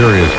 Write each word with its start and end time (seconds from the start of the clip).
serious. 0.00 0.30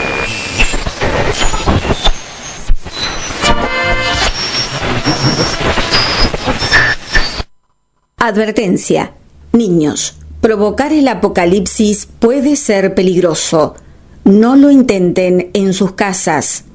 Advertencia. 8.17 9.13
Niños, 9.51 10.15
provocar 10.39 10.93
el 10.93 11.07
apocalipsis 11.07 12.07
puede 12.07 12.55
ser 12.55 12.95
peligroso. 12.95 13.75
No 14.23 14.55
lo 14.55 14.71
intenten 14.71 15.51
en 15.53 15.73
sus 15.73 15.93
casas. 15.93 16.65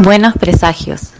Buenos 0.00 0.34
presagios. 0.34 1.12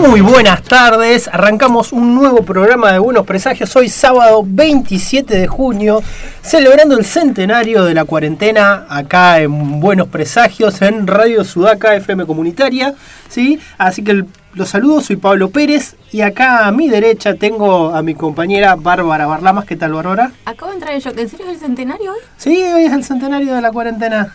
Muy 0.00 0.22
buenas 0.22 0.62
tardes, 0.62 1.28
arrancamos 1.28 1.92
un 1.92 2.14
nuevo 2.14 2.42
programa 2.42 2.90
de 2.92 2.98
Buenos 2.98 3.26
Presagios, 3.26 3.74
hoy 3.76 3.88
sábado 3.88 4.42
27 4.46 5.36
de 5.38 5.46
junio, 5.46 6.02
celebrando 6.42 6.96
el 6.98 7.04
centenario 7.04 7.84
de 7.84 7.94
la 7.94 8.04
cuarentena 8.04 8.86
acá 8.88 9.40
en 9.40 9.78
Buenos 9.80 10.08
Presagios, 10.08 10.80
en 10.82 11.06
Radio 11.06 11.44
Sudaca 11.44 11.94
FM 11.94 12.24
Comunitaria, 12.26 12.94
¿sí? 13.28 13.60
Así 13.78 14.02
que 14.02 14.12
el- 14.12 14.26
los 14.54 14.70
saludos, 14.70 15.04
soy 15.04 15.16
Pablo 15.16 15.50
Pérez 15.50 15.94
y 16.10 16.22
acá 16.22 16.66
a 16.66 16.72
mi 16.72 16.88
derecha 16.88 17.34
tengo 17.34 17.94
a 17.94 18.02
mi 18.02 18.14
compañera 18.14 18.74
Bárbara 18.74 19.26
Barlamas, 19.26 19.64
¿qué 19.64 19.76
tal 19.76 19.92
Bárbara? 19.92 20.32
Acabo 20.44 20.70
de 20.72 20.78
entrar 20.78 20.94
en 20.94 21.00
shock. 21.00 21.16
¿En 21.18 21.28
serio 21.28 21.46
es 21.46 21.52
el 21.54 21.60
centenario 21.60 22.10
hoy? 22.12 22.18
Sí, 22.36 22.60
hoy 22.74 22.82
es 22.84 22.92
el 22.92 23.04
centenario 23.04 23.54
de 23.54 23.60
la 23.60 23.70
cuarentena. 23.70 24.34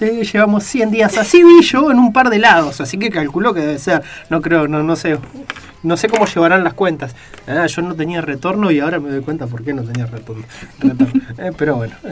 Sí, 0.00 0.22
llevamos 0.22 0.64
100 0.64 0.90
días. 0.90 1.18
Así 1.18 1.44
vi 1.44 1.60
yo 1.60 1.90
en 1.90 1.98
un 1.98 2.10
par 2.10 2.30
de 2.30 2.38
lados, 2.38 2.80
así 2.80 2.96
que 2.96 3.10
calculo 3.10 3.52
que 3.52 3.60
debe 3.60 3.78
ser. 3.78 4.02
No 4.30 4.40
creo, 4.40 4.66
no, 4.66 4.82
no 4.82 4.96
sé. 4.96 5.18
No 5.82 5.98
sé 5.98 6.08
cómo 6.08 6.24
llevarán 6.24 6.64
las 6.64 6.72
cuentas. 6.72 7.14
Ah, 7.46 7.66
yo 7.66 7.82
no 7.82 7.94
tenía 7.94 8.22
retorno 8.22 8.70
y 8.70 8.80
ahora 8.80 8.98
me 8.98 9.10
doy 9.10 9.20
cuenta 9.20 9.46
por 9.46 9.62
qué 9.62 9.74
no 9.74 9.82
tenía 9.82 10.06
retorno. 10.06 10.44
Eh, 11.38 11.52
pero 11.56 11.76
bueno. 11.76 11.94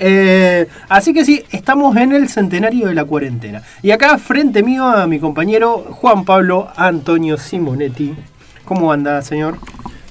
Eh, 0.00 0.66
así 0.88 1.12
que 1.12 1.26
sí, 1.26 1.44
estamos 1.50 1.94
en 1.96 2.12
el 2.12 2.30
centenario 2.30 2.88
de 2.88 2.94
la 2.94 3.04
cuarentena. 3.04 3.62
Y 3.82 3.90
acá 3.90 4.16
frente 4.16 4.62
mío 4.62 4.86
a 4.86 5.06
mi 5.06 5.20
compañero 5.20 5.78
Juan 5.90 6.24
Pablo 6.24 6.68
Antonio 6.74 7.36
Simonetti. 7.36 8.14
¿Cómo 8.64 8.90
anda, 8.90 9.20
señor? 9.20 9.58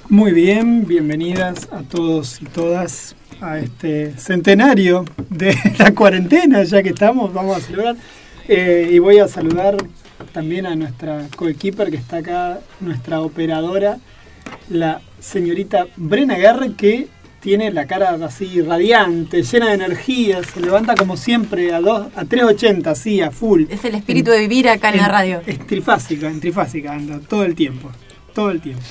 Muy 0.10 0.32
bien, 0.32 0.86
bienvenidas 0.86 1.68
a 1.72 1.82
todos 1.82 2.40
y 2.40 2.46
todas 2.46 3.17
a 3.42 3.60
este 3.60 4.18
centenario 4.18 5.06
de 5.30 5.56
la 5.80 5.94
cuarentena, 5.94 6.64
ya 6.64 6.82
que 6.84 6.90
estamos, 6.90 7.34
vamos 7.34 7.58
a 7.58 7.62
celebrar. 7.62 7.96
Eh, 8.48 8.92
y 8.94 9.00
voy 9.00 9.20
a 9.20 9.28
saludar 9.28 9.76
también 10.32 10.66
a 10.66 10.76
nuestra 10.76 11.28
coequiper 11.36 11.90
que 11.90 11.98
está 11.98 12.18
acá, 12.18 12.60
nuestra 12.80 13.22
operadora, 13.22 13.98
la 14.70 15.02
señorita 15.20 15.88
Brena 15.98 16.36
Guerre, 16.36 16.74
que 16.74 17.08
tiene 17.40 17.72
la 17.72 17.86
cara 17.86 18.18
así 18.26 18.62
radiante, 18.62 19.44
llena 19.44 19.68
de 19.68 19.74
energía, 19.76 20.44
se 20.44 20.60
levanta 20.60 20.96
como 20.96 21.18
siempre 21.18 21.74
a, 21.74 21.80
dos, 21.80 22.08
a 22.16 22.24
3.80, 22.24 22.88
así, 22.88 23.22
a 23.22 23.32
full. 23.32 23.66
Es 23.70 23.86
el 23.86 23.96
espíritu 23.96 24.32
de 24.32 24.40
vivir 24.40 24.70
acá 24.70 24.90
en, 24.90 24.98
la 24.98 25.08
radio. 25.08 25.42
Es 25.46 25.66
trifásica, 25.66 26.28
en 26.28 26.40
trifásica 26.40 26.94
anda, 26.94 27.20
todo 27.20 27.44
el 27.44 27.56
tiempo, 27.56 27.92
todo 28.34 28.52
el 28.52 28.60
tiempo. 28.60 28.84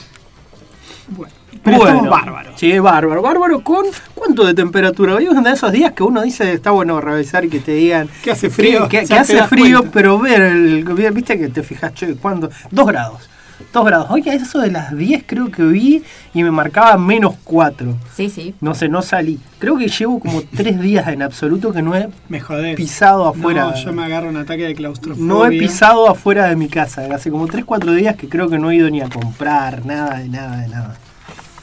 Bueno, 1.08 1.34
pero 1.66 1.86
estamos 1.86 2.08
bárbaros. 2.08 2.52
Sí, 2.58 2.78
bárbaro. 2.78 3.22
Bárbaro 3.22 3.60
con 3.60 3.84
cuánto 4.14 4.44
de 4.46 4.54
temperatura. 4.54 5.14
Hoy 5.14 5.24
es 5.24 5.30
uno 5.30 5.42
de 5.42 5.50
esos 5.52 5.72
días 5.72 5.92
que 5.92 6.02
uno 6.02 6.22
dice, 6.22 6.52
está 6.52 6.70
bueno 6.70 7.00
revisar 7.00 7.44
y 7.44 7.48
que 7.48 7.60
te 7.60 7.72
digan 7.72 8.08
Que 8.22 8.30
hace 8.30 8.48
frío, 8.50 8.88
Que, 8.88 9.00
hace 9.00 9.42
frío, 9.44 9.78
cuenta. 9.80 9.92
pero 9.92 10.18
ver, 10.18 10.40
el, 10.42 10.84
viste 11.12 11.38
que 11.38 11.48
te 11.48 11.62
fijas, 11.62 11.92
che, 11.94 12.14
¿cuándo? 12.14 12.50
Dos 12.70 12.86
grados. 12.86 13.28
Dos 13.72 13.86
grados. 13.86 14.08
Oye, 14.10 14.34
eso 14.34 14.58
de 14.60 14.70
las 14.70 14.94
10 14.96 15.24
creo 15.26 15.50
que 15.50 15.62
vi 15.62 16.02
y 16.34 16.42
me 16.42 16.50
marcaba 16.50 16.98
menos 16.98 17.36
4. 17.44 17.94
Sí, 18.14 18.28
sí. 18.28 18.54
No 18.60 18.74
sé, 18.74 18.88
no 18.88 19.00
salí. 19.00 19.40
Creo 19.58 19.78
que 19.78 19.88
llevo 19.88 20.20
como 20.20 20.42
tres 20.54 20.78
días 20.78 21.08
en 21.08 21.22
absoluto 21.22 21.72
que 21.72 21.80
no 21.80 21.94
he 21.96 22.06
Me 22.28 22.38
jodés. 22.40 22.76
pisado 22.76 23.26
afuera. 23.26 23.64
No, 23.70 23.74
yo 23.76 23.92
me 23.94 24.04
agarro 24.04 24.28
un 24.28 24.36
ataque 24.36 24.64
de 24.64 24.74
claustrofobia. 24.74 25.26
No 25.26 25.46
he 25.46 25.58
pisado 25.58 26.08
afuera 26.10 26.46
de 26.48 26.56
mi 26.56 26.68
casa. 26.68 27.06
Hace 27.14 27.30
como 27.30 27.46
3, 27.46 27.64
4 27.64 27.92
días 27.92 28.16
que 28.16 28.28
creo 28.28 28.48
que 28.50 28.58
no 28.58 28.70
he 28.70 28.76
ido 28.76 28.90
ni 28.90 29.00
a 29.00 29.08
comprar, 29.08 29.86
nada, 29.86 30.18
de 30.18 30.28
nada, 30.28 30.56
de 30.58 30.68
nada. 30.68 30.96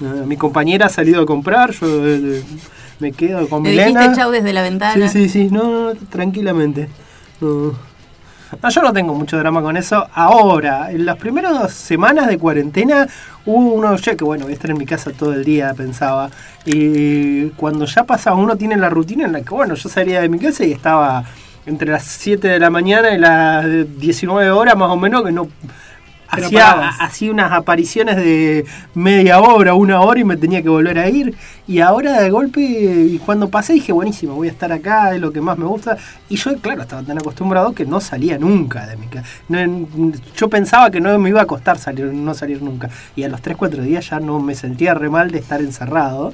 Eh, 0.03 0.25
mi 0.25 0.37
compañera 0.37 0.87
ha 0.87 0.89
salido 0.89 1.21
a 1.21 1.25
comprar, 1.25 1.71
yo 1.71 1.87
eh, 2.05 2.43
me 2.99 3.11
quedo 3.11 3.47
con 3.47 3.63
Le 3.63 3.69
Milena. 3.69 4.01
dijiste 4.01 4.21
chau 4.21 4.31
desde 4.31 4.53
la 4.53 4.61
ventana. 4.61 5.07
Sí, 5.07 5.27
sí, 5.27 5.29
sí, 5.29 5.49
no, 5.51 5.93
no, 5.93 5.99
tranquilamente. 6.09 6.89
No. 7.41 7.73
No, 8.61 8.69
yo 8.69 8.81
no 8.83 8.93
tengo 8.93 9.15
mucho 9.15 9.37
drama 9.37 9.61
con 9.63 9.77
eso. 9.77 10.07
Ahora, 10.13 10.91
en 10.91 11.05
las 11.05 11.17
primeras 11.17 11.73
semanas 11.73 12.27
de 12.27 12.37
cuarentena 12.37 13.07
hubo 13.47 13.73
uno, 13.73 13.95
ya 13.95 14.15
que 14.15 14.23
bueno, 14.23 14.43
voy 14.43 14.51
a 14.51 14.55
estar 14.55 14.69
en 14.69 14.77
mi 14.77 14.85
casa 14.85 15.11
todo 15.11 15.33
el 15.33 15.43
día, 15.43 15.73
pensaba. 15.73 16.29
Y 16.63 17.47
cuando 17.51 17.85
ya 17.85 18.03
pasaba, 18.03 18.35
uno 18.35 18.55
tiene 18.55 18.77
la 18.77 18.89
rutina 18.89 19.25
en 19.25 19.31
la 19.31 19.41
que, 19.41 19.49
bueno, 19.49 19.73
yo 19.73 19.89
salía 19.89 20.21
de 20.21 20.29
mi 20.29 20.37
casa 20.37 20.65
y 20.65 20.71
estaba 20.71 21.23
entre 21.65 21.91
las 21.91 22.03
7 22.03 22.47
de 22.47 22.59
la 22.59 22.69
mañana 22.69 23.11
y 23.11 23.17
las 23.17 23.65
19 23.97 24.51
horas 24.51 24.75
más 24.77 24.89
o 24.91 24.97
menos, 24.97 25.23
que 25.23 25.31
no... 25.31 25.47
Hacía, 26.33 26.89
hacía 26.89 27.31
unas 27.31 27.51
apariciones 27.51 28.15
de 28.15 28.65
media 28.93 29.39
hora, 29.39 29.73
una 29.73 30.01
hora 30.01 30.19
y 30.19 30.23
me 30.23 30.37
tenía 30.37 30.61
que 30.61 30.69
volver 30.69 30.99
a 30.99 31.09
ir. 31.09 31.35
Y 31.67 31.79
ahora 31.79 32.19
de 32.21 32.29
golpe, 32.29 32.61
y 32.61 33.19
cuando 33.19 33.49
pasé 33.49 33.73
dije, 33.73 33.93
buenísimo, 33.93 34.35
voy 34.35 34.49
a 34.49 34.51
estar 34.51 34.71
acá, 34.71 35.13
es 35.15 35.21
lo 35.21 35.31
que 35.31 35.41
más 35.41 35.57
me 35.57 35.65
gusta. 35.65 35.97
Y 36.29 36.35
yo, 36.35 36.57
claro, 36.57 36.81
estaba 36.81 37.03
tan 37.03 37.17
acostumbrado 37.17 37.73
que 37.73 37.85
no 37.85 38.01
salía 38.01 38.37
nunca 38.37 38.85
de 38.87 38.97
mi 38.97 39.07
casa. 39.07 39.27
No, 39.47 39.87
yo 40.35 40.49
pensaba 40.49 40.91
que 40.91 40.99
no 40.99 41.17
me 41.19 41.29
iba 41.29 41.41
a 41.41 41.45
costar 41.45 41.77
salir, 41.77 42.05
no 42.05 42.33
salir 42.33 42.61
nunca. 42.61 42.89
Y 43.15 43.23
a 43.23 43.29
los 43.29 43.41
3, 43.41 43.55
4 43.55 43.83
días 43.83 44.09
ya 44.09 44.19
no 44.19 44.39
me 44.39 44.55
sentía 44.55 44.93
re 44.93 45.09
mal 45.09 45.31
de 45.31 45.39
estar 45.39 45.61
encerrado. 45.61 46.33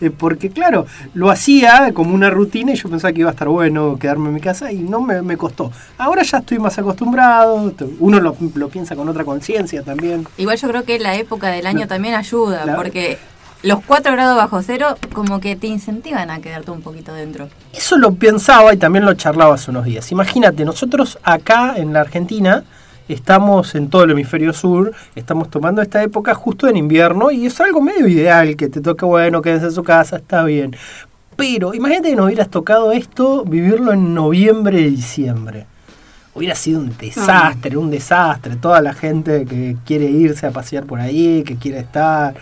Eh, 0.00 0.10
porque 0.10 0.48
claro, 0.48 0.86
lo 1.12 1.30
hacía 1.30 1.92
como 1.92 2.14
una 2.14 2.30
rutina 2.30 2.72
y 2.72 2.76
yo 2.76 2.88
pensaba 2.88 3.12
que 3.12 3.20
iba 3.20 3.28
a 3.28 3.32
estar 3.32 3.48
bueno 3.48 3.98
quedarme 3.98 4.28
en 4.28 4.34
mi 4.34 4.40
casa 4.40 4.72
y 4.72 4.78
no 4.78 5.02
me, 5.02 5.20
me 5.20 5.36
costó. 5.36 5.70
Ahora 5.98 6.22
ya 6.22 6.38
estoy 6.38 6.58
más 6.58 6.78
acostumbrado, 6.78 7.72
uno 7.98 8.20
lo, 8.20 8.34
lo 8.54 8.68
piensa 8.68 8.96
con 8.96 9.08
otra 9.08 9.24
conciencia 9.40 9.82
también. 9.82 10.26
Igual 10.36 10.56
yo 10.58 10.68
creo 10.68 10.84
que 10.84 10.98
la 10.98 11.16
época 11.16 11.48
del 11.48 11.66
año 11.66 11.80
No. 11.80 11.86
también 11.88 12.14
ayuda, 12.14 12.64
La- 12.66 12.76
porque 12.76 13.18
los 13.62 13.80
4 13.84 14.12
grados 14.12 14.36
bajo 14.36 14.62
cero 14.62 14.96
como 15.12 15.40
que 15.40 15.56
te 15.56 15.66
incentivan 15.66 16.30
a 16.30 16.40
quedarte 16.40 16.70
un 16.70 16.82
poquito 16.82 17.12
dentro. 17.14 17.48
Eso 17.72 17.96
lo 17.96 18.12
pensaba 18.14 18.72
y 18.74 18.76
también 18.76 19.04
lo 19.04 19.14
charlaba 19.14 19.54
hace 19.54 19.70
unos 19.70 19.84
días. 19.84 20.10
Imagínate, 20.12 20.64
nosotros 20.64 21.18
acá 21.22 21.74
en 21.76 21.92
la 21.92 22.00
Argentina 22.00 22.64
estamos 23.08 23.74
en 23.74 23.88
todo 23.90 24.04
el 24.04 24.12
hemisferio 24.12 24.52
sur, 24.52 24.92
estamos 25.16 25.50
tomando 25.50 25.82
esta 25.82 26.02
época 26.02 26.34
justo 26.34 26.68
en 26.68 26.76
invierno 26.76 27.30
y 27.30 27.46
es 27.46 27.60
algo 27.60 27.80
medio 27.80 28.06
ideal 28.06 28.56
que 28.56 28.68
te 28.68 28.80
toque, 28.80 29.04
bueno, 29.04 29.42
quedes 29.42 29.62
en 29.64 29.72
su 29.72 29.82
casa, 29.82 30.16
está 30.16 30.44
bien. 30.44 30.76
Pero 31.36 31.74
imagínate 31.74 32.10
que 32.10 32.16
nos 32.16 32.26
hubieras 32.26 32.50
tocado 32.50 32.92
esto, 32.92 33.44
vivirlo 33.44 33.92
en 33.92 34.14
noviembre, 34.14 34.78
diciembre. 34.90 35.66
Hubiera 36.34 36.54
sido 36.54 36.80
un 36.80 36.96
desastre, 36.96 37.76
un 37.76 37.90
desastre. 37.90 38.56
Toda 38.56 38.80
la 38.80 38.92
gente 38.94 39.44
que 39.44 39.76
quiere 39.84 40.04
irse 40.06 40.46
a 40.46 40.50
pasear 40.52 40.84
por 40.84 41.00
ahí, 41.00 41.42
que 41.44 41.56
quiere 41.56 41.80
estar, 41.80 42.34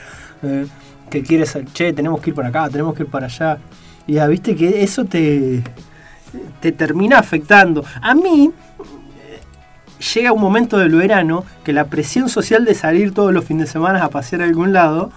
eh, 0.42 0.66
que 1.10 1.22
quiere 1.22 1.46
ser, 1.46 1.64
che, 1.72 1.92
tenemos 1.94 2.20
que 2.20 2.30
ir 2.30 2.36
para 2.36 2.48
acá, 2.48 2.68
tenemos 2.68 2.94
que 2.94 3.04
ir 3.04 3.08
para 3.08 3.26
allá. 3.26 3.58
Y 4.06 4.14
ya 4.14 4.26
viste 4.26 4.54
que 4.54 4.82
eso 4.82 5.04
te, 5.06 5.62
te 6.60 6.72
termina 6.72 7.18
afectando. 7.18 7.84
A 8.02 8.14
mí 8.14 8.50
llega 10.14 10.32
un 10.32 10.40
momento 10.40 10.78
del 10.78 10.94
verano 10.94 11.44
que 11.64 11.72
la 11.72 11.84
presión 11.86 12.28
social 12.28 12.64
de 12.64 12.74
salir 12.74 13.12
todos 13.12 13.32
los 13.32 13.44
fines 13.44 13.66
de 13.66 13.72
semana 13.72 14.04
a 14.04 14.10
pasear 14.10 14.42
a 14.42 14.44
algún 14.44 14.72
lado 14.72 15.10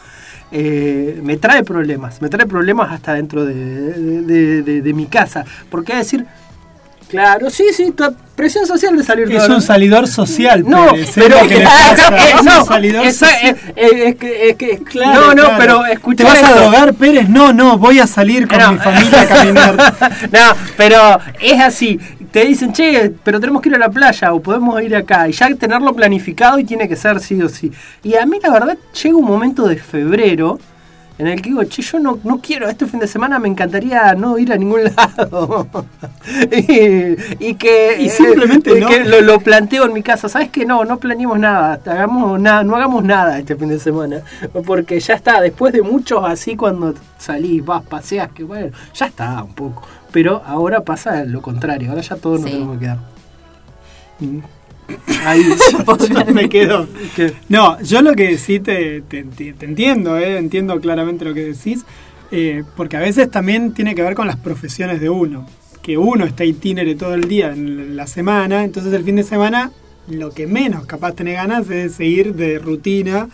eh, 0.54 1.20
me 1.24 1.38
trae 1.38 1.64
problemas. 1.64 2.22
Me 2.22 2.30
trae 2.30 2.46
problemas 2.46 2.92
hasta 2.92 3.14
dentro 3.14 3.46
de, 3.46 3.54
de- 3.54 4.22
de- 4.24 4.64
de- 4.64 4.82
de 4.82 4.94
mi 4.94 5.06
casa. 5.06 5.46
Porque 5.70 5.94
a 5.94 5.98
decir, 5.98 6.26
claro, 7.12 7.50
sí, 7.50 7.66
sí, 7.76 7.94
presión 8.36 8.66
social 8.66 8.98
de 8.98 9.04
salir 9.04 9.32
Es 9.32 9.48
un 9.48 9.62
salidor 9.62 10.08
social, 10.08 10.64
no, 10.68 10.88
Pérez, 10.92 11.12
pero 11.14 11.48
que 11.48 11.62
es 12.38 12.44
no, 12.44 12.62
un 12.62 12.66
salidor 12.68 13.06
esa- 13.06 13.28
social. 13.30 13.58
es 13.76 14.16
que- 14.16 14.50
es 14.50 14.56
que- 14.56 14.78
Claro, 14.80 15.22
no, 15.22 15.28
no, 15.36 15.44
claro. 15.44 15.56
pero 15.60 15.86
escucha 15.86 16.18
¿Te 16.18 16.24
vas 16.24 16.44
a 16.44 16.56
drogar, 16.56 16.94
Pérez? 16.96 17.30
No, 17.30 17.54
no, 17.54 17.78
voy 17.78 18.00
a 18.00 18.08
salir 18.08 18.48
con 18.48 18.58
No. 18.58 18.72
mi 18.74 18.80
familia 18.80 19.22
a 19.22 19.26
caminar. 19.28 19.76
no, 20.32 20.40
pero 20.78 21.20
es 21.40 21.60
así. 21.62 22.00
te 22.32 22.46
dicen, 22.46 22.72
che, 22.72 23.12
pero 23.24 23.40
tenemos 23.42 23.62
que 23.62 23.68
ir 23.70 23.76
a 23.76 23.78
la 23.78 23.90
playa 23.90 24.34
o 24.34 24.42
podemos 24.42 24.82
ir 24.82 24.96
acá. 24.96 25.28
Y 25.28 25.34
ya 25.34 25.54
tenerlo 25.56 25.94
planificado 25.94 26.58
y 26.60 26.64
tiene 26.64 26.88
que 26.88 26.96
ser 26.96 27.20
sí 27.20 27.42
o 27.42 27.50
sí. 27.50 27.72
Y 28.04 28.16
a 28.16 28.26
mí 28.26 28.40
la 28.42 28.50
verdad 28.52 28.78
llega 29.04 29.18
un 29.18 29.26
momento 29.26 29.68
de 29.68 29.76
febrero 29.76 30.58
en 31.18 31.28
el 31.28 31.42
que 31.42 31.50
digo, 31.50 31.64
che, 31.66 31.82
yo 31.84 32.00
no, 32.00 32.18
no 32.24 32.40
quiero, 32.42 32.68
este 32.68 32.86
fin 32.88 33.00
de 33.00 33.08
semana 33.08 33.38
me 33.38 33.48
encantaría 33.48 34.14
no 34.16 34.38
ir 34.40 34.52
a 34.54 34.58
ningún 34.58 34.84
lado. 34.96 35.68
y, 36.52 37.48
y 37.50 37.56
que, 37.56 37.98
Y 38.02 38.10
simplemente 38.10 38.72
eh, 38.78 38.80
no. 38.82 38.88
que 38.88 39.04
lo, 39.06 39.22
lo 39.22 39.40
planteo 39.40 39.86
en 39.86 39.94
mi 39.94 40.02
casa, 40.02 40.30
¿sabes 40.30 40.50
que 40.50 40.66
No, 40.66 40.84
no 40.86 40.98
planeemos 40.98 41.38
nada, 41.38 41.80
hagamos 41.86 42.40
nada, 42.40 42.64
no 42.64 42.76
hagamos 42.76 43.04
nada 43.04 43.38
este 43.38 43.56
fin 43.56 43.70
de 43.70 43.80
semana. 43.80 44.22
Porque 44.66 45.00
ya 45.00 45.14
está, 45.14 45.42
después 45.42 45.74
de 45.74 45.82
muchos 45.82 46.24
así 46.26 46.56
cuando 46.56 46.94
salís, 47.18 47.64
vas, 47.64 47.84
paseas, 47.84 48.32
que 48.32 48.44
bueno, 48.44 48.72
ya 48.94 49.06
está 49.06 49.44
un 49.44 49.54
poco. 49.54 49.84
Pero 50.12 50.42
ahora 50.46 50.82
pasa 50.82 51.24
lo 51.24 51.42
contrario, 51.42 51.90
ahora 51.90 52.02
ya 52.02 52.16
todos 52.16 52.40
nos 52.42 52.50
Sí. 52.50 52.56
tenemos 52.56 52.78
que 52.78 52.86
quedar. 52.86 52.98
Mm. 54.20 54.40
Ahí. 55.26 55.44
me 56.34 56.50
quedo. 56.50 56.88
que- 57.16 57.34
No, 57.50 57.82
yo 57.82 58.02
lo 58.02 58.14
que 58.14 58.38
sí 58.38 58.60
te, 58.60 59.02
te, 59.02 59.24
te- 59.24 59.54
te 59.54 59.66
entiendo, 59.66 60.18
eh, 60.18 60.38
entiendo 60.38 60.80
claramente 60.80 61.26
lo 61.26 61.34
que 61.34 61.44
decís, 61.46 61.86
eh, 62.32 62.64
porque 62.76 62.98
a 62.98 63.02
veces 63.02 63.30
también 63.30 63.74
tiene 63.74 63.96
que 63.96 64.02
ver 64.04 64.16
con 64.16 64.28
las 64.28 64.38
profesiones 64.38 65.02
de 65.02 65.10
uno. 65.10 65.48
Que 65.82 65.98
uno 65.98 66.26
está 66.26 66.46
itinere 66.46 66.96
todo 66.96 67.16
el 67.16 67.28
día 67.28 67.52
en 67.52 67.96
la 67.96 68.06
semana, 68.08 68.64
entonces 68.64 68.94
el 68.94 69.04
fin 69.04 69.16
de 69.16 69.24
semana 69.24 69.72
lo 70.08 70.32
que 70.32 70.46
menos 70.48 70.86
capaz 70.86 71.14
tenés 71.14 71.36
ganas 71.36 71.70
es 71.70 71.94
seguir 71.96 72.34
de 72.36 72.60
rutina 72.60 73.30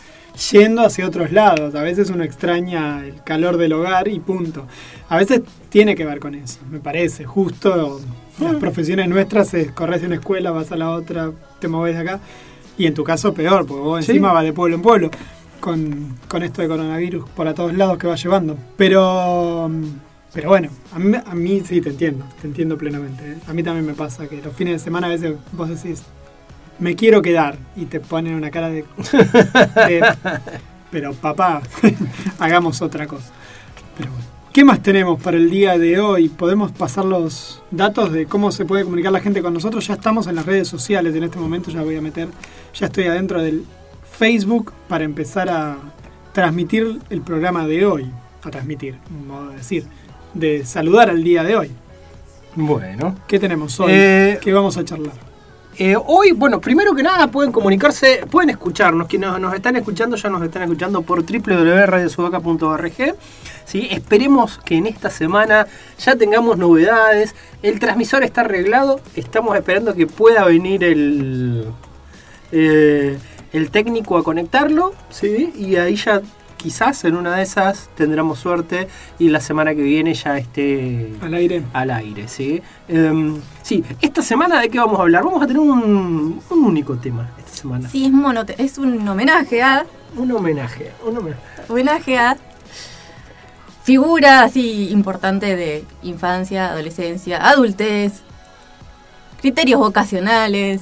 yendo 0.51 0.81
hacia 0.86 1.07
otros 1.07 1.31
lados. 1.31 1.75
A 1.75 1.81
veces 1.81 2.09
uno 2.09 2.24
extraña 2.24 3.04
el 3.06 3.21
calor 3.24 3.57
del 3.57 3.74
hogar 3.74 4.07
y 4.07 4.19
punto. 4.19 4.65
A 5.09 5.18
veces 5.18 5.42
tiene 5.69 5.95
que 5.95 6.06
ver 6.06 6.19
con 6.19 6.36
eso, 6.36 6.59
me 6.71 6.80
parece. 6.80 7.25
Justo 7.25 8.00
las 8.39 8.56
profesiones 8.56 9.07
nuestras 9.10 9.54
es 9.54 9.72
corres 9.72 10.01
de 10.01 10.07
una 10.07 10.16
escuela, 10.16 10.51
vas 10.51 10.72
a 10.72 10.75
la 10.78 10.92
otra, 10.92 11.31
te 11.60 11.68
moves 11.68 11.95
de 11.95 12.01
acá. 12.01 12.19
Y 12.78 12.86
en 12.86 12.94
tu 12.94 13.04
caso 13.04 13.34
peor, 13.34 13.66
porque 13.66 13.81
vos 13.84 14.06
Sí. 14.06 14.12
encima 14.12 14.31
vas 14.34 14.44
de 14.44 14.54
pueblo 14.54 14.75
en 14.75 14.81
pueblo 14.81 15.10
con, 15.60 16.16
con 16.28 16.44
esto 16.44 16.62
de 16.62 16.68
coronavirus 16.68 17.28
por 17.31 17.48
a 17.48 17.54
todos 17.56 17.74
lados 17.74 17.98
que 17.98 18.06
va 18.07 18.16
llevando. 18.16 18.56
Pero, 18.78 19.69
pero 20.34 20.50
bueno, 20.50 20.69
a 20.94 21.00
mí, 21.00 21.18
a 21.25 21.34
mí 21.34 21.62
sí 21.66 21.81
te 21.81 21.89
entiendo, 21.89 22.25
te 22.39 22.48
entiendo 22.48 22.78
plenamente. 22.78 23.31
¿eh? 23.31 23.38
A 23.48 23.54
mí 23.54 23.63
también 23.63 23.86
me 23.86 23.94
pasa 23.94 24.28
que 24.28 24.42
los 24.42 24.54
fines 24.54 24.74
de 24.74 24.80
semana 24.80 25.07
a 25.07 25.10
veces 25.10 25.33
vos 25.54 25.69
decís, 25.69 26.04
me 26.78 26.95
quiero 26.95 27.24
quedar 27.24 27.57
y 27.75 27.86
te 27.86 28.00
ponen 28.00 28.36
una 28.36 28.51
cara 28.51 28.69
de... 28.69 28.83
de, 29.88 30.06
pero 30.92 31.13
papá, 31.13 31.63
hagamos 32.40 32.83
otra 32.83 33.07
cosa. 33.07 33.31
Pero 33.98 34.12
bueno. 34.12 34.27
¿Qué 34.54 34.64
más 34.64 34.82
tenemos 34.82 35.22
para 35.22 35.38
el 35.38 35.50
día 35.50 35.78
de 35.78 36.00
hoy? 36.00 36.30
¿Podemos 36.30 36.72
pasar 36.72 37.06
los 37.06 37.62
datos 37.70 38.12
de 38.12 38.26
cómo 38.26 38.52
se 38.52 38.66
puede 38.66 38.84
comunicar 38.84 39.12
la 39.12 39.20
gente 39.20 39.42
con 39.42 39.54
nosotros? 39.54 39.86
Ya 39.86 39.94
estamos 39.94 40.26
en 40.28 40.36
las 40.36 40.46
redes 40.46 40.68
sociales 40.68 41.16
en 41.16 41.24
este 41.24 41.38
momento, 41.38 41.70
ya 41.70 41.84
voy 41.84 41.96
a 41.96 42.02
meter, 42.02 42.30
ya 42.74 42.88
estoy 42.88 43.06
adentro 43.06 43.42
del 43.42 43.66
Facebook 44.12 44.74
para 44.88 45.04
empezar 45.04 45.50
a 45.50 45.78
transmitir 46.34 47.00
el 47.10 47.22
programa 47.22 47.68
de 47.68 47.86
hoy. 47.86 48.12
A 48.44 48.50
transmitir, 48.50 48.98
un 49.12 49.28
modo 49.28 49.50
de 49.50 49.58
decir, 49.58 49.86
de 50.34 50.66
saludar 50.66 51.10
al 51.10 51.24
día 51.24 51.44
de 51.44 51.56
hoy. 51.56 51.72
Bueno. 52.56 53.16
¿Qué 53.28 53.40
tenemos 53.40 53.80
hoy? 53.80 53.92
Eh, 53.94 54.40
¿Qué 54.42 54.54
vamos 54.54 54.78
a 54.78 54.86
charlar? 54.86 55.27
Eh, 55.80 55.96
hoy, 55.96 56.32
bueno, 56.32 56.60
primero 56.60 56.96
que 56.96 57.04
nada 57.04 57.28
pueden 57.28 57.52
comunicarse, 57.52 58.26
pueden 58.32 58.50
escucharnos, 58.50 59.08
quienes 59.08 59.40
nos, 59.40 59.54
están 59.54 59.76
escuchando 59.76 60.16
ya 60.16 60.28
nos 60.28 60.42
están 60.42 60.64
escuchando 60.64 61.04
por 61.04 61.24
www.radiosudaca.org. 61.24 63.16
¿sí? 63.64 63.88
Esperemos 63.92 64.58
que 64.66 64.78
en 64.78 64.88
esta 64.88 65.12
semana 65.12 65.68
ya 66.00 66.16
tengamos 66.16 66.58
novedades. 66.58 67.36
El 67.62 67.80
transmisor 67.80 68.24
está 68.24 68.42
arreglado, 68.42 69.02
estamos 69.16 69.56
esperando 69.56 69.94
que 69.94 70.08
pueda 70.08 70.46
venir 70.46 70.84
el, 70.84 71.68
eh, 72.52 73.20
el 73.54 73.70
técnico 73.70 74.18
a 74.18 74.24
conectarlo, 74.24 74.94
¿sí? 75.12 75.54
y 75.56 75.76
ahí 75.76 75.96
ya 75.96 76.24
quizás 76.57 77.04
en 77.06 77.15
una 77.15 77.36
de 77.36 77.44
esas 77.44 77.89
tendremos 77.95 78.39
suerte 78.39 78.88
y 79.19 79.30
la 79.30 79.39
semana 79.39 79.74
que 79.75 79.81
viene 79.83 80.13
ya 80.13 80.38
esté 80.38 81.13
Al 81.21 81.33
aire. 81.36 81.63
al 81.74 81.92
aire, 81.92 82.27
¿sí? 82.27 82.62
Em, 82.88 83.39
sí, 83.62 83.83
esta 84.01 84.21
semana 84.21 84.59
de 84.59 84.69
qué 84.69 84.80
vamos 84.80 85.00
a 85.00 85.04
hablar? 85.04 85.24
Vamos 85.24 85.42
a 85.44 85.48
tener 85.48 85.62
un, 85.62 86.42
un 86.50 86.59
único 86.63 86.98
tema 86.98 87.30
esta 87.39 87.51
semana. 87.62 87.89
Sí, 87.89 88.06
es 88.06 88.12
monote 88.12 88.56
es 88.62 88.77
un 88.77 89.07
homenaje 89.07 89.62
a 89.62 89.86
Un 90.18 90.31
homenaje, 90.31 90.92
un 91.06 91.18
homenaje. 91.18 91.42
homenaje 91.69 92.18
a 92.18 92.38
figura 93.83 94.44
así 94.44 94.89
importante 94.89 95.56
de 95.56 95.86
infancia, 96.04 96.71
adolescencia, 96.71 97.48
adultez, 97.50 98.21
criterios 99.42 99.80
vocacionales, 99.80 100.81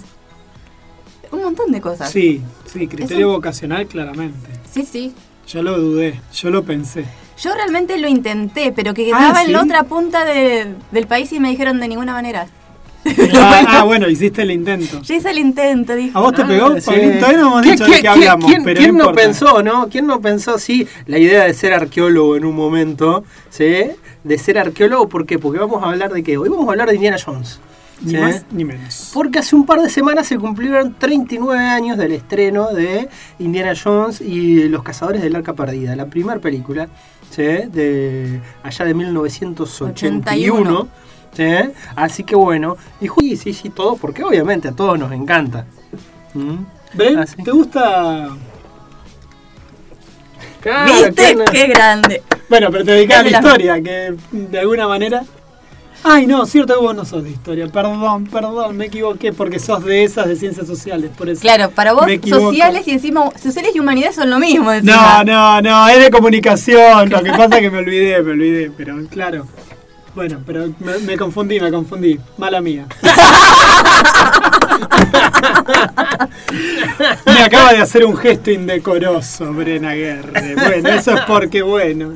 un 1.31 1.43
montón 1.43 1.71
de 1.71 1.81
cosas. 1.81 2.09
Sí, 2.09 2.41
sí, 2.65 2.87
criterio 2.87 3.29
vocacional 3.29 3.85
claramente. 3.87 4.49
Sí, 4.71 4.83
sí. 4.85 5.13
Yo 5.47 5.61
lo 5.61 5.79
dudé, 5.79 6.19
yo 6.33 6.49
lo 6.49 6.63
pensé. 6.63 7.05
Yo 7.39 7.53
realmente 7.53 7.97
lo 7.97 8.07
intenté, 8.07 8.71
pero 8.71 8.93
que 8.93 9.11
Ah, 9.13 9.17
quedaba 9.17 9.43
en 9.43 9.51
la 9.53 9.61
otra 9.63 9.83
punta 9.83 10.25
de- 10.25 10.73
del 10.91 11.07
país 11.07 11.31
y 11.33 11.39
me 11.39 11.49
dijeron 11.49 11.79
de 11.79 11.87
ninguna 11.87 12.13
manera. 12.13 12.47
Ah, 13.35 13.63
ah, 13.67 13.83
bueno, 13.83 14.09
hiciste 14.09 14.41
el 14.41 14.49
intento. 14.51 15.01
Yo 15.03 15.13
hice 15.13 15.29
el 15.29 15.37
intento, 15.37 15.93
dije. 15.95 16.11
¿A 16.15 16.21
vos 16.21 16.33
te 16.33 16.41
"No". 16.41 16.47
pegó? 16.47 16.75
Sí. 16.81 16.91
Todavía 17.19 17.37
no 17.37 17.47
hemos 17.47 17.61
¿Quién- 17.61 17.75
dicho 17.77 17.91
de 17.91 18.01
qué 18.01 18.07
hablamos, 18.07 18.49
quién- 18.49 18.63
pero 18.63 18.79
quién 18.79 18.97
no 18.97 19.03
no 19.05 19.13
pensó, 19.13 19.61
no? 19.61 19.87
¿Quién 19.89 20.07
no 20.07 20.19
pensó, 20.21 20.57
sí, 20.57 20.87
la 21.05 21.19
idea 21.19 21.43
de 21.43 21.53
ser 21.53 21.73
arqueólogo 21.73 22.35
en 22.35 22.45
un 22.45 22.55
momento, 22.55 23.23
¿sí? 23.51 23.75
De 24.23 24.37
ser 24.39 24.57
arqueólogo, 24.57 25.07
¿por 25.07 25.27
qué? 25.27 25.37
Porque 25.37 25.59
vamos 25.59 25.83
a 25.83 25.89
hablar 25.89 26.11
de 26.13 26.23
qué? 26.23 26.37
Hoy 26.37 26.49
vamos 26.49 26.67
a 26.67 26.71
hablar 26.71 26.89
de 26.89 26.95
Indiana 26.95 27.17
Jones. 27.23 27.59
Ni 28.01 28.11
¿sí? 28.11 28.17
más 28.17 28.45
ni 28.51 28.65
menos. 28.65 29.11
Porque 29.13 29.39
hace 29.39 29.55
un 29.55 29.65
par 29.65 29.81
de 29.81 29.89
semanas 29.89 30.27
se 30.27 30.37
cumplieron 30.37 30.93
39 30.99 31.57
años 31.63 31.97
del 31.97 32.11
estreno 32.11 32.71
de 32.73 33.07
Indiana 33.39 33.73
Jones 33.81 34.19
y 34.21 34.67
Los 34.67 34.83
Cazadores 34.83 35.21
del 35.21 35.35
Arca 35.35 35.53
Perdida, 35.53 35.95
la 35.95 36.05
primera 36.07 36.39
película, 36.39 36.87
¿sí? 37.29 37.41
de 37.43 38.41
allá 38.63 38.85
de 38.85 38.93
1981. 38.93 40.87
¿sí? 41.33 41.43
Así 41.95 42.23
que 42.23 42.35
bueno, 42.35 42.75
y 43.01 43.07
sí, 43.07 43.37
sí, 43.37 43.53
sí, 43.53 43.69
todo, 43.69 43.95
porque 43.95 44.23
obviamente 44.23 44.67
a 44.67 44.71
todos 44.73 44.99
nos 44.99 45.11
encanta. 45.11 45.65
¿Mm? 46.33 46.55
Bren, 46.93 47.19
Así. 47.19 47.41
¿te 47.43 47.51
gusta...? 47.51 48.29
Claro, 50.61 50.91
¿Viste? 50.93 51.13
que 51.13 51.35
no- 51.35 51.45
¡Qué 51.45 51.67
grande! 51.67 52.23
Bueno, 52.49 52.69
pero 52.71 52.83
te 52.85 52.91
dedicas 52.91 53.19
a 53.19 53.23
la- 53.23 53.37
historia, 53.37 53.81
que 53.81 54.15
de 54.31 54.59
alguna 54.59 54.87
manera... 54.87 55.23
Ay, 56.03 56.27
no, 56.27 56.45
cierto 56.45 56.75
que 56.75 56.81
vos 56.81 56.95
no 56.95 57.05
sos 57.05 57.23
de 57.23 57.31
historia. 57.31 57.67
Perdón, 57.67 58.27
perdón, 58.27 58.77
me 58.77 58.85
equivoqué 58.85 59.33
porque 59.33 59.59
sos 59.59 59.83
de 59.83 60.03
esas 60.03 60.27
de 60.27 60.35
ciencias 60.35 60.67
sociales, 60.67 61.11
por 61.17 61.29
eso. 61.29 61.41
Claro, 61.41 61.71
para 61.71 61.93
vos 61.93 62.05
sociales 62.27 62.87
y 62.87 62.91
encima 62.91 63.31
sociales 63.41 63.71
y 63.73 63.79
humanidades 63.79 64.15
son 64.15 64.29
lo 64.29 64.39
mismo. 64.39 64.65
No, 64.65 64.73
encima. 64.73 65.23
no, 65.23 65.61
no, 65.61 65.87
es 65.87 65.99
de 65.99 66.11
comunicación. 66.11 67.09
Lo 67.09 67.23
que 67.23 67.31
pasa 67.31 67.55
es 67.55 67.61
que 67.61 67.71
me 67.71 67.77
olvidé, 67.79 68.21
me 68.21 68.31
olvidé, 68.31 68.71
pero 68.75 68.95
claro. 69.09 69.47
Bueno, 70.13 70.41
pero 70.45 70.69
me, 70.79 70.97
me 70.99 71.17
confundí, 71.17 71.59
me 71.59 71.71
confundí. 71.71 72.19
Mala 72.37 72.61
mía. 72.61 72.85
me 77.25 77.43
acaba 77.43 77.73
de 77.73 77.79
hacer 77.79 78.05
un 78.05 78.15
gesto 78.15 78.51
indecoroso, 78.51 79.51
Brena 79.53 79.93
Guerre. 79.93 80.55
Bueno, 80.55 80.89
eso 80.89 81.15
es 81.15 81.21
porque, 81.21 81.61
bueno. 81.61 82.13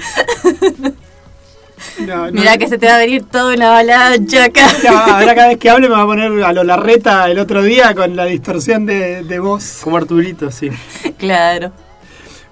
No, 2.06 2.26
no. 2.28 2.32
Mirá 2.32 2.58
que 2.58 2.68
se 2.68 2.78
te 2.78 2.86
va 2.88 2.96
a 2.96 3.00
venir 3.00 3.24
toda 3.24 3.54
una 3.56 3.68
avalancha 3.70 4.46
acá. 4.46 4.68
No, 4.84 4.98
ahora 4.98 5.36
cada 5.36 5.48
vez 5.50 5.58
que 5.58 5.70
hable 5.70 5.90
me 5.90 5.96
va 5.96 6.02
a 6.02 6.06
poner 6.06 6.44
a 6.44 6.54
lo 6.54 6.64
Larreta 6.64 7.30
el 7.30 7.40
otro 7.40 7.62
día 7.64 7.94
con 7.96 8.16
la 8.16 8.26
distorsión 8.26 8.86
de, 8.86 9.24
de 9.24 9.40
voz. 9.40 9.80
Como 9.84 9.98
Arturito, 9.98 10.52
sí. 10.52 10.70
claro. 11.18 11.72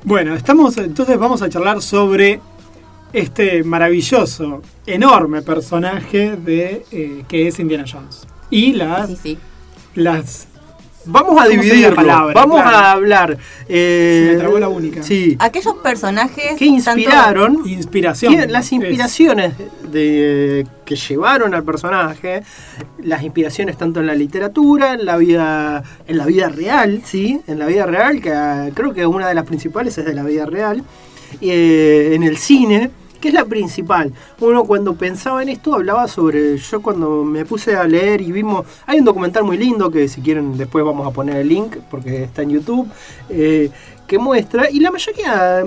Bueno, 0.04 0.36
estamos, 0.36 0.78
entonces 0.78 1.18
vamos 1.18 1.42
a 1.42 1.50
charlar 1.50 1.82
sobre 1.82 2.40
este 3.14 3.64
maravilloso, 3.64 4.62
enorme 4.86 5.42
personaje 5.42 6.36
de 6.36 6.86
eh, 6.92 7.24
que 7.28 7.48
es 7.48 7.60
Indiana 7.60 7.86
Jones. 7.92 8.28
Y 8.50 8.74
las, 8.74 9.10
Sí, 9.10 9.18
sí. 9.22 9.38
las 9.96 10.48
Vamos 11.08 11.32
a 11.32 11.34
¿Cómo 11.34 11.42
sería 11.46 11.58
la 11.58 11.64
dividirlo. 11.74 11.96
palabra? 11.96 12.34
Vamos 12.34 12.62
Claro. 12.62 12.78
a 12.78 12.92
hablar. 12.92 13.38
eh, 13.70 14.26
Se 14.28 14.34
me 14.34 14.40
trabó 14.40 14.60
la 14.60 14.68
única. 14.70 15.04
Sí. 15.04 15.36
Aquellos 15.40 15.76
personajes 15.76 16.44
Que 16.58 16.66
tanto- 16.66 16.66
inspiraron. 16.66 17.62
inspiración. 17.66 18.34
¿Quién- 18.36 18.52
Las 18.52 18.66
es- 18.68 18.72
inspiraciones 18.74 19.54
de, 19.92 20.66
que 20.86 20.96
llevaron 20.96 21.54
al 21.54 21.64
personaje, 21.64 22.44
las 23.04 23.24
inspiraciones 23.24 23.78
tanto 23.78 24.00
en 24.00 24.08
la 24.08 24.16
literatura, 24.16 24.94
en 24.94 25.06
la 25.06 25.18
vida, 25.18 25.84
en 26.08 26.18
la 26.18 26.26
vida 26.26 26.50
real, 26.50 27.02
sí, 27.06 27.42
en 27.48 27.60
la 27.60 27.66
vida 27.68 27.86
real, 27.86 28.22
que 28.22 28.32
ah, 28.32 28.70
creo 28.74 28.94
que 28.94 29.06
una 29.06 29.28
de 29.28 29.36
las 29.36 29.46
principales 29.46 29.98
es 29.98 30.06
de 30.06 30.14
la 30.14 30.24
vida 30.24 30.46
real, 30.46 30.84
eh, 31.42 32.12
en 32.14 32.24
el 32.24 32.38
cine, 32.38 32.90
que 33.28 33.32
es 33.32 33.34
la 33.34 33.46
principal. 33.46 34.14
Uno 34.40 34.64
cuando 34.64 34.96
pensaba 34.96 35.44
en 35.44 35.50
esto 35.50 35.76
hablaba 35.76 36.08
sobre, 36.08 36.58
yo 36.58 36.82
cuando 36.82 37.26
me 37.26 37.44
puse 37.44 37.76
a 37.76 37.84
leer 37.86 38.22
y 38.22 38.32
vimos, 38.32 38.66
hay 38.86 39.00
un 39.00 39.06
documental 39.06 39.44
muy 39.44 39.58
lindo 39.58 39.92
que 39.92 40.08
si 40.08 40.22
quieren 40.22 40.58
después 40.58 40.86
vamos 40.86 41.06
a 41.06 41.12
poner 41.12 41.36
el 41.36 41.50
link 41.50 41.76
porque 41.92 42.24
está 42.24 42.44
en 42.44 42.52
YouTube, 42.52 42.88
eh, 43.30 43.70
que 44.08 44.18
muestra, 44.18 44.70
y 44.72 44.80
la 44.80 44.92
mayoría 44.92 45.66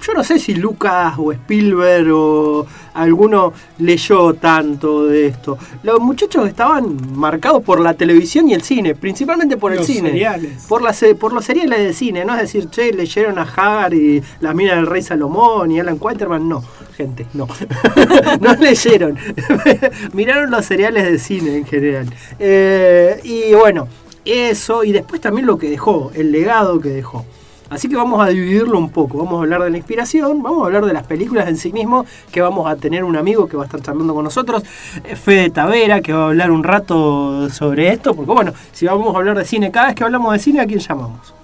yo 0.00 0.14
no 0.14 0.24
sé 0.24 0.38
si 0.38 0.54
Lucas 0.54 1.14
o 1.18 1.32
Spielberg 1.32 2.10
o 2.12 2.66
alguno 2.94 3.52
leyó 3.78 4.34
tanto 4.34 5.06
de 5.06 5.26
esto. 5.26 5.58
Los 5.82 6.00
muchachos 6.00 6.48
estaban 6.48 6.96
marcados 7.14 7.62
por 7.62 7.80
la 7.80 7.94
televisión 7.94 8.48
y 8.48 8.54
el 8.54 8.62
cine, 8.62 8.94
principalmente 8.94 9.56
por 9.56 9.72
el 9.72 9.84
cine. 9.84 10.10
seriales. 10.10 10.64
Por, 10.66 10.82
las, 10.82 11.04
por 11.18 11.32
los 11.32 11.44
seriales 11.44 11.78
de 11.78 11.92
cine, 11.92 12.24
no 12.24 12.34
es 12.34 12.40
decir, 12.42 12.68
che, 12.70 12.92
leyeron 12.92 13.38
a 13.38 13.42
Hagar 13.42 13.94
y 13.94 14.22
La 14.40 14.54
mina 14.54 14.74
del 14.74 14.86
rey 14.86 15.02
Salomón 15.02 15.70
y 15.70 15.80
Alan 15.80 15.98
Quaterman, 15.98 16.48
no, 16.48 16.62
gente, 16.96 17.26
no. 17.34 17.46
no 18.40 18.54
leyeron. 18.54 19.18
Miraron 20.12 20.50
los 20.50 20.64
seriales 20.64 21.04
de 21.04 21.18
cine 21.18 21.56
en 21.58 21.66
general. 21.66 22.06
Eh, 22.38 23.20
y 23.22 23.54
bueno, 23.54 23.88
eso 24.24 24.84
y 24.84 24.92
después 24.92 25.20
también 25.20 25.46
lo 25.46 25.58
que 25.58 25.70
dejó, 25.70 26.10
el 26.14 26.32
legado 26.32 26.80
que 26.80 26.88
dejó. 26.88 27.24
Así 27.68 27.88
que 27.88 27.96
vamos 27.96 28.24
a 28.24 28.28
dividirlo 28.28 28.78
un 28.78 28.90
poco. 28.90 29.18
Vamos 29.18 29.40
a 29.40 29.42
hablar 29.42 29.62
de 29.64 29.70
la 29.70 29.76
inspiración, 29.76 30.42
vamos 30.42 30.62
a 30.62 30.66
hablar 30.66 30.84
de 30.84 30.92
las 30.92 31.04
películas 31.04 31.48
en 31.48 31.56
sí 31.56 31.72
mismo, 31.72 32.06
que 32.30 32.40
vamos 32.40 32.70
a 32.70 32.76
tener 32.76 33.02
un 33.02 33.16
amigo 33.16 33.48
que 33.48 33.56
va 33.56 33.64
a 33.64 33.66
estar 33.66 33.82
charlando 33.82 34.14
con 34.14 34.24
nosotros, 34.24 34.62
eh, 35.04 35.16
Fede 35.16 35.50
Tavera, 35.50 36.00
que 36.00 36.12
va 36.12 36.24
a 36.24 36.26
hablar 36.26 36.50
un 36.52 36.62
rato 36.62 37.50
sobre 37.50 37.88
esto, 37.88 38.14
porque 38.14 38.32
bueno, 38.32 38.52
si 38.72 38.86
vamos 38.86 39.14
a 39.14 39.18
hablar 39.18 39.36
de 39.36 39.44
cine, 39.44 39.72
cada 39.72 39.86
vez 39.86 39.96
que 39.96 40.04
hablamos 40.04 40.32
de 40.32 40.38
cine, 40.38 40.60
¿a 40.60 40.66
quién 40.66 40.78
llamamos? 40.78 41.34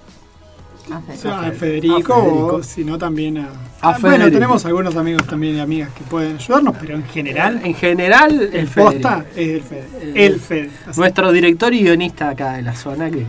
Sí. 1.07 1.11
O 1.13 1.21
sea, 1.21 1.39
A 1.39 1.39
a 1.47 1.51
Fe- 1.51 1.57
Federico, 1.57 2.13
a 2.13 2.21
Federico. 2.23 2.45
o 2.55 2.63
si 2.63 2.83
no 2.83 2.97
también 2.97 3.37
a... 3.39 3.49
A 3.81 3.97
bueno, 3.99 4.29
tenemos 4.31 4.65
algunos 4.65 4.95
amigos 4.95 5.25
también 5.27 5.55
y 5.57 5.59
amigas 5.59 5.89
que 5.93 6.03
pueden 6.03 6.37
ayudarnos, 6.37 6.75
pero 6.79 6.95
en 6.95 7.03
general, 7.05 7.59
En 7.63 7.73
general, 7.75 8.31
el, 8.31 8.53
el 8.55 8.67
Federico. 8.67 8.91
posta 9.09 9.25
es 9.35 9.49
el 9.49 9.61
Fede. 9.63 9.87
Eh, 10.01 10.25
El 10.25 10.39
Fede. 10.39 10.69
Nuestro 10.95 11.31
director 11.31 11.73
y 11.73 11.81
guionista 11.83 12.29
acá 12.29 12.53
de 12.53 12.61
la 12.61 12.75
zona. 12.75 13.09
Que, 13.11 13.25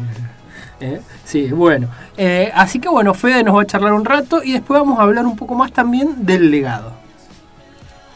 eh, 0.80 1.00
sí, 1.24 1.48
bueno. 1.48 1.88
Eh, 2.16 2.50
así 2.54 2.78
que 2.78 2.88
bueno, 2.88 3.14
Fede 3.14 3.42
nos 3.42 3.56
va 3.56 3.62
a 3.62 3.66
charlar 3.66 3.92
un 3.92 4.04
rato 4.04 4.42
y 4.44 4.52
después 4.52 4.78
vamos 4.80 4.98
a 5.00 5.02
hablar 5.02 5.26
un 5.26 5.36
poco 5.36 5.54
más 5.54 5.72
también 5.72 6.24
del 6.24 6.50
legado. 6.50 6.92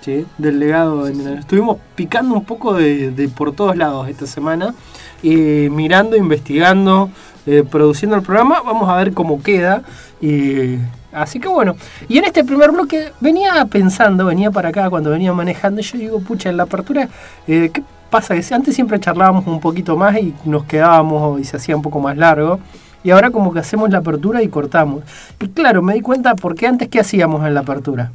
¿Sí? 0.00 0.24
Del 0.38 0.60
legado. 0.60 1.08
Estuvimos 1.08 1.78
picando 1.96 2.34
un 2.34 2.44
poco 2.44 2.72
de, 2.74 3.10
de 3.10 3.28
por 3.28 3.52
todos 3.52 3.76
lados 3.76 4.08
esta 4.08 4.26
semana. 4.26 4.74
Y 5.22 5.34
mirando, 5.70 6.16
investigando, 6.16 7.10
eh, 7.48 7.64
produciendo 7.64 8.14
el 8.14 8.22
programa. 8.22 8.60
Vamos 8.60 8.90
a 8.90 8.96
ver 8.96 9.14
cómo 9.14 9.42
queda. 9.42 9.82
Y, 10.20 10.76
así 11.12 11.40
que 11.40 11.48
bueno. 11.48 11.76
Y 12.06 12.18
en 12.18 12.26
este 12.26 12.44
primer 12.44 12.70
bloque 12.70 13.12
venía 13.20 13.64
pensando, 13.64 14.26
venía 14.26 14.50
para 14.50 14.68
acá 14.68 14.90
cuando 14.90 15.08
venía 15.08 15.32
manejando. 15.32 15.80
Yo 15.80 15.96
digo, 15.96 16.20
pucha, 16.20 16.50
en 16.50 16.58
la 16.58 16.64
apertura, 16.64 17.08
eh, 17.46 17.70
¿qué 17.72 17.82
pasa? 18.10 18.38
Que 18.38 18.54
antes 18.54 18.74
siempre 18.74 19.00
charlábamos 19.00 19.46
un 19.46 19.60
poquito 19.60 19.96
más 19.96 20.18
y 20.18 20.34
nos 20.44 20.64
quedábamos 20.64 21.40
y 21.40 21.44
se 21.44 21.56
hacía 21.56 21.74
un 21.74 21.80
poco 21.80 22.00
más 22.00 22.18
largo. 22.18 22.60
Y 23.02 23.12
ahora 23.12 23.30
como 23.30 23.50
que 23.50 23.60
hacemos 23.60 23.88
la 23.88 23.98
apertura 23.98 24.42
y 24.42 24.48
cortamos. 24.48 25.02
Y 25.40 25.48
claro, 25.48 25.80
me 25.80 25.94
di 25.94 26.02
cuenta 26.02 26.34
porque 26.34 26.66
antes 26.66 26.88
qué 26.88 27.00
hacíamos 27.00 27.46
en 27.46 27.54
la 27.54 27.60
apertura. 27.60 28.12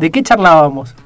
¿De 0.00 0.10
qué 0.10 0.20
charlábamos? 0.24 0.96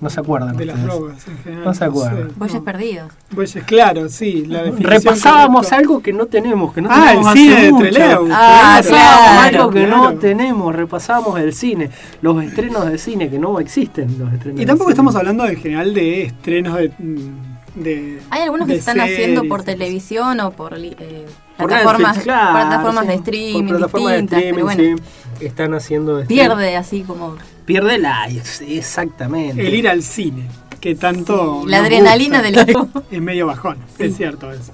No 0.00 0.10
se 0.10 0.20
acuerdan. 0.20 0.56
de 0.56 0.64
las 0.66 0.82
drogas 0.82 1.26
en 1.26 1.38
general. 1.38 1.64
No 1.64 1.74
se 1.74 1.84
acuerdan. 1.84 2.28
sé, 2.28 2.34
Bueyes 2.36 2.54
no. 2.58 2.64
perdidos. 2.64 3.12
Bueyes, 3.30 3.64
claro, 3.64 4.08
sí. 4.08 4.46
La 4.46 4.62
Repasábamos 4.78 5.72
algo 5.72 6.00
que 6.02 6.12
no 6.12 6.26
tenemos, 6.26 6.72
que 6.72 6.80
no 6.82 6.88
Ah, 6.90 7.06
tenemos 7.08 7.26
el 7.26 7.28
hace 7.32 7.38
cine 7.40 7.62
de 7.64 7.72
mucho. 7.72 7.90
Trelew. 7.90 8.28
Ah, 8.30 8.80
claro, 8.86 9.58
algo 9.58 9.70
que 9.72 9.86
no 9.86 10.14
tenemos, 10.14 10.74
repasábamos 10.74 11.40
el 11.40 11.52
cine, 11.52 11.90
los 12.22 12.42
estrenos 12.44 12.86
de 12.90 12.98
cine 12.98 13.28
que 13.28 13.38
no 13.38 13.58
existen 13.60 14.18
los 14.18 14.32
estrenos. 14.32 14.60
Y 14.60 14.66
tampoco 14.66 14.88
de 14.90 14.92
estamos 14.94 15.16
hablando 15.16 15.46
en 15.46 15.56
general 15.56 15.92
de 15.94 16.22
estrenos 16.24 16.76
de... 16.76 16.92
mm, 16.98 17.58
de 17.82 18.20
Hay 18.30 18.42
algunos 18.42 18.66
que 18.66 18.74
de 18.74 18.78
están 18.78 19.00
haciendo 19.00 19.44
por 19.44 19.62
televisión 19.62 20.40
o 20.40 20.50
por 20.52 20.74
eh, 20.78 21.26
Por 21.56 21.68
plataformas, 21.68 22.16
Netflix, 22.16 22.24
claro, 22.24 22.52
plataformas 22.68 23.02
sí, 23.04 23.08
de 23.08 23.14
streaming 23.14 23.68
plataformas 23.68 24.12
de 24.12 24.20
distintas, 24.20 24.42
pero 24.52 24.64
bueno, 24.64 24.82
sí, 24.82 25.02
están 25.40 25.74
haciendo 25.74 26.20
este- 26.20 26.34
pierde 26.34 26.76
así 26.76 27.02
como 27.02 27.36
pierde 27.64 27.98
la 27.98 28.28
exactamente. 28.28 29.66
El 29.66 29.74
ir 29.74 29.88
al 29.88 30.02
cine, 30.02 30.44
que 30.80 30.94
tanto... 30.94 31.64
la 31.66 31.78
adrenalina 31.78 32.38
gusta. 32.38 32.50
del 32.50 32.58
equipo. 32.70 33.02
Es 33.10 33.20
medio 33.20 33.46
bajón, 33.46 33.78
es 33.98 34.16
cierto 34.16 34.50
eso. 34.52 34.72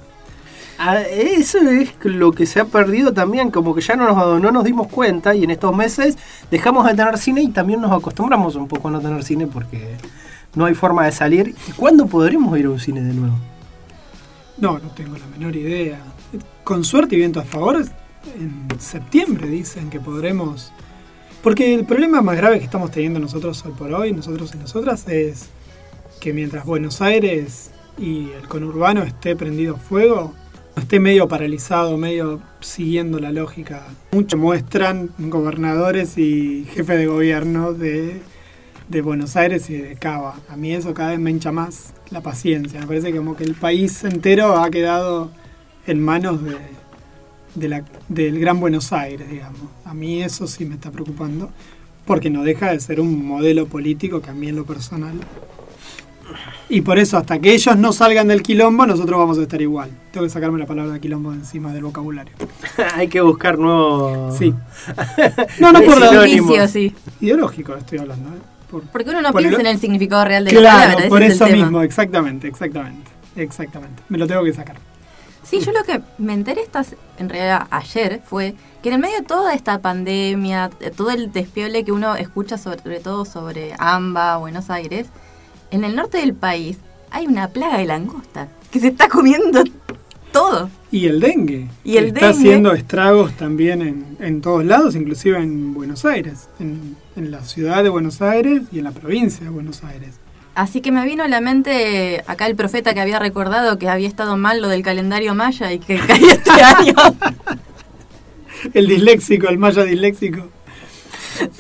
Ah, 0.79 1.01
Eso 1.01 1.59
es 1.59 1.91
lo 2.03 2.33
que 2.33 2.47
se 2.47 2.61
ha 2.61 2.65
perdido 2.65 3.13
también, 3.13 3.51
como 3.51 3.75
que 3.75 3.81
ya 3.81 3.95
no 3.97 4.07
nos, 4.13 4.41
no 4.43 4.51
nos 4.51 4.65
dimos 4.65 4.89
cuenta 4.89 5.35
y 5.35 5.45
en 5.45 5.51
estos 5.51 5.75
meses 5.75 6.19
dejamos 6.51 6.87
de 6.87 6.95
tener 6.95 7.17
cine 7.19 7.43
y 7.43 7.49
también 7.49 7.81
nos 7.81 7.93
acostumbramos 7.93 8.57
un 8.57 8.67
poco 8.67 8.89
a 8.89 8.91
no 8.91 9.01
tener 9.01 9.23
cine 9.23 9.47
porque 9.47 9.97
no 10.55 10.65
hay 10.65 10.75
forma 10.75 11.05
de 11.05 11.13
salir. 11.13 11.55
¿Y 11.69 11.73
cuándo 11.73 12.07
podremos 12.07 12.59
ir 12.59 12.67
a 12.67 12.71
un 12.71 12.81
cine 12.81 13.03
de 13.03 13.15
nuevo? 13.15 13.37
No, 14.59 14.79
no 14.79 14.89
tengo 14.91 15.17
la 15.17 15.27
menor 15.27 15.55
idea. 15.57 15.99
Con 16.65 16.85
suerte 16.85 17.15
y 17.15 17.19
viento 17.19 17.41
a 17.41 17.45
favor, 17.45 17.85
en 18.39 18.81
septiembre 18.81 19.49
dicen 19.49 19.91
que 19.91 20.01
podremos... 20.01 20.73
Porque 21.43 21.75
el 21.75 21.85
problema 21.85 22.23
más 22.23 22.37
grave 22.37 22.59
que 22.59 22.65
estamos 22.65 22.91
teniendo 22.91 23.21
nosotros 23.21 23.63
hoy 23.67 23.73
por 23.73 23.93
hoy, 23.93 24.13
nosotros 24.13 24.53
y 24.55 24.59
nosotras, 24.59 25.07
es 25.09 25.51
que 26.21 26.33
mientras 26.33 26.65
Buenos 26.65 27.03
Aires 27.03 27.71
y 27.99 28.31
el 28.31 28.49
conurbano 28.49 29.03
esté 29.03 29.37
prendido 29.37 29.77
fuego, 29.77 30.33
esté 30.77 31.01
medio 31.01 31.29
paralizado, 31.29 31.99
medio 31.99 32.41
siguiendo 32.61 33.19
la 33.19 33.31
lógica. 33.31 33.87
Mucho 34.13 34.39
muestran 34.39 35.11
gobernadores 35.19 36.17
y 36.17 36.67
jefes 36.73 36.99
de 36.99 37.07
gobierno 37.07 37.75
de, 37.75 38.23
de 38.89 39.03
Buenos 39.03 39.37
Aires 39.37 39.69
y 39.69 39.77
de 39.77 39.97
Cava. 39.97 40.37
A 40.49 40.57
mí 40.57 40.73
eso 40.73 40.95
cada 40.95 41.11
vez 41.11 41.21
me 41.21 41.31
hincha 41.31 41.53
más 41.53 41.93
la 42.11 42.23
paciencia. 42.23 42.81
Me 42.81 42.87
parece 42.87 43.15
como 43.15 43.37
que 43.37 43.45
el 43.45 43.55
país 43.55 44.03
entero 44.05 44.57
ha 44.57 44.71
quedado 44.71 45.31
en 45.87 46.03
manos 46.03 46.43
de, 46.43 46.57
de 47.55 47.69
la- 47.69 47.85
del 48.09 48.39
Gran 48.41 48.61
Buenos 48.61 48.93
Aires, 48.93 49.29
digamos. 49.31 49.61
A 49.85 49.95
mí 49.95 50.23
eso 50.23 50.47
sí 50.47 50.65
me 50.65 50.75
está 50.75 50.91
preocupando, 50.91 51.51
porque 52.05 52.31
no 52.31 52.43
deja 52.43 52.71
de 52.73 52.81
ser 52.81 53.01
un 53.01 53.27
modelo 53.27 53.67
político 53.67 54.21
que 54.21 54.31
a 54.31 54.35
mí 54.35 54.49
en 54.49 54.57
lo 54.57 54.65
personal. 54.65 55.15
Y 56.71 56.81
por 56.81 56.99
eso, 56.99 57.19
hasta 57.19 57.39
que 57.39 57.53
ellos 57.53 57.77
no 57.77 57.93
salgan 57.93 58.27
del 58.27 58.43
quilombo, 58.43 58.87
nosotros 58.87 59.19
vamos 59.19 59.39
a 59.39 59.43
estar 59.43 59.61
igual. 59.61 59.91
Tengo 60.11 60.25
que 60.27 60.31
sacarme 60.31 60.59
la 60.59 60.67
palabra 60.67 60.99
quilombo 60.99 61.31
de 61.33 61.37
encima 61.39 61.73
del 61.73 61.85
vocabulario. 61.85 62.33
hay 62.95 63.09
que 63.09 63.21
buscar 63.21 63.59
nuevos... 63.59 64.37
Sí. 64.39 64.53
No, 65.61 65.73
no 65.73 65.83
por 65.83 66.25
Vicio, 66.25 66.67
sí. 66.69 66.95
ideológico 67.21 67.77
estoy 67.77 67.99
hablando. 67.99 68.31
¿eh? 68.31 68.39
Por- 68.71 68.83
Porque 68.85 69.11
uno 69.11 69.21
no 69.21 69.31
por 69.33 69.43
piensa 69.43 69.61
el- 69.61 69.67
en 69.67 69.73
el 69.75 69.81
significado 69.81 70.25
real 70.25 70.45
de 70.47 70.53
la 70.53 70.61
Claro, 70.61 70.79
palabra, 70.81 71.01
ese 71.03 71.09
por 71.11 71.23
es 71.23 71.27
el 71.29 71.33
eso 71.37 71.45
tema. 71.45 71.57
mismo, 71.59 71.83
exactamente, 71.83 72.49
exactamente. 72.49 73.11
Exactamente. 73.37 74.03
Me 74.09 74.19
lo 74.19 74.27
tengo 74.27 74.43
que 74.45 74.53
sacar. 74.55 74.77
Sí, 75.45 75.61
yo 75.61 75.73
lo 75.73 75.85
que 75.85 76.01
me 76.19 76.33
enteré 76.33 76.63
estas, 76.63 76.97
en 77.19 77.29
realidad 77.29 77.67
ayer 77.71 78.23
fue 78.25 78.55
que 78.83 78.89
en 78.89 78.95
el 78.97 79.01
medio 79.01 79.19
de 79.21 79.27
toda 79.27 79.55
esta 79.55 79.81
pandemia, 79.81 80.71
de 80.81 80.91
todo 80.91 81.11
el 81.11 81.33
despiole 81.33 81.85
que 81.85 81.93
uno 81.93 82.17
escucha 82.17 82.59
sobre 82.59 83.01
todo 83.01 83.25
sobre 83.25 83.75
AMBA, 83.79 84.39
Buenos 84.39 84.71
Aires, 84.71 85.09
en 85.71 85.85
el 85.85 85.95
norte 85.97 86.19
del 86.19 86.35
país 86.35 86.79
hay 87.11 87.27
una 87.27 87.49
plaga 87.49 87.79
de 87.79 87.87
langosta 87.87 88.49
que 88.71 88.81
se 88.81 88.89
está 88.89 89.09
comiendo 89.09 89.63
todo. 90.33 90.69
Y 90.91 91.07
el 91.07 91.21
dengue. 91.21 91.69
Y 91.85 91.97
el 91.97 92.07
está 92.07 92.27
dengue. 92.27 92.39
haciendo 92.41 92.73
estragos 92.73 93.33
también 93.37 93.83
en, 93.83 94.17
en 94.21 94.41
todos 94.41 94.65
lados, 94.65 94.97
inclusive 94.97 95.39
en 95.39 95.75
Buenos 95.75 96.05
Aires, 96.05 96.49
en, 96.59 96.97
en 97.15 97.31
la 97.31 97.43
ciudad 97.45 97.83
de 97.85 97.89
Buenos 97.89 98.21
Aires 98.21 98.63
y 98.73 98.79
en 98.79 98.85
la 98.85 98.91
provincia 98.93 99.45
de 99.45 99.51
Buenos 99.51 99.85
Aires. 99.85 100.19
Así 100.55 100.81
que 100.81 100.93
me 100.93 101.05
vino 101.05 101.25
a 101.25 101.29
la 101.29 101.41
mente 101.41 102.23
acá 102.27 102.47
el 102.47 102.55
profeta 102.55 102.95
que 102.95 103.01
había 103.01 103.19
recordado 103.19 103.77
que 103.79 103.89
había 103.89 104.07
estado 104.09 104.37
mal 104.37 104.61
lo 104.63 104.69
del 104.69 104.83
calendario 104.83 105.35
maya 105.35 105.73
y 105.73 105.81
que 105.81 105.99
caía 105.99 106.33
este 106.35 106.51
año. 106.63 106.95
El 108.73 108.87
disléxico, 108.87 109.49
el 109.49 109.59
maya 109.59 109.83
disléxico. 109.85 110.47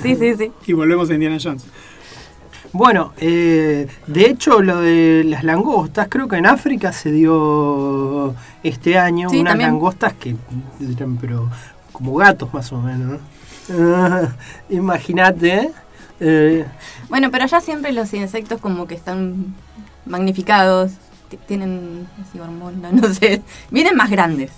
sí, 0.01 0.15
sí, 0.17 0.35
sí. 0.37 0.53
Y 0.67 0.73
volvemos 0.75 1.11
a 1.11 1.15
Indiana 1.15 1.39
Jones. 1.43 1.65
Bueno, 2.73 3.13
eh, 3.19 3.87
de 4.07 4.27
hecho 4.27 4.61
lo 4.61 4.81
de 4.81 5.23
las 5.25 5.45
langostas, 5.45 6.09
creo 6.09 6.27
que 6.29 6.37
en 6.37 6.47
África 6.47 6.93
se 6.93 7.13
dio 7.13 8.35
este 8.63 8.99
año 8.99 9.29
Sí, 9.31 9.39
unas 9.41 9.53
también. 9.53 9.71
langostas 9.71 10.13
que 10.15 10.35
eran 10.97 11.17
pero 11.19 11.49
como 11.93 12.15
gatos 12.17 12.53
más 12.55 12.73
o 12.73 12.81
menos. 12.81 13.21
¿no? 13.69 13.97
Ah, 13.97 14.29
Imagínate. 14.71 15.71
Eh, 16.25 16.64
Bueno, 17.09 17.31
pero 17.31 17.45
allá 17.45 17.61
siempre 17.61 17.93
los 17.93 18.12
insectos 18.14 18.61
como 18.61 18.87
que 18.87 18.95
están 18.95 19.54
magnificados, 20.07 20.93
tienen 21.47 22.07
así 22.23 22.38
hormonas, 22.38 22.93
no 23.00 23.12
sé, 23.12 23.43
vienen 23.71 23.97
más 23.97 24.11
grandes. 24.11 24.50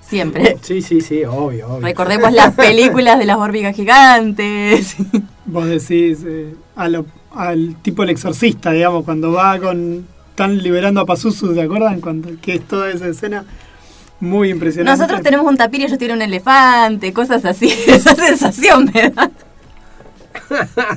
Siempre. 0.00 0.56
sí, 0.62 0.82
sí, 0.82 1.00
sí, 1.00 1.24
obvio, 1.24 1.66
obvio. 1.68 1.80
Recordemos 1.80 2.32
las 2.32 2.54
películas 2.54 3.18
de 3.18 3.24
las 3.26 3.38
hormigas 3.38 3.74
gigantes. 3.74 4.96
Vos 5.46 5.66
decís 5.66 6.18
eh, 6.24 6.54
a 6.76 6.88
lo- 6.88 7.06
al 7.34 7.76
tipo 7.82 8.02
el 8.04 8.10
exorcista, 8.10 8.70
digamos, 8.70 9.04
cuando 9.04 9.32
va 9.32 9.58
con. 9.58 10.06
Están 10.30 10.62
liberando 10.62 11.00
a 11.00 11.06
Pazuzu, 11.06 11.54
¿te 11.54 11.62
acuerdan? 11.62 12.00
Cuando, 12.00 12.28
que 12.40 12.54
es 12.56 12.68
toda 12.68 12.90
esa 12.90 13.08
escena 13.08 13.44
muy 14.20 14.50
impresionante. 14.50 14.98
Nosotros 15.00 15.22
tenemos 15.22 15.46
un 15.46 15.56
tapir 15.56 15.80
y 15.80 15.84
ellos 15.84 15.98
tienen 15.98 16.18
un 16.18 16.22
elefante, 16.22 17.12
cosas 17.12 17.44
así. 17.44 17.72
Esa 17.86 18.14
sensación 18.14 18.90
me 18.94 19.10
da. 19.10 19.30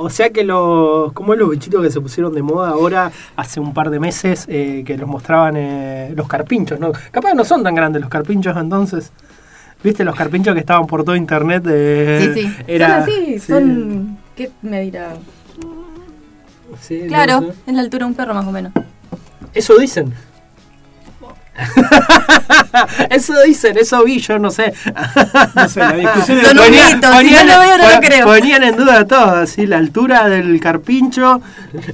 O 0.00 0.10
sea 0.10 0.30
que 0.30 0.44
los, 0.44 1.12
como 1.12 1.34
los 1.34 1.50
bichitos 1.50 1.82
que 1.82 1.90
se 1.90 2.00
pusieron 2.00 2.32
de 2.32 2.40
moda 2.40 2.68
ahora, 2.70 3.10
hace 3.34 3.58
un 3.58 3.74
par 3.74 3.90
de 3.90 3.98
meses, 3.98 4.44
eh, 4.48 4.84
que 4.86 4.96
los 4.96 5.08
mostraban 5.08 5.56
eh, 5.56 6.12
los 6.14 6.28
carpinchos, 6.28 6.78
¿no? 6.78 6.92
Capaz 7.10 7.34
no 7.34 7.44
son 7.44 7.64
tan 7.64 7.74
grandes 7.74 8.00
los 8.00 8.08
carpinchos 8.08 8.56
entonces. 8.56 9.10
¿Viste 9.82 10.04
los 10.04 10.14
carpinchos 10.14 10.54
que 10.54 10.60
estaban 10.60 10.86
por 10.86 11.02
todo 11.02 11.16
internet? 11.16 11.64
De, 11.64 12.30
Sí, 12.32 12.42
sí. 12.46 12.56
Era, 12.68 12.88
son 12.88 13.02
así, 13.02 13.38
sí. 13.40 13.52
son... 13.52 14.18
¿Qué 14.36 14.50
me 14.62 14.82
dirá? 14.82 15.14
Sí, 16.80 17.00
no 17.02 17.08
Claro, 17.08 17.40
sé. 17.40 17.52
es 17.66 17.74
la 17.74 17.80
altura 17.80 18.04
de 18.04 18.10
un 18.10 18.14
perro 18.14 18.34
más 18.34 18.46
o 18.46 18.52
menos. 18.52 18.72
Eso 19.52 19.76
dicen. 19.78 20.12
eso 23.10 23.34
dicen, 23.44 23.76
eso 23.78 24.04
vi, 24.04 24.18
yo 24.20 24.38
no 24.38 24.50
sé. 24.50 24.72
No 25.54 25.68
sé, 25.68 25.80
la 25.80 25.92
discusión 25.92 26.38
es... 26.38 26.46
Son 26.48 26.58
un 26.58 26.70
mito, 26.70 27.18
si 27.20 27.30
no 27.30 27.44
lo 27.44 27.60
veo, 27.60 27.78
no 27.78 27.94
lo 27.94 28.00
creo. 28.00 28.26
Ponían 28.26 28.62
en 28.64 28.76
duda 28.76 29.06
todo, 29.06 29.36
así, 29.36 29.66
la 29.66 29.78
altura 29.78 30.28
del 30.28 30.60
carpincho, 30.60 31.40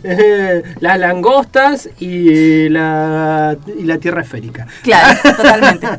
eh, 0.03 0.63
las 0.81 0.99
langostas 0.99 1.89
y 2.01 2.69
la, 2.69 3.57
y 3.79 3.85
la 3.85 3.99
tierra 3.99 4.23
esférica. 4.23 4.67
Claro, 4.83 5.19
totalmente. 5.23 5.89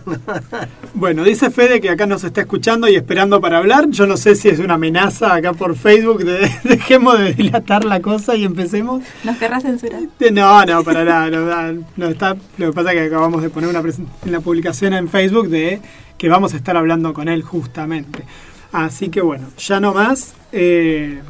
Bueno, 0.98 1.26
dice 1.26 1.50
Fede 1.52 1.82
que 1.82 1.90
acá 1.90 2.06
nos 2.06 2.24
está 2.24 2.40
escuchando 2.40 2.88
y 2.88 2.96
esperando 2.96 3.42
para 3.42 3.58
hablar. 3.58 3.88
Yo 3.90 4.08
no 4.08 4.16
sé 4.16 4.34
si 4.34 4.48
es 4.48 4.60
una 4.60 4.76
amenaza 4.76 5.34
acá 5.34 5.52
por 5.52 5.76
Facebook. 5.76 6.24
de- 6.24 6.50
dejemos 6.64 7.20
de 7.20 7.34
dilatar 7.34 7.84
la 7.84 8.00
cosa 8.00 8.34
y 8.36 8.46
empecemos. 8.46 9.04
¿Nos 9.26 9.36
querrás 9.36 9.64
censurar? 9.64 10.04
Eh, 10.22 10.32
No, 10.32 10.64
no, 10.66 10.84
para 10.86 11.04
nada. 11.04 11.74
No 11.98 12.08
está, 12.08 12.38
lo 12.58 12.68
que 12.68 12.72
pasa 12.74 12.94
es 12.94 13.00
que 13.00 13.06
acabamos 13.08 13.42
de 13.42 13.50
poner 13.56 13.70
una 13.70 13.80
en 14.26 14.32
la 14.32 14.40
publicación 14.42 14.94
en 14.94 15.10
Facebook 15.10 15.48
de 15.50 15.80
que 16.18 16.30
vamos 16.30 16.54
a 16.54 16.58
estar 16.58 16.78
hablando 16.78 17.14
con 17.14 17.28
él 17.28 17.42
justamente. 17.42 18.24
Así 18.72 19.10
que 19.10 19.22
bueno, 19.22 19.48
ya 19.58 19.80
no 19.80 19.94
más. 19.94 20.34
eh, 20.52 21.22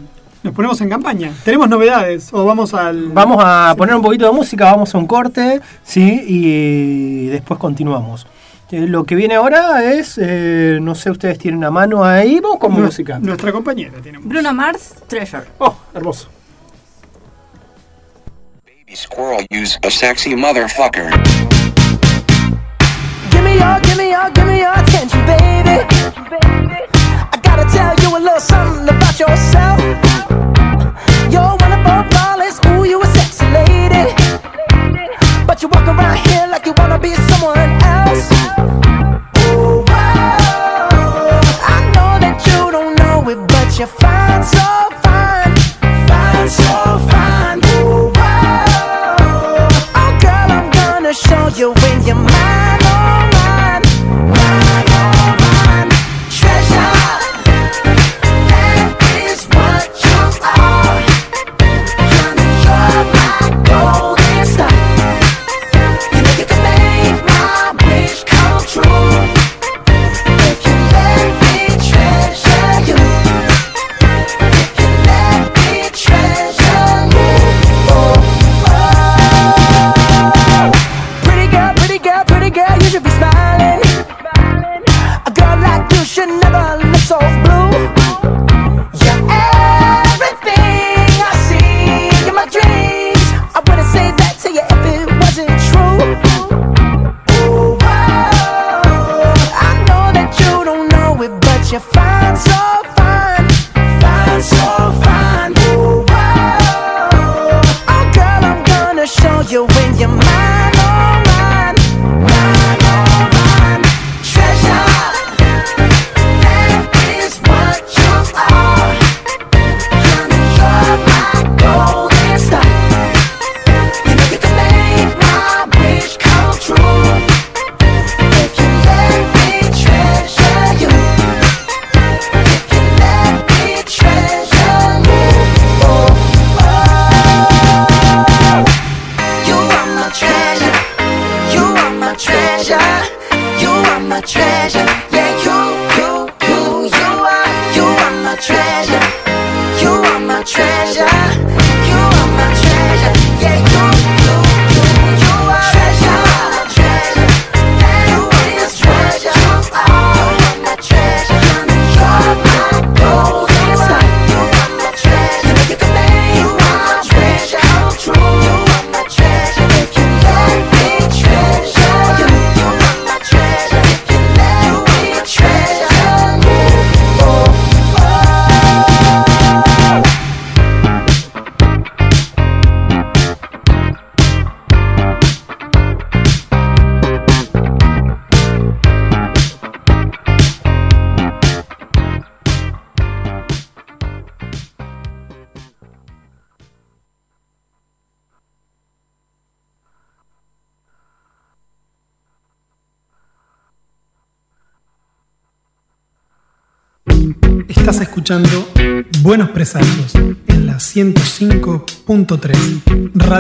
nos 0.44 0.54
ponemos 0.54 0.80
en 0.82 0.90
campaña. 0.90 1.32
¿Tenemos 1.44 1.68
novedades? 1.70 2.30
¿O 2.32 2.46
vamos 2.46 2.74
al.? 2.76 3.10
Vamos 3.14 3.38
a 3.44 3.74
poner 3.78 3.96
un 3.96 4.02
poquito 4.04 4.26
de 4.28 4.32
música, 4.32 4.66
vamos 4.66 4.94
a 4.94 4.98
un 5.00 5.08
corte, 5.08 5.60
¿sí? 5.84 6.24
Y 6.28 7.28
después 7.28 7.60
continuamos. 7.60 8.28
Eh, 8.72 8.82
Lo 8.88 9.06
que 9.06 9.16
viene 9.16 9.36
ahora 9.36 9.84
es, 9.94 10.20
eh, 10.22 10.78
no 10.82 10.94
sé, 10.94 11.10
ustedes 11.10 11.38
tienen 11.40 11.58
una 11.60 11.72
mano 11.72 12.04
ahí, 12.04 12.40
vamos 12.40 12.60
con 12.60 12.74
Nu- 12.76 12.82
música. 12.86 13.18
Nuestra 13.20 13.52
compañera 13.52 13.94
tiene 14.04 14.20
música. 14.20 14.34
Bruno 14.34 14.54
Mars, 14.54 14.94
Treasure. 15.08 15.46
Oh, 15.60 15.76
hermoso. 15.96 16.28
Baby 18.66 18.96
squirrel 18.96 19.48
use 19.52 19.80
a 19.82 19.90
sexy 19.90 20.36
motherfucker. 20.36 21.10
Your, 23.66 23.80
give 23.82 23.98
me 23.98 24.12
your, 24.12 24.30
give 24.30 24.46
me 24.46 24.60
your 24.60 24.74
attention, 24.74 25.26
baby. 25.26 25.78
I 27.34 27.38
gotta 27.42 27.66
tell 27.66 27.96
you 28.04 28.16
a 28.16 28.22
little 28.22 28.40
something 28.40 28.88
about 28.88 29.20
yourself. 29.20 29.80
You're 31.34 31.56
one 31.66 31.74
of 31.74 31.82
our 31.92 32.04
flawless, 32.12 32.60
ooh, 32.68 32.86
you 32.86 33.02
a 33.02 33.08
sexy 33.18 33.48
lady. 33.50 34.06
But 35.48 35.64
you 35.64 35.68
walk 35.70 35.88
around 35.88 36.18
here 36.28 36.46
like 36.52 36.68
you 36.68 36.74
wanna 36.78 37.00
be 37.00 37.16
someone 37.30 37.58
else. 37.82 38.30
Ooh, 39.50 39.82
wow. 39.90 41.42
I 41.74 41.78
know 41.96 42.12
that 42.22 42.38
you 42.46 42.72
don't 42.72 42.94
know 43.00 43.28
it, 43.32 43.40
but 43.48 43.80
you're 43.80 43.88
fine, 43.88 44.15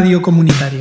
Radio 0.05 0.21
Comunitaria. 0.21 0.74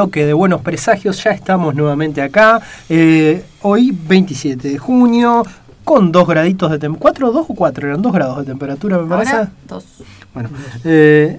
Bloque 0.00 0.24
de 0.24 0.32
Buenos 0.32 0.62
Presagios, 0.62 1.22
ya 1.22 1.30
estamos 1.32 1.74
nuevamente 1.74 2.22
acá. 2.22 2.58
Eh, 2.88 3.44
hoy, 3.60 3.92
27 3.92 4.68
de 4.70 4.78
junio, 4.78 5.44
con 5.84 6.10
2 6.10 6.26
graditos 6.26 6.70
de 6.70 6.78
temperatura. 6.78 7.30
¿4, 7.30 7.32
2 7.32 7.46
o 7.50 7.54
4? 7.54 7.88
Eran 7.88 8.00
2 8.00 8.10
grados 8.10 8.38
de 8.38 8.44
temperatura, 8.44 8.96
me 8.96 9.06
parece. 9.06 9.32
Ahora, 9.32 9.52
dos. 9.68 9.84
Bueno, 10.32 10.48
eh, 10.84 11.38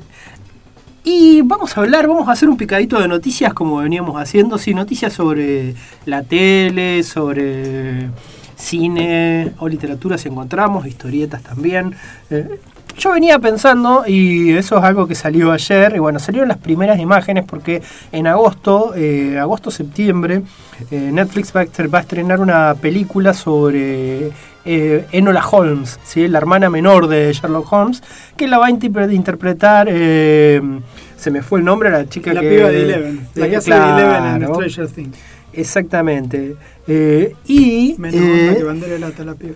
y 1.04 1.42
vamos 1.42 1.76
a 1.76 1.82
hablar, 1.82 2.08
vamos 2.08 2.28
a 2.28 2.34
hacer 2.34 2.50
un 2.50 2.56
picadito 2.56 3.02
de 3.02 3.08
noticias 3.08 3.52
como 3.56 3.78
veníamos 3.78 4.16
haciendo, 4.22 4.60
sí, 4.60 4.76
noticias 4.76 5.12
sobre 5.12 5.74
la 6.06 6.22
tele, 6.22 7.02
sobre 7.02 8.12
cine 8.56 9.54
o 9.58 9.68
literatura 9.68 10.20
si 10.20 10.30
encontramos, 10.30 10.86
historietas 10.86 11.42
también. 11.42 11.96
Eh, 12.30 12.60
yo 13.02 13.12
venía 13.12 13.40
pensando, 13.40 14.04
y 14.06 14.52
eso 14.52 14.78
es 14.78 14.84
algo 14.84 15.08
que 15.08 15.16
salió 15.16 15.52
ayer, 15.52 15.94
y 15.96 16.00
bueno, 16.00 16.20
salieron 16.20 16.48
las 16.48 16.58
primeras 16.58 17.00
imágenes 17.00 17.46
porque 17.46 17.82
en 18.12 18.28
agosto, 18.28 18.94
eh, 18.96 19.40
agosto-septiembre, 19.40 20.44
eh, 20.92 21.10
Netflix 21.12 21.52
va 21.56 21.62
a, 21.62 22.00
estrenar 22.00 22.40
una 22.40 22.76
película 22.76 23.34
sobre 23.34 24.32
eh, 24.66 25.06
Enola 25.12 25.44
Holmes, 25.46 26.00
¿sí? 26.04 26.28
la 26.28 26.38
hermana 26.38 26.70
menor 26.70 27.08
de 27.08 27.34
Sherlock 27.34 27.74
Holmes, 27.74 28.04
que 28.38 28.48
la 28.48 28.60
va 28.60 28.68
a 28.68 28.70
interpre- 28.70 29.12
interpretar, 29.12 29.88
se 29.88 31.32
me 31.32 31.42
fue 31.42 31.60
el 31.60 31.66
nombre, 31.66 31.90
la 31.90 32.08
chica 32.08 32.34
La 32.34 32.42
que... 32.42 32.50
piba 32.50 32.70
de 32.70 32.84
Eleven. 32.84 33.28
La 33.36 33.50
que 33.50 33.56
hace 33.56 33.72
de 33.72 33.78
Eleven 33.78 34.26
en 34.26 34.38
claro, 34.38 34.54
Stranger 34.54 34.88
Things. 34.88 35.18
Exactamente. 35.54 36.56
Eh, 36.88 37.36
y... 37.46 37.96
Menos 37.98 38.22
eh, 38.22 38.56
que 38.58 38.64
bandera 38.64 38.94
de 38.94 39.00
lata 39.00 39.24
la 39.24 39.36
piba. 39.36 39.56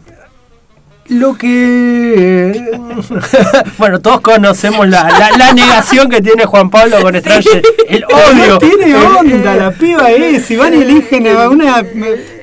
Lo 1.08 1.36
que. 1.38 2.64
bueno, 3.78 4.00
todos 4.02 4.22
conocemos 4.22 4.88
la, 4.88 5.04
la- 5.10 5.38
la 5.38 5.54
negación 5.54 6.10
que 6.10 6.22
tiene 6.22 6.46
Juan 6.46 6.70
Pablo 6.70 7.02
con 7.02 7.16
Stranger. 7.16 7.62
El 7.88 8.04
odio. 8.06 8.48
No 8.54 8.58
tiene 8.60 8.96
onda, 8.96 9.56
la 9.56 9.72
piba 9.72 10.10
es. 10.12 10.46
Si 10.46 10.56
van 10.56 10.74
y 10.74 10.78
eligen 10.82 11.28
a 11.28 11.50
una. 11.50 11.84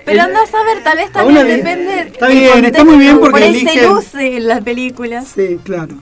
Pero 0.05 0.23
andás 0.23 0.53
a 0.55 0.65
ver, 0.65 0.83
tal 0.83 0.97
vez 0.97 1.13
también 1.13 1.47
depende. 1.47 2.01
Está 2.01 2.29
bien, 2.29 2.65
está 2.65 2.85
muy 2.85 2.97
bien 2.99 3.19
porque 3.19 3.33
Por 3.33 3.43
ahí 3.43 3.67
se 3.67 3.87
luce 3.89 4.37
en 4.37 4.49
la 4.49 4.61
película. 4.61 5.23
Sí, 5.23 5.59
claro. 5.65 5.95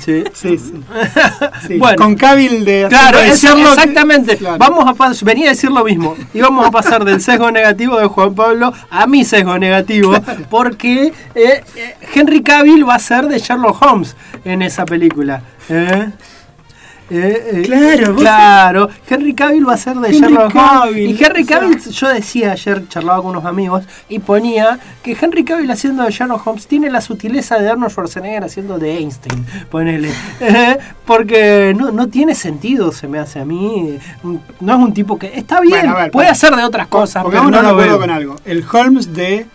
Sí. 0.00 0.24
Sí, 0.34 0.58
sí. 0.58 0.58
Sí, 1.66 1.78
Bueno. 1.78 1.96
Con 1.96 2.14
Cavill 2.14 2.64
de. 2.64 2.86
Claro, 2.88 3.20
exactamente. 3.20 4.36
Claro. 4.36 4.58
Vamos 4.58 4.86
a 4.86 5.24
venía 5.24 5.46
a 5.46 5.48
decir 5.50 5.70
lo 5.70 5.84
mismo. 5.84 6.14
Y 6.32 6.40
vamos 6.40 6.66
a 6.66 6.70
pasar 6.70 7.04
del 7.04 7.20
sesgo 7.20 7.50
negativo 7.50 7.98
de 7.98 8.06
Juan 8.06 8.34
Pablo 8.34 8.72
a 8.90 9.06
mi 9.06 9.24
sesgo 9.24 9.58
negativo. 9.58 10.14
Porque 10.50 11.12
eh, 11.34 11.64
eh, 11.76 11.96
Henry 12.14 12.42
Cavill 12.42 12.88
va 12.88 12.96
a 12.96 12.98
ser 12.98 13.26
de 13.28 13.38
Sherlock 13.38 13.80
Holmes 13.82 14.16
en 14.44 14.62
esa 14.62 14.84
película. 14.84 15.42
¿eh? 15.68 16.10
Eh, 17.10 17.50
eh, 17.52 17.62
Claro, 17.66 18.14
vos- 18.14 18.22
claro. 18.22 18.88
Henry 19.08 19.34
Cavill 19.34 19.68
va 19.68 19.74
a 19.74 19.76
ser 19.76 19.94
de 19.96 20.08
Henry 20.08 20.20
Sherlock 20.20 20.54
Holmes. 20.54 20.96
Y 20.96 21.22
Henry 21.24 21.42
o 21.42 21.46
sea- 21.46 21.58
Cavill, 21.60 21.78
yo 21.78 22.08
decía 22.08 22.52
ayer, 22.52 22.88
charlaba 22.88 23.20
con 23.20 23.32
unos 23.32 23.44
amigos, 23.44 23.84
y 24.08 24.20
ponía 24.20 24.78
que 25.02 25.14
Henry 25.20 25.44
Cavill 25.44 25.70
haciendo 25.70 26.02
de 26.04 26.10
Sherlock 26.10 26.46
Holmes 26.46 26.66
tiene 26.66 26.88
la 26.90 27.02
sutileza 27.02 27.58
de 27.58 27.68
Arnold 27.68 27.90
Schwarzenegger 27.92 28.44
haciendo 28.44 28.78
de 28.78 28.96
Einstein. 28.98 29.44
Ponele. 29.70 30.08
Eh, 30.40 30.78
Porque 31.04 31.74
no, 31.76 31.90
no 31.92 32.08
tiene 32.08 32.34
sentido, 32.34 32.90
se 32.90 33.06
me 33.06 33.18
hace 33.18 33.38
a 33.40 33.44
mí. 33.44 33.98
No 34.60 34.72
es 34.72 34.78
un 34.78 34.94
tipo 34.94 35.18
que. 35.18 35.26
Está 35.38 35.60
bien, 35.60 35.80
Bueno, 35.80 35.96
a 35.96 36.02
ver, 36.04 36.10
puede 36.10 36.26
para- 36.28 36.32
hacer 36.32 36.56
de 36.56 36.64
otras 36.64 36.86
cosas, 36.88 37.22
pero 37.22 37.42
Pongámonos 37.42 37.50
no 37.52 37.58
de 37.58 37.62
lo 37.62 37.68
acuerdo 37.80 37.92
veo. 37.92 38.00
con 38.00 38.10
algo. 38.10 38.36
El 38.46 38.64
Holmes 38.72 39.12
de 39.12 39.46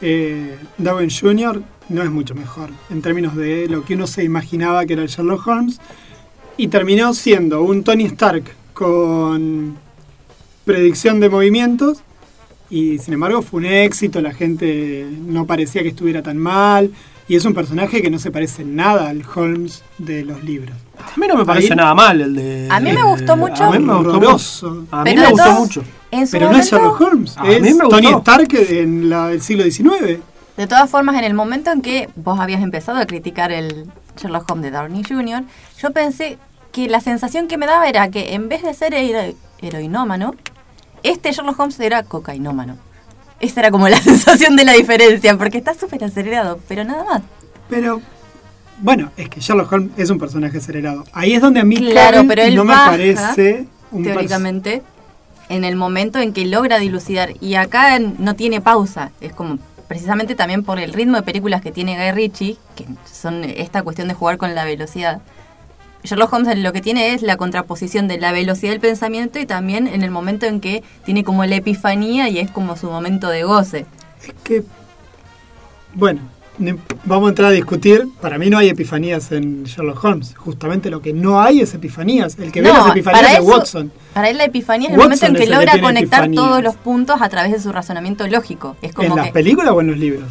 eh, 0.00 0.56
Dowen 0.78 1.10
Jr. 1.10 1.62
no 1.88 2.02
es 2.02 2.10
mucho 2.10 2.34
mejor 2.36 2.70
en 2.90 3.02
términos 3.02 3.34
de 3.36 3.66
lo 3.68 3.84
que 3.84 3.94
uno 3.94 4.06
se 4.06 4.22
imaginaba 4.24 4.84
que 4.86 4.92
era 4.94 5.02
el 5.02 5.08
Sherlock 5.08 5.46
Holmes. 5.46 5.80
Y 6.56 6.68
terminó 6.68 7.14
siendo 7.14 7.62
un 7.62 7.82
Tony 7.82 8.04
Stark 8.06 8.44
con 8.74 9.76
predicción 10.64 11.20
de 11.20 11.28
movimientos. 11.28 11.98
Y 12.70 12.98
sin 12.98 13.14
embargo 13.14 13.42
fue 13.42 13.60
un 13.60 13.66
éxito, 13.66 14.20
la 14.20 14.32
gente 14.32 15.06
no 15.26 15.46
parecía 15.46 15.82
que 15.82 15.88
estuviera 15.88 16.22
tan 16.22 16.38
mal. 16.38 16.90
Y 17.28 17.36
es 17.36 17.44
un 17.44 17.54
personaje 17.54 18.02
que 18.02 18.10
no 18.10 18.18
se 18.18 18.30
parece 18.30 18.64
nada 18.64 19.08
al 19.08 19.22
Holmes 19.34 19.82
de 19.98 20.24
los 20.24 20.42
libros. 20.42 20.76
A 20.98 21.18
mí 21.18 21.26
no 21.26 21.36
me 21.36 21.44
parece 21.44 21.72
Ahí- 21.72 21.76
nada 21.76 21.94
mal 21.94 22.20
el 22.20 22.34
de. 22.34 22.68
A 22.70 22.80
mí 22.80 22.92
me 22.92 22.98
el- 23.00 23.04
gustó 23.06 23.36
mucho. 23.36 23.64
A 23.64 23.70
mí 23.70 23.78
me 23.78 23.94
gustó 23.94 24.12
mucho. 24.12 24.16
Horroroso. 24.18 24.86
A 24.90 25.04
mí 25.04 25.10
Pero 25.10 25.22
me 25.22 25.30
gustó 25.30 25.52
mucho. 25.52 25.82
No 26.12 26.20
es 26.58 26.70
Sherlock 26.70 27.00
Holmes, 27.00 27.36
A 27.38 27.44
mí 27.44 27.54
es 27.54 27.78
Tony. 27.78 28.06
Stark 28.08 28.48
en 28.70 29.08
la- 29.08 29.28
del 29.28 29.40
siglo 29.40 29.64
XIX. 29.64 30.20
De 30.56 30.66
todas 30.66 30.90
formas, 30.90 31.16
en 31.16 31.24
el 31.24 31.34
momento 31.34 31.70
en 31.70 31.80
que 31.80 32.08
vos 32.16 32.38
habías 32.38 32.62
empezado 32.62 32.98
a 32.98 33.06
criticar 33.06 33.52
el 33.52 33.86
Sherlock 34.16 34.50
Holmes 34.50 34.70
de 34.70 34.76
Downey 34.76 35.02
Jr., 35.02 35.44
yo 35.80 35.90
pensé 35.92 36.38
que 36.72 36.88
la 36.88 37.00
sensación 37.00 37.48
que 37.48 37.56
me 37.56 37.66
daba 37.66 37.88
era 37.88 38.10
que 38.10 38.34
en 38.34 38.48
vez 38.48 38.62
de 38.62 38.74
ser 38.74 38.92
hero- 38.94 39.34
heroinómano, 39.60 40.34
este 41.02 41.32
Sherlock 41.32 41.58
Holmes 41.58 41.80
era 41.80 42.02
cocainómano. 42.02 42.76
Esa 43.40 43.60
era 43.60 43.70
como 43.70 43.88
la 43.88 43.96
sensación 44.02 44.56
de 44.56 44.64
la 44.64 44.72
diferencia, 44.74 45.36
porque 45.38 45.58
está 45.58 45.74
súper 45.74 46.04
acelerado, 46.04 46.60
pero 46.68 46.84
nada 46.84 47.04
más. 47.04 47.22
Pero, 47.70 48.00
bueno, 48.78 49.10
es 49.16 49.28
que 49.30 49.40
Sherlock 49.40 49.72
Holmes 49.72 49.90
es 49.96 50.10
un 50.10 50.18
personaje 50.18 50.58
acelerado. 50.58 51.04
Ahí 51.12 51.32
es 51.32 51.40
donde 51.40 51.60
a 51.60 51.64
mí 51.64 51.76
Claro, 51.76 52.24
pero 52.28 52.42
él 52.42 52.54
no 52.54 52.64
me 52.64 52.72
baja, 52.74 52.90
parece 52.90 53.66
un 53.90 54.02
teóricamente, 54.04 54.82
en 55.48 55.64
el 55.64 55.76
momento 55.76 56.18
en 56.18 56.32
que 56.34 56.44
logra 56.44 56.78
dilucidar. 56.78 57.30
Y 57.40 57.54
acá 57.54 57.98
no 57.98 58.36
tiene 58.36 58.60
pausa. 58.60 59.10
Es 59.20 59.32
como 59.32 59.58
precisamente 59.88 60.34
también 60.34 60.64
por 60.64 60.78
el 60.78 60.92
ritmo 60.92 61.16
de 61.16 61.22
películas 61.22 61.62
que 61.62 61.72
tiene 61.72 61.96
Guy 61.96 62.12
Ritchie, 62.12 62.56
que 62.76 62.86
son 63.10 63.44
esta 63.44 63.82
cuestión 63.82 64.08
de 64.08 64.14
jugar 64.14 64.38
con 64.38 64.54
la 64.54 64.64
velocidad. 64.64 65.20
Sherlock 66.04 66.32
Holmes 66.32 66.58
lo 66.58 66.72
que 66.72 66.80
tiene 66.80 67.14
es 67.14 67.22
la 67.22 67.36
contraposición 67.36 68.08
de 68.08 68.18
la 68.18 68.32
velocidad 68.32 68.72
del 68.72 68.80
pensamiento 68.80 69.38
y 69.38 69.46
también 69.46 69.86
en 69.86 70.02
el 70.02 70.10
momento 70.10 70.46
en 70.46 70.60
que 70.60 70.82
tiene 71.04 71.22
como 71.22 71.44
la 71.44 71.56
epifanía 71.56 72.28
y 72.28 72.38
es 72.38 72.50
como 72.50 72.76
su 72.76 72.90
momento 72.90 73.28
de 73.28 73.44
goce. 73.44 73.86
Es 74.20 74.34
que, 74.42 74.64
bueno, 75.94 76.20
vamos 77.04 77.26
a 77.26 77.28
entrar 77.30 77.48
a 77.48 77.52
discutir. 77.52 78.08
Para 78.20 78.38
mí 78.38 78.48
no 78.50 78.58
hay 78.58 78.68
epifanías 78.68 79.32
en 79.32 79.64
Sherlock 79.64 80.02
Holmes. 80.04 80.34
Justamente 80.36 80.90
lo 80.90 81.00
que 81.02 81.12
no 81.12 81.40
hay 81.40 81.60
es 81.60 81.74
epifanías. 81.74 82.38
El 82.38 82.52
que 82.52 82.60
ve 82.62 82.68
las 82.68 82.88
epifanías 82.90 83.34
es 83.34 83.40
Watson. 83.40 83.92
Para 84.14 84.28
él 84.30 84.38
la 84.38 84.44
epifanía 84.44 84.88
es 84.88 84.94
el 84.94 85.00
Watson 85.00 85.10
momento 85.32 85.42
en 85.42 85.48
que 85.48 85.54
logra 85.54 85.80
conectar 85.80 86.20
epifanías. 86.24 86.44
todos 86.44 86.62
los 86.62 86.74
puntos 86.76 87.20
a 87.20 87.28
través 87.28 87.52
de 87.52 87.60
su 87.60 87.72
razonamiento 87.72 88.26
lógico. 88.26 88.76
Es 88.82 88.92
como 88.92 89.08
¿En 89.08 89.14
que 89.14 89.20
las 89.20 89.30
películas 89.30 89.72
o 89.72 89.80
en 89.80 89.86
los 89.88 89.98
libros? 89.98 90.28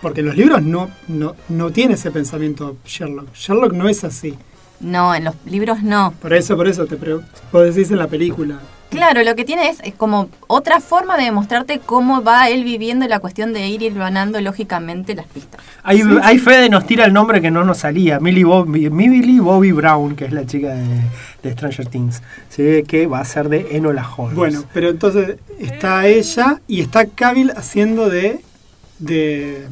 Porque 0.00 0.20
en 0.20 0.26
los 0.26 0.36
libros 0.36 0.62
no, 0.62 0.88
no, 1.08 1.34
no 1.48 1.70
tiene 1.70 1.94
ese 1.94 2.10
pensamiento 2.10 2.76
Sherlock. 2.86 3.34
Sherlock 3.34 3.72
no 3.72 3.88
es 3.88 4.04
así. 4.04 4.34
no, 4.80 5.14
en 5.14 5.24
los 5.24 5.34
libros 5.44 5.82
no. 5.82 6.14
Por 6.22 6.32
eso, 6.34 6.56
por 6.56 6.68
eso 6.68 6.86
te 6.86 6.96
pre- 6.96 7.16
vos 7.52 7.74
decís 7.74 7.90
en 7.90 7.98
la 7.98 8.06
película. 8.06 8.58
Claro, 8.90 9.22
lo 9.22 9.36
que 9.36 9.44
tiene 9.44 9.68
es, 9.68 9.80
es 9.82 9.94
como 9.94 10.28
otra 10.46 10.80
forma 10.80 11.16
de 11.18 11.24
demostrarte 11.24 11.78
cómo 11.78 12.22
va 12.22 12.48
él 12.48 12.64
viviendo 12.64 13.06
la 13.06 13.18
cuestión 13.20 13.52
de 13.52 13.68
ir 13.68 13.92
ganando 13.94 14.40
lógicamente 14.40 15.14
las 15.14 15.26
pistas. 15.26 15.60
Ahí, 15.82 16.02
ahí 16.22 16.38
Fede 16.38 16.70
nos 16.70 16.86
tira 16.86 17.04
el 17.04 17.12
nombre 17.12 17.40
que 17.42 17.50
no 17.50 17.64
nos 17.64 17.78
salía, 17.78 18.18
Millie 18.18 18.44
Bobby, 18.44 18.88
Millie 18.90 19.40
Bobby 19.40 19.72
Brown, 19.72 20.16
que 20.16 20.24
es 20.24 20.32
la 20.32 20.46
chica 20.46 20.74
de, 20.74 21.00
de 21.42 21.52
Stranger 21.52 21.86
Things, 21.86 22.22
¿sí? 22.48 22.82
que 22.86 23.06
va 23.06 23.20
a 23.20 23.24
ser 23.24 23.48
de 23.48 23.68
Enola 23.72 24.08
Holmes. 24.16 24.36
Bueno, 24.36 24.64
pero 24.72 24.88
entonces 24.88 25.36
está 25.58 26.06
ella 26.06 26.60
y 26.66 26.80
está 26.80 27.06
Cavill 27.06 27.50
haciendo 27.50 28.08
de, 28.08 28.40
de, 28.98 29.66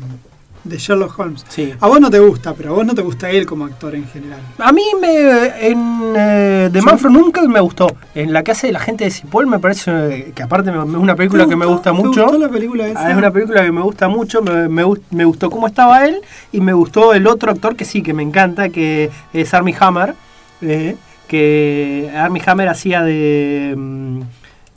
de 0.69 0.79
Sherlock 0.79 1.19
Holmes. 1.19 1.45
Sí. 1.49 1.73
A 1.81 1.87
vos 1.87 2.01
no 2.01 2.11
te 2.11 2.19
gusta, 2.19 2.55
pero 2.55 2.71
a 2.71 2.73
vos 2.75 2.87
no 2.87 2.95
te 2.95 3.03
gusta 3.03 3.31
él 3.31 3.47
como 3.47 3.65
actor 3.65 3.95
en 3.95 4.07
general. 4.09 4.41
A 4.59 4.73
mí 4.73 4.83
me, 5.01 5.69
en 5.69 6.13
eh, 6.17 6.71
The 6.73 6.83
Man 6.83 6.99
from 6.99 7.17
Uncle 7.17 7.49
me 7.49 7.61
gustó. 7.61 7.97
En 8.15 8.33
la 8.33 8.43
que 8.43 8.53
hace 8.53 8.73
la 8.73 8.81
gente 8.81 9.05
de 9.05 9.11
Cipoll 9.11 9.47
me 9.47 9.59
parece 9.59 9.91
eh, 9.91 10.33
que 10.35 10.43
aparte 10.43 10.71
es 10.71 10.77
una 10.77 11.15
película 11.15 11.45
¿Te 11.45 11.51
que 11.51 11.57
me 11.57 11.67
gusta 11.67 11.91
¿Te 11.91 11.97
mucho. 11.97 12.23
gustó 12.25 12.39
la 12.39 12.49
película 12.49 12.87
esa? 12.89 13.07
Ah, 13.07 13.11
es 13.11 13.17
una 13.17 13.31
película 13.31 13.63
que 13.63 13.73
me 13.73 13.83
gusta 13.83 14.09
mucho, 14.09 14.43
me, 14.43 14.69
me 14.69 14.85
me 15.11 15.25
gustó 15.25 15.51
cómo 15.51 15.67
estaba 15.67 16.05
él 16.07 16.21
y 16.53 16.61
me 16.61 16.73
gustó 16.73 17.15
el 17.15 17.27
otro 17.27 17.51
actor 17.51 17.77
que 17.77 17.85
sí, 17.85 18.03
que 18.03 18.15
me 18.15 18.23
encanta, 18.23 18.69
que 18.69 19.11
es 19.33 19.55
Armie 19.55 19.77
Hammer, 19.79 20.15
eh, 20.63 20.97
que 21.29 22.11
Armie 22.15 22.43
Hammer 22.47 22.69
hacía 22.69 23.03
de, 23.03 23.75
mm, 23.77 24.21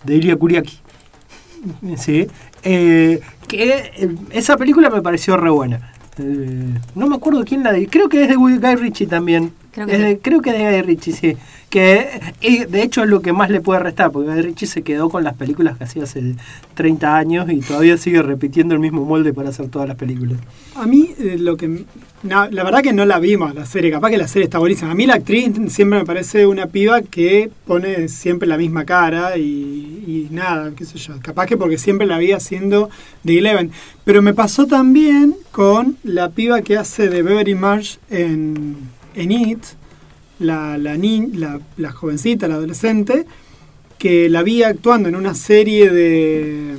de 0.04 0.15
Ilya 0.15 0.36
Kuriaki. 0.36 0.80
Sí, 1.97 2.25
eh, 2.63 3.19
que 3.47 3.73
eh, 3.95 4.15
esa 4.31 4.57
película 4.57 4.89
me 4.89 5.01
pareció 5.01 5.37
re 5.37 5.49
buena. 5.49 5.93
Eh, 6.17 6.73
no 6.95 7.07
me 7.07 7.15
acuerdo 7.15 7.45
quién 7.45 7.63
la 7.63 7.71
di- 7.71 7.87
creo 7.87 8.09
que 8.09 8.23
es 8.23 8.27
de 8.29 8.35
Guy 8.35 8.57
Ritchie 8.75 9.07
también. 9.07 9.53
Creo 9.71 9.85
que 9.87 9.93
Es 9.93 9.97
sí. 9.99 10.03
de- 10.07 10.19
creo 10.19 10.41
que 10.41 10.49
es 10.49 10.57
de 10.57 10.71
Guy 10.71 10.81
Ritchie, 10.81 11.13
sí. 11.13 11.37
Que 11.69 12.09
eh, 12.41 12.65
de 12.65 12.81
hecho 12.83 13.03
es 13.03 13.09
lo 13.09 13.21
que 13.21 13.31
más 13.31 13.49
le 13.49 13.61
puede 13.61 13.79
restar, 13.79 14.11
porque 14.11 14.29
Guy 14.31 14.41
Ritchie 14.41 14.67
se 14.67 14.81
quedó 14.81 15.09
con 15.09 15.23
las 15.23 15.35
películas 15.35 15.77
que 15.77 15.85
hacía 15.85 16.03
hace 16.03 16.35
30 16.73 17.15
años 17.15 17.49
y 17.49 17.59
todavía 17.61 17.95
sigue 17.97 18.21
repitiendo 18.21 18.73
el 18.73 18.81
mismo 18.81 19.05
molde 19.05 19.33
para 19.33 19.49
hacer 19.49 19.69
todas 19.69 19.87
las 19.87 19.95
películas. 19.97 20.39
A 20.75 20.85
mí 20.85 21.11
eh, 21.19 21.37
lo 21.39 21.55
que... 21.55 21.85
la 22.23 22.63
verdad 22.63 22.82
que 22.82 22.91
no 22.91 23.05
la 23.05 23.17
vimos 23.19 23.55
la 23.55 23.65
serie, 23.65 23.91
capaz 23.91 24.10
que 24.10 24.17
la 24.17 24.27
serie 24.27 24.43
está 24.43 24.60
buenísima. 24.60 24.91
A 24.91 24.95
mí 24.95 25.05
la 25.05 25.15
actriz 25.15 25.51
siempre 25.69 25.99
me 25.99 26.05
parece 26.05 26.45
una 26.45 26.67
piba 26.67 27.01
que 27.01 27.49
pone 27.65 28.10
siempre 28.10 28.47
la 28.47 28.58
misma 28.58 28.84
cara 28.86 29.38
y, 29.38 29.41
y 30.05 30.27
nada, 30.32 30.71
qué 30.75 30.84
sé 30.86 30.97
yo. 30.97 31.13
Capaz 31.21 31.45
que 31.45 31.55
porque 31.55 31.77
siempre 31.77 32.05
la 32.05 32.17
vi 32.17 32.34
haciendo 32.34 32.89
de 33.23 33.38
Eleven. 33.38 33.71
Pero 34.03 34.21
me 34.21 34.34
pasó 34.34 34.65
también 34.67 35.36
con 35.51 35.97
la 36.03 36.29
piba 36.29 36.62
que 36.62 36.77
hace 36.77 37.08
de 37.08 37.21
Beverly 37.23 37.55
Marsh 37.55 37.97
en, 38.10 38.75
en 39.15 39.32
It, 39.32 39.63
la, 40.39 40.77
la, 40.77 40.97
ni- 40.97 41.27
la, 41.32 41.60
la 41.77 41.91
jovencita, 41.91 42.47
la 42.47 42.55
adolescente, 42.55 43.25
que 43.97 44.29
la 44.29 44.43
vi 44.43 44.63
actuando 44.63 45.08
en 45.10 45.15
una 45.15 45.36
serie 45.36 45.89
de 45.89 46.75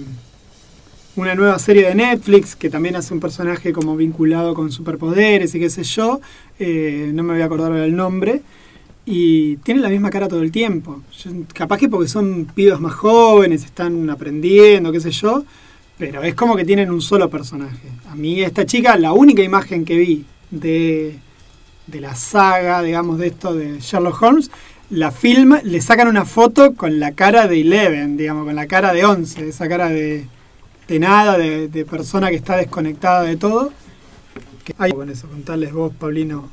una 1.21 1.35
nueva 1.35 1.59
serie 1.59 1.87
de 1.87 1.95
Netflix 1.95 2.57
que 2.57 2.71
también 2.71 2.97
hace 2.97 3.13
un 3.13 3.21
personaje 3.21 3.73
como 3.73 3.97
vinculado 3.97 4.55
con 4.55 4.73
superpoderes 4.73 5.55
y 5.55 5.61
qué 5.61 5.71
sé 5.71 5.83
yo. 5.85 6.21
eh, 6.59 7.11
no 7.13 7.23
me 7.23 7.35
voy 7.35 7.43
a 7.43 7.47
acordar 7.47 7.73
el 7.73 7.95
nombre. 7.95 8.43
Y 9.07 9.57
tiene 9.59 9.81
la 9.81 9.89
misma 9.89 10.11
cara 10.11 10.29
todo 10.29 10.43
el 10.43 10.53
tiempo. 10.53 11.03
Capaz 11.53 11.79
que 11.79 11.89
porque 11.89 12.09
son 12.09 12.47
pibes 12.55 12.79
más 12.81 12.95
jóvenes, 12.95 13.65
están 13.65 14.09
aprendiendo, 14.11 14.93
qué 14.93 15.01
sé 15.01 15.11
yo. 15.11 15.45
Pero 15.99 16.23
es 16.23 16.35
como 16.35 16.57
que 16.57 16.65
tienen 16.65 16.91
un 16.91 17.03
solo 17.03 17.29
personaje. 17.29 17.89
A 18.09 18.15
mí 18.15 18.41
esta 18.43 18.65
chica, 18.65 18.97
la 18.97 19.13
única 19.13 19.43
imagen 19.43 19.85
que 19.85 19.97
vi 19.97 20.25
de, 20.51 21.19
de 21.87 22.01
la 22.01 22.15
saga, 22.15 22.83
digamos, 22.83 23.19
de 23.19 23.27
esto 23.29 23.55
de 23.55 23.81
Sherlock 23.81 24.23
Holmes, 24.23 24.51
la 24.91 25.11
filma, 25.11 25.61
le 25.63 25.81
sacan 25.81 26.09
una 26.09 26.25
foto 26.25 26.75
con 26.75 26.99
la 27.01 27.13
cara 27.13 27.47
de 27.47 27.61
Eleven, 27.61 28.17
digamos, 28.17 28.45
con 28.45 28.57
la 28.57 28.67
cara 28.67 28.93
de 28.93 29.05
Once, 29.05 29.49
esa 29.49 29.69
cara 29.69 29.89
de, 29.89 30.27
de 30.91 30.99
nada, 30.99 31.39
de, 31.39 31.69
de 31.69 31.85
persona 31.85 32.29
que 32.31 32.37
está 32.37 32.57
desconectada 32.57 33.23
de 33.23 33.37
todo. 33.37 33.73
Que 34.65 34.75
hay 34.79 34.91
con 34.93 35.09
eso, 35.09 35.29
contarles 35.29 35.73
vos, 35.73 35.93
Paulino. 35.99 36.49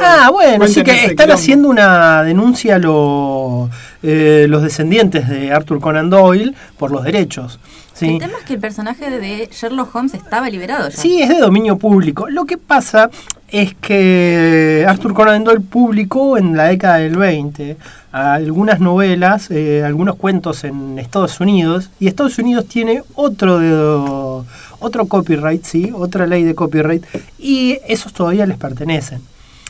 Ah, 0.00 0.30
bueno, 0.32 0.66
sí 0.66 0.74
Cuéntenos 0.74 0.84
que 0.84 1.06
están 1.06 1.16
quilombo. 1.16 1.34
haciendo 1.34 1.68
una 1.68 2.22
denuncia 2.24 2.78
lo- 2.78 3.70
eh, 4.02 4.46
los 4.48 4.62
descendientes 4.62 5.28
de 5.28 5.52
Arthur 5.52 5.80
Conan 5.80 6.10
Doyle 6.10 6.54
por 6.76 6.90
los 6.90 7.04
derechos. 7.04 7.60
¿sí? 7.94 8.08
El 8.14 8.18
tema 8.18 8.38
es 8.40 8.44
que 8.44 8.54
el 8.54 8.60
personaje 8.60 9.08
de 9.10 9.48
Sherlock 9.52 9.94
Holmes 9.94 10.14
estaba 10.14 10.50
liberado 10.50 10.88
ya. 10.88 10.96
Sí, 10.96 11.22
es 11.22 11.28
de 11.28 11.38
dominio 11.38 11.78
público. 11.78 12.28
Lo 12.28 12.44
que 12.46 12.58
pasa 12.58 13.10
es 13.48 13.74
que 13.74 14.84
Arthur 14.88 15.14
Conan 15.14 15.44
Doyle 15.44 15.60
publicó 15.60 16.36
en 16.36 16.56
la 16.56 16.64
década 16.64 16.96
del 16.96 17.16
20 17.16 17.76
algunas 18.12 18.80
novelas, 18.80 19.50
eh, 19.50 19.82
algunos 19.84 20.16
cuentos 20.16 20.64
en 20.64 20.98
Estados 20.98 21.40
Unidos, 21.40 21.90
y 22.00 22.08
Estados 22.08 22.38
Unidos 22.38 22.66
tiene 22.66 23.02
otro 23.14 23.58
de, 23.58 24.44
otro 24.80 25.06
copyright, 25.06 25.64
sí, 25.64 25.92
otra 25.94 26.26
ley 26.26 26.42
de 26.42 26.54
copyright, 26.54 27.04
y 27.38 27.78
esos 27.86 28.12
todavía 28.12 28.46
les 28.46 28.58
pertenecen. 28.58 29.20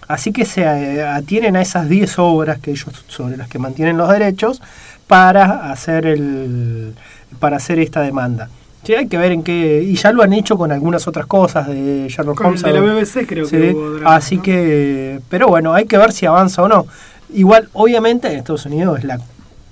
Así 0.09 0.33
que 0.33 0.45
se 0.45 0.63
eh, 0.63 1.03
atienen 1.07 1.55
a 1.57 1.63
esas 1.63 1.89
10 1.89 2.19
obras 2.19 2.59
que 2.59 2.73
ellos 2.73 3.05
sobre 3.09 3.37
las 3.37 3.49
que 3.49 3.59
mantienen 3.59 3.97
los 3.97 4.09
derechos 4.09 4.61
para 5.07 5.71
hacer 5.71 6.07
el 6.07 6.95
para 7.39 7.59
hacer 7.59 7.79
esta 7.79 8.01
demanda. 8.01 8.49
Sí, 8.83 8.95
hay 8.95 9.07
que 9.09 9.19
ver 9.19 9.31
en 9.33 9.43
qué 9.43 9.83
y 9.87 9.95
ya 9.95 10.11
lo 10.11 10.23
han 10.23 10.33
hecho 10.33 10.57
con 10.57 10.73
algunas 10.73 11.07
otras 11.07 11.27
cosas 11.27 11.69
de 11.69 12.09
Sherlock 12.09 12.39
Con 12.39 12.47
Holmes. 12.47 12.65
el 12.65 12.73
de 12.73 12.81
la. 12.81 12.95
BBC 12.95 13.27
creo 13.27 13.45
Sí, 13.45 13.57
que 13.57 13.73
hubo 13.73 13.91
drama, 13.91 14.17
así 14.17 14.37
¿no? 14.39 14.43
que 14.43 15.21
pero 15.29 15.47
bueno, 15.49 15.75
hay 15.75 15.85
que 15.85 15.99
ver 15.99 16.11
si 16.13 16.27
avanza 16.27 16.63
o 16.63 16.69
no. 16.69 16.87
Igual 17.35 17.69
obviamente 17.73 18.29
en 18.29 18.39
Estados 18.39 18.67
Unidos 18.67 18.99
es 18.99 19.05
la 19.05 19.21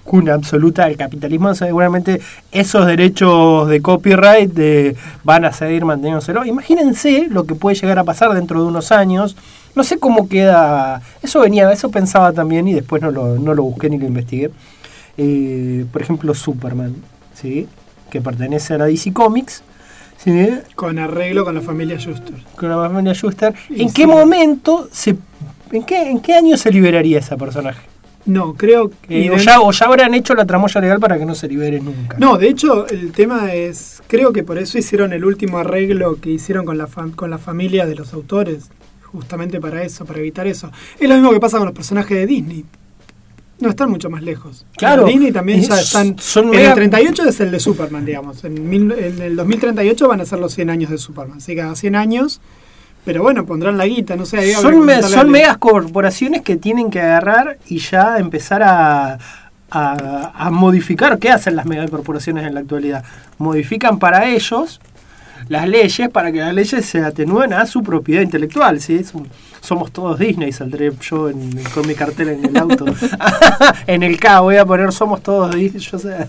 cuna 0.09 0.35
absoluta 0.35 0.87
del 0.87 0.97
capitalismo, 0.97 1.55
seguramente 1.55 2.21
esos 2.51 2.87
derechos 2.87 3.69
de 3.69 3.83
copyright 3.83 4.51
de, 4.51 4.97
van 5.23 5.45
a 5.45 5.53
seguir 5.53 5.85
manteniéndoselo. 5.85 6.47
Imagínense 6.47 7.29
lo 7.29 7.45
que 7.45 7.55
puede 7.55 7.77
llegar 7.77 7.99
a 7.99 8.05
pasar 8.05 8.33
dentro 8.33 8.63
de 8.63 8.69
unos 8.69 8.91
años. 8.91 9.37
No 9.75 9.85
sé 9.85 9.99
cómo 9.99 10.29
queda. 10.29 11.03
Eso 11.23 11.41
venía, 11.41 11.71
eso 11.71 11.91
pensaba 11.91 12.33
también 12.33 12.67
y 12.67 12.73
después 12.73 13.03
no 13.03 13.11
lo, 13.11 13.39
no 13.39 13.53
lo 13.55 13.63
busqué 13.65 13.91
ni 13.91 13.99
lo 13.99 14.07
investigué. 14.07 14.51
Eh, 15.19 15.85
por 15.93 16.01
ejemplo, 16.01 16.35
Superman, 16.35 16.95
¿sí? 17.35 17.69
que 18.11 18.21
pertenece 18.23 18.75
a 18.75 18.79
la 18.79 18.87
DC 18.87 19.13
Comics. 19.13 19.63
¿sí? 20.17 20.51
Con 20.75 20.99
arreglo 20.99 21.45
con 21.45 21.55
la 21.55 21.61
familia 21.61 21.99
Schuster. 21.99 22.35
con 22.57 22.71
la 22.71 22.89
familia 22.89 23.13
Schuster. 23.13 23.55
Y 23.69 23.83
¿En 23.83 23.89
sí. 23.89 23.95
qué 23.95 24.07
momento 24.07 24.89
se, 24.91 25.17
en 25.73 25.83
qué, 25.85 26.11
en 26.11 26.21
qué 26.21 26.35
año 26.35 26.57
se 26.57 26.71
liberaría 26.71 27.19
ese 27.19 27.37
personaje? 27.37 27.83
No, 28.27 28.55
creo 28.55 28.91
que... 29.03 29.27
Eh, 29.27 29.31
o, 29.31 29.37
ya, 29.39 29.61
o 29.61 29.73
ya 29.73 29.87
habrán 29.87 30.13
hecho 30.13 30.35
la 30.35 30.45
tramoya 30.45 30.81
legal 30.83 31.01
para 31.01 31.19
que 31.19 31.25
no 31.25 31.35
se 31.35 31.49
libere 31.49 31.81
nunca. 31.81 32.17
No, 32.19 32.37
de 32.37 32.49
hecho, 32.49 32.87
el 32.89 33.13
tema 33.13 33.55
es, 33.55 34.03
creo 34.07 34.33
que 34.35 34.43
por 34.43 34.59
eso 34.59 34.77
hicieron 34.77 35.13
el 35.15 35.25
último 35.25 35.59
arreglo 35.59 36.21
que 36.21 36.31
hicieron 36.31 36.67
con 36.67 36.77
la, 36.77 36.87
fam- 36.89 37.15
con 37.15 37.31
la 37.31 37.39
familia 37.39 37.87
de 37.87 37.95
los 37.95 38.13
autores, 38.13 38.69
justamente 39.05 39.61
para 39.61 39.83
eso, 39.83 40.05
para 40.05 40.19
evitar 40.19 40.47
eso. 40.47 40.71
Es 41.01 41.09
lo 41.09 41.15
mismo 41.15 41.31
que 41.33 41.41
pasa 41.41 41.57
con 41.57 41.67
los 41.67 41.75
personajes 41.75 42.19
de 42.19 42.27
Disney. 42.27 42.65
No 43.61 43.71
están 43.71 43.91
mucho 43.91 44.11
más 44.11 44.23
lejos. 44.23 44.67
Claro. 44.77 45.03
Los 45.03 45.11
Disney 45.11 45.33
también 45.33 45.63
ya 45.63 45.77
Es- 45.81 45.87
están... 45.87 46.17
son 46.19 46.53
en 46.53 46.61
el 46.67 46.75
38 46.75 47.25
es 47.31 47.41
el 47.41 47.51
de 47.51 47.59
Superman, 47.61 48.05
digamos. 48.05 48.45
En, 48.45 48.69
mil- 48.69 48.93
en 48.93 49.23
el 49.23 49.37
2038 49.37 50.07
van 50.07 50.21
a 50.21 50.27
ser 50.27 50.39
los 50.39 50.53
100 50.53 50.69
años 50.69 50.91
de 50.91 50.99
Superman. 50.99 51.39
Así 51.39 51.55
que 51.55 51.63
cada 51.63 51.75
100 51.75 51.97
años... 51.97 52.41
Pero 53.05 53.23
bueno, 53.23 53.47
pondrán 53.47 53.79
la 53.79 53.87
guita, 53.87 54.17
no 54.17 54.27
sé. 54.27 54.39
ahí 54.39 54.53
son 54.53 54.85
me- 54.85 55.03
son 55.03 55.31
megas 55.31 55.57
corporaciones 55.59 56.43
que 56.43 56.57
tienen 56.57 56.91
que 56.91 57.01
agarrar 57.01 57.57
y 57.67 57.79
ya 57.79 58.19
empezar 58.19 58.63
a, 58.63 59.19
a, 59.71 60.33
a 60.35 60.51
modificar. 60.51 61.19
¿Qué 61.19 61.31
hacen 61.31 61.57
las 61.57 61.65
megacorporaciones 61.67 62.47
en 62.47 62.55
la 62.55 62.61
actualidad? 62.61 63.05
Modifican 63.39 63.99
para 63.99 64.27
ellos 64.29 64.81
las 65.49 65.67
leyes 65.69 66.11
para 66.11 66.31
que 66.33 66.41
las 66.41 66.53
leyes 66.53 66.85
se 66.85 67.01
atenúen 67.03 67.55
a 67.55 67.65
su 67.65 67.83
propiedad 67.83 68.21
intelectual. 68.23 68.81
¿sí? 68.81 69.01
Somos 69.63 69.91
todos 69.91 70.19
Disney, 70.19 70.53
saldré 70.53 70.93
yo 71.01 71.31
en- 71.31 71.63
con 71.75 71.87
mi 71.87 71.95
cartela 71.95 72.33
en 72.33 72.45
el 72.45 72.57
auto. 72.59 72.85
en 73.87 74.03
el 74.03 74.21
K 74.21 74.41
voy 74.41 74.57
a 74.57 74.67
poner 74.67 74.93
somos 74.93 75.23
todos 75.23 75.55
Disney. 75.55 75.81
Yo 75.83 75.99
sé. 75.99 76.15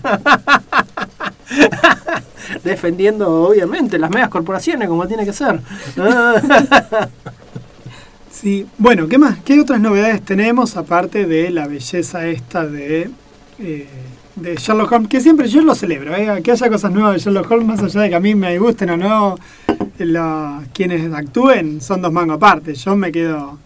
Defendiendo, 2.64 3.30
obviamente, 3.44 3.98
las 3.98 4.10
megas 4.10 4.28
corporaciones 4.28 4.88
como 4.88 5.06
tiene 5.06 5.24
que 5.24 5.32
ser. 5.32 5.60
Sí, 8.32 8.66
bueno, 8.78 9.06
¿qué 9.08 9.18
más? 9.18 9.38
¿Qué 9.44 9.60
otras 9.60 9.80
novedades 9.80 10.22
tenemos 10.24 10.76
aparte 10.76 11.26
de 11.26 11.50
la 11.50 11.66
belleza 11.66 12.26
esta 12.26 12.66
de, 12.66 13.10
eh, 13.58 13.86
de 14.36 14.56
Sherlock 14.56 14.92
Holmes? 14.92 15.08
Que 15.10 15.20
siempre 15.20 15.46
yo 15.48 15.60
lo 15.60 15.74
celebro, 15.74 16.14
¿eh? 16.16 16.40
que 16.42 16.52
haya 16.52 16.70
cosas 16.70 16.90
nuevas 16.90 17.14
de 17.14 17.18
Sherlock 17.18 17.50
Holmes, 17.50 17.66
más 17.66 17.82
allá 17.82 18.00
de 18.02 18.08
que 18.10 18.14
a 18.14 18.20
mí 18.20 18.34
me 18.34 18.58
gusten 18.58 18.90
o 18.90 18.96
no, 18.96 19.36
la- 19.98 20.62
quienes 20.72 21.12
actúen 21.12 21.80
son 21.82 22.00
dos 22.00 22.12
mangos 22.12 22.36
aparte. 22.36 22.74
Yo 22.74 22.96
me 22.96 23.12
quedo 23.12 23.58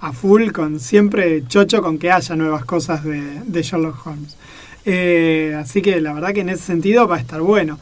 a 0.00 0.12
full 0.12 0.50
con 0.50 0.80
siempre 0.80 1.44
chocho 1.46 1.80
con 1.80 1.96
que 1.98 2.10
haya 2.10 2.34
nuevas 2.34 2.64
cosas 2.64 3.04
de, 3.04 3.20
de 3.44 3.62
Sherlock 3.62 4.04
Holmes. 4.06 4.36
Eh, 4.84 5.56
así 5.58 5.82
que 5.82 6.00
la 6.00 6.12
verdad 6.12 6.32
que 6.32 6.40
en 6.40 6.48
ese 6.48 6.62
sentido 6.62 7.06
va 7.06 7.16
a 7.16 7.20
estar 7.20 7.40
bueno. 7.40 7.78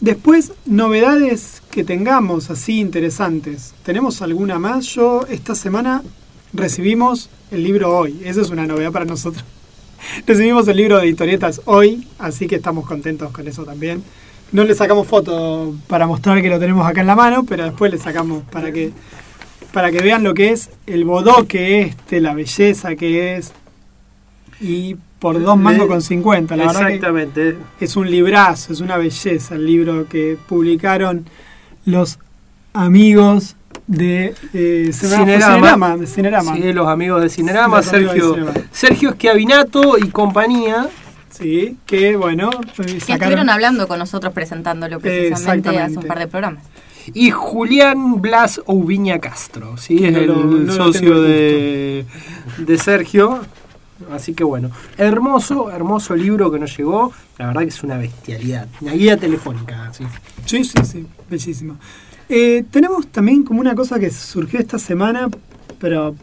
Después, 0.00 0.52
novedades 0.64 1.62
que 1.70 1.84
tengamos 1.84 2.50
así 2.50 2.80
interesantes. 2.80 3.74
¿Tenemos 3.84 4.22
alguna 4.22 4.58
más? 4.58 4.86
Yo 4.86 5.26
esta 5.28 5.54
semana 5.54 6.02
recibimos 6.52 7.28
el 7.50 7.62
libro 7.62 7.96
hoy. 7.96 8.20
Esa 8.24 8.40
es 8.40 8.50
una 8.50 8.66
novedad 8.66 8.92
para 8.92 9.04
nosotros. 9.04 9.44
Recibimos 10.26 10.66
el 10.68 10.78
libro 10.78 10.98
de 10.98 11.08
historietas 11.08 11.60
hoy, 11.66 12.08
así 12.18 12.46
que 12.46 12.56
estamos 12.56 12.86
contentos 12.86 13.30
con 13.30 13.46
eso 13.46 13.64
también. 13.64 14.02
No 14.52 14.64
le 14.64 14.74
sacamos 14.74 15.06
foto 15.06 15.74
para 15.86 16.06
mostrar 16.06 16.40
que 16.40 16.48
lo 16.48 16.58
tenemos 16.58 16.86
acá 16.86 17.02
en 17.02 17.06
la 17.06 17.14
mano, 17.14 17.44
pero 17.44 17.64
después 17.64 17.92
le 17.92 17.98
sacamos 17.98 18.42
para 18.44 18.72
que 18.72 18.92
para 19.72 19.92
que 19.92 19.98
vean 19.98 20.24
lo 20.24 20.34
que 20.34 20.50
es 20.50 20.70
el 20.86 21.04
bodó 21.04 21.46
que 21.46 21.82
es, 21.82 21.88
este, 21.90 22.20
la 22.20 22.34
belleza 22.34 22.96
que 22.96 23.36
es. 23.36 23.52
Y 24.60 24.96
por 25.20 25.40
dos 25.40 25.56
mangos 25.58 25.86
con 25.86 26.02
50, 26.02 26.56
la 26.56 26.66
verdad 26.66 26.86
que 26.88 26.94
Exactamente. 26.94 27.56
es 27.78 27.94
un 27.96 28.10
librazo, 28.10 28.72
es 28.72 28.80
una 28.80 28.96
belleza 28.96 29.54
el 29.54 29.66
libro 29.66 30.06
que 30.08 30.36
publicaron 30.48 31.26
los 31.84 32.18
amigos 32.72 33.56
de 33.86 34.34
eh, 34.54 34.90
Cinerama. 34.92 35.54
Cinerama, 35.54 35.96
de 35.96 36.06
Cinerama. 36.06 36.54
Sí, 36.54 36.72
los 36.72 36.88
amigos 36.88 37.22
de 37.22 37.28
Cinerama, 37.28 37.76
Los 37.78 37.92
amigos 37.92 38.14
de 38.14 38.20
Sergio. 38.20 38.52
Sergio 38.72 39.12
Schiavinato 39.12 39.98
y 39.98 40.08
compañía. 40.08 40.88
Sí, 41.30 41.76
que 41.86 42.16
bueno, 42.16 42.50
Que 42.50 42.82
sacaron- 43.00 43.12
estuvieron 43.12 43.50
hablando 43.50 43.86
con 43.88 43.98
nosotros 43.98 44.32
presentándolo 44.32 45.00
precisamente 45.00 45.68
hace 45.68 45.76
Exactamente. 45.78 45.98
un 45.98 46.06
par 46.06 46.18
de 46.18 46.26
programas. 46.28 46.64
Y 47.14 47.30
Julián 47.30 48.20
Blas 48.20 48.60
Oubiña 48.66 49.18
Castro, 49.20 49.76
¿sí? 49.76 49.96
Que 49.98 50.08
es 50.08 50.12
no 50.12 50.18
el 50.56 50.66
no 50.66 50.72
socio 50.72 51.20
de, 51.22 52.04
de 52.58 52.78
Sergio. 52.78 53.40
Así 54.12 54.34
que 54.34 54.44
bueno, 54.44 54.70
hermoso, 54.96 55.70
hermoso 55.70 56.14
libro 56.14 56.50
que 56.50 56.58
nos 56.58 56.76
llegó. 56.76 57.12
La 57.38 57.48
verdad 57.48 57.62
que 57.62 57.68
es 57.68 57.82
una 57.82 57.96
bestialidad. 57.96 58.68
Una 58.80 58.92
guía 58.92 59.16
telefónica, 59.16 59.92
sí. 59.92 60.04
Sí, 60.46 60.64
sí, 60.64 60.78
sí, 60.84 61.06
bellísimo. 61.28 61.76
Eh, 62.28 62.64
tenemos 62.70 63.08
también 63.08 63.42
como 63.42 63.60
una 63.60 63.74
cosa 63.74 63.98
que 63.98 64.10
surgió 64.10 64.60
esta 64.60 64.78
semana, 64.78 65.28
pero 65.78 66.14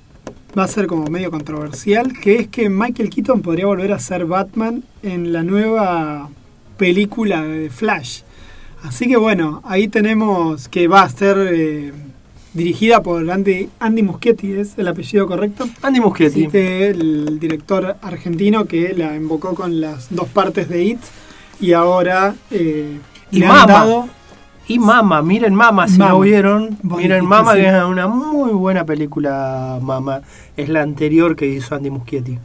va 0.57 0.63
a 0.63 0.67
ser 0.67 0.87
como 0.87 1.05
medio 1.07 1.29
controversial, 1.31 2.13
que 2.13 2.37
es 2.37 2.47
que 2.47 2.69
Michael 2.69 3.09
Keaton 3.09 3.41
podría 3.41 3.65
volver 3.65 3.91
a 3.91 3.99
ser 3.99 4.25
Batman 4.25 4.83
en 5.03 5.33
la 5.33 5.43
nueva 5.43 6.29
película 6.77 7.43
de 7.43 7.69
Flash. 7.69 8.21
Así 8.83 9.07
que 9.07 9.17
bueno, 9.17 9.61
ahí 9.65 9.87
tenemos 9.87 10.69
que 10.69 10.87
va 10.87 11.01
a 11.01 11.09
ser 11.09 11.37
eh, 11.51 11.91
dirigida 12.57 13.01
por 13.01 13.29
Andy, 13.29 13.69
Andy 13.79 14.03
Muschietti, 14.03 14.51
¿es 14.53 14.77
el 14.77 14.87
apellido 14.87 15.27
correcto? 15.27 15.67
Andy 15.81 16.01
Muschietti. 16.01 16.49
Sí, 16.51 16.57
el 16.57 17.39
director 17.39 17.95
argentino 18.01 18.65
que 18.65 18.93
la 18.93 19.15
invocó 19.15 19.55
con 19.55 19.79
las 19.79 20.07
dos 20.13 20.27
partes 20.27 20.67
de 20.67 20.83
It 20.83 20.99
y 21.61 21.73
ahora 21.73 22.35
eh, 22.51 22.97
Y 23.31 23.39
le 23.39 23.47
Mama. 23.47 23.61
han 23.61 23.67
dado 23.67 24.09
Y 24.67 24.79
Mama, 24.79 25.21
miren 25.21 25.55
Mama 25.55 25.87
si 25.87 25.97
Mama. 25.97 26.11
no 26.11 26.19
vieron. 26.19 26.77
Miren 26.83 27.25
Mama, 27.25 27.53
sí. 27.53 27.61
que 27.61 27.67
es 27.67 27.83
una 27.83 28.07
muy 28.07 28.51
buena 28.51 28.85
película, 28.85 29.79
Mama. 29.81 30.21
Es 30.57 30.67
la 30.67 30.81
anterior 30.81 31.35
que 31.35 31.45
hizo 31.47 31.75
Andy 31.75 31.89
Muschietti. 31.89 32.37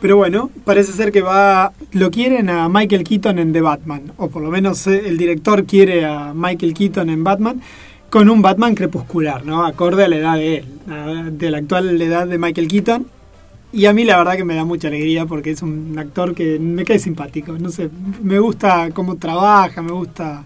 Pero 0.00 0.16
bueno, 0.16 0.50
parece 0.64 0.92
ser 0.92 1.12
que 1.12 1.20
va 1.20 1.72
lo 1.92 2.10
quieren 2.10 2.48
a 2.50 2.68
Michael 2.70 3.04
Keaton 3.04 3.38
en 3.38 3.52
The 3.52 3.60
Batman, 3.60 4.12
o 4.16 4.28
por 4.28 4.42
lo 4.42 4.50
menos 4.50 4.86
eh, 4.86 5.02
el 5.06 5.16
director 5.18 5.64
quiere 5.64 6.06
a 6.06 6.32
Michael 6.34 6.72
Keaton 6.74 7.10
en 7.10 7.22
Batman, 7.22 7.60
con 8.10 8.28
un 8.28 8.42
Batman 8.42 8.74
crepuscular, 8.74 9.44
¿no? 9.46 9.64
Acorde 9.64 10.04
a 10.04 10.08
la 10.08 10.16
edad 10.16 10.34
de 10.34 10.56
él, 10.58 11.38
de 11.38 11.50
la 11.50 11.58
actual 11.58 12.00
edad 12.00 12.26
de 12.26 12.38
Michael 12.38 12.68
Keaton. 12.68 13.06
Y 13.72 13.86
a 13.86 13.92
mí 13.92 14.04
la 14.04 14.18
verdad 14.18 14.36
que 14.36 14.44
me 14.44 14.56
da 14.56 14.64
mucha 14.64 14.88
alegría 14.88 15.26
porque 15.26 15.52
es 15.52 15.62
un 15.62 15.96
actor 15.96 16.34
que 16.34 16.58
me 16.58 16.84
cae 16.84 16.98
simpático, 16.98 17.52
no 17.52 17.70
sé, 17.70 17.88
me 18.20 18.40
gusta 18.40 18.90
cómo 18.92 19.16
trabaja, 19.16 19.80
me 19.80 19.92
gusta 19.92 20.44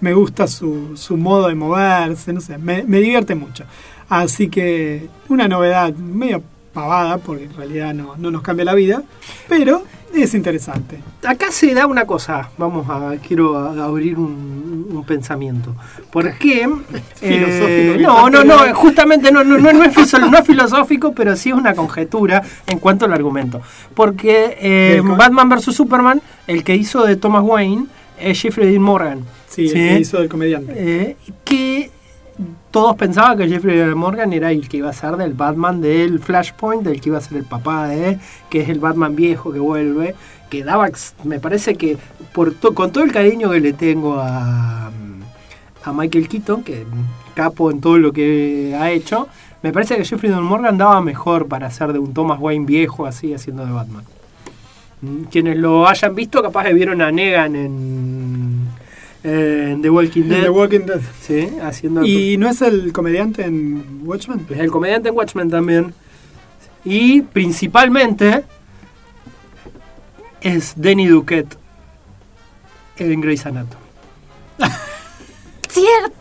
me 0.00 0.12
gusta 0.12 0.46
su, 0.46 0.96
su 0.96 1.16
modo 1.16 1.48
de 1.48 1.54
moverse, 1.54 2.32
no 2.32 2.40
sé, 2.40 2.58
me, 2.58 2.82
me 2.84 3.00
divierte 3.00 3.34
mucho. 3.34 3.64
Así 4.08 4.48
que 4.48 5.08
una 5.28 5.48
novedad 5.48 5.92
medio 5.94 6.42
pavada, 6.72 7.18
porque 7.18 7.44
en 7.44 7.54
realidad 7.54 7.94
no, 7.94 8.16
no 8.16 8.30
nos 8.30 8.42
cambia 8.42 8.64
la 8.64 8.74
vida, 8.74 9.02
pero 9.48 9.82
es 10.22 10.34
interesante. 10.34 10.98
Acá 11.24 11.50
se 11.50 11.74
da 11.74 11.86
una 11.86 12.04
cosa, 12.04 12.50
vamos 12.58 12.86
a, 12.88 13.16
quiero 13.26 13.56
abrir 13.56 14.18
un, 14.18 14.88
un 14.90 15.04
pensamiento. 15.04 15.74
¿Por 16.10 16.36
qué? 16.38 16.68
Filosófico 17.14 17.94
eh, 17.94 17.98
no, 18.00 18.30
no, 18.30 18.44
no, 18.44 18.74
justamente 18.74 19.30
no, 19.30 19.44
no, 19.44 19.58
no, 19.58 19.72
no 19.72 19.84
es, 19.84 20.12
no 20.20 20.38
es 20.38 20.46
filosófico, 20.46 21.12
pero 21.12 21.36
sí 21.36 21.50
es 21.50 21.54
una 21.54 21.74
conjetura 21.74 22.42
en 22.66 22.78
cuanto 22.78 23.04
al 23.04 23.12
argumento. 23.12 23.60
Porque 23.94 24.56
eh, 24.60 25.02
Batman 25.04 25.48
vs. 25.48 25.74
Superman, 25.74 26.22
el 26.46 26.64
que 26.64 26.74
hizo 26.74 27.04
de 27.04 27.16
Thomas 27.16 27.42
Wayne, 27.44 27.86
es 28.18 28.40
Jeffrey 28.40 28.70
Dean 28.70 28.82
Morgan. 28.82 29.24
Sí, 29.48 29.66
el 29.66 29.72
que 29.72 29.98
hizo 30.00 30.18
del 30.18 30.28
comediante. 30.28 30.72
Eh, 30.76 31.16
que 31.44 31.90
todos 32.70 32.96
pensaban 32.96 33.38
que 33.38 33.48
Jeffrey 33.48 33.94
Morgan 33.94 34.32
era 34.32 34.50
el 34.50 34.68
que 34.68 34.78
iba 34.78 34.90
a 34.90 34.92
ser 34.92 35.16
del 35.16 35.32
Batman 35.32 35.80
del 35.80 36.18
Flashpoint, 36.18 36.82
del 36.82 37.00
que 37.00 37.08
iba 37.08 37.18
a 37.18 37.22
ser 37.22 37.38
el 37.38 37.44
papá 37.44 37.88
de, 37.88 38.18
que 38.50 38.60
es 38.60 38.68
el 38.68 38.78
Batman 38.78 39.16
viejo 39.16 39.52
que 39.52 39.58
vuelve, 39.58 40.14
que 40.50 40.62
daba, 40.62 40.88
me 41.24 41.40
parece 41.40 41.76
que 41.76 41.96
por 42.32 42.54
con 42.74 42.92
todo 42.92 43.04
el 43.04 43.12
cariño 43.12 43.50
que 43.50 43.60
le 43.60 43.72
tengo 43.72 44.18
a, 44.18 44.90
a 45.84 45.92
Michael 45.92 46.28
Keaton, 46.28 46.62
que 46.62 46.84
capo 47.34 47.70
en 47.70 47.80
todo 47.80 47.98
lo 47.98 48.12
que 48.12 48.76
ha 48.78 48.90
hecho, 48.90 49.28
me 49.62 49.72
parece 49.72 49.96
que 49.96 50.04
Jeffrey 50.04 50.32
Morgan 50.32 50.76
daba 50.76 51.00
mejor 51.00 51.48
para 51.48 51.68
hacer 51.68 51.92
de 51.92 51.98
un 51.98 52.12
Thomas 52.12 52.38
Wayne 52.38 52.66
viejo 52.66 53.06
así 53.06 53.32
haciendo 53.32 53.64
de 53.64 53.72
Batman. 53.72 54.04
Mm, 55.00 55.24
Quienes 55.24 55.56
lo 55.56 55.88
hayan 55.88 56.14
visto, 56.14 56.42
capaz 56.42 56.64
que 56.64 56.74
vieron 56.74 57.00
a 57.02 57.10
Negan 57.10 57.56
en, 57.56 58.55
eh, 59.26 59.70
en 59.72 59.82
The 59.82 59.90
Walking 59.90 60.22
En 60.22 60.28
Dead. 60.28 60.42
The 60.42 60.50
Walking 60.50 60.80
Dead. 60.86 61.00
Sí, 61.20 61.48
haciendo 61.60 62.04
¿Y 62.04 62.36
no 62.36 62.48
es 62.48 62.62
el 62.62 62.92
comediante 62.92 63.44
en 63.44 64.02
Watchmen? 64.04 64.46
es 64.48 64.60
el 64.60 64.70
comediante 64.70 65.08
en 65.08 65.16
Watchmen 65.16 65.50
también. 65.50 65.92
Y 66.84 67.22
principalmente 67.22 68.44
es 70.40 70.74
Denny 70.76 71.08
Duquette 71.08 71.56
en 72.98 73.20
Grey's 73.20 73.44
Anatomy. 73.46 73.82
Cierto, 75.68 76.16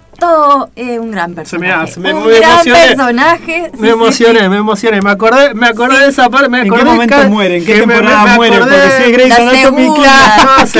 eh, 0.75 0.99
un 0.99 1.11
gran 1.11 1.29
Se 1.31 1.35
personaje. 1.35 1.81
me- 1.85 1.87
se 1.91 1.99
me- 1.99 2.13
un 2.13 2.25
me 2.27 2.39
gran 2.39 2.51
emocioné. 2.53 2.79
personaje. 2.87 3.71
sí, 3.73 3.79
Me 3.81 3.87
sí, 3.87 3.93
emocioné, 3.93 4.39
sí. 4.41 4.49
me 4.49 4.57
emocioné. 4.57 5.01
Me 5.01 5.11
acordé, 5.11 5.53
me 5.53 5.67
acordé 5.67 5.99
de 5.99 6.07
esa 6.09 6.29
parte. 6.29 6.49
Me 6.49 6.61
¿En 6.61 6.67
acordé 6.67 6.83
qué 6.83 6.89
momento 6.89 7.29
muere? 7.29 7.57
¿En 7.57 7.65
qué 7.65 7.73
que 7.73 7.79
temporada 7.79 8.23
me- 8.25 8.35
muere? 8.35 8.59
Porque 8.59 8.75
si 8.75 9.03
es 9.03 9.11
Grey's 9.11 9.33
Anatomy, 9.39 9.81
segunda. 9.81 10.01
claro. 10.01 10.51
No, 10.65 10.71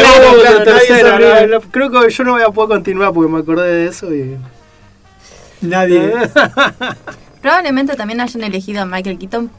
Claro, 1.01 1.17
claro, 1.17 1.47
no, 1.47 1.61
creo 1.71 1.89
que 1.91 2.09
yo 2.09 2.23
no 2.23 2.31
voy 2.33 2.41
a 2.43 2.49
poder 2.49 2.77
continuar 2.77 3.13
porque 3.13 3.31
me 3.31 3.39
acordé 3.39 3.67
de 3.73 3.87
eso 3.87 4.13
y. 4.13 4.37
Nadie. 5.61 6.13
Probablemente 7.41 7.95
también 7.95 8.21
hayan 8.21 8.43
elegido 8.43 8.81
a 8.81 8.85
Michael 8.85 9.17
Keaton 9.17 9.51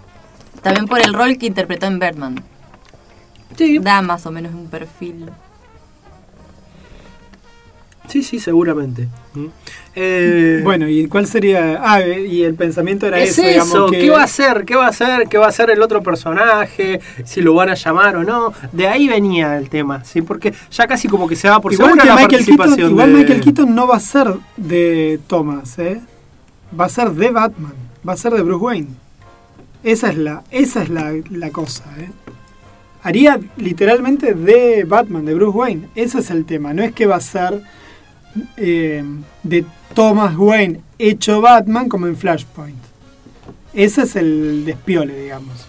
también 0.63 0.87
por 0.87 1.01
el 1.01 1.15
rol 1.15 1.39
que 1.39 1.47
interpretó 1.47 1.87
en 1.87 1.99
Birdman. 1.99 2.43
Sí, 3.57 3.79
Da 3.79 4.03
más 4.03 4.27
o 4.27 4.31
menos 4.33 4.53
un 4.53 4.67
perfil. 4.69 5.31
Sí, 8.09 8.23
sí, 8.23 8.39
seguramente. 8.39 9.09
Mm. 9.35 9.47
Eh, 9.95 10.61
Bueno, 10.63 10.89
¿y 10.89 11.07
cuál 11.09 11.27
sería? 11.27 11.81
Ah, 11.83 12.01
eh, 12.03 12.27
y 12.27 12.43
el 12.43 12.55
pensamiento 12.55 13.07
era 13.07 13.19
es 13.19 13.39
eso, 13.39 13.43
eso, 13.43 13.65
digamos. 13.65 13.91
que- 13.93 13.99
¿qué 14.01 14.11
va 14.11 14.21
a 14.21 14.25
hacer? 14.25 14.65
¿Qué 14.65 14.77
va 14.77 14.87
a 14.87 14.89
hacer? 14.91 15.29
¿Qué 15.29 15.39
va 15.39 15.47
a 15.47 15.49
hacer 15.49 15.71
el 15.71 15.81
otro 15.83 16.03
personaje? 16.03 17.01
Si 17.25 17.41
lo 17.41 17.55
van 17.55 17.71
a 17.71 17.75
llamar 17.75 18.17
o 18.17 18.25
no. 18.25 18.53
De 18.73 18.89
ahí 18.89 19.09
venía 19.09 19.57
el 19.57 19.69
tema, 19.71 20.05
¿sí? 20.05 20.23
Porque 20.23 20.53
ya 20.71 20.87
casi 20.87 21.09
como 21.09 21.27
que 21.29 21.37
se 21.37 21.49
va 21.49 21.61
por 21.61 21.73
Igual 21.73 21.91
segura 21.93 22.05
la 22.05 22.17
Michael 22.17 22.45
Keaton, 22.45 22.81
igual 22.91 23.13
de- 23.13 23.19
Michael 23.19 23.41
Keaton 23.41 23.75
no 23.75 23.87
va 23.87 23.97
a 23.97 24.01
ser 24.01 24.29
de 24.57 25.19
Thomas, 25.27 25.79
¿eh? 25.79 26.01
Va 26.79 26.87
a 26.87 26.89
ser 26.91 27.11
de 27.13 27.31
Batman, 27.31 27.75
va 28.07 28.13
a 28.13 28.17
ser 28.17 28.33
de 28.35 28.43
Bruce 28.43 28.65
Wayne. 28.65 28.89
Esa 29.83 30.11
es 30.11 30.19
la, 30.19 30.43
esa 30.51 30.83
es 30.83 30.89
la, 30.91 31.13
la 31.31 31.51
cosa, 31.51 31.85
¿eh? 31.99 32.11
Haría 33.03 33.39
literalmente 33.57 34.35
de 34.35 34.85
Batman, 34.85 35.25
de 35.25 35.35
Bruce 35.35 35.57
Wayne. 35.57 35.89
Ese 35.95 36.19
es 36.19 36.31
el 36.31 36.45
tema. 36.45 36.75
No 36.75 36.83
es 36.83 36.93
que 36.93 37.07
va 37.07 37.17
a 37.17 37.21
ser 37.21 37.63
eh, 38.57 39.05
de 39.43 39.65
Thomas 39.95 40.37
Wayne 40.37 40.81
hecho 40.99 41.41
Batman 41.41 41.89
como 41.89 42.07
en 42.07 42.17
Flashpoint. 42.17 42.79
Ese 43.73 44.03
es 44.03 44.17
el 44.17 44.65
despiole, 44.65 45.21
digamos. 45.21 45.67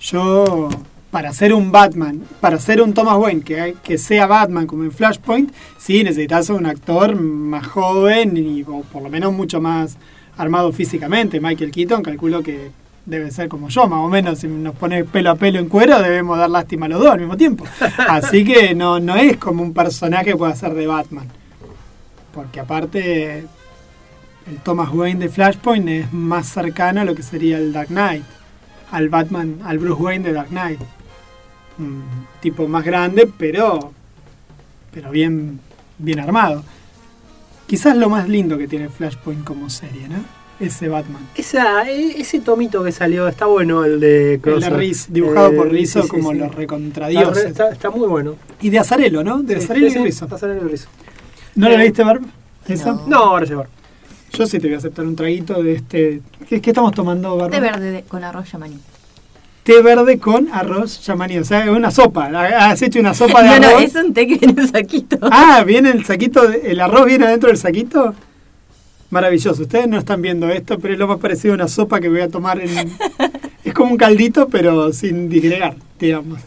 Yo, 0.00 0.68
para 1.10 1.32
ser 1.32 1.54
un 1.54 1.72
Batman, 1.72 2.22
para 2.40 2.58
ser 2.58 2.82
un 2.82 2.92
Thomas 2.92 3.16
Wayne 3.16 3.42
que, 3.42 3.76
que 3.82 3.98
sea 3.98 4.26
Batman 4.26 4.66
como 4.66 4.84
en 4.84 4.92
Flashpoint, 4.92 5.52
sí 5.78 6.04
necesitas 6.04 6.50
un 6.50 6.66
actor 6.66 7.16
más 7.16 7.66
joven 7.66 8.36
y 8.36 8.62
o 8.62 8.82
por 8.82 9.02
lo 9.02 9.08
menos 9.08 9.32
mucho 9.32 9.60
más 9.60 9.96
armado 10.36 10.72
físicamente. 10.72 11.40
Michael 11.40 11.70
Keaton, 11.70 12.02
calculo 12.02 12.42
que 12.42 12.70
debe 13.06 13.30
ser 13.30 13.48
como 13.48 13.68
yo, 13.68 13.88
más 13.88 14.00
o 14.00 14.08
menos. 14.08 14.38
Si 14.38 14.48
nos 14.48 14.74
pone 14.74 15.04
pelo 15.04 15.30
a 15.30 15.34
pelo 15.34 15.58
en 15.58 15.68
cuero, 15.68 16.00
debemos 16.00 16.38
dar 16.38 16.50
lástima 16.50 16.86
a 16.86 16.88
los 16.90 17.00
dos 17.00 17.10
al 17.10 17.20
mismo 17.20 17.36
tiempo. 17.36 17.64
Así 18.08 18.44
que 18.44 18.74
no, 18.74 19.00
no 19.00 19.16
es 19.16 19.36
como 19.36 19.62
un 19.62 19.72
personaje 19.72 20.36
pueda 20.36 20.54
ser 20.54 20.74
de 20.74 20.86
Batman. 20.86 21.39
Porque 22.32 22.60
aparte, 22.60 23.38
el 24.46 24.56
Thomas 24.62 24.90
Wayne 24.92 25.20
de 25.20 25.28
Flashpoint 25.28 25.88
es 25.88 26.12
más 26.12 26.46
cercano 26.48 27.00
a 27.00 27.04
lo 27.04 27.14
que 27.14 27.22
sería 27.22 27.58
el 27.58 27.72
Dark 27.72 27.88
Knight, 27.88 28.24
al 28.92 29.08
Batman, 29.08 29.58
al 29.64 29.78
Bruce 29.78 30.02
Wayne 30.02 30.24
de 30.28 30.32
Dark 30.32 30.48
Knight. 30.50 30.80
Un 31.78 32.02
tipo 32.40 32.68
más 32.68 32.84
grande, 32.84 33.28
pero, 33.38 33.92
pero 34.92 35.10
bien, 35.10 35.60
bien 35.98 36.20
armado. 36.20 36.62
Quizás 37.66 37.96
lo 37.96 38.08
más 38.10 38.28
lindo 38.28 38.58
que 38.58 38.66
tiene 38.68 38.88
Flashpoint 38.88 39.44
como 39.44 39.70
serie, 39.70 40.08
¿no? 40.08 40.16
Ese 40.58 40.88
Batman. 40.88 41.26
Esa, 41.34 41.88
e- 41.88 42.20
ese 42.20 42.40
tomito 42.40 42.84
que 42.84 42.92
salió 42.92 43.26
está 43.28 43.46
bueno, 43.46 43.84
el 43.84 43.98
de 43.98 44.34
El 44.34 44.40
Crosser. 44.40 44.72
de 44.72 44.78
Riz, 44.78 45.06
dibujado 45.08 45.52
Eh, 45.52 45.56
por 45.56 45.70
Rizzo 45.70 46.02
sí, 46.02 46.08
sí, 46.08 46.10
como 46.10 46.32
sí. 46.32 46.38
los 46.38 46.54
recontradioses. 46.54 47.46
está, 47.46 47.70
está 47.70 47.88
muy 47.90 48.06
bueno. 48.08 48.34
Y 48.60 48.68
de 48.68 48.78
Azarelo, 48.78 49.24
¿no? 49.24 49.42
De 49.42 49.56
Azarelo 49.56 49.86
y 49.86 49.94
Rizzo. 50.04 50.28
Azarelo 50.30 50.66
y 50.66 50.68
Rizzo. 50.68 50.88
¿No 51.54 51.68
la 51.68 51.76
leíste, 51.76 52.02
Barb? 52.04 52.22
¿Esa? 52.68 52.92
No. 52.92 53.06
No, 53.06 53.16
ahora 53.18 53.46
llevar. 53.46 53.68
Yo 54.32 54.46
sí 54.46 54.58
te 54.58 54.66
voy 54.68 54.74
a 54.74 54.78
aceptar 54.78 55.04
un 55.06 55.16
traguito 55.16 55.62
de 55.62 55.74
este. 55.74 56.20
¿Qué, 56.48 56.60
qué 56.60 56.70
estamos 56.70 56.92
tomando, 56.94 57.36
Barb? 57.36 57.50
Té 57.50 57.60
verde 57.60 57.90
de- 57.90 58.02
con 58.04 58.22
arroz 58.22 58.50
yamaní. 58.52 58.78
Té 59.64 59.82
verde 59.82 60.18
con 60.18 60.48
arroz 60.52 61.04
yamaní. 61.04 61.38
O 61.38 61.44
sea, 61.44 61.70
una 61.72 61.90
sopa. 61.90 62.26
Has 62.58 62.80
hecho 62.82 63.00
una 63.00 63.12
sopa 63.14 63.42
de 63.42 63.48
No, 63.60 63.66
arroz. 63.68 63.72
no, 63.72 63.78
es 63.80 63.94
un 63.96 64.14
té 64.14 64.26
que 64.26 64.36
viene 64.38 64.62
en 64.62 64.68
saquito. 64.68 65.18
Ah, 65.22 65.64
viene 65.66 65.90
el 65.90 66.04
saquito. 66.04 66.46
de- 66.46 66.70
¿El 66.72 66.80
arroz 66.80 67.06
viene 67.06 67.26
dentro 67.26 67.48
del 67.48 67.58
saquito? 67.58 68.14
Maravilloso. 69.10 69.62
Ustedes 69.62 69.88
no 69.88 69.98
están 69.98 70.22
viendo 70.22 70.48
esto, 70.48 70.78
pero 70.78 70.94
es 70.94 70.98
lo 71.00 71.08
más 71.08 71.18
parecido 71.18 71.52
a 71.54 71.56
una 71.56 71.66
sopa 71.68 71.98
que 72.00 72.08
voy 72.08 72.20
a 72.20 72.28
tomar 72.28 72.60
en. 72.60 72.92
Es 73.62 73.74
como 73.74 73.90
un 73.92 73.98
caldito, 73.98 74.48
pero 74.48 74.90
sin 74.92 75.28
disgregar, 75.28 75.76
digamos. 75.98 76.40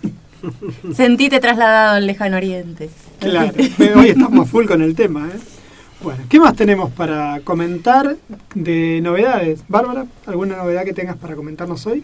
Sentite 0.96 1.40
trasladado 1.40 1.98
al 1.98 2.08
lejano 2.08 2.38
oriente. 2.38 2.90
Claro. 3.24 3.54
Hoy 4.00 4.10
estamos 4.10 4.48
a 4.48 4.52
full 4.52 4.66
con 4.66 4.82
el 4.82 4.96
tema, 4.96 5.28
¿eh? 5.28 5.40
Bueno, 6.02 6.24
¿qué 6.28 6.40
más 6.40 6.56
tenemos 6.56 6.92
para 6.92 7.40
comentar 7.42 8.18
de 8.56 9.00
novedades? 9.02 9.64
Bárbara, 9.70 10.06
¿alguna 10.26 10.58
novedad 10.58 10.84
que 10.84 10.94
tengas 10.94 11.16
para 11.16 11.34
comentarnos 11.36 11.86
hoy? 11.86 12.04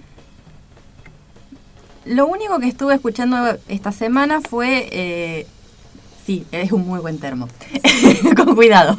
Lo 2.06 2.26
único 2.28 2.60
que 2.60 2.70
estuve 2.70 2.94
escuchando 2.96 3.58
esta 3.68 3.92
semana 3.92 4.40
fue. 4.40 4.88
eh, 4.94 5.48
sí, 6.26 6.46
es 6.54 6.72
un 6.72 6.88
muy 6.88 7.02
buen 7.02 7.20
termo. 7.20 7.50
Con 8.38 8.56
cuidado. 8.56 8.96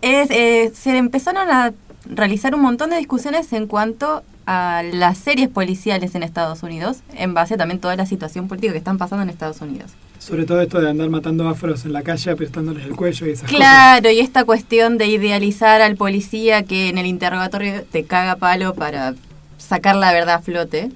Es, 0.00 0.30
eh, 0.30 0.72
se 0.74 0.96
empezaron 0.96 1.50
a 1.50 1.74
realizar 2.06 2.54
un 2.54 2.62
montón 2.62 2.88
de 2.88 2.96
discusiones 2.96 3.52
en 3.52 3.66
cuanto 3.66 4.22
a 4.46 4.82
las 4.82 5.18
series 5.18 5.50
policiales 5.50 6.14
en 6.14 6.22
Estados 6.22 6.62
Unidos, 6.62 7.00
en 7.14 7.34
base 7.34 7.58
también 7.58 7.78
a 7.78 7.80
toda 7.82 7.96
la 7.96 8.06
situación 8.06 8.48
política 8.48 8.72
que 8.72 8.78
están 8.78 8.96
pasando 8.96 9.24
en 9.24 9.28
Estados 9.28 9.60
Unidos. 9.60 9.92
Sobre 10.24 10.44
todo 10.44 10.60
esto 10.60 10.80
de 10.80 10.88
andar 10.88 11.10
matando 11.10 11.48
afros 11.48 11.84
en 11.84 11.92
la 11.92 12.02
calle, 12.02 12.30
apretándoles 12.30 12.84
el 12.86 12.94
cuello 12.94 13.26
y 13.26 13.30
esas 13.30 13.50
cosas. 13.50 13.56
Claro, 13.56 14.08
y 14.08 14.20
esta 14.20 14.44
cuestión 14.44 14.96
de 14.96 15.06
idealizar 15.08 15.82
al 15.82 15.96
policía 15.96 16.62
que 16.62 16.88
en 16.88 16.96
el 16.98 17.06
interrogatorio 17.06 17.82
te 17.90 18.04
caga 18.04 18.36
palo 18.36 18.72
para 18.74 19.14
sacar 19.58 19.96
la 19.96 20.12
verdad 20.12 20.36
a 20.36 20.38
flote. 20.40 20.92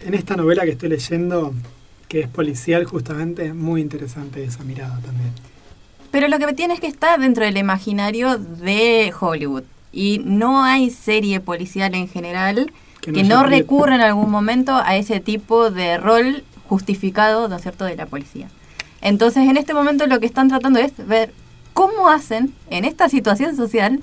En 0.00 0.14
esta 0.14 0.36
novela 0.36 0.62
que 0.64 0.70
estoy 0.70 0.90
leyendo, 0.90 1.52
que 2.06 2.20
es 2.20 2.28
policial 2.28 2.84
justamente, 2.84 3.52
muy 3.52 3.80
interesante 3.80 4.44
esa 4.44 4.62
mirada 4.62 5.00
también. 5.04 5.32
Pero 6.12 6.28
lo 6.28 6.38
que 6.38 6.52
tiene 6.52 6.74
es 6.74 6.80
que 6.80 6.86
está 6.86 7.18
dentro 7.18 7.44
del 7.44 7.56
imaginario 7.56 8.38
de 8.38 9.12
Hollywood. 9.18 9.64
Y 9.92 10.20
no 10.24 10.62
hay 10.62 10.90
serie 10.90 11.40
policial 11.40 11.96
en 11.96 12.06
general 12.06 12.70
Que 13.00 13.12
que 13.12 13.22
no 13.24 13.28
no, 13.28 13.34
se 13.40 13.40
apriete. 13.46 13.62
recurra 13.62 13.94
en 13.96 14.02
algún 14.02 14.30
momento 14.30 14.76
a 14.76 14.96
ese 14.96 15.18
tipo 15.18 15.72
de 15.72 15.98
rol 15.98 16.44
justificado, 16.68 17.48
¿no 17.48 17.56
es 17.56 17.62
cierto?, 17.62 17.84
de 17.84 17.96
la 17.96 18.06
policía. 18.06 18.48
Entonces, 19.00 19.48
en 19.48 19.56
este 19.56 19.74
momento 19.74 20.06
lo 20.06 20.20
que 20.20 20.26
están 20.26 20.48
tratando 20.48 20.78
es 20.80 20.92
ver 21.06 21.32
cómo 21.72 22.08
hacen 22.08 22.52
en 22.70 22.84
esta 22.84 23.08
situación 23.08 23.56
social 23.56 24.00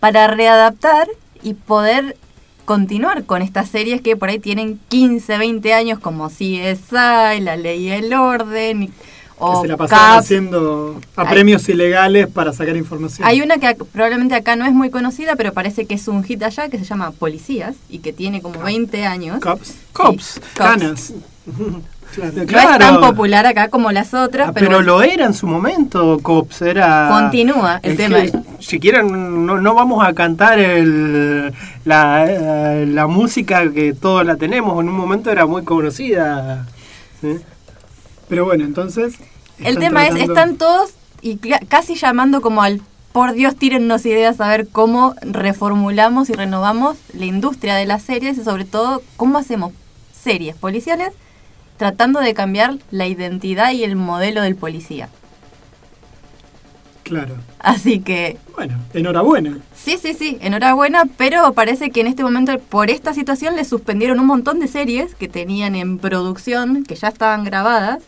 para 0.00 0.26
readaptar 0.28 1.08
y 1.42 1.54
poder 1.54 2.16
continuar 2.64 3.24
con 3.24 3.42
estas 3.42 3.68
series 3.68 4.00
que 4.00 4.16
por 4.16 4.28
ahí 4.28 4.38
tienen 4.38 4.80
15, 4.88 5.38
20 5.38 5.72
años 5.74 5.98
como 5.98 6.28
CSI, 6.28 7.40
La 7.40 7.56
Ley 7.56 7.84
y 7.84 7.90
el 7.90 8.12
Orden 8.14 8.84
y- 8.84 8.88
Que 8.88 8.94
o 9.44 9.60
se 9.60 9.68
la 9.68 9.76
Cops. 9.76 9.92
haciendo 9.92 10.98
a 11.14 11.22
Hay- 11.22 11.28
premios 11.28 11.68
ilegales 11.68 12.26
para 12.26 12.52
sacar 12.54 12.74
información. 12.76 13.28
Hay 13.28 13.42
una 13.42 13.58
que 13.58 13.74
probablemente 13.74 14.34
acá 14.34 14.56
no 14.56 14.64
es 14.64 14.72
muy 14.72 14.88
conocida, 14.90 15.36
pero 15.36 15.52
parece 15.52 15.84
que 15.84 15.94
es 15.94 16.08
un 16.08 16.24
hit 16.24 16.42
allá, 16.42 16.70
que 16.70 16.78
se 16.78 16.84
llama 16.84 17.10
Policías 17.10 17.76
y 17.90 17.98
que 17.98 18.12
tiene 18.14 18.40
como 18.40 18.60
20 18.60 19.04
años. 19.04 19.40
Cops. 19.40 19.74
Cops. 19.92 20.40
Canas. 20.54 21.12
Claro. 22.16 22.68
No 22.70 22.72
es 22.72 22.78
tan 22.78 23.00
popular 23.00 23.46
acá 23.46 23.68
como 23.68 23.92
las 23.92 24.14
otras, 24.14 24.48
Ah, 24.48 24.52
pero, 24.52 24.66
pero 24.68 24.82
lo 24.82 25.02
era 25.02 25.26
en 25.26 25.34
su 25.34 25.46
momento, 25.46 26.18
Cops. 26.22 26.62
Era. 26.62 27.08
Continúa 27.10 27.80
el 27.82 27.92
Es 27.92 27.96
tema. 27.98 28.20
que, 28.22 28.32
si 28.60 28.80
quieren, 28.80 29.44
no, 29.46 29.60
no 29.60 29.74
vamos 29.74 30.04
a 30.06 30.12
cantar 30.14 30.58
el, 30.58 31.52
la, 31.84 32.24
eh, 32.26 32.86
la 32.86 33.06
música 33.06 33.70
que 33.72 33.92
todos 33.92 34.24
la 34.24 34.36
tenemos. 34.36 34.80
En 34.80 34.88
un 34.88 34.96
momento 34.96 35.30
era 35.30 35.46
muy 35.46 35.62
conocida. 35.64 36.66
¿sí? 37.20 37.36
Pero 38.28 38.44
bueno, 38.44 38.64
entonces. 38.64 39.14
el 39.58 39.78
tema 39.78 40.06
es, 40.06 40.16
están 40.16 40.56
todos 40.56 40.90
y 41.22 41.36
cla- 41.38 41.64
casi 41.68 41.94
llamando 41.94 42.40
como 42.40 42.62
al, 42.62 42.80
por 43.12 43.32
Dios, 43.32 43.56
tírennos 43.56 44.04
ideas 44.06 44.40
a 44.40 44.48
ver 44.48 44.68
cómo 44.68 45.14
reformulamos 45.22 46.28
y 46.30 46.34
renovamos 46.34 46.96
la 47.14 47.24
industria 47.24 47.74
de 47.74 47.86
las 47.86 48.02
series 48.02 48.36
y 48.38 48.44
sobre 48.44 48.64
todo 48.64 49.02
cómo 49.16 49.38
hacemos 49.38 49.72
series 50.22 50.56
policiales 50.56 51.12
tratando 51.76 52.20
de 52.20 52.34
cambiar 52.34 52.76
la 52.90 53.06
identidad 53.06 53.72
y 53.72 53.84
el 53.84 53.96
modelo 53.96 54.42
del 54.42 54.56
policía. 54.56 55.08
Claro. 57.02 57.34
Así 57.60 58.00
que 58.00 58.36
Bueno, 58.56 58.80
enhorabuena. 58.92 59.58
Sí, 59.76 59.96
sí, 60.00 60.12
sí, 60.12 60.38
enhorabuena, 60.40 61.04
pero 61.16 61.52
parece 61.52 61.90
que 61.90 62.00
en 62.00 62.08
este 62.08 62.24
momento, 62.24 62.58
por 62.58 62.90
esta 62.90 63.14
situación, 63.14 63.54
le 63.54 63.64
suspendieron 63.64 64.18
un 64.18 64.26
montón 64.26 64.58
de 64.58 64.66
series 64.66 65.14
que 65.14 65.28
tenían 65.28 65.76
en 65.76 65.98
producción, 65.98 66.82
que 66.82 66.96
ya 66.96 67.06
estaban 67.06 67.44
grabadas, 67.44 68.02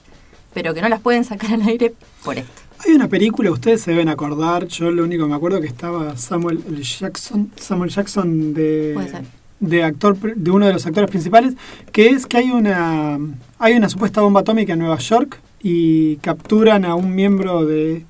pero 0.53 0.75
que 0.75 0.83
no 0.83 0.89
las 0.89 1.01
pueden 1.01 1.23
sacar 1.25 1.53
al 1.53 1.63
aire 1.63 1.95
por 2.25 2.39
esto. 2.39 2.51
Hay 2.85 2.93
una 2.93 3.07
película, 3.07 3.53
ustedes 3.53 3.83
se 3.83 3.93
deben 3.93 4.09
acordar, 4.09 4.67
yo 4.67 4.91
lo 4.91 5.05
único 5.05 5.25
que 5.25 5.31
me 5.31 5.37
acuerdo 5.37 5.61
que 5.61 5.67
estaba 5.69 6.17
Samuel. 6.17 6.63
Jackson, 6.83 7.53
Samuel 7.57 7.91
Jackson 7.91 8.55
de, 8.55 8.93
Puede 8.95 9.11
ser. 9.11 9.38
De 9.61 9.83
actor 9.85 10.17
de 10.37 10.51
uno 10.51 10.67
de 10.67 10.73
los 10.73 10.87
actores 10.87 11.11
principales, 11.11 11.55
que 11.93 12.09
es 12.11 12.27
que 12.27 12.39
hay 12.39 12.51
una 12.51 13.19
hay 13.59 13.75
una 13.75 13.89
supuesta 13.89 14.21
bomba 14.21 14.41
atómica 14.41 14.73
en 14.75 14.79
Nueva 14.79 14.99
York 14.99 15.41
y 15.63 16.17
capturan 16.19 16.85
a 16.85 16.95
un 16.95 17.15
miembro 17.15 17.65
de 17.67 18.05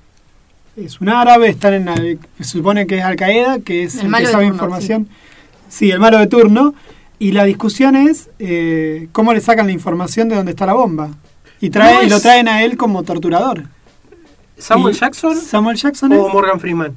es 0.76 1.01
un 1.01 1.09
árabe, 1.09 1.49
están 1.49 1.74
en 1.74 1.88
al- 1.88 2.18
se 2.38 2.44
supone 2.44 2.86
que 2.86 2.99
es 2.99 3.05
Al 3.05 3.16
Qaeda, 3.16 3.59
que 3.61 3.82
es 3.84 3.94
El 3.94 4.01
el, 4.01 4.07
que 4.07 4.11
malo 4.11 4.26
de 4.26 4.32
sabe 4.32 4.44
turno, 4.44 4.55
información. 4.55 5.09
Sí. 5.68 5.90
el 5.90 5.99
malo 6.01 6.18
de 6.18 6.26
turno. 6.28 6.74
Y 7.20 7.32
la 7.32 7.42
discusión 7.44 7.96
es 7.96 8.30
eh, 8.38 9.09
cómo 9.11 9.32
le 9.34 9.40
sacan 9.40 9.66
la 9.66 9.72
información 9.72 10.28
de 10.28 10.36
dónde 10.36 10.53
está 10.53 10.66
la 10.66 10.74
bomba. 10.74 11.11
Y, 11.61 11.70
trae, 11.70 11.94
No 11.94 12.03
y 12.05 12.09
lo 12.11 12.20
traen 12.20 12.46
a 12.46 12.62
él 12.62 12.76
como 12.76 13.03
torturador. 13.03 13.64
¿Samuel 14.57 14.94
Y- 14.94 14.99
Jackson 14.99 15.34
Samuel 15.36 15.76
Jackson 15.76 16.12
o 16.12 16.28
es- 16.28 16.32
Morgan 16.32 16.61
Freeman? 16.61 16.94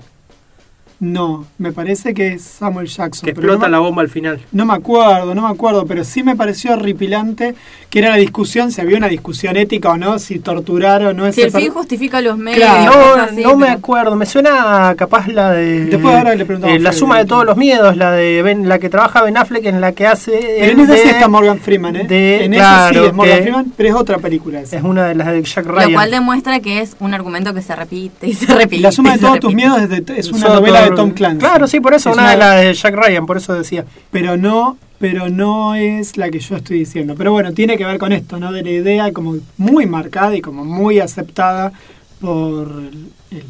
No, 1.01 1.47
me 1.57 1.71
parece 1.71 2.13
que 2.13 2.27
es 2.33 2.43
Samuel 2.43 2.85
Jackson. 2.87 3.25
Que 3.25 3.33
pero 3.33 3.47
explota 3.47 3.65
no, 3.67 3.71
la 3.71 3.77
me- 3.79 3.85
bomba 3.87 4.01
al 4.03 4.09
final. 4.09 4.39
no 4.51 4.65
me 4.67 4.73
acuerdo, 4.75 5.33
no 5.33 5.41
me 5.41 5.49
acuerdo, 5.49 5.87
pero 5.87 6.03
sí 6.03 6.21
me 6.21 6.35
pareció 6.35 6.73
horripilante 6.73 7.55
que 7.89 7.97
era 7.99 8.11
la 8.11 8.17
discusión, 8.17 8.71
si 8.71 8.81
había 8.81 8.97
una 8.97 9.07
discusión 9.07 9.57
ética 9.57 9.89
o 9.89 9.97
no, 9.97 10.19
si 10.19 10.37
torturar 10.37 11.03
o 11.03 11.13
no 11.15 11.23
Si 11.33 11.41
ese 11.41 11.57
el 11.57 11.63
fin 11.63 11.71
justifica 11.73 12.21
los 12.21 12.37
medios, 12.37 12.59
Claro. 12.69 12.85
No, 12.85 13.01
cosas 13.13 13.31
así, 13.31 13.41
no 13.41 13.57
me 13.57 13.69
acuerdo, 13.69 14.15
me 14.15 14.27
suena 14.27 14.93
capaz 14.95 15.27
la 15.27 15.51
de. 15.53 15.85
Después 15.85 16.15
ahora 16.15 16.35
le 16.35 16.45
preguntamos 16.45 16.77
eh, 16.77 16.79
La 16.79 16.93
suma 16.93 17.17
de 17.17 17.25
todos 17.25 17.45
los 17.45 17.57
miedos, 17.57 17.97
la 17.97 18.11
de 18.11 18.43
ben, 18.43 18.69
la 18.69 18.77
que 18.77 18.89
trabaja 18.89 19.23
Ben 19.23 19.37
Affleck, 19.37 19.65
en 19.65 19.81
la 19.81 19.93
que 19.93 20.05
hace. 20.05 20.31
Pero 20.59 20.71
en 20.73 20.79
esa 20.81 20.97
sí 20.97 21.09
está 21.09 21.27
Morgan 21.27 21.57
Freeman, 21.59 21.95
¿eh? 21.95 22.03
de- 22.07 22.45
en 22.45 22.51
claro, 22.53 22.91
esa 22.91 23.01
sí 23.01 23.07
es 23.07 23.13
Morgan 23.15 23.35
que 23.37 23.41
Freeman, 23.41 23.73
pero 23.75 23.89
es 23.89 23.95
otra 23.95 24.17
película 24.19 24.61
esa. 24.61 24.77
Es 24.77 24.83
una 24.83 25.07
de 25.07 25.15
las 25.15 25.27
de 25.31 25.41
Jack 25.41 25.65
Ryan. 25.65 25.89
Lo 25.91 25.95
cual 25.97 26.11
demuestra 26.11 26.59
que 26.59 26.81
es 26.81 26.95
un 26.99 27.15
argumento 27.15 27.53
que 27.55 27.63
se 27.63 27.75
repite 27.75 28.27
y 28.27 28.33
se 28.35 28.45
repite. 28.53 28.83
La 28.83 28.91
suma 28.91 29.13
de 29.13 29.17
todos 29.19 29.39
tus 29.39 29.53
miedos 29.55 29.81
es, 29.81 29.89
de- 29.89 30.03
es 30.19 30.31
una 30.31 30.49
novela 30.49 30.83
de 30.83 30.90
Tom 30.97 31.11
Clancy. 31.11 31.39
Claro, 31.39 31.67
sí, 31.67 31.79
por 31.79 31.93
eso, 31.93 32.09
Es 32.09 32.15
una, 32.17 32.31
de 32.31 32.37
las 32.37 32.61
de 32.61 32.73
Jack 32.73 32.95
Ryan, 32.95 33.25
por 33.25 33.37
eso 33.37 33.53
decía. 33.53 33.85
pero 34.11 34.37
no 34.37 34.77
pero 34.99 35.29
no 35.29 35.73
es 35.73 36.15
la 36.15 36.29
que 36.29 36.39
yo 36.39 36.55
estoy 36.55 36.77
diciendo. 36.77 37.15
Pero 37.17 37.31
bueno, 37.31 37.53
tiene 37.53 37.75
que 37.75 37.85
ver 37.85 37.97
con 37.97 38.11
esto, 38.11 38.39
¿no? 38.39 38.51
De 38.51 38.61
la 38.61 38.69
idea 38.69 39.11
como 39.11 39.35
muy 39.57 39.87
marcada 39.87 40.35
y 40.35 40.41
como 40.41 40.63
muy 40.63 40.99
aceptada 40.99 41.71
por 42.19 42.67
el, 42.69 43.11
el- 43.31 43.43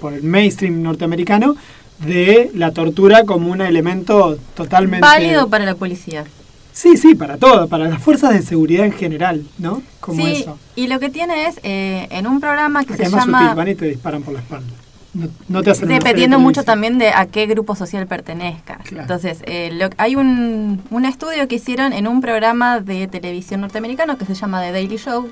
por 0.00 0.12
el 0.14 0.22
mainstream 0.22 0.82
norteamericano 0.82 1.56
de 1.98 2.50
la 2.54 2.70
tortura 2.72 3.24
como 3.24 3.50
un 3.50 3.60
elemento 3.60 4.38
totalmente 4.54 5.00
Válido 5.06 5.48
para 5.50 5.64
la 5.64 5.74
policía. 5.74 6.24
Sí, 6.72 6.96
sí, 6.96 7.14
para 7.16 7.36
todo, 7.36 7.66
para 7.68 7.88
las 7.88 8.00
fuerzas 8.00 8.32
de 8.32 8.42
seguridad 8.42 8.86
en 8.86 8.92
general, 8.92 9.42
¿no? 9.58 9.82
Como 9.98 10.24
sí, 10.24 10.32
eso. 10.42 10.58
y 10.76 10.86
lo 10.86 11.00
que 11.00 11.10
tiene 11.10 11.48
es, 11.48 11.58
eh, 11.64 12.06
en 12.10 12.26
un 12.28 12.40
programa 12.40 12.84
que 12.84 12.96
se 12.96 13.02
es 13.02 13.10
más 13.10 13.26
llama... 13.26 13.40
sutil, 13.40 13.56
van 13.56 13.68
y 13.68 13.74
te 13.74 13.86
disparan 13.86 14.22
por 14.22 14.32
la 14.34 14.40
espalda. 14.40 14.72
No, 15.12 15.26
no 15.48 15.62
te 15.62 15.70
hacen 15.70 15.86
una 15.86 15.94
serie 15.94 15.98
Dependiendo 15.98 16.36
de 16.36 16.42
mucho 16.42 16.62
también 16.64 16.98
de 16.98 17.08
a 17.10 17.26
qué 17.26 17.46
grupo 17.46 17.74
social 17.74 18.06
pertenezca. 18.06 18.76
Claro. 18.84 19.02
Entonces, 19.02 19.42
eh, 19.46 19.70
lo- 19.72 19.90
hay 19.96 20.14
un, 20.16 20.82
un 20.90 21.04
estudio 21.04 21.48
que 21.48 21.56
hicieron 21.56 21.92
en 21.92 22.06
un 22.06 22.20
programa 22.20 22.78
de 22.80 23.08
televisión 23.08 23.60
norteamericano 23.62 24.16
que 24.18 24.24
se 24.24 24.34
llama 24.34 24.60
The 24.62 24.70
Daily 24.72 24.96
Show, 24.98 25.28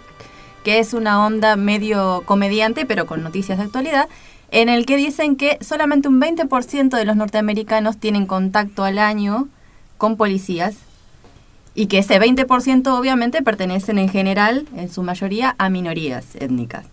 que 0.64 0.80
es 0.80 0.94
una 0.94 1.24
onda 1.24 1.54
medio 1.56 2.22
comediante, 2.26 2.86
pero 2.86 3.06
con 3.06 3.22
noticias 3.22 3.58
de 3.58 3.64
actualidad, 3.64 4.08
en 4.50 4.68
el 4.68 4.84
que 4.84 4.96
dicen 4.96 5.36
que 5.36 5.58
solamente 5.60 6.08
un 6.08 6.20
20% 6.20 6.96
de 6.96 7.04
los 7.04 7.14
norteamericanos 7.16 7.98
tienen 7.98 8.26
contacto 8.26 8.82
al 8.82 8.98
año 8.98 9.46
con 9.96 10.16
policías 10.16 10.74
y 11.74 11.86
que 11.86 11.98
ese 11.98 12.18
20% 12.20 12.88
obviamente 12.98 13.42
pertenecen 13.42 13.98
en 13.98 14.08
general, 14.08 14.66
en 14.74 14.90
su 14.90 15.02
mayoría, 15.04 15.54
a 15.58 15.68
minorías 15.70 16.34
étnicas. 16.34 16.86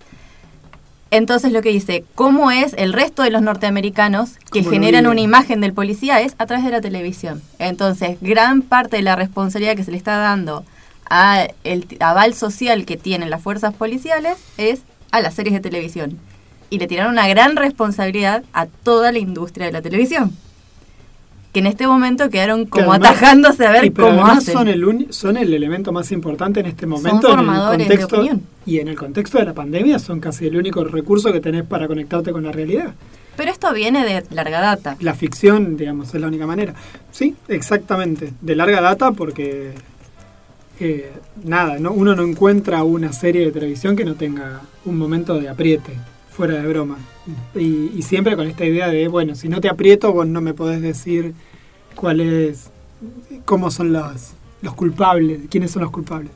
Entonces 1.11 1.51
lo 1.51 1.61
que 1.61 1.69
dice, 1.69 2.03
¿cómo 2.15 2.51
es 2.51 2.73
el 2.77 2.93
resto 2.93 3.23
de 3.23 3.29
los 3.29 3.41
norteamericanos 3.41 4.37
que 4.51 4.59
¿Cómo 4.59 4.65
lo 4.65 4.71
generan 4.71 5.07
una 5.07 5.21
imagen 5.21 5.61
del 5.61 5.73
policía? 5.73 6.21
Es 6.21 6.35
a 6.39 6.45
través 6.45 6.65
de 6.65 6.71
la 6.71 6.81
televisión. 6.81 7.41
Entonces, 7.59 8.17
gran 8.21 8.61
parte 8.61 8.97
de 8.97 9.03
la 9.03 9.15
responsabilidad 9.15 9.75
que 9.75 9.83
se 9.83 9.91
le 9.91 9.97
está 9.97 10.17
dando 10.17 10.65
a 11.09 11.47
el 11.63 11.85
aval 11.99 12.33
social 12.33 12.85
que 12.85 12.97
tienen 12.97 13.29
las 13.29 13.41
fuerzas 13.41 13.73
policiales 13.73 14.37
es 14.57 14.81
a 15.11 15.21
las 15.21 15.35
series 15.35 15.53
de 15.53 15.61
televisión. 15.61 16.19
Y 16.69 16.79
le 16.79 16.87
tiraron 16.87 17.13
una 17.13 17.27
gran 17.27 17.55
responsabilidad 17.55 18.43
a 18.53 18.65
toda 18.65 19.11
la 19.11 19.19
industria 19.19 19.67
de 19.67 19.71
la 19.71 19.81
televisión. 19.81 20.35
Que 21.55 21.59
en 21.59 21.67
este 21.67 21.87
momento 21.87 22.29
quedaron 22.29 22.65
como 22.65 22.91
además- 22.91 23.11
atajándose 23.11 23.65
a 23.65 23.71
ver 23.71 23.93
pero 23.93 24.09
cómo 24.09 24.25
hacen. 24.25 24.53
son 24.53 24.67
el 24.67 25.07
son 25.11 25.37
el 25.37 25.53
elemento 25.53 25.93
más 25.93 26.11
importante 26.11 26.59
en 26.59 26.65
este 26.65 26.85
momento 26.85 27.31
en 27.31 27.39
el 27.39 27.47
de 27.47 27.77
contexto 27.77 28.17
opinión. 28.17 28.41
y 28.65 28.79
en 28.79 28.89
el 28.89 28.97
contexto 28.97 29.37
de 29.37 29.45
la 29.45 29.53
pandemia 29.53 29.97
son 29.99 30.19
casi 30.19 30.47
el 30.47 30.57
único 30.57 30.83
recurso 30.83 31.31
que 31.31 31.39
tenés 31.39 31.63
para 31.63 31.87
conectarte 31.87 32.33
con 32.33 32.43
la 32.43 32.51
realidad. 32.51 32.93
Pero 33.37 33.51
esto 33.51 33.71
viene 33.73 34.03
de 34.03 34.25
larga 34.31 34.59
data. 34.59 34.97
La 34.99 35.13
ficción, 35.13 35.77
digamos, 35.77 36.13
es 36.13 36.19
la 36.19 36.27
única 36.27 36.45
manera. 36.45 36.73
Sí, 37.11 37.35
exactamente, 37.47 38.33
de 38.41 38.55
larga 38.57 38.81
data 38.81 39.13
porque 39.13 39.71
eh, 40.81 41.09
nada, 41.45 41.79
no, 41.79 41.93
uno 41.93 42.17
no 42.17 42.23
encuentra 42.23 42.83
una 42.83 43.13
serie 43.13 43.45
de 43.45 43.53
televisión 43.53 43.95
que 43.95 44.03
no 44.03 44.15
tenga 44.15 44.59
un 44.83 44.97
momento 44.97 45.39
de 45.39 45.47
apriete, 45.47 45.93
fuera 46.35 46.61
de 46.61 46.67
broma. 46.67 46.97
Y, 47.55 48.01
siempre 48.01 48.35
con 48.35 48.47
esta 48.47 48.65
idea 48.65 48.89
de, 48.89 49.07
bueno, 49.07 49.35
si 49.35 49.47
no 49.47 49.61
te 49.61 49.69
aprieto, 49.69 50.11
vos 50.11 50.27
no 50.27 50.41
me 50.41 50.53
podés 50.53 50.81
decir 50.81 51.33
cuál 51.95 52.19
es, 52.19 52.69
cómo 53.45 53.71
son 53.71 53.93
los, 53.93 54.33
los 54.61 54.73
culpables, 54.73 55.41
quiénes 55.49 55.71
son 55.71 55.83
los 55.83 55.91
culpables. 55.91 56.31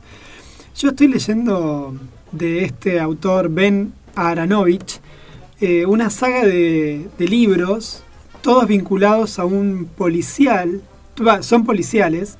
Yo 0.76 0.90
estoy 0.90 1.08
leyendo 1.08 1.94
de 2.32 2.64
este 2.64 2.98
autor 2.98 3.50
Ben 3.50 3.92
Aranovich 4.14 5.00
eh, 5.60 5.84
una 5.84 6.08
saga 6.08 6.46
de, 6.46 7.06
de 7.18 7.28
libros, 7.28 8.02
todos 8.40 8.66
vinculados 8.66 9.38
a 9.38 9.44
un 9.44 9.90
policial, 9.94 10.80
son 11.42 11.66
policiales, 11.66 12.38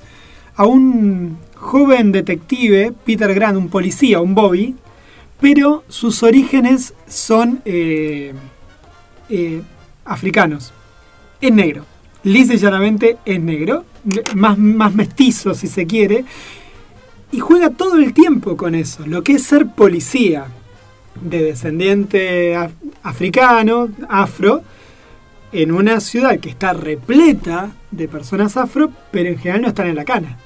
a 0.56 0.64
un 0.64 1.36
joven 1.54 2.12
detective, 2.12 2.94
Peter 3.04 3.34
Grant, 3.34 3.58
un 3.58 3.68
policía, 3.68 4.22
un 4.22 4.34
Bobby, 4.34 4.74
pero 5.40 5.84
sus 5.88 6.22
orígenes 6.22 6.94
son 7.08 7.60
eh, 7.64 8.32
eh, 9.28 9.62
africanos. 10.04 10.72
Es 11.40 11.52
negro. 11.52 11.84
Lisa 12.22 12.54
llanamente 12.54 13.16
es 13.24 13.40
negro, 13.40 13.84
más, 14.34 14.58
más 14.58 14.94
mestizo 14.94 15.54
si 15.54 15.66
se 15.68 15.86
quiere, 15.86 16.24
y 17.32 17.38
juega 17.38 17.70
todo 17.70 17.96
el 17.96 18.12
tiempo 18.12 18.56
con 18.56 18.74
eso, 18.74 19.06
lo 19.06 19.22
que 19.22 19.34
es 19.34 19.42
ser 19.44 19.66
policía. 19.68 20.46
de 21.20 21.42
descendiente 21.42 22.54
af- 22.56 22.70
africano, 23.02 23.88
afro, 24.08 24.62
en 25.52 25.72
una 25.72 26.00
ciudad 26.00 26.38
que 26.38 26.48
está 26.48 26.72
repleta 26.72 27.72
de 27.90 28.06
personas 28.08 28.56
afro, 28.56 28.90
pero 29.10 29.28
en 29.28 29.36
general 29.38 29.62
no 29.62 29.68
están 29.68 29.88
en 29.88 29.96
la 29.96 30.04
cana. 30.04 30.38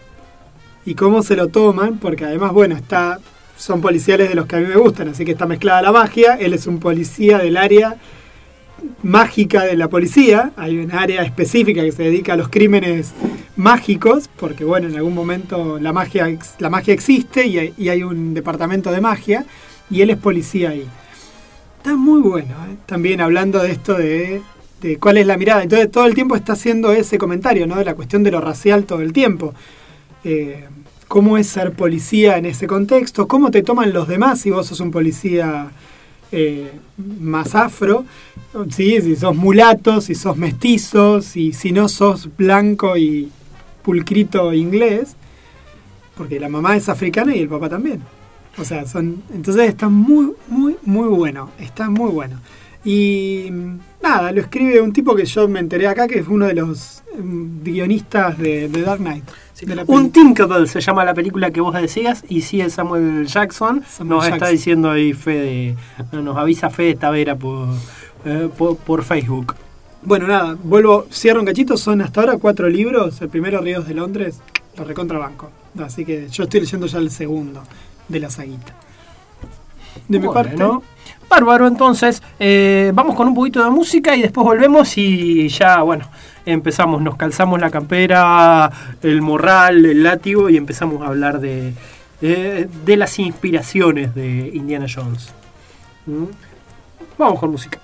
Y 0.87 0.95
cómo 0.95 1.23
se 1.23 1.37
lo 1.37 1.49
toman, 1.49 1.99
porque 1.99 2.25
además, 2.25 2.53
bueno, 2.53 2.75
está 2.77 3.21
son 3.57 3.81
policiales 3.81 4.29
de 4.29 4.35
los 4.35 4.47
que 4.47 4.57
a 4.57 4.61
mí 4.61 4.67
me 4.67 4.77
gustan, 4.77 5.09
así 5.09 5.25
que 5.25 5.33
está 5.33 5.47
mezclada 5.47 5.83
la 5.83 5.93
magia. 5.93 6.35
Él 6.35 6.53
es 6.53 6.67
un 6.67 6.79
policía 6.81 7.39
del 7.39 7.57
área 7.57 7.97
mágica 9.03 9.65
de 9.65 9.77
la 9.77 9.89
policía. 9.89 10.53
Hay 10.57 10.79
un 10.79 10.93
área 10.93 11.23
específica 11.23 11.83
que 11.83 11.93
se 11.93 12.03
dedica 12.03 12.35
a 12.35 12.37
los 12.37 12.49
crímenes 12.49 13.13
mágicos, 13.57 14.29
porque 14.37 14.65
bueno, 14.65 14.89
en 14.89 14.97
algún 14.97 15.15
momento 15.15 15.79
la 15.79 15.93
magia, 15.93 16.27
la 16.59 16.71
magia 16.71 16.95
existe 16.95 17.47
y 17.47 17.59
hay, 17.59 17.75
y 17.77 17.89
hay 17.89 18.03
un 18.03 18.35
departamento 18.35 18.91
de 18.91 19.01
magia, 19.01 19.45
y 19.91 20.01
él 20.01 20.11
es 20.11 20.19
policía 20.19 20.71
ahí. 20.71 20.87
Está 21.79 21.97
muy 21.97 22.21
bueno, 22.21 22.55
¿eh? 22.71 22.77
también 22.87 23.21
hablando 23.21 23.63
de 23.63 23.71
esto 23.71 23.95
de, 23.95 24.41
de 24.81 24.99
cuál 24.99 25.19
es 25.19 25.27
la 25.27 25.37
mirada. 25.37 25.63
Entonces 25.63 25.91
todo 25.91 26.07
el 26.07 26.15
tiempo 26.15 26.35
está 26.35 26.55
haciendo 26.55 26.93
ese 26.93 27.19
comentario, 27.19 27.67
¿no? 27.67 27.77
De 27.77 27.85
la 27.85 27.95
cuestión 27.95 28.23
de 28.23 28.31
lo 28.31 28.41
racial 28.41 28.85
todo 28.85 29.01
el 29.01 29.13
tiempo. 29.13 29.55
Eh, 30.25 30.67
¿Cómo 31.15 31.39
es 31.39 31.47
ser 31.47 31.71
policía 31.71 32.39
en 32.39 32.45
ese 32.45 32.67
contexto? 32.67 33.29
¿Cómo 33.29 33.53
te 33.53 33.63
toman 33.63 33.93
los 33.93 34.09
demás 34.09 34.41
si 34.41 34.51
vos 34.51 34.67
sos 34.67 34.81
un 34.81 34.91
policía 34.91 35.69
eh, 36.33 36.73
más 37.21 37.55
afro? 37.55 38.05
¿Sí? 38.71 39.01
Si 39.01 39.15
sos 39.15 39.37
mulato, 39.37 40.01
si 40.01 40.17
sos 40.17 40.37
mestizo, 40.37 41.23
si, 41.23 41.53
si 41.53 41.71
no 41.71 41.89
sos 41.89 42.29
blanco 42.37 42.97
y 42.97 43.31
pulcrito 43.85 44.53
inglés, 44.53 45.15
porque 46.17 46.41
la 46.41 46.49
mamá 46.49 46.77
es 46.77 46.89
africana 46.89 47.33
y 47.37 47.39
el 47.39 47.49
papá 47.49 47.69
también. 47.69 48.01
O 48.59 48.65
sea, 48.65 48.85
son. 48.85 49.23
Entonces 49.33 49.69
está 49.69 49.89
muy, 49.89 50.33
muy, 50.49 50.75
muy 50.83 51.07
bueno. 51.07 51.51
Está 51.61 51.91
muy 51.91 52.11
bueno. 52.11 52.41
Y 52.85 53.51
nada, 54.03 54.33
lo 54.33 54.41
escribe 54.41 54.81
un 54.81 54.93
tipo 54.93 55.15
que 55.15 55.27
yo 55.27 55.47
me 55.47 55.61
enteré 55.61 55.87
acá, 55.87 56.09
que 56.09 56.19
es 56.19 56.27
uno 56.27 56.49
de 56.49 56.55
los 56.55 57.05
mm, 57.17 57.63
guionistas 57.63 58.37
de 58.37 58.69
Dark 58.69 58.99
Knight. 58.99 59.25
Un. 59.87 60.11
Tinkable 60.11 60.67
se 60.67 60.81
llama 60.81 61.05
la 61.05 61.15
película 61.15 61.51
que 61.51 61.61
vos 61.61 61.75
decías 61.75 62.25
y 62.29 62.43
sí 62.43 62.61
es 62.61 62.75
Samuel 62.75 63.27
Jackson. 63.27 63.85
Samuel 63.89 64.19
nos 64.19 64.29
está 64.29 64.49
diciendo 64.49 64.91
ahí 64.91 65.13
Fede, 65.13 65.77
nos 66.13 66.37
avisa 66.37 66.71
Fede 66.71 66.97
Tavera 66.97 67.37
por, 67.37 67.69
eh, 68.25 68.49
por, 68.57 68.77
por 68.77 69.05
Facebook. 69.05 69.55
Bueno, 70.03 70.27
nada, 70.27 70.57
vuelvo, 70.63 71.07
cierro 71.11 71.41
un 71.41 71.47
cachito, 71.47 71.77
son 71.77 72.03
hasta 72.03 72.21
ahora 72.21 72.37
cuatro 72.37 72.69
libros. 72.69 73.21
El 73.23 73.29
primero, 73.29 73.61
Ríos 73.61 73.87
de 73.87 73.95
Londres, 73.95 74.41
lo 74.77 74.85
recontrabanco. 74.85 75.51
Así 75.83 76.05
que 76.05 76.29
yo 76.29 76.45
estoy 76.45 76.61
leyendo 76.61 76.87
ya 76.87 76.99
el 76.99 77.11
segundo 77.11 77.63
de 78.09 78.21
la 78.21 78.31
saguita. 78.31 78.75
De 80.09 80.19
mi 80.19 80.29
parte, 80.29 80.63
Bárbaro, 81.29 81.67
entonces 81.67 82.23
eh, 82.39 82.93
vamos 82.95 83.15
con 83.15 83.29
un 83.29 83.35
poquito 83.35 83.63
de 83.63 83.71
música 83.71 84.15
y 84.15 84.23
después 84.23 84.45
volvemos 84.45 84.99
y 84.99 85.49
ya, 85.49 85.83
bueno, 85.83 86.05
empezamos, 86.47 87.03
nos 87.03 87.17
calzamos 87.17 87.61
la 87.61 87.71
campera, 87.71 88.71
el 89.03 89.23
morral, 89.23 89.85
el 89.85 90.03
látigo 90.03 90.51
y 90.51 90.57
empezamos 90.57 91.03
a 91.03 91.07
hablar 91.07 91.41
de, 91.41 91.75
de, 92.21 92.97
las 92.97 93.19
inspiraciones 93.19 94.15
de 94.15 94.51
Indiana 94.55 94.87
Jones. 94.93 95.33
¿Mm? 96.07 96.25
Vamos 97.19 97.39
con 97.39 97.51
música. 97.51 97.81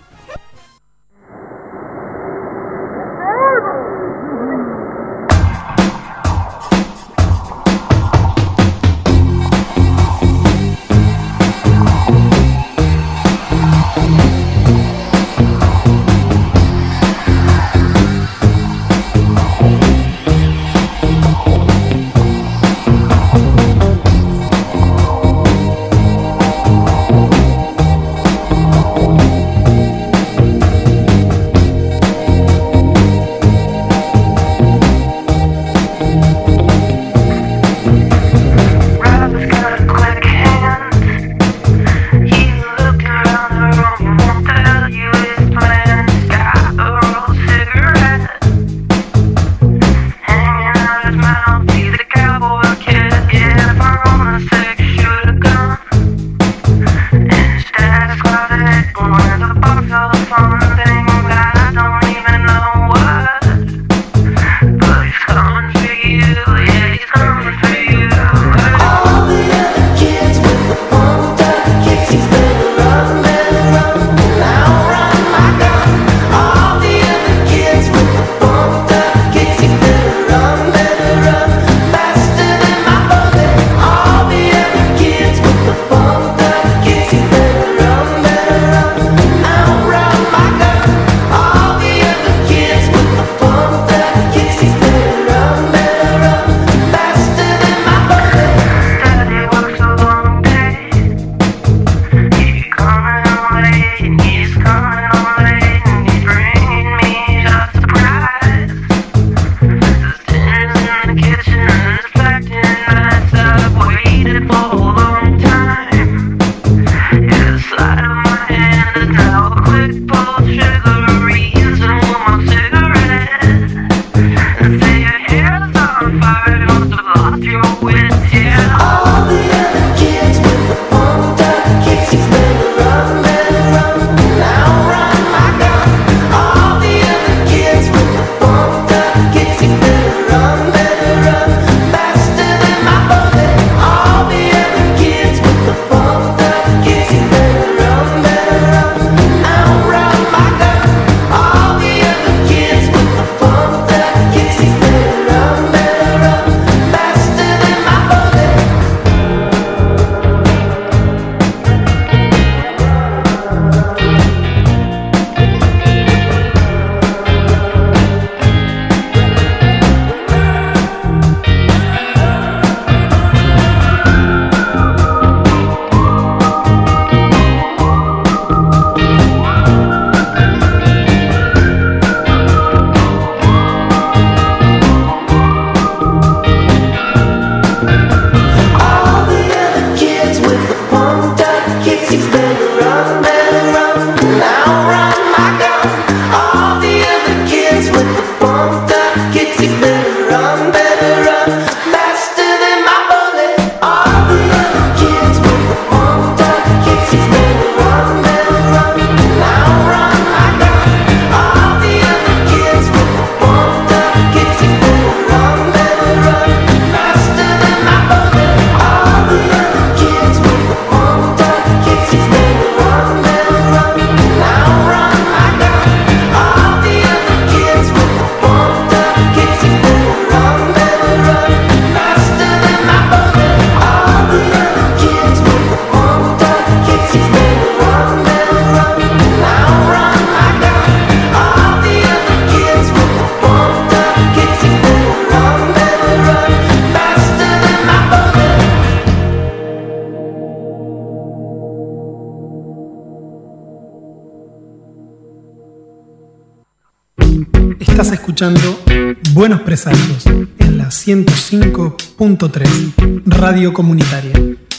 105.3 262.20 263.22
Radio 263.24 263.72
Comunitaria. 263.72 264.69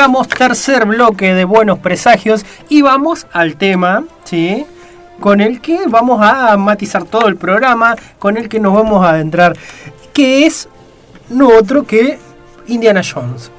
Arrancamos 0.00 0.28
tercer 0.28 0.86
bloque 0.86 1.34
de 1.34 1.44
Buenos 1.44 1.78
Presagios 1.78 2.46
y 2.70 2.80
vamos 2.80 3.26
al 3.34 3.56
tema, 3.56 4.04
¿sí? 4.24 4.64
Con 5.20 5.42
el 5.42 5.60
que 5.60 5.78
vamos 5.88 6.22
a 6.22 6.56
matizar 6.56 7.04
todo 7.04 7.28
el 7.28 7.36
programa, 7.36 7.94
con 8.18 8.38
el 8.38 8.48
que 8.48 8.60
nos 8.60 8.72
vamos 8.72 9.04
a 9.04 9.10
adentrar, 9.10 9.54
que 10.14 10.46
es 10.46 10.70
no 11.28 11.48
otro 11.48 11.84
que 11.84 12.18
Indiana 12.68 13.02
Jones. 13.04 13.50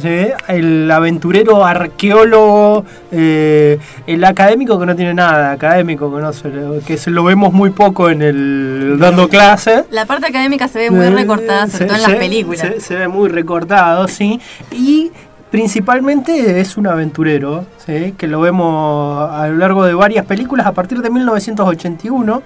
¿sí? 0.00 0.28
El 0.48 0.90
aventurero 0.90 1.66
arqueólogo, 1.66 2.86
eh, 3.12 3.78
el 4.06 4.24
académico 4.24 4.80
que 4.80 4.86
no 4.86 4.96
tiene 4.96 5.12
nada 5.12 5.52
académico, 5.52 6.14
que, 6.14 6.22
no 6.22 6.32
se 6.32 6.48
lo, 6.48 6.80
que 6.80 6.96
se 6.96 7.10
lo 7.10 7.24
vemos 7.24 7.52
muy 7.52 7.68
poco 7.70 8.08
en 8.08 8.22
el 8.22 8.96
dando 8.98 9.28
clases. 9.28 9.84
La 9.90 10.06
parte 10.06 10.28
académica 10.28 10.66
se 10.66 10.78
ve 10.78 10.90
muy 10.90 11.04
Eh, 11.04 11.10
recortada, 11.10 11.66
sobre 11.66 11.76
se- 11.78 11.84
todo 11.84 11.96
en 11.96 12.02
las 12.02 12.12
películas. 12.14 12.60
Se, 12.60 12.80
se 12.80 12.94
ve 12.96 13.06
muy 13.08 13.28
recortado, 13.28 14.08
sí. 14.08 14.40
Y 14.72 15.10
principalmente 15.50 16.60
es 16.60 16.76
un 16.76 16.86
aventurero, 16.86 17.66
¿sí? 17.84 18.14
que 18.16 18.26
lo 18.26 18.40
vemos 18.40 19.30
a 19.30 19.48
lo 19.48 19.56
largo 19.56 19.84
de 19.84 19.94
varias 19.94 20.24
películas 20.26 20.66
a 20.66 20.72
partir 20.72 21.02
de 21.02 21.10
1981. 21.10 22.42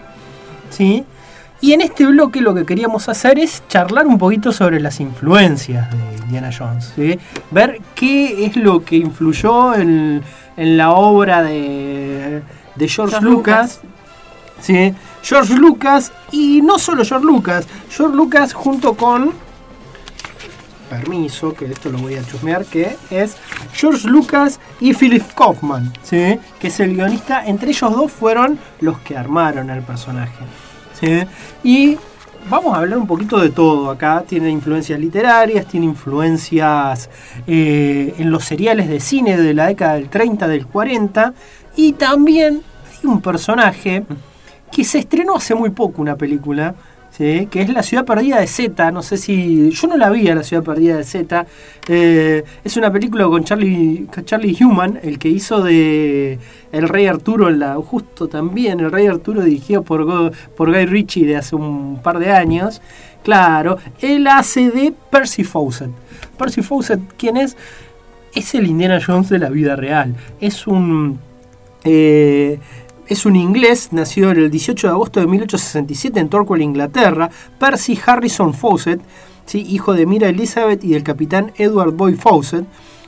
¿sí? 0.70 1.04
Y 1.60 1.72
en 1.72 1.80
este 1.80 2.06
bloque 2.06 2.40
lo 2.40 2.54
que 2.54 2.64
queríamos 2.64 3.08
hacer 3.08 3.38
es 3.38 3.62
charlar 3.68 4.06
un 4.06 4.18
poquito 4.18 4.52
sobre 4.52 4.80
las 4.80 5.00
influencias 5.00 5.90
de 5.90 6.24
Indiana 6.24 6.50
Jones. 6.56 6.92
¿sí? 6.96 7.18
Ver 7.50 7.80
qué 7.94 8.46
es 8.46 8.56
lo 8.56 8.84
que 8.84 8.96
influyó 8.96 9.74
en, 9.74 10.22
en 10.56 10.76
la 10.76 10.92
obra 10.92 11.42
de, 11.42 12.42
de 12.74 12.88
George, 12.88 13.12
George 13.12 13.28
Lucas. 13.28 13.80
¿sí? 14.60 14.94
George 15.22 15.54
Lucas 15.54 16.12
y 16.32 16.60
no 16.62 16.78
solo 16.78 17.04
George 17.04 17.26
Lucas, 17.26 17.66
George 17.90 18.14
Lucas 18.14 18.52
junto 18.52 18.94
con 18.94 19.32
permiso, 20.94 21.54
que 21.54 21.64
esto 21.66 21.90
lo 21.90 21.98
voy 21.98 22.14
a 22.14 22.24
chusmear, 22.24 22.64
que 22.64 22.96
es 23.10 23.36
George 23.72 24.06
Lucas 24.06 24.60
y 24.80 24.94
Philip 24.94 25.24
Kaufman, 25.34 25.92
¿sí? 26.02 26.38
que 26.60 26.68
es 26.68 26.80
el 26.80 26.94
guionista. 26.94 27.44
Entre 27.44 27.70
ellos 27.70 27.90
dos 27.92 28.12
fueron 28.12 28.58
los 28.80 28.98
que 29.00 29.16
armaron 29.16 29.70
al 29.70 29.82
personaje. 29.82 30.44
¿sí? 31.00 31.24
Y 31.64 31.98
vamos 32.48 32.74
a 32.74 32.78
hablar 32.78 32.98
un 32.98 33.06
poquito 33.06 33.40
de 33.40 33.50
todo 33.50 33.90
acá. 33.90 34.22
Tiene 34.26 34.50
influencias 34.50 35.00
literarias, 35.00 35.66
tiene 35.66 35.86
influencias 35.86 37.10
eh, 37.46 38.14
en 38.16 38.30
los 38.30 38.44
seriales 38.44 38.88
de 38.88 39.00
cine 39.00 39.36
de 39.36 39.52
la 39.52 39.66
década 39.66 39.94
del 39.94 40.08
30, 40.08 40.46
del 40.46 40.66
40. 40.66 41.34
Y 41.76 41.92
también 41.94 42.62
hay 42.84 43.10
un 43.10 43.20
personaje 43.20 44.04
que 44.70 44.84
se 44.84 44.98
estrenó 44.98 45.36
hace 45.36 45.54
muy 45.54 45.70
poco 45.70 46.00
una 46.00 46.16
película, 46.16 46.74
que 47.16 47.62
es 47.62 47.68
La 47.68 47.82
Ciudad 47.82 48.04
Perdida 48.04 48.40
de 48.40 48.46
Z. 48.46 48.90
No 48.90 49.02
sé 49.02 49.16
si. 49.16 49.70
Yo 49.70 49.88
no 49.88 49.96
la 49.96 50.10
vi 50.10 50.28
a 50.28 50.34
La 50.34 50.42
Ciudad 50.42 50.64
Perdida 50.64 50.96
de 50.96 51.04
Z. 51.04 51.46
Eh, 51.88 52.44
es 52.64 52.76
una 52.76 52.92
película 52.92 53.24
con 53.26 53.44
Charlie, 53.44 54.08
Charlie 54.24 54.56
Human, 54.60 54.98
el 55.02 55.18
que 55.18 55.28
hizo 55.28 55.62
de 55.62 56.38
El 56.72 56.88
Rey 56.88 57.06
Arturo, 57.06 57.48
en 57.48 57.60
la, 57.60 57.74
justo 57.76 58.26
también, 58.26 58.80
El 58.80 58.90
Rey 58.90 59.06
Arturo 59.06 59.42
dirigido 59.42 59.82
por, 59.82 60.32
por 60.56 60.72
Guy 60.72 60.86
Ritchie 60.86 61.26
de 61.26 61.36
hace 61.36 61.54
un 61.54 62.00
par 62.02 62.18
de 62.18 62.32
años. 62.32 62.82
Claro, 63.22 63.78
él 64.00 64.26
hace 64.26 64.70
de 64.70 64.92
Percy 65.10 65.44
Fawcett. 65.44 65.90
Percy 66.36 66.62
Fawcett, 66.62 67.00
¿quién 67.16 67.36
es? 67.36 67.56
Es 68.34 68.54
el 68.54 68.66
Indiana 68.66 69.00
Jones 69.04 69.28
de 69.28 69.38
la 69.38 69.50
vida 69.50 69.76
real. 69.76 70.14
Es 70.40 70.66
un. 70.66 71.20
eh, 71.84 72.58
es 73.08 73.26
un 73.26 73.36
inglés, 73.36 73.88
nacido 73.92 74.30
el 74.30 74.50
18 74.50 74.86
de 74.86 74.92
agosto 74.92 75.20
de 75.20 75.26
1867 75.26 76.20
en 76.20 76.28
Torquay, 76.28 76.62
Inglaterra. 76.62 77.30
Percy 77.58 77.98
Harrison 78.04 78.54
Fawcett, 78.54 79.00
¿sí? 79.46 79.64
hijo 79.68 79.92
de 79.94 80.06
Mira 80.06 80.28
Elizabeth 80.28 80.82
y 80.84 80.90
del 80.90 81.02
capitán 81.02 81.52
Edward 81.56 81.92
Boy 81.92 82.14
Fawcett, 82.14 82.64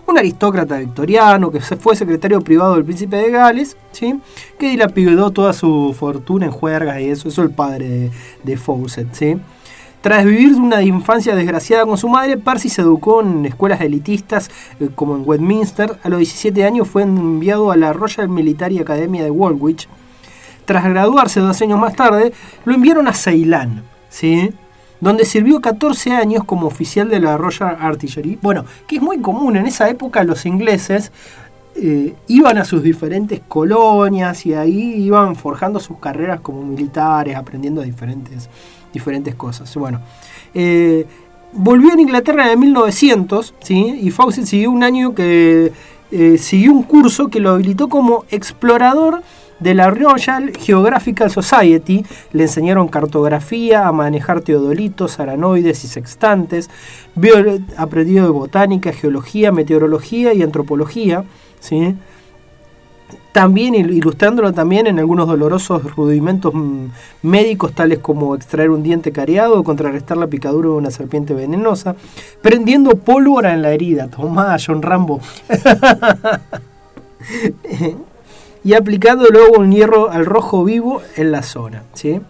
un 0.06 0.18
aristócrata 0.18 0.78
victoriano 0.78 1.50
que 1.50 1.60
fue 1.60 1.96
secretario 1.96 2.40
privado 2.40 2.74
del 2.74 2.84
príncipe 2.84 3.16
de 3.16 3.30
Gales, 3.30 3.76
¿sí? 3.92 4.20
que 4.58 4.68
dilapidó 4.68 5.30
toda 5.30 5.52
su 5.52 5.94
fortuna 5.98 6.46
en 6.46 6.52
juergas 6.52 7.00
y 7.00 7.10
eso, 7.10 7.28
eso 7.28 7.42
el 7.42 7.50
padre 7.50 7.88
de, 7.88 8.10
de 8.44 8.56
Fawcett. 8.56 9.12
¿sí? 9.12 9.36
Tras 10.00 10.24
vivir 10.24 10.54
una 10.54 10.82
infancia 10.82 11.34
desgraciada 11.34 11.84
con 11.84 11.98
su 11.98 12.08
madre, 12.08 12.36
Percy 12.36 12.68
se 12.68 12.82
educó 12.82 13.22
en 13.22 13.44
escuelas 13.44 13.80
elitistas 13.80 14.50
eh, 14.78 14.88
como 14.94 15.16
en 15.16 15.22
Westminster. 15.24 15.98
A 16.02 16.08
los 16.08 16.18
17 16.18 16.64
años 16.64 16.88
fue 16.88 17.02
enviado 17.02 17.72
a 17.72 17.76
la 17.76 17.92
Royal 17.92 18.28
Military 18.28 18.78
Academy 18.78 19.20
de 19.20 19.30
Woolwich. 19.30 19.88
Tras 20.64 20.84
graduarse 20.84 21.40
dos 21.40 21.60
años 21.62 21.78
más 21.78 21.94
tarde, 21.94 22.32
lo 22.64 22.74
enviaron 22.74 23.08
a 23.08 23.14
Ceilán, 23.14 23.82
¿sí? 24.08 24.52
donde 25.00 25.24
sirvió 25.24 25.60
14 25.60 26.12
años 26.12 26.44
como 26.44 26.66
oficial 26.66 27.08
de 27.08 27.20
la 27.20 27.36
Royal 27.36 27.76
Artillery. 27.80 28.38
Bueno, 28.40 28.64
que 28.86 28.96
es 28.96 29.02
muy 29.02 29.20
común 29.20 29.56
en 29.56 29.66
esa 29.66 29.88
época 29.88 30.24
los 30.24 30.46
ingleses 30.46 31.12
eh, 31.78 32.14
iban 32.28 32.56
a 32.58 32.64
sus 32.64 32.82
diferentes 32.82 33.40
colonias 33.46 34.46
y 34.46 34.54
ahí 34.54 34.94
iban 35.04 35.36
forjando 35.36 35.78
sus 35.78 35.98
carreras 35.98 36.40
como 36.40 36.62
militares, 36.62 37.36
aprendiendo 37.36 37.82
diferentes, 37.82 38.48
diferentes 38.92 39.34
cosas. 39.34 39.74
Bueno, 39.76 40.00
eh, 40.54 41.06
volvió 41.52 41.92
en 41.92 42.00
Inglaterra 42.00 42.50
en 42.50 42.60
1900, 42.60 43.54
¿sí? 43.60 43.98
y 44.00 44.10
Fawcett 44.10 44.46
siguió 44.46 44.70
un 44.70 44.82
año 44.82 45.14
que 45.14 45.72
eh, 46.10 46.38
siguió 46.38 46.72
un 46.72 46.82
curso 46.82 47.28
que 47.28 47.40
lo 47.40 47.50
habilitó 47.50 47.88
como 47.88 48.24
explorador 48.30 49.22
de 49.60 49.74
la 49.74 49.90
Royal 49.90 50.52
Geographical 50.56 51.30
Society. 51.30 52.04
Le 52.32 52.44
enseñaron 52.44 52.88
cartografía, 52.88 53.86
a 53.86 53.92
manejar 53.92 54.40
teodolitos, 54.40 55.18
aranoides 55.18 55.84
y 55.84 55.88
sextantes. 55.88 56.70
Aprendió 57.76 58.24
de 58.24 58.30
botánica, 58.30 58.92
geología, 58.92 59.52
meteorología 59.52 60.34
y 60.34 60.42
antropología. 60.42 61.24
¿Sí? 61.60 61.94
También 63.32 63.74
il- 63.74 63.90
ilustrándolo 63.92 64.52
también 64.54 64.86
en 64.86 64.98
algunos 64.98 65.28
dolorosos 65.28 65.94
rudimentos 65.94 66.54
mm, 66.54 66.86
médicos 67.22 67.72
tales 67.74 67.98
como 67.98 68.34
extraer 68.34 68.70
un 68.70 68.82
diente 68.82 69.12
cariado 69.12 69.60
o 69.60 69.64
contrarrestar 69.64 70.16
la 70.16 70.26
picadura 70.26 70.70
de 70.70 70.74
una 70.76 70.90
serpiente 70.90 71.34
venenosa, 71.34 71.94
prendiendo 72.40 72.92
pólvora 72.92 73.52
en 73.52 73.60
la 73.62 73.72
herida. 73.72 74.08
Tomá, 74.08 74.56
John 74.64 74.80
Rambo. 74.82 75.20
y 78.64 78.74
aplicando 78.74 79.26
luego 79.30 79.58
un 79.58 79.72
hierro 79.72 80.10
al 80.10 80.26
rojo 80.26 80.64
vivo 80.64 81.02
en 81.16 81.32
la 81.32 81.42
zona. 81.42 81.82
¿sí? 81.92 82.20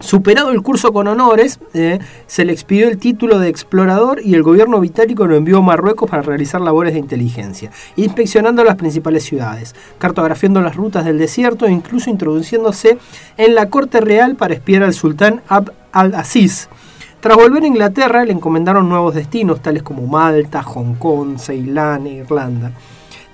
Superado 0.00 0.50
el 0.50 0.62
curso 0.62 0.92
con 0.92 1.08
honores, 1.08 1.58
eh, 1.74 1.98
se 2.26 2.44
le 2.44 2.52
expidió 2.52 2.88
el 2.88 2.98
título 2.98 3.40
de 3.40 3.48
explorador 3.48 4.20
y 4.24 4.34
el 4.34 4.44
gobierno 4.44 4.78
británico 4.78 5.26
lo 5.26 5.34
envió 5.34 5.58
a 5.58 5.62
Marruecos 5.62 6.08
para 6.08 6.22
realizar 6.22 6.60
labores 6.60 6.92
de 6.92 7.00
inteligencia, 7.00 7.72
inspeccionando 7.96 8.62
las 8.62 8.76
principales 8.76 9.24
ciudades, 9.24 9.74
cartografiando 9.98 10.60
las 10.60 10.76
rutas 10.76 11.04
del 11.04 11.18
desierto 11.18 11.66
e 11.66 11.72
incluso 11.72 12.10
introduciéndose 12.10 12.98
en 13.36 13.54
la 13.56 13.70
corte 13.70 14.00
real 14.00 14.36
para 14.36 14.54
espiar 14.54 14.84
al 14.84 14.94
sultán 14.94 15.42
Abd 15.48 15.72
al-Aziz. 15.90 16.68
Tras 17.20 17.36
volver 17.36 17.64
a 17.64 17.66
Inglaterra, 17.66 18.24
le 18.24 18.32
encomendaron 18.32 18.88
nuevos 18.88 19.14
destinos, 19.14 19.60
tales 19.60 19.82
como 19.82 20.06
Malta, 20.06 20.62
Hong 20.62 20.94
Kong, 20.94 21.38
Ceilán 21.38 22.06
e 22.06 22.14
Irlanda. 22.18 22.70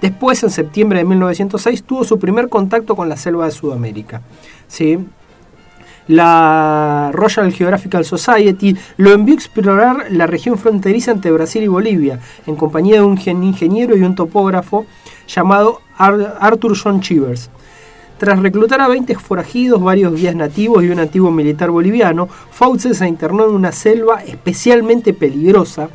Después, 0.00 0.42
en 0.42 0.50
septiembre 0.50 1.00
de 1.00 1.04
1906, 1.04 1.82
tuvo 1.82 2.04
su 2.04 2.18
primer 2.18 2.48
contacto 2.48 2.96
con 2.96 3.08
la 3.08 3.16
selva 3.16 3.44
de 3.44 3.50
Sudamérica. 3.50 4.22
¿sí? 4.68 4.98
La 6.08 7.10
Royal 7.12 7.50
Geographical 7.52 8.04
Society 8.04 8.76
lo 8.98 9.12
envió 9.12 9.34
a 9.34 9.36
explorar 9.38 10.06
la 10.10 10.26
región 10.26 10.58
fronteriza 10.58 11.10
entre 11.12 11.32
Brasil 11.32 11.62
y 11.62 11.68
Bolivia, 11.68 12.20
en 12.46 12.56
compañía 12.56 12.96
de 12.96 13.02
un 13.02 13.16
gen- 13.16 13.42
ingeniero 13.42 13.96
y 13.96 14.02
un 14.02 14.14
topógrafo 14.14 14.84
llamado 15.26 15.80
Ar- 15.96 16.36
Arthur 16.40 16.76
John 16.76 17.00
Chivers. 17.00 17.48
Tras 18.18 18.38
reclutar 18.38 18.80
a 18.80 18.88
20 18.88 19.14
forajidos, 19.16 19.82
varios 19.82 20.14
guías 20.14 20.36
nativos 20.36 20.84
y 20.84 20.88
un 20.90 21.00
antiguo 21.00 21.30
militar 21.30 21.70
boliviano, 21.70 22.28
Fawcett 22.50 22.94
se 22.94 23.08
internó 23.08 23.44
en 23.46 23.54
una 23.54 23.72
selva 23.72 24.22
especialmente 24.22 25.14
peligrosa, 25.14 25.88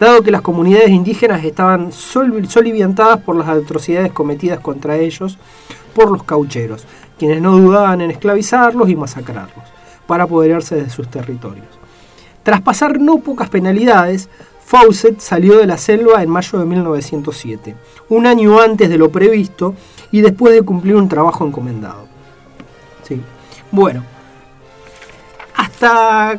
dado 0.00 0.22
que 0.22 0.30
las 0.32 0.40
comunidades 0.40 0.90
indígenas 0.90 1.44
estaban 1.44 1.92
sol- 1.92 2.48
soliviantadas 2.48 3.20
por 3.20 3.36
las 3.36 3.48
atrocidades 3.48 4.10
cometidas 4.12 4.58
contra 4.60 4.96
ellos 4.96 5.38
por 5.94 6.10
los 6.10 6.24
caucheros, 6.24 6.86
quienes 7.18 7.40
no 7.40 7.56
dudaban 7.56 8.00
en 8.00 8.10
esclavizarlos 8.10 8.88
y 8.88 8.96
masacrarlos, 8.96 9.64
para 10.06 10.24
apoderarse 10.24 10.76
de 10.76 10.90
sus 10.90 11.08
territorios. 11.08 11.66
Tras 12.42 12.62
pasar 12.62 12.98
no 12.98 13.18
pocas 13.18 13.50
penalidades, 13.50 14.28
Fawcett 14.64 15.20
salió 15.20 15.58
de 15.58 15.66
la 15.66 15.76
selva 15.76 16.22
en 16.22 16.30
mayo 16.30 16.58
de 16.58 16.64
1907, 16.64 17.76
un 18.08 18.26
año 18.26 18.60
antes 18.60 18.88
de 18.88 18.96
lo 18.98 19.10
previsto 19.10 19.74
y 20.12 20.20
después 20.22 20.54
de 20.54 20.62
cumplir 20.62 20.96
un 20.96 21.08
trabajo 21.08 21.44
encomendado. 21.46 22.06
Sí. 23.02 23.20
Bueno, 23.70 24.04
hasta, 25.56 26.38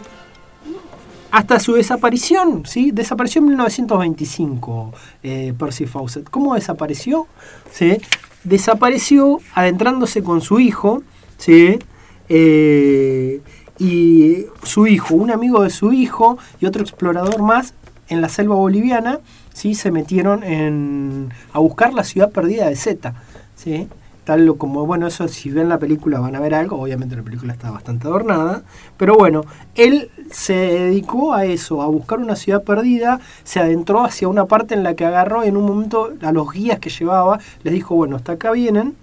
hasta 1.32 1.60
su 1.60 1.74
desaparición, 1.74 2.66
¿sí? 2.66 2.92
desapareció 2.92 3.40
en 3.40 3.48
1925 3.48 4.94
eh, 5.24 5.54
Percy 5.58 5.86
Fawcett. 5.86 6.30
¿Cómo 6.30 6.56
desapareció? 6.56 7.28
¿Sí? 7.72 7.98
Desapareció 8.44 9.40
adentrándose 9.54 10.24
con 10.24 10.42
su 10.42 10.60
hijo, 10.60 11.04
¿sí? 11.38 11.80
Eh, 12.28 13.42
y 13.80 14.46
su 14.64 14.88
hijo, 14.88 15.16
un 15.16 15.32
amigo 15.32 15.64
de 15.64 15.70
su 15.70 15.92
hijo 15.94 16.38
y 16.60 16.66
otro 16.66 16.82
explorador 16.82 17.42
más 17.42 17.74
en 18.10 18.22
la 18.22 18.30
selva 18.30 18.56
boliviana, 18.56 19.20
¿sí? 19.54 19.74
se 19.74 19.90
metieron 19.90 20.44
en, 20.44 21.30
a 21.54 21.60
buscar 21.60 21.94
la 21.94 22.04
ciudad 22.04 22.32
perdida 22.32 22.68
de 22.68 22.76
Zeta. 22.76 23.16
¿sí? 23.56 23.88
Tal 24.24 24.56
como, 24.58 24.86
bueno, 24.86 25.08
eso 25.08 25.28
si 25.28 25.50
ven 25.50 25.68
la 25.68 25.80
película 25.80 26.20
van 26.20 26.36
a 26.36 26.40
ver 26.40 26.54
algo, 26.54 26.80
obviamente 26.80 27.16
la 27.16 27.24
película 27.24 27.54
está 27.54 27.72
bastante 27.72 28.08
adornada, 28.08 28.64
pero 28.98 29.16
bueno, 29.16 29.44
él 29.76 30.12
se 30.32 30.54
dedicó 30.54 31.34
a 31.34 31.46
eso, 31.46 31.82
a 31.82 31.88
buscar 31.88 32.20
una 32.20 32.36
ciudad 32.36 32.64
perdida, 32.64 33.20
se 33.44 33.60
adentró 33.60 34.04
hacia 34.04 34.28
una 34.28 34.46
parte 34.46 34.74
en 34.74 34.84
la 34.84 34.96
que 34.96 35.06
agarró 35.06 35.44
y 35.46 35.50
en 35.50 35.58
un 35.58 35.66
momento 35.66 36.14
a 36.22 36.32
los 36.32 36.52
guías 36.52 36.80
que 36.80 36.90
llevaba 36.90 37.40
les 37.64 37.74
dijo, 37.74 37.96
bueno, 37.96 38.16
hasta 38.16 38.34
acá 38.34 38.52
vienen, 38.52 38.96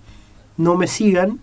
no 0.57 0.74
me 0.74 0.87
sigan, 0.87 1.39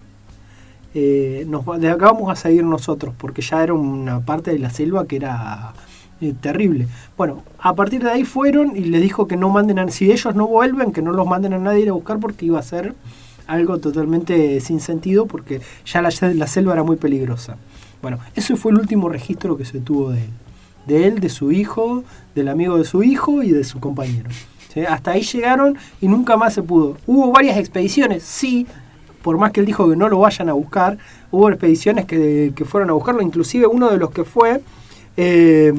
eh, 0.94 1.46
nos, 1.48 1.66
de 1.80 1.90
acá 1.90 2.06
vamos 2.06 2.32
a 2.32 2.36
seguir 2.36 2.64
nosotros, 2.64 3.14
porque 3.18 3.42
ya 3.42 3.64
era 3.64 3.74
una 3.74 4.22
parte 4.22 4.52
de 4.52 4.60
la 4.60 4.70
selva 4.70 5.06
que 5.06 5.18
era 5.18 5.74
eh, 6.22 6.34
terrible. 6.40 6.88
Bueno, 7.18 7.44
a 7.60 7.76
partir 7.76 8.04
de 8.04 8.12
ahí 8.12 8.24
fueron 8.24 8.76
y 8.76 8.86
les 8.86 9.02
dijo 9.02 9.28
que 9.28 9.36
no 9.36 9.50
manden 9.50 9.80
a, 9.80 9.90
si 9.90 10.12
ellos 10.12 10.36
no 10.36 10.48
vuelven, 10.48 10.92
que 10.92 11.02
no 11.02 11.12
los 11.12 11.28
manden 11.28 11.54
a 11.54 11.60
nadie 11.60 11.90
a 11.90 11.94
buscar 11.94 12.20
porque 12.20 12.46
iba 12.46 12.60
a 12.60 12.64
ser 12.64 12.96
algo 13.48 13.78
totalmente 13.78 14.60
sin 14.60 14.80
sentido 14.80 15.28
porque 15.28 15.62
ya 15.86 16.02
la 16.02 16.12
selva 16.48 16.74
era 16.74 16.84
muy 16.84 16.96
peligrosa. 16.96 17.58
Bueno, 18.06 18.20
ese 18.36 18.56
fue 18.56 18.72
el 18.72 18.78
último 18.78 19.10
registro 19.10 19.58
que 19.58 19.66
se 19.66 19.80
tuvo 19.80 20.12
de 20.12 20.20
él. 20.20 20.30
De 20.86 21.08
él, 21.08 21.20
de 21.20 21.30
su 21.30 21.52
hijo, 21.52 22.04
del 22.36 22.50
amigo 22.50 22.78
de 22.78 22.86
su 22.86 23.02
hijo 23.02 23.42
y 23.42 23.50
de 23.50 23.64
su 23.64 23.80
compañero. 23.80 24.30
Hasta 24.88 25.10
ahí 25.10 25.24
llegaron 25.24 25.76
y 26.00 26.08
nunca 26.08 26.38
más 26.38 26.54
se 26.54 26.62
pudo. 26.62 26.98
Hubo 27.08 27.32
varias 27.32 27.58
expediciones, 27.58 28.22
sí, 28.22 28.68
por 29.24 29.40
más 29.40 29.52
que 29.52 29.62
él 29.62 29.66
dijo 29.66 29.90
que 29.90 29.96
no 29.96 30.08
lo 30.08 30.20
vayan 30.20 30.50
a 30.50 30.54
buscar, 30.54 31.00
hubo 31.32 31.50
expediciones 31.50 32.06
que, 32.06 32.54
que 32.56 32.64
fueron 32.64 32.92
a 32.92 32.94
buscarlo, 32.94 33.24
inclusive 33.24 33.66
uno 33.66 33.90
de 33.90 33.98
los 33.98 34.12
que 34.12 34.24
fue 34.24 34.62
eh, 35.18 35.74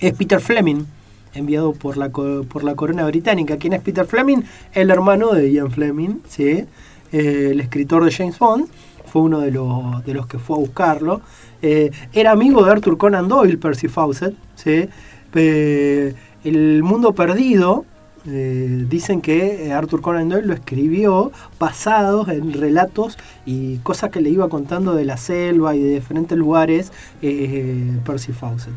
es 0.00 0.14
Peter 0.14 0.40
Fleming, 0.40 0.86
enviado 1.34 1.74
por 1.74 1.98
la, 1.98 2.08
por 2.08 2.64
la 2.64 2.74
corona 2.74 3.04
británica. 3.04 3.58
¿Quién 3.58 3.74
es 3.74 3.82
Peter 3.82 4.06
Fleming? 4.06 4.44
El 4.72 4.90
hermano 4.90 5.32
de 5.32 5.52
Ian 5.52 5.70
Fleming, 5.70 6.20
¿sí? 6.26 6.64
Eh, 7.12 7.48
el 7.50 7.60
escritor 7.60 8.02
de 8.02 8.12
James 8.12 8.38
Bond, 8.38 8.66
fue 9.14 9.22
uno 9.22 9.38
de 9.38 9.52
los, 9.52 10.04
de 10.04 10.12
los 10.12 10.26
que 10.26 10.40
fue 10.40 10.56
a 10.56 10.58
buscarlo. 10.58 11.20
Eh, 11.62 11.92
era 12.12 12.32
amigo 12.32 12.64
de 12.64 12.72
Arthur 12.72 12.98
Conan 12.98 13.28
Doyle, 13.28 13.58
Percy 13.58 13.86
Fawcett. 13.86 14.34
¿sí? 14.56 14.88
Eh, 15.36 16.14
el 16.42 16.82
mundo 16.82 17.12
perdido, 17.12 17.84
eh, 18.26 18.84
dicen 18.88 19.20
que 19.20 19.72
Arthur 19.72 20.00
Conan 20.00 20.28
Doyle 20.28 20.48
lo 20.48 20.52
escribió 20.52 21.30
basados 21.60 22.26
en 22.26 22.54
relatos 22.54 23.16
y 23.46 23.76
cosas 23.84 24.10
que 24.10 24.20
le 24.20 24.30
iba 24.30 24.48
contando 24.48 24.94
de 24.96 25.04
la 25.04 25.16
selva 25.16 25.76
y 25.76 25.80
de 25.84 25.94
diferentes 25.94 26.36
lugares 26.36 26.90
Percy 27.20 28.32
Fawcett. 28.32 28.74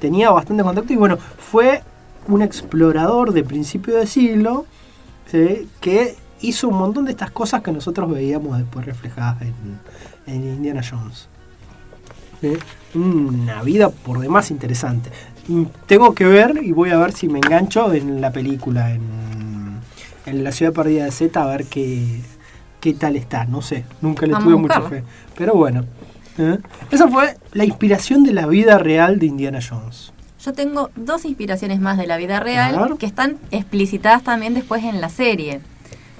Tenía 0.00 0.32
bastante 0.32 0.64
contacto 0.64 0.92
y 0.92 0.96
bueno, 0.96 1.16
fue 1.16 1.80
un 2.26 2.42
explorador 2.42 3.32
de 3.32 3.44
principio 3.44 3.94
de 3.94 4.08
siglo 4.08 4.66
que 5.30 6.16
hizo 6.40 6.68
un 6.68 6.78
montón 6.78 7.04
de 7.04 7.12
estas 7.12 7.30
cosas 7.30 7.62
que 7.62 7.72
nosotros 7.72 8.10
veíamos 8.10 8.58
después 8.58 8.84
reflejadas 8.84 9.42
en, 9.42 9.54
en 10.26 10.44
Indiana 10.44 10.82
Jones. 10.88 11.28
¿sí? 12.40 12.98
Una 12.98 13.62
vida 13.62 13.90
por 13.90 14.18
demás 14.18 14.50
interesante. 14.50 15.10
Y 15.48 15.66
Tengo 15.86 16.14
que 16.14 16.26
ver 16.26 16.60
y 16.62 16.72
voy 16.72 16.90
a 16.90 16.98
ver 16.98 17.12
si 17.12 17.28
me 17.28 17.38
engancho 17.38 17.92
en 17.92 18.20
la 18.20 18.32
película, 18.32 18.92
en, 18.92 19.80
en 20.26 20.44
La 20.44 20.52
ciudad 20.52 20.72
perdida 20.72 21.04
de 21.04 21.12
Z, 21.12 21.40
a 21.40 21.46
ver 21.46 21.66
qué, 21.66 22.20
qué 22.80 22.94
tal 22.94 23.16
está. 23.16 23.44
No 23.44 23.62
sé, 23.62 23.84
nunca 24.00 24.26
le 24.26 24.32
Vamos 24.32 24.48
tuve 24.48 24.56
mucha 24.56 24.82
fe. 24.82 25.04
Pero 25.36 25.54
bueno, 25.54 25.84
¿eh? 26.38 26.58
esa 26.90 27.08
fue 27.08 27.36
la 27.52 27.64
inspiración 27.64 28.24
de 28.24 28.32
la 28.32 28.46
vida 28.46 28.78
real 28.78 29.18
de 29.18 29.26
Indiana 29.26 29.60
Jones. 29.66 30.12
Yo 30.44 30.52
tengo 30.52 30.90
dos 30.94 31.24
inspiraciones 31.24 31.80
más 31.80 31.98
de 31.98 32.06
la 32.06 32.16
vida 32.16 32.38
real 32.40 32.96
que 32.98 33.06
están 33.06 33.36
explicitadas 33.50 34.22
también 34.22 34.54
después 34.54 34.84
en 34.84 35.00
la 35.00 35.08
serie. 35.08 35.60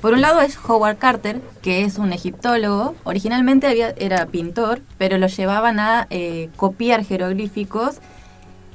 Por 0.07 0.14
un 0.14 0.20
lado 0.20 0.40
es 0.40 0.57
Howard 0.68 0.98
Carter, 0.98 1.40
que 1.62 1.82
es 1.82 1.98
un 1.98 2.12
egiptólogo. 2.12 2.94
Originalmente 3.02 3.66
había- 3.66 3.90
era 3.96 4.24
pintor, 4.26 4.80
pero 4.98 5.18
lo 5.18 5.26
llevaban 5.26 5.80
a 5.80 6.07
eh, 6.11 6.48
copiar 6.54 7.04
jeroglíficos 7.04 7.96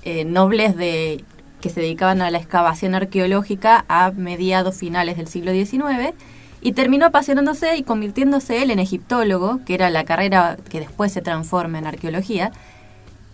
eh, 0.04 0.26
nobles 0.26 0.76
de 0.76 1.24
que 1.62 1.70
se 1.70 1.80
dedicaban 1.80 2.22
a 2.22 2.32
la 2.32 2.38
excavación 2.38 2.96
arqueológica 2.96 3.86
a 3.88 4.12
mediados 4.12 4.76
finales 4.76 5.16
del 5.16 5.28
siglo 5.28 5.54
XIX 5.54 6.14
y 6.60 6.74
terminó 6.74 7.06
apasionándose 7.06 7.78
y 7.78 7.84
convirtiéndose 7.84 8.62
él 8.62 8.70
en 8.70 8.80
egiptólogo, 8.80 9.62
que 9.66 9.76
era 9.76 9.90
la 9.90 10.04
carrera 10.04 10.58
que 10.70 10.82
después 10.82 11.14
se 11.14 11.22
transforma 11.22 11.80
en 11.80 11.88
arqueología, 11.88 12.52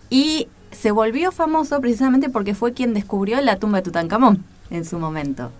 y 0.08 0.46
se 0.70 0.92
volvió 0.92 1.32
famoso 1.32 1.80
precisamente 1.80 2.30
porque 2.30 2.54
fue 2.54 2.74
quien 2.74 2.94
descubrió 2.94 3.40
la 3.40 3.56
tumba 3.56 3.78
de 3.78 3.82
Tutankamón 3.82 4.44
en 4.70 4.84
su 4.84 5.00
momento. 5.00 5.50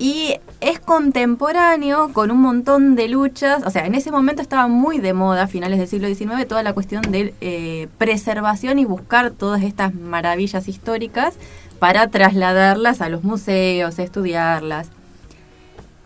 Y 0.00 0.40
es 0.62 0.80
contemporáneo 0.80 2.10
con 2.14 2.30
un 2.30 2.40
montón 2.40 2.96
de 2.96 3.06
luchas, 3.06 3.62
o 3.66 3.70
sea, 3.70 3.84
en 3.84 3.94
ese 3.94 4.10
momento 4.10 4.40
estaba 4.40 4.66
muy 4.66 4.98
de 4.98 5.12
moda, 5.12 5.42
a 5.42 5.46
finales 5.46 5.78
del 5.78 5.88
siglo 5.88 6.08
XIX, 6.08 6.48
toda 6.48 6.62
la 6.62 6.72
cuestión 6.72 7.02
de 7.02 7.34
eh, 7.42 7.86
preservación 7.98 8.78
y 8.78 8.86
buscar 8.86 9.30
todas 9.30 9.62
estas 9.62 9.94
maravillas 9.94 10.68
históricas 10.68 11.34
para 11.78 12.08
trasladarlas 12.08 13.02
a 13.02 13.10
los 13.10 13.24
museos, 13.24 13.98
estudiarlas. 13.98 14.88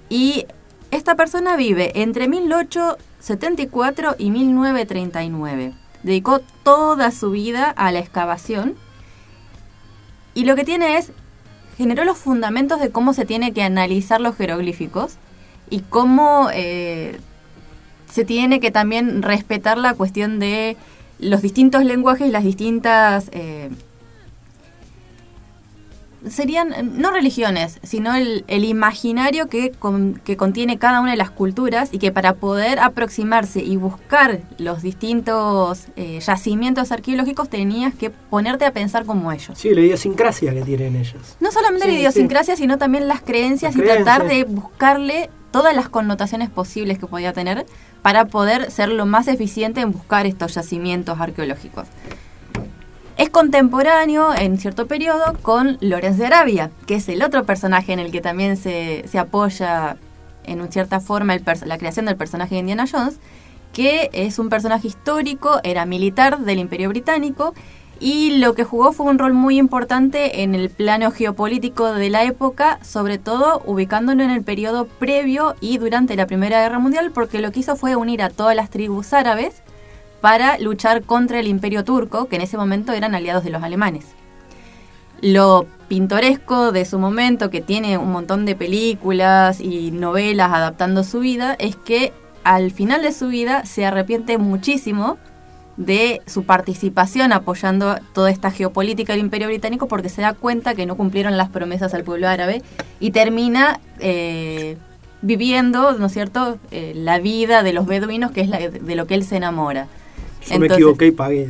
Y 0.09 0.47
esta 0.91 1.15
persona 1.15 1.55
vive 1.57 1.93
entre 2.03 2.27
1874 2.27 4.17
y 4.19 4.33
1939. 4.33 5.73
Dedicó 6.03 6.41
toda 6.65 7.13
su 7.13 7.31
vida 7.31 7.71
a 7.71 7.93
la 7.93 8.01
excavación. 8.01 8.75
Y 10.35 10.47
lo 10.47 10.57
que 10.57 10.65
tiene 10.65 10.97
es, 10.99 11.13
generó 11.77 12.05
los 12.05 12.19
fundamentos 12.19 12.81
de 12.81 12.91
cómo 12.91 13.15
se 13.15 13.25
tiene 13.25 13.53
que 13.53 13.63
analizar 13.63 14.21
los 14.21 14.37
jeroglíficos 14.37 15.17
y 15.71 15.81
cómo 15.81 16.49
eh, 16.53 17.19
se 18.11 18.25
tiene 18.25 18.61
que 18.61 18.71
también 18.71 19.23
respetar 19.23 19.79
la 19.79 19.95
cuestión 19.95 20.39
de 20.39 20.77
los 21.19 21.43
distintos 21.43 21.85
lenguajes 21.85 22.29
y 22.29 22.31
las 22.31 22.45
distintas... 22.45 23.29
eh, 23.33 23.71
serían 26.29 26.73
eh, 26.73 26.83
no 26.83 27.11
religiones, 27.11 27.79
sino 27.83 28.15
el, 28.15 28.45
el 28.49 28.65
imaginario 28.65 29.49
que, 29.49 29.71
con- 29.71 30.21
que 30.25 30.37
contiene 30.37 30.79
cada 30.79 31.01
una 31.01 31.11
de 31.13 31.17
las 31.17 31.31
culturas 31.31 31.91
y 31.93 31.99
que 31.99 32.13
para 32.13 32.35
poder 32.35 32.79
aproximarse 32.79 33.61
y 33.63 33.77
buscar 33.77 34.41
los 34.59 34.83
distintos 34.83 35.87
eh, 35.97 36.21
yacimientos 36.21 36.93
arqueológicos 36.93 37.49
tenías 37.49 37.95
que 37.95 38.11
ponerte 38.11 38.65
a 38.65 38.73
pensar 38.73 39.05
como 39.05 39.33
ellos. 39.33 39.59
Sí, 39.59 39.71
la 39.75 39.81
idiosincrasia 39.81 40.53
que 40.55 40.63
tienen 40.63 40.97
ellos. 40.97 41.37
No 41.41 41.51
solamente 41.53 41.87
la 41.87 41.93
Sí, 41.93 41.99
idiosincrasia, 41.99 42.57
sino 42.57 42.79
también 42.79 43.09
las 43.09 43.21
creencias 43.23 43.75
Las 43.77 43.85
y 43.85 43.89
tratar 43.89 44.27
de 44.27 44.45
buscarle 44.45 45.31
todas 45.51 45.75
las 45.77 45.89
connotaciones 45.89 46.51
posibles 46.51 46.99
que 46.99 47.07
podía 47.07 47.33
tener 47.33 47.65
para 48.03 48.25
poder 48.25 48.71
ser 48.73 48.89
lo 48.89 49.07
más 49.07 49.29
eficiente 49.29 49.81
en 49.83 49.93
buscar 49.93 50.27
estos 50.27 50.55
yacimientos 50.55 51.21
arqueológicos. 51.21 51.87
Es 53.17 53.31
contemporáneo 53.31 54.35
en 54.35 54.59
cierto 54.59 54.89
periodo 54.89 55.39
con 55.43 55.79
Lorenz 55.81 56.19
de 56.19 56.27
Arabia, 56.27 56.71
que 56.87 56.97
es 56.97 57.09
el 57.09 57.23
otro 57.23 57.45
personaje 57.45 57.93
en 57.93 58.01
el 58.01 58.11
que 58.11 58.21
también 58.21 58.57
se, 58.57 59.05
se 59.07 59.19
apoya 59.21 59.97
en 60.43 60.73
cierta 60.73 60.99
forma 60.99 61.35
el 61.35 61.45
la 61.65 61.79
creación 61.79 62.07
del 62.07 62.17
personaje 62.17 62.57
de 62.57 62.61
Indiana 62.61 62.87
Jones, 62.91 63.21
que 63.73 64.11
es 64.13 64.41
un 64.41 64.49
personaje 64.49 64.89
histórico, 64.89 65.61
era 65.63 65.87
militar 65.87 66.41
del 66.41 66.59
Imperio 66.59 66.89
Británico 66.89 67.55
y 68.01 68.39
lo 68.39 68.55
que 68.55 68.65
jugó 68.65 68.93
fue 68.93 69.07
un 69.07 69.21
rol 69.21 69.33
muy 69.33 69.59
importante 69.59 70.43
en 70.43 70.57
el 70.57 70.69
plano 70.69 71.13
geopolítico 71.13 71.93
de 71.93 72.11
la 72.11 72.25
época, 72.25 72.81
sobre 72.83 73.19
todo 73.19 73.63
ubicándolo 73.65 74.25
en 74.25 74.31
el 74.31 74.43
periodo 74.43 74.87
previo 74.87 75.55
y 75.61 75.79
durante 75.79 76.17
la 76.17 76.27
Primera 76.27 76.63
Guerra 76.63 76.81
Mundial, 76.81 77.13
porque 77.13 77.39
lo 77.39 77.53
que 77.53 77.61
hizo 77.61 77.77
fue 77.77 77.95
unir 77.95 78.23
a 78.23 78.31
todas 78.31 78.57
las 78.57 78.71
tribus 78.71 79.13
árabes 79.13 79.63
para 80.25 80.59
luchar 80.59 81.03
contra 81.03 81.39
el 81.39 81.47
imperio 81.49 81.85
turco, 81.85 82.29
que 82.29 82.37
en 82.37 82.43
ese 82.43 82.57
momento 82.57 82.95
eran 82.95 83.15
aliados 83.15 83.45
de 83.45 83.51
los 83.51 83.63
alemanes. 83.63 84.07
Lo 85.21 85.67
pintoresco 85.89 86.73
de 86.73 86.87
su 86.87 86.99
momento, 86.99 87.51
que 87.51 87.61
tiene 87.61 87.99
un 87.99 88.11
montón 88.11 88.47
de 88.47 88.57
películas 88.57 89.61
y 89.61 89.91
novelas 89.91 90.51
adaptando 90.51 91.05
su 91.05 91.21
vida, 91.21 91.57
es 91.59 91.77
que 91.77 92.15
al 92.43 92.71
final 92.71 93.03
de 93.03 93.13
su 93.13 93.29
vida 93.29 93.67
se 93.67 93.85
arrepiente 93.85 94.39
muchísimo 94.39 95.19
de 95.77 96.23
su 96.27 96.45
participación 96.45 97.31
apoyando 97.35 97.97
toda 98.15 98.31
esta 98.31 98.51
geopolítica 98.51 99.13
del 99.13 99.21
imperio 99.21 99.49
británico 99.49 99.89
porque 99.89 100.09
se 100.09 100.23
da 100.23 100.33
cuenta 100.33 100.75
que 100.75 100.87
no 100.87 100.97
cumplieron 100.97 101.37
las 101.37 101.51
promesas 101.51 101.93
al 101.93 102.03
pueblo 102.03 102.29
árabe 102.29 102.63
y 102.99 103.11
termina 103.11 103.79
eh, 103.99 104.79
viviendo, 105.21 105.93
¿no 105.99 106.07
es 106.07 106.13
cierto?, 106.15 106.57
Eh, 106.71 106.93
la 106.95 107.19
vida 107.19 107.63
de 107.63 107.75
los 107.75 107.85
beduinos, 107.85 108.31
que 108.31 108.41
es 108.41 108.49
la- 108.49 108.71
de 108.71 108.95
lo 108.97 109.07
que 109.07 109.17
él 109.17 109.25
se 109.25 109.37
enamora. 109.37 109.87
Yo 110.47 110.51
me 110.59 110.67
Entonces- 110.67 110.77
equivoqué 110.79 111.07
y 111.07 111.11
pagué. 111.13 111.49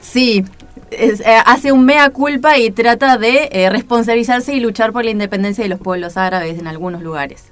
Sí, 0.00 0.44
es- 0.90 1.20
eh, 1.20 1.36
hace 1.46 1.72
un 1.72 1.84
mea 1.84 2.10
culpa 2.10 2.58
y 2.58 2.70
trata 2.70 3.18
de 3.18 3.48
eh, 3.52 3.68
responsabilizarse 3.70 4.54
y 4.54 4.60
luchar 4.60 4.92
por 4.92 5.04
la 5.04 5.10
independencia 5.10 5.64
de 5.64 5.68
los 5.68 5.80
pueblos 5.80 6.16
árabes 6.16 6.58
en 6.58 6.66
algunos 6.66 7.02
lugares. 7.02 7.44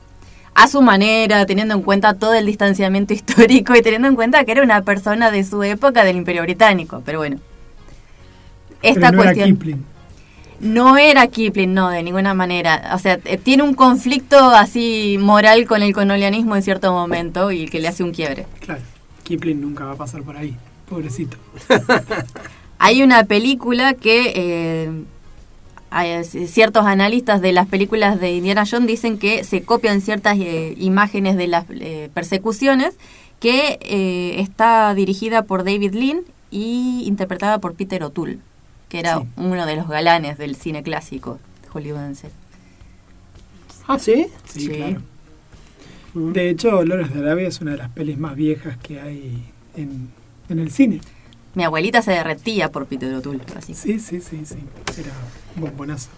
A 0.55 0.68
su 0.68 0.82
manera, 0.82 1.45
teniendo 1.47 1.74
en 1.74 1.82
cuenta 1.82 2.14
todo 2.14 2.32
el 2.34 2.47
distanciamiento 2.47 3.12
histórico 3.14 3.74
y 3.74 3.82
teniendo 3.82 4.07
en 4.09 4.14
cuenta 4.14 4.45
que 4.45 4.53
era 4.53 4.62
una 4.62 4.82
persona 4.82 5.30
de 5.32 5.42
su 5.42 5.62
época 5.64 6.05
del 6.05 6.16
Imperio 6.16 6.42
Británico. 6.42 7.03
Pero 7.05 7.18
bueno, 7.18 7.38
esta 8.82 9.01
Pero 9.11 9.12
no 9.16 9.22
era 9.22 9.32
cuestión 9.32 9.57
Kipling. 9.59 9.84
no 10.61 10.97
era 10.97 11.26
Kipling, 11.26 11.74
no, 11.74 11.90
de 11.90 12.03
ninguna 12.05 12.34
manera. 12.34 12.92
O 12.95 12.99
sea, 12.99 13.18
eh, 13.24 13.36
tiene 13.38 13.62
un 13.64 13.74
conflicto 13.74 14.36
así 14.38 15.16
moral 15.20 15.66
con 15.66 15.82
el 15.82 15.92
colonialismo 15.92 16.55
en 16.55 16.62
cierto 16.62 16.92
momento 16.92 17.51
y 17.51 17.66
que 17.66 17.80
le 17.80 17.88
hace 17.88 18.05
un 18.05 18.12
quiebre. 18.12 18.47
Claro, 18.61 18.80
Kipling 19.24 19.61
nunca 19.61 19.84
va 19.86 19.92
a 19.92 19.97
pasar 19.97 20.22
por 20.22 20.36
ahí, 20.36 20.55
pobrecito. 20.89 21.37
Hay 22.78 23.03
una 23.03 23.24
película 23.24 23.95
que 23.95 24.32
eh, 24.35 24.91
hay- 25.91 26.24
ciertos 26.24 26.85
analistas 26.87 27.41
de 27.41 27.53
las 27.53 27.66
películas 27.66 28.20
de 28.20 28.32
Indiana 28.37 28.64
Jones 28.70 28.87
dicen 28.89 29.18
que 29.18 29.45
se 29.45 29.62
copian 29.62 30.01
ciertas 30.01 30.37
eh, 30.39 30.74
imágenes 30.78 31.37
de 31.37 31.47
las 31.47 31.64
eh, 31.70 32.11
persecuciones 32.12 32.95
que 33.41 33.78
eh, 33.82 34.41
está 34.41 34.95
dirigida 34.95 35.43
por 35.43 35.64
David 35.64 35.93
Lean 35.95 36.20
y 36.51 37.05
interpretada 37.07 37.59
por 37.59 37.74
Peter 37.74 38.03
O'Toole, 38.03 38.39
que 38.89 38.99
era 39.01 39.18
Sí. 39.18 39.26
uno 39.37 39.66
de 39.66 39.76
los 39.76 39.89
galanes 39.89 40.39
del 40.39 40.57
cine 40.57 40.82
clásico 40.82 41.39
hollywoodense. 41.72 42.30
Ah, 43.87 43.99
¿sí? 43.99 44.26
Sí, 44.47 44.61
Sí. 44.61 44.68
claro. 44.68 45.03
De 46.14 46.49
hecho, 46.49 46.85
Lores 46.85 47.12
de 47.12 47.20
Arabia 47.20 47.49
es 47.49 47.61
una 47.61 47.72
de 47.72 47.78
las 47.78 47.91
pelis 47.91 48.16
más 48.18 48.37
viejas 48.37 48.76
que 48.78 49.01
hay 49.01 49.43
en, 49.76 50.11
en 50.49 50.59
el 50.59 50.70
cine. 50.70 51.01
Mi 51.55 51.62
abuelita 51.64 52.03
se 52.03 52.11
derretía 52.11 52.72
por 52.72 52.86
Peter 52.86 53.14
O'Toole, 53.14 53.40
así. 53.57 53.74
Sí, 53.74 54.01
sí, 54.01 54.20
sí, 54.20 54.40
sí. 54.45 54.57
Era 54.99 55.11
un 55.57 55.62
bombonazo. 55.62 56.09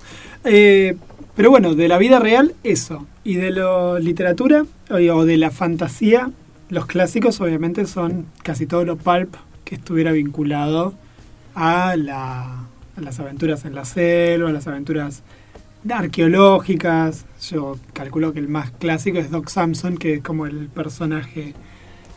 Eh, 0.45 0.97
pero 1.35 1.51
bueno, 1.51 1.74
de 1.74 1.89
la 1.89 1.99
vida 1.99 2.18
real, 2.18 2.55
eso. 2.64 3.07
Y 3.22 3.35
de 3.35 3.51
la 3.51 3.99
literatura 3.99 4.64
o 4.91 4.95
o 4.95 5.24
de 5.27 5.37
la 5.37 5.51
fantasía, 5.51 6.31
los 6.70 6.87
clásicos 6.87 7.41
obviamente 7.41 7.87
son 7.87 8.27
casi 8.43 8.66
todo 8.66 8.85
lo 8.85 8.97
pulp 8.97 9.35
que 9.64 9.74
estuviera 9.74 10.12
vinculado 10.12 10.95
a, 11.55 11.97
la- 11.97 12.64
a 12.97 13.01
las 13.01 13.20
aventuras 13.20 13.64
en 13.66 13.74
la 13.74 13.85
selva, 13.85 14.49
a 14.49 14.53
las 14.53 14.66
aventuras 14.66 15.22
arqueológicas. 16.07 17.24
Yo 17.51 17.77
calculo 17.93 18.33
que 18.33 18.39
el 18.39 18.49
más 18.49 18.70
clásico 18.70 19.18
es 19.18 19.31
Doc 19.31 19.49
Samson, 19.49 19.99
que 19.99 20.14
es 20.14 20.22
como 20.22 20.47
el 20.47 20.68
personaje 20.68 21.55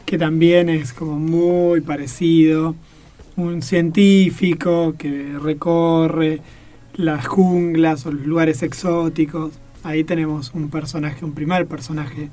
que 0.10 0.18
también 0.18 0.70
es 0.70 0.92
como 0.92 1.20
muy 1.20 1.82
parecido. 1.82 2.74
Un 3.36 3.62
científico 3.62 4.96
que 4.98 5.38
recorre 5.40 6.42
las 6.96 7.28
junglas 7.28 8.08
o 8.08 8.12
los 8.12 8.26
lugares 8.26 8.64
exóticos. 8.64 9.52
Ahí 9.84 10.04
tenemos 10.04 10.52
un 10.56 10.72
personaje, 10.72 11.24
un 11.24 11.34
primer 11.34 11.68
personaje. 11.68 12.30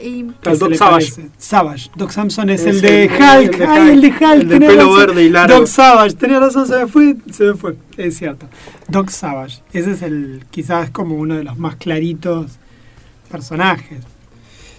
Y 0.00 0.20
El 0.44 0.58
Doc 0.58 0.74
Savage. 0.74 1.30
Savage. 1.36 1.90
Doc 1.96 2.10
Samson 2.12 2.48
es, 2.50 2.60
Es 2.60 2.76
el 2.76 2.80
de 2.80 3.04
el- 3.06 3.10
Hulk. 3.10 3.52
el 3.54 3.58
de 3.58 3.66
Ay, 3.66 3.88
el 3.90 4.00
de 4.00 4.08
Hulk. 4.08 4.22
El 4.42 4.48
de 4.48 4.58
pelo 4.60 4.76
razón. 4.76 4.96
verde 4.98 5.24
y 5.24 5.28
largo. 5.30 5.56
Doc 5.58 5.66
Savage. 5.66 6.14
Tenía 6.14 6.38
razón, 6.38 6.66
se 6.68 6.76
me 6.78 6.86
fue. 6.86 7.16
Se 7.32 7.44
me 7.44 7.54
fue. 7.54 7.76
Es 7.96 8.16
cierto. 8.18 8.46
Doc 8.86 9.08
Savage. 9.10 9.62
Ese 9.72 9.90
es 9.90 10.02
el, 10.02 10.44
quizás 10.52 10.90
como 10.90 11.16
uno 11.16 11.34
de 11.34 11.42
los 11.42 11.58
más 11.58 11.74
claritos 11.74 12.52
personajes. 13.30 13.98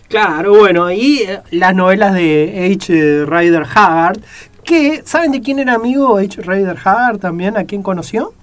Claro, 0.08 0.56
bueno, 0.56 0.92
y 0.92 1.24
eh, 1.24 1.42
las 1.52 1.76
novelas 1.76 2.14
de 2.14 2.72
H. 2.72 3.26
Rider 3.26 3.64
Haggard, 3.64 4.20
que, 4.64 5.02
¿saben 5.04 5.32
de 5.32 5.42
quién 5.42 5.58
era 5.60 5.74
amigo 5.74 6.18
H. 6.18 6.42
Rider 6.42 6.78
Haggard 6.84 7.18
también? 7.18 7.58
¿A 7.58 7.64
quién 7.66 7.82
conoció? 7.82 8.34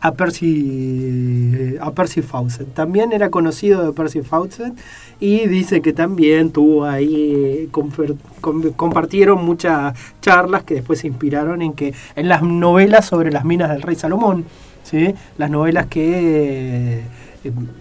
A 0.00 0.12
Percy, 0.12 1.78
a 1.80 1.90
Percy 1.92 2.20
Fawcett. 2.20 2.74
También 2.74 3.12
era 3.12 3.30
conocido 3.30 3.86
de 3.86 3.92
Percy 3.92 4.20
Fawcett 4.20 4.74
y 5.20 5.46
dice 5.46 5.80
que 5.80 5.94
también 5.94 6.50
tuvo 6.50 6.84
ahí, 6.84 7.70
compartieron 8.76 9.42
muchas 9.42 9.98
charlas 10.20 10.64
que 10.64 10.74
después 10.74 10.98
se 10.98 11.06
inspiraron 11.06 11.62
en 11.62 11.72
que 11.72 11.94
en 12.16 12.28
las 12.28 12.42
novelas 12.42 13.06
sobre 13.06 13.32
las 13.32 13.46
minas 13.46 13.70
del 13.70 13.80
rey 13.80 13.96
Salomón, 13.96 14.44
¿sí? 14.82 15.14
las 15.38 15.50
novelas 15.50 15.86
que 15.86 17.00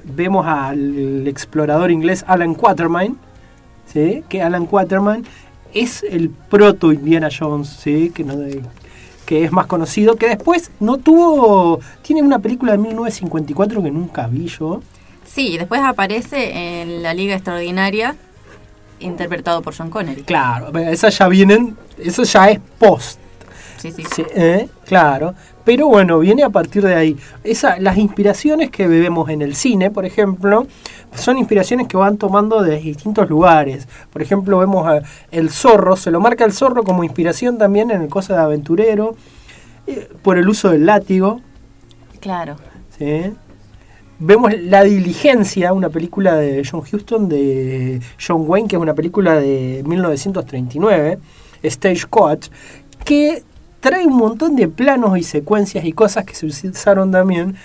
vemos 0.04 0.46
al 0.48 1.28
explorador 1.28 1.92
inglés 1.92 2.24
Alan 2.28 2.54
Quatermain, 2.56 3.18
¿sí? 3.92 4.24
que 4.30 4.42
Alan 4.42 4.66
Quatermain 4.66 5.26
es 5.74 6.04
el 6.04 6.30
proto 6.30 6.92
Indiana 6.92 7.30
Jones, 7.38 7.68
¿sí? 7.70 8.12
que, 8.14 8.24
no 8.24 8.38
de- 8.38 8.62
que 9.26 9.44
es 9.46 9.52
más 9.52 9.68
conocido, 9.68 10.16
que 10.16 10.28
después 10.28 10.72
no 10.80 10.98
tuvo, 10.98 11.80
tiene 12.02 12.22
una 12.22 12.40
película 12.40 12.74
de 12.74 12.78
1954 12.80 13.82
que 13.84 13.92
nunca 13.92 14.28
vi 14.28 14.48
yo, 14.48 14.82
Sí, 15.26 15.58
después 15.58 15.82
aparece 15.82 16.82
en 16.82 17.02
la 17.02 17.14
Liga 17.14 17.34
Extraordinaria, 17.36 18.16
interpretado 19.00 19.62
por 19.62 19.76
John 19.76 19.90
Connery. 19.90 20.24
claro, 20.24 20.78
esas 20.78 21.18
ya 21.18 21.28
vienen, 21.28 21.76
eso 21.98 22.24
ya 22.24 22.50
es 22.50 22.60
post, 22.78 23.20
Sí, 23.78 23.92
sí. 23.92 24.04
Sí, 24.16 24.24
¿eh? 24.36 24.70
claro. 24.86 25.34
Pero 25.66 25.88
bueno, 25.88 26.20
viene 26.20 26.44
a 26.44 26.50
partir 26.50 26.84
de 26.84 26.96
ahí. 26.96 27.18
Esa, 27.44 27.80
las 27.80 27.98
inspiraciones 27.98 28.70
que 28.70 28.88
vemos 28.88 29.30
en 29.30 29.42
el 29.42 29.56
cine, 29.56 29.92
por 29.92 30.06
ejemplo, 30.06 30.68
son 31.16 31.38
inspiraciones 31.38 31.88
que 31.88 31.96
van 31.96 32.18
tomando 32.18 32.62
de 32.62 32.78
distintos 32.80 33.30
lugares. 33.30 33.88
Por 34.12 34.22
ejemplo, 34.22 34.58
vemos 34.60 34.88
a 34.88 35.02
el 35.32 35.50
zorro, 35.50 35.96
se 35.96 36.12
lo 36.12 36.20
marca 36.20 36.44
el 36.44 36.52
zorro 36.52 36.84
como 36.84 37.04
inspiración 37.04 37.58
también 37.58 37.92
en 37.92 38.02
el 38.02 38.10
Cosa 38.10 38.34
de 38.34 38.42
Aventurero, 38.42 39.16
eh, 39.88 40.10
por 40.22 40.38
el 40.38 40.50
uso 40.50 40.70
del 40.70 40.86
látigo. 40.86 41.40
Claro. 42.20 42.58
¿sí? 42.98 43.34
Vemos 44.20 44.54
La 44.62 44.84
Diligencia, 44.84 45.74
una 45.74 45.90
película 45.90 46.36
de 46.36 46.64
John 46.70 46.82
Huston, 46.82 47.30
de 47.30 48.02
John 48.26 48.44
Wayne, 48.48 48.68
que 48.68 48.76
es 48.76 48.82
una 48.82 48.94
película 48.94 49.36
de 49.36 49.82
1939, 49.86 51.20
Stagecoach, 51.64 52.48
que 53.04 53.44
trae 53.84 54.08
un 54.08 54.16
montón 54.16 54.56
de 54.56 54.70
planos 54.70 55.18
y 55.18 55.24
secuencias 55.24 55.84
y 55.84 55.92
cosas 55.92 56.24
que 56.26 56.34
se 56.34 56.46
usaron 56.46 57.12
también 57.12 57.56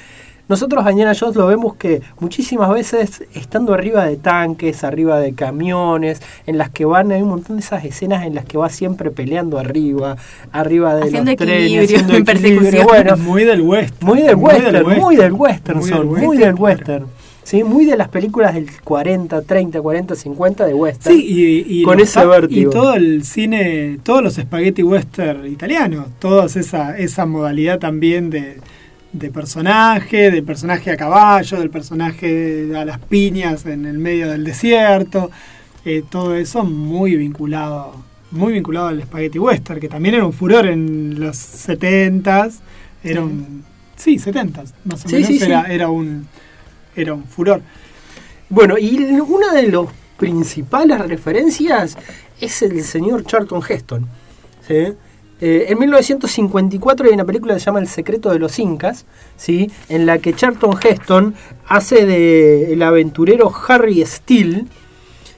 nosotros 0.49 0.87
a 0.87 0.91
Indiana 0.91 1.13
Jones 1.19 1.37
lo 1.37 1.47
vemos 1.47 1.75
que 1.77 2.01
muchísimas 2.21 2.71
veces 2.71 3.23
estando 3.35 3.75
arriba 3.75 4.07
de 4.07 4.17
tanques, 4.17 4.83
arriba 4.83 5.21
de 5.21 5.35
camiones, 5.35 6.23
en 6.47 6.57
las 6.57 6.71
que 6.71 6.87
van, 6.87 7.13
hay 7.13 7.21
un 7.21 7.29
montón 7.29 7.57
de 7.57 7.63
esas 7.63 7.85
escenas 7.85 8.25
en 8.25 8.35
las 8.35 8.47
que 8.47 8.57
va 8.57 8.71
siempre 8.71 9.11
peleando 9.11 9.59
arriba, 9.59 10.17
arriba 10.51 10.95
de 10.95 11.03
Haciendo 11.03 11.33
los 11.33 11.37
trenes, 11.37 11.65
equilibrio, 11.67 11.85
haciendo 11.85 12.15
en 12.17 12.23
equilibrio. 12.23 12.63
persecución. 12.63 12.87
Bueno, 12.87 13.17
muy 13.19 13.45
del 13.45 13.61
western. 13.61 14.07
muy 14.07 14.23
del 14.23 14.37
Muy 14.39 14.53
del 14.55 14.63
western, 14.65 14.87
western. 14.87 15.01
muy 15.03 15.17
del 15.17 15.33
western 15.35 15.79
Muy 15.79 15.89
son, 15.91 15.99
del 15.99 16.07
muy 16.07 16.21
western, 16.29 16.39
del 16.39 16.55
western. 16.55 17.07
Sí, 17.49 17.65
muy 17.65 17.87
de 17.87 17.97
las 17.97 18.09
películas 18.09 18.53
del 18.53 18.69
40, 18.85 19.41
30, 19.41 19.81
40, 19.81 20.15
50 20.15 20.67
de 20.67 20.75
western. 20.75 21.17
Sí, 21.17 21.65
y, 21.67 21.81
y 21.81 21.83
con 21.83 21.99
ese 21.99 22.27
vértigo. 22.27 22.71
Y 22.71 22.71
todo 22.71 22.93
el 22.93 23.25
cine, 23.25 23.99
todos 24.03 24.23
los 24.23 24.35
spaghetti 24.35 24.83
western 24.83 25.47
italianos, 25.47 26.09
toda 26.19 26.45
esa, 26.45 26.99
esa 26.99 27.25
modalidad 27.25 27.79
también 27.79 28.29
de, 28.29 28.59
de 29.15 29.31
personaje, 29.31 30.31
del 30.31 30.43
personaje 30.43 30.91
a 30.91 30.99
caballo, 30.99 31.59
del 31.59 31.71
personaje 31.71 32.71
a 32.77 32.85
las 32.85 32.99
piñas 32.99 33.65
en 33.65 33.87
el 33.87 33.97
medio 33.97 34.29
del 34.29 34.45
desierto, 34.45 35.31
eh, 35.87 36.05
todo 36.07 36.35
eso 36.35 36.65
muy 36.65 37.17
vinculado, 37.17 37.95
muy 38.31 38.53
vinculado 38.53 38.89
al 38.89 39.03
spaghetti 39.03 39.39
western, 39.39 39.81
que 39.81 39.89
también 39.89 40.17
era 40.17 40.27
un 40.27 40.35
furor 40.35 40.67
en 40.67 41.19
los 41.19 41.39
70s, 41.39 42.57
era 43.03 43.23
un... 43.23 43.65
Sí, 43.97 44.17
70s, 44.19 44.75
más 44.85 45.07
o 45.07 45.09
Sí, 45.09 45.15
menos, 45.15 45.29
sí, 45.29 45.39
sí. 45.39 45.45
era, 45.47 45.63
era 45.63 45.89
un 45.89 46.27
era 47.03 47.15
un 47.15 47.25
furor. 47.25 47.61
Bueno, 48.49 48.79
y 48.79 48.99
una 49.21 49.53
de 49.53 49.69
las 49.69 49.87
principales 50.17 50.99
referencias 51.07 51.97
es 52.41 52.63
el 52.63 52.83
señor 52.83 53.25
Charlton 53.25 53.61
Heston. 53.69 54.07
¿sí? 54.67 54.75
Eh, 55.41 55.67
en 55.69 55.79
1954 55.79 57.07
hay 57.07 57.13
una 57.15 57.25
película 57.25 57.55
que 57.55 57.61
se 57.61 57.67
llama 57.67 57.79
El 57.81 57.89
secreto 57.89 58.31
de 58.31 58.39
los 58.39 58.59
incas, 58.59 59.05
¿sí? 59.37 59.71
en 59.89 60.07
la 60.07 60.19
que 60.19 60.33
Charlton 60.35 60.77
Heston 60.83 61.35
hace 61.69 62.07
de 62.07 62.73
el 62.73 62.83
aventurero 62.83 63.53
Harry 63.69 64.05
Steele, 64.05 64.65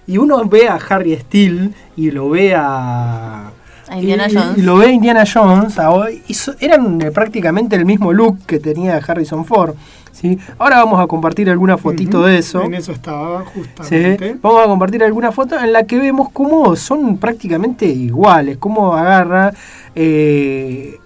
y 0.07 0.19
uno 0.19 0.45
ve 0.49 0.69
a 0.69 0.75
Harry 0.77 1.17
Steele 1.17 1.71
y 1.97 2.11
lo 2.11 2.31
ve 2.31 2.55
a... 2.55 3.53
A 3.89 3.99
Indiana 3.99 4.29
y- 4.29 4.35
Jones. 4.35 4.59
Y 4.59 4.63
lo 4.63 4.77
ve 4.77 4.87
a 4.87 4.91
Indiana 4.93 5.25
Jones. 5.31 5.79
a- 5.79 6.07
y 6.27 6.35
so- 6.35 6.55
eran 6.61 7.01
eh, 7.03 7.11
prácticamente 7.11 7.77
el 7.77 7.85
mismo 7.85 8.13
look 8.13 8.39
que 8.47 8.59
tenía 8.61 8.97
Harrison 8.97 9.45
Ford. 9.45 9.75
¿Sí? 10.13 10.39
Ahora 10.59 10.79
vamos 10.79 11.01
a 11.01 11.07
compartir 11.07 11.51
alguna 11.51 11.77
fotito 11.79 12.25
de 12.25 12.39
eso. 12.39 12.63
En 12.63 12.75
eso 12.75 12.93
estaba 12.93 13.45
Sí, 13.45 13.61
justamente. 13.61 14.37
Vamos 14.43 14.65
a 14.65 14.67
compartir 14.67 15.03
alguna 15.05 15.33
foto 15.33 15.59
en 15.59 15.73
la 15.73 15.85
que 15.85 15.99
vemos 15.99 16.29
cómo 16.33 16.77
son 16.77 17.19
prácticamente 17.19 17.87
iguales, 17.87 18.59
cómo 18.59 18.95
agarra, 18.95 19.53
eh, 19.95 20.99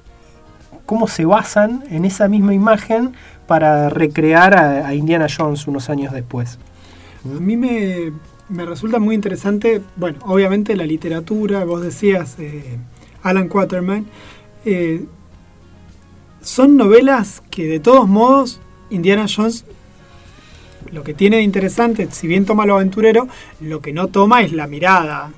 cómo 0.86 1.09
se 1.09 1.24
basan 1.24 1.84
en 1.90 2.05
esa 2.05 2.28
misma 2.28 2.55
imagen 2.55 3.12
para 3.46 3.90
recrear 3.90 4.55
a, 4.57 4.86
a 4.86 4.94
Indiana 4.94 5.26
Jones 5.34 5.66
unos 5.66 5.90
años 5.90 6.12
después. 6.12 6.59
A 7.24 7.40
mí 7.40 7.57
me, 7.57 8.12
me 8.48 8.64
resulta 8.66 8.98
muy 8.98 9.14
interesante, 9.14 9.80
bueno, 9.96 10.18
obviamente 10.22 10.76
la 10.76 10.84
literatura, 10.84 11.64
vos 11.64 11.82
decías, 11.82 12.36
eh, 12.38 12.78
Alan 13.22 13.48
Quaterman, 13.48 14.07
eh, 14.64 15.05
son 16.40 16.76
novelas 16.76 17.42
que 17.50 17.66
de 17.66 17.80
todos 17.80 18.07
modos 18.07 18.61
Indiana 18.95 19.26
Jones 19.34 19.64
lo 20.92 21.03
que 21.03 21.14
tiene 21.14 21.38
de 21.38 21.42
interesante, 21.42 22.09
si 22.11 22.26
bien 22.26 22.45
toma 22.45 22.66
lo 22.66 22.76
aventurero, 22.76 23.26
lo 23.61 23.80
que 23.80 23.92
no 23.92 24.09
toma 24.09 24.42
es 24.42 24.53
la 24.53 24.66
mirada 24.66 25.32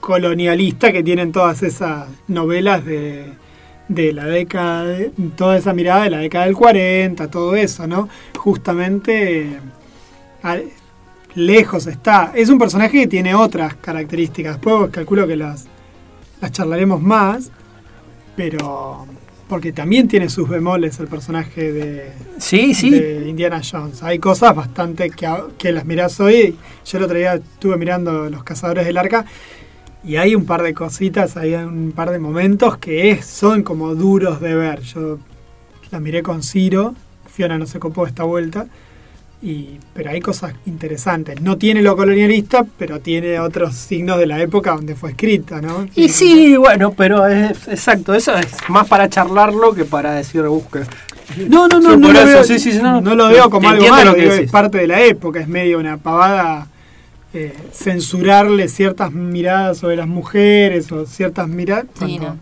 colonialista 0.00 0.92
que 0.92 1.02
tienen 1.02 1.32
todas 1.32 1.62
esas 1.62 2.08
novelas 2.26 2.84
de, 2.84 3.32
de 3.88 4.12
la 4.12 4.26
década, 4.26 4.98
toda 5.36 5.56
esa 5.56 5.72
mirada 5.72 6.04
de 6.04 6.10
la 6.10 6.18
década 6.18 6.44
del 6.46 6.56
40, 6.56 7.30
todo 7.30 7.54
eso, 7.54 7.86
¿no? 7.86 8.08
Justamente 8.36 9.58
lejos 11.34 11.86
está. 11.86 12.32
Es 12.34 12.48
un 12.48 12.58
personaje 12.58 13.00
que 13.00 13.06
tiene 13.06 13.34
otras 13.34 13.74
características. 13.76 14.56
Después 14.56 14.90
calculo 14.90 15.26
que 15.26 15.36
las 15.36 15.66
charlaremos 16.50 17.00
más, 17.00 17.50
pero 18.36 19.06
porque 19.48 19.72
también 19.72 20.08
tiene 20.08 20.28
sus 20.28 20.48
bemoles 20.48 21.00
el 21.00 21.08
personaje 21.08 21.72
de, 21.72 22.12
Sí, 22.38 22.74
sí. 22.74 22.90
de 22.90 23.28
Indiana 23.28 23.60
Jones. 23.68 24.02
Hay 24.02 24.18
cosas 24.18 24.54
bastante 24.54 25.10
que, 25.10 25.28
que 25.56 25.72
las 25.72 25.84
mirás 25.86 26.20
hoy. 26.20 26.56
Yo 26.84 26.98
el 26.98 27.04
otro 27.04 27.16
día 27.16 27.34
estuve 27.34 27.76
mirando 27.76 28.28
Los 28.30 28.44
Cazadores 28.44 28.84
del 28.86 28.96
Arca 28.98 29.24
y 30.04 30.16
hay 30.16 30.34
un 30.34 30.44
par 30.44 30.62
de 30.62 30.74
cositas, 30.74 31.36
hay 31.36 31.54
un 31.54 31.92
par 31.92 32.10
de 32.10 32.18
momentos 32.18 32.76
que 32.78 33.10
es- 33.10 33.26
son 33.26 33.62
como 33.62 33.94
duros 33.94 34.40
de 34.40 34.54
ver. 34.54 34.80
Yo 34.82 35.18
la 35.90 35.98
miré 36.00 36.22
con 36.22 36.42
Ciro, 36.42 36.94
Fiona 37.26 37.58
no 37.58 37.66
se 37.66 37.78
copó 37.78 38.06
esta 38.06 38.24
vuelta. 38.24 38.66
Y, 39.40 39.78
pero 39.94 40.10
hay 40.10 40.20
cosas 40.20 40.52
interesantes. 40.66 41.40
No 41.40 41.56
tiene 41.58 41.80
lo 41.80 41.96
colonialista, 41.96 42.66
pero 42.76 43.00
tiene 43.00 43.38
otros 43.38 43.74
signos 43.76 44.18
de 44.18 44.26
la 44.26 44.40
época 44.42 44.72
donde 44.72 44.96
fue 44.96 45.10
escrita, 45.10 45.60
¿no? 45.60 45.86
Y 45.94 46.08
sí, 46.08 46.56
bueno, 46.56 46.92
pero 46.92 47.26
es 47.26 47.68
exacto, 47.68 48.14
eso 48.14 48.34
es 48.36 48.48
más 48.68 48.88
para 48.88 49.08
charlarlo 49.08 49.74
que 49.74 49.84
para 49.84 50.14
decir 50.14 50.42
busca. 50.42 50.84
No, 51.48 51.68
no, 51.68 51.78
no, 51.78 51.96
no, 51.96 52.12
lo 52.12 52.24
veo, 52.24 52.42
sí, 52.42 52.80
no, 52.82 53.00
no 53.00 53.14
lo 53.14 53.28
veo 53.28 53.50
como 53.50 53.68
algo 53.68 53.86
malo, 53.88 54.14
digo, 54.14 54.32
es 54.32 54.50
parte 54.50 54.78
de 54.78 54.86
la 54.88 55.02
época, 55.04 55.38
es 55.40 55.46
medio 55.46 55.78
una 55.78 55.98
pavada 55.98 56.68
eh, 57.34 57.54
censurarle 57.72 58.68
ciertas 58.68 59.12
miradas 59.12 59.78
sobre 59.78 59.96
las 59.96 60.08
mujeres 60.08 60.90
o 60.90 61.04
ciertas 61.04 61.46
miradas 61.46 61.84
Sí, 61.92 61.98
cuando, 61.98 62.26
no. 62.28 62.38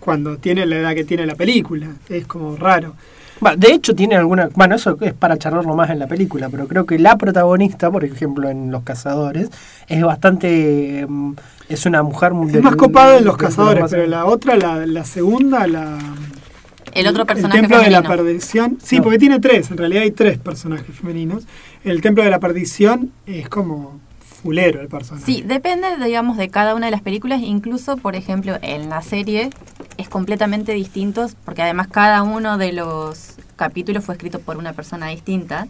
cuando 0.00 0.36
tiene 0.38 0.66
la 0.66 0.76
edad 0.76 0.94
que 0.94 1.04
tiene 1.04 1.24
la 1.24 1.36
película, 1.36 1.86
es 2.08 2.26
como 2.26 2.56
raro. 2.56 2.94
Bueno, 3.40 3.56
de 3.58 3.72
hecho 3.72 3.94
tiene 3.94 4.16
alguna, 4.16 4.48
bueno, 4.54 4.74
eso 4.76 4.96
es 5.00 5.12
para 5.12 5.36
charlarlo 5.36 5.74
más 5.74 5.90
en 5.90 5.98
la 5.98 6.06
película, 6.06 6.48
pero 6.48 6.66
creo 6.66 6.86
que 6.86 6.98
la 6.98 7.16
protagonista, 7.18 7.90
por 7.90 8.04
ejemplo, 8.04 8.48
en 8.48 8.70
Los 8.70 8.82
Cazadores, 8.82 9.50
es 9.88 10.02
bastante, 10.02 11.04
mm, 11.08 11.32
es 11.68 11.84
una 11.86 12.02
mujer 12.02 12.32
Es 12.46 12.52
del- 12.54 12.62
más 12.62 12.76
copado 12.76 13.18
en 13.18 13.24
Los 13.24 13.36
Cazadores, 13.36 13.82
más- 13.82 13.90
pero 13.90 14.06
la 14.06 14.24
otra, 14.24 14.56
la, 14.56 14.86
la 14.86 15.04
segunda, 15.04 15.66
la... 15.66 15.98
El 16.94 17.06
otro 17.08 17.26
personaje 17.26 17.58
El 17.58 17.62
Templo 17.68 17.82
de 17.84 17.90
la. 17.90 18.02
Perdición. 18.02 18.78
Sí, 18.82 18.96
No. 18.96 19.02
porque 19.02 19.18
tiene 19.18 19.38
tres, 19.38 19.70
en 19.70 19.76
realidad 19.76 20.02
hay 20.04 20.12
tres 20.12 20.38
personajes 20.38 20.96
femeninos. 20.96 21.46
El 21.84 22.00
Templo 22.00 22.24
de 22.24 22.30
la 22.30 22.40
Perdición 22.40 23.10
es 23.26 23.50
como 23.50 24.00
fulero 24.46 24.80
el 24.80 24.88
personaje. 24.88 25.26
Sí, 25.26 25.42
depende, 25.42 25.86
digamos, 26.02 26.36
de 26.36 26.48
cada 26.48 26.74
una 26.74 26.86
de 26.86 26.92
las 26.92 27.02
películas. 27.02 27.40
Incluso, 27.42 27.96
por 27.96 28.16
ejemplo, 28.16 28.56
en 28.62 28.88
la 28.88 29.02
serie 29.02 29.50
es 29.98 30.08
completamente 30.08 30.72
distinto, 30.72 31.26
porque 31.44 31.62
además 31.62 31.88
cada 31.88 32.22
uno 32.22 32.56
de 32.58 32.72
los 32.72 33.34
capítulos 33.56 34.04
fue 34.04 34.14
escrito 34.14 34.40
por 34.40 34.56
una 34.56 34.72
persona 34.72 35.08
distinta. 35.08 35.68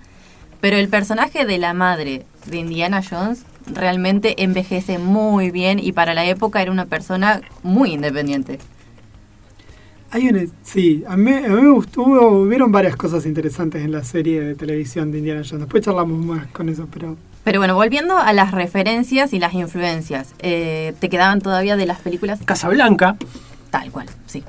Pero 0.61 0.77
el 0.77 0.89
personaje 0.89 1.45
de 1.45 1.59
la 1.59 1.74
madre 1.74 2.24
de 2.47 2.57
Indiana 2.57 3.03
Jones 3.09 3.45
realmente 3.66 4.43
envejece 4.43 4.99
muy 4.99 5.51
bien 5.51 5.79
y 5.79 5.93
para 5.93 6.14
la 6.14 6.24
época 6.24 6.62
era 6.62 6.70
una 6.72 6.87
persona 6.87 7.41
muy 7.62 7.93
independiente. 7.93 8.59
Hay 10.11 10.29
una, 10.29 10.41
sí, 10.62 11.05
a 11.07 11.16
mí, 11.16 11.33
a 11.33 11.49
mí 11.49 11.62
me 11.62 11.70
gustó, 11.70 12.03
hubo- 12.03 12.43
hubieron 12.43 12.70
varias 12.70 12.97
cosas 12.97 13.27
interesantes 13.27 13.85
en 13.85 13.93
la 13.93 14.05
serie 14.05 14.41
de 14.41 14.55
televisión 14.55 15.11
de 15.11 15.18
Indiana 15.18 15.43
Jones. 15.45 15.61
Después 15.66 15.85
charlamos 15.85 16.24
más 16.24 16.47
con 16.53 16.68
eso, 16.68 16.87
pero 16.91 17.16
Pero 17.47 17.61
bueno, 17.61 17.76
volviendo 17.76 18.18
a 18.18 18.32
las 18.32 18.51
referencias 18.51 19.32
y 19.32 19.38
las 19.38 19.55
influencias, 19.55 20.34
eh, 20.40 20.94
¿te 20.99 21.09
quedaban 21.09 21.40
todavía 21.40 21.76
de 21.76 21.86
las 21.86 22.01
películas? 22.01 22.40
Casablanca, 22.44 23.14
Tal 23.70 23.92
cual, 23.92 24.09
sí. 24.26 24.42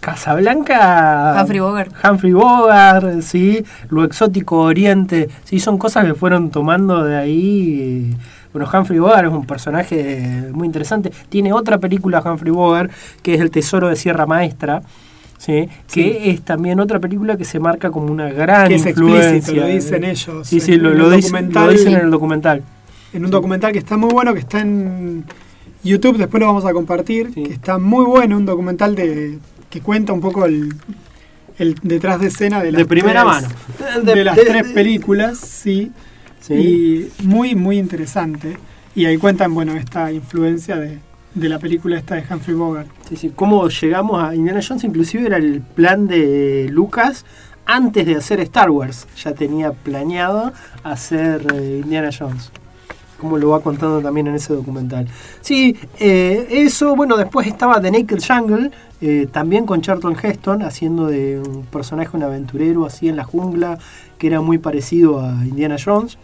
Casablanca, 0.00 1.38
Humphrey 1.40 1.58
Bogart. 1.58 1.92
Humphrey 2.08 2.32
Bogart, 2.34 3.22
sí, 3.22 3.64
lo 3.88 4.04
exótico 4.04 4.60
Oriente, 4.60 5.28
sí, 5.42 5.58
son 5.58 5.76
cosas 5.76 6.04
que 6.04 6.14
fueron 6.14 6.52
tomando 6.52 7.02
de 7.02 7.16
ahí. 7.16 8.16
Bueno, 8.52 8.70
Humphrey 8.72 9.00
Bogart 9.00 9.26
es 9.26 9.32
un 9.32 9.44
personaje 9.44 10.48
muy 10.52 10.66
interesante. 10.68 11.10
Tiene 11.28 11.52
otra 11.52 11.78
película 11.78 12.22
Humphrey 12.24 12.52
Bogart 12.52 12.92
que 13.22 13.34
es 13.34 13.40
El 13.40 13.50
Tesoro 13.50 13.88
de 13.88 13.96
Sierra 13.96 14.24
Maestra. 14.24 14.82
¿Sí? 15.38 15.68
que 15.92 16.30
es 16.30 16.42
también 16.42 16.80
otra 16.80 16.98
película 17.00 17.36
que 17.36 17.44
se 17.44 17.58
marca 17.60 17.90
como 17.90 18.10
una 18.12 18.30
gran 18.30 18.68
que 18.68 18.76
es 18.76 18.86
influencia. 18.86 19.30
explícito, 19.36 19.60
lo 19.60 19.66
dicen 19.72 20.04
ellos. 20.04 20.48
Sí, 20.48 20.60
sí, 20.60 20.72
en- 20.74 20.82
lo, 20.82 20.92
en 20.92 20.98
lo 20.98 21.04
el 21.10 21.16
dicen, 21.16 21.32
documental. 21.32 21.66
lo 21.66 21.72
dicen 21.72 21.92
en 21.94 22.00
el 22.00 22.10
documental. 22.10 22.62
en 23.12 23.24
un 23.24 23.30
documental 23.30 23.72
que 23.72 23.78
está 23.78 23.96
muy 23.96 24.10
bueno, 24.10 24.34
que 24.34 24.40
está 24.40 24.60
en 24.60 25.24
YouTube, 25.82 26.18
después 26.18 26.40
lo 26.40 26.46
vamos 26.48 26.64
a 26.66 26.72
compartir, 26.72 27.30
Sí. 27.32 27.44
que 27.44 27.52
está 27.54 27.78
muy 27.78 28.04
bueno, 28.04 28.36
un 28.36 28.44
documental 28.44 28.94
de 28.94 29.38
que 29.70 29.80
cuenta 29.80 30.12
un 30.12 30.20
poco 30.20 30.44
el, 30.44 30.74
el 31.58 31.74
detrás 31.82 32.20
de 32.20 32.26
escena 32.28 32.62
de 32.62 32.72
las 32.72 32.80
De 32.80 32.86
primera 32.86 33.22
tres- 33.24 33.42
mano. 33.42 33.48
De, 34.04 34.14
De- 34.16 34.24
las 34.24 34.36
de- 34.36 34.44
tres 34.44 34.66
películas, 34.72 35.38
sí, 35.38 35.92
Sí. 36.40 36.54
y 36.54 37.24
muy, 37.24 37.54
muy 37.54 37.78
interesante. 37.78 38.56
Y 38.94 39.04
ahí 39.06 39.16
cuentan, 39.18 39.54
bueno, 39.54 39.74
esta 39.76 40.12
influencia 40.12 40.76
de, 40.76 40.98
de 41.36 41.50
la 41.50 41.58
película 41.58 41.98
esta 41.98 42.14
de 42.14 42.24
Humphrey 42.28 42.56
Bogart. 42.56 42.88
Sí, 43.08 43.16
sí. 43.16 43.32
¿Cómo 43.34 43.68
llegamos 43.68 44.22
a 44.22 44.34
Indiana 44.34 44.60
Jones? 44.66 44.84
Inclusive 44.84 45.26
era 45.26 45.36
el 45.36 45.60
plan 45.60 46.08
de 46.08 46.66
Lucas 46.70 47.26
antes 47.66 48.06
de 48.06 48.16
hacer 48.16 48.40
Star 48.40 48.70
Wars. 48.70 49.06
Ya 49.22 49.34
tenía 49.34 49.72
planeado 49.72 50.52
hacer 50.82 51.46
eh, 51.54 51.82
Indiana 51.84 52.08
Jones. 52.16 52.50
como 53.18 53.38
lo 53.38 53.50
va 53.50 53.60
contando 53.60 54.00
también 54.00 54.28
en 54.28 54.34
ese 54.34 54.54
documental. 54.54 55.08
Sí, 55.42 55.76
eh, 55.98 56.46
eso, 56.50 56.96
bueno, 56.96 57.16
después 57.16 57.46
estaba 57.46 57.80
The 57.80 57.90
Naked 57.90 58.18
Jungle, 58.26 58.70
eh, 59.02 59.26
también 59.30 59.66
con 59.66 59.82
Charlton 59.82 60.16
Heston, 60.20 60.62
haciendo 60.62 61.06
de 61.06 61.40
un 61.40 61.64
personaje, 61.66 62.16
un 62.16 62.22
aventurero 62.22 62.86
así 62.86 63.08
en 63.08 63.16
la 63.16 63.24
jungla, 63.24 63.78
que 64.18 64.26
era 64.26 64.40
muy 64.40 64.56
parecido 64.58 65.20
a 65.20 65.32
Indiana 65.44 65.76
Jones. 65.82 66.18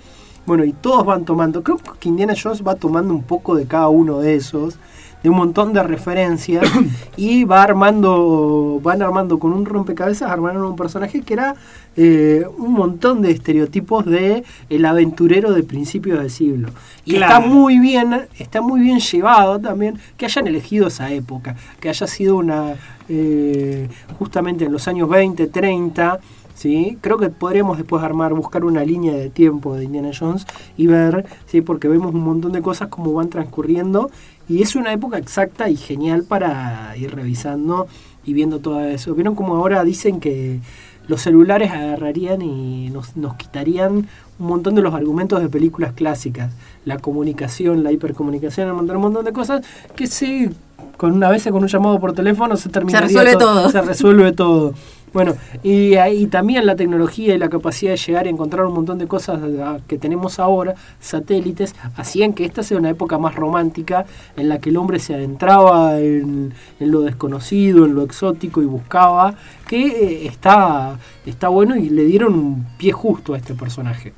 Bueno, 0.44 0.64
y 0.64 0.72
todos 0.72 1.04
van 1.04 1.24
tomando, 1.24 1.62
creo 1.62 1.78
que 1.78 2.08
Indiana 2.08 2.34
Jones 2.40 2.62
va 2.66 2.74
tomando 2.74 3.14
un 3.14 3.22
poco 3.22 3.54
de 3.54 3.66
cada 3.66 3.88
uno 3.88 4.18
de 4.18 4.34
esos, 4.34 4.78
de 5.22 5.30
un 5.30 5.36
montón 5.36 5.72
de 5.72 5.82
referencias, 5.82 6.64
y 7.16 7.44
va 7.44 7.62
armando, 7.62 8.80
van 8.82 9.02
armando 9.02 9.38
con 9.38 9.52
un 9.52 9.64
rompecabezas, 9.64 10.30
armaron 10.30 10.64
un 10.64 10.76
personaje 10.76 11.22
que 11.22 11.34
era 11.34 11.54
eh, 11.96 12.44
un 12.58 12.72
montón 12.72 13.22
de 13.22 13.30
estereotipos 13.30 14.04
de 14.06 14.44
el 14.68 14.84
aventurero 14.84 15.52
de 15.52 15.62
principios 15.62 16.18
del 16.18 16.30
siglo. 16.30 16.68
Y 17.04 17.16
Claro. 17.16 17.34
está 17.34 17.48
muy 17.48 17.78
bien, 17.78 18.26
está 18.38 18.60
muy 18.60 18.80
bien 18.80 19.00
llevado 19.00 19.58
también 19.58 19.98
que 20.16 20.26
hayan 20.26 20.46
elegido 20.46 20.88
esa 20.88 21.12
época, 21.12 21.56
que 21.80 21.88
haya 21.88 22.06
sido 22.06 22.36
una 22.36 22.74
eh, 23.08 23.88
justamente 24.18 24.64
en 24.64 24.72
los 24.72 24.88
años 24.88 25.08
20, 25.08 25.46
30. 25.48 26.20
¿sí? 26.54 26.96
Creo 27.00 27.18
que 27.18 27.28
podremos 27.28 27.76
después 27.76 28.02
armar, 28.02 28.34
buscar 28.34 28.64
una 28.64 28.84
línea 28.84 29.12
de 29.14 29.30
tiempo 29.30 29.74
de 29.74 29.84
Indiana 29.84 30.10
Jones 30.18 30.46
y 30.76 30.86
ver, 30.86 31.26
¿sí? 31.46 31.60
porque 31.60 31.88
vemos 31.88 32.14
un 32.14 32.22
montón 32.22 32.52
de 32.52 32.62
cosas 32.62 32.88
como 32.88 33.12
van 33.12 33.28
transcurriendo 33.28 34.10
y 34.48 34.62
es 34.62 34.76
una 34.76 34.92
época 34.92 35.18
exacta 35.18 35.68
y 35.68 35.76
genial 35.76 36.24
para 36.24 36.96
ir 36.96 37.14
revisando 37.14 37.86
y 38.24 38.32
viendo 38.32 38.58
todo 38.60 38.84
eso. 38.84 39.14
¿Vieron 39.14 39.34
como 39.34 39.56
ahora 39.56 39.84
dicen 39.84 40.20
que 40.20 40.60
los 41.08 41.22
celulares 41.22 41.70
agarrarían 41.70 42.42
y 42.42 42.90
nos, 42.90 43.16
nos 43.16 43.34
quitarían 43.36 44.08
un 44.38 44.46
montón 44.46 44.74
de 44.74 44.82
los 44.82 44.94
argumentos 44.94 45.40
de 45.40 45.48
películas 45.48 45.92
clásicas? 45.92 46.52
La 46.84 46.98
comunicación, 46.98 47.82
la 47.82 47.92
hipercomunicación, 47.92 48.70
un 48.70 48.76
montón, 48.76 48.96
un 48.96 49.02
montón 49.02 49.24
de 49.24 49.32
cosas 49.32 49.64
que 49.96 50.06
sí, 50.06 50.50
con 50.96 51.12
una 51.12 51.28
vez 51.28 51.44
con 51.44 51.62
un 51.62 51.68
llamado 51.68 51.98
por 51.98 52.12
teléfono 52.12 52.56
se 52.56 52.68
termina 52.68 53.00
resuelve 53.00 53.36
todo. 53.36 53.70
Se 53.70 53.80
resuelve 53.80 54.32
todo. 54.32 54.74
Bueno, 55.12 55.34
y 55.62 55.94
ahí 55.96 56.26
también 56.26 56.64
la 56.64 56.74
tecnología 56.74 57.34
y 57.34 57.38
la 57.38 57.48
capacidad 57.50 57.90
de 57.92 57.98
llegar 57.98 58.26
a 58.26 58.30
encontrar 58.30 58.64
un 58.64 58.72
montón 58.74 58.98
de 58.98 59.06
cosas 59.06 59.40
ah, 59.60 59.78
que 59.86 59.98
tenemos 59.98 60.38
ahora, 60.38 60.74
satélites, 61.00 61.74
hacían 61.96 62.32
que 62.32 62.44
esta 62.44 62.62
sea 62.62 62.78
una 62.78 62.88
época 62.90 63.18
más 63.18 63.34
romántica 63.34 64.06
en 64.36 64.48
la 64.48 64.58
que 64.58 64.70
el 64.70 64.76
hombre 64.78 64.98
se 64.98 65.14
adentraba 65.14 65.98
en, 66.00 66.54
en 66.80 66.90
lo 66.90 67.02
desconocido, 67.02 67.84
en 67.84 67.94
lo 67.94 68.02
exótico 68.02 68.62
y 68.62 68.66
buscaba, 68.66 69.34
que 69.68 69.86
eh, 69.86 70.26
está, 70.26 70.98
está 71.26 71.48
bueno 71.48 71.76
y 71.76 71.90
le 71.90 72.04
dieron 72.04 72.34
un 72.34 72.66
pie 72.78 72.92
justo 72.92 73.34
a 73.34 73.36
este 73.36 73.54
personaje. 73.54 74.12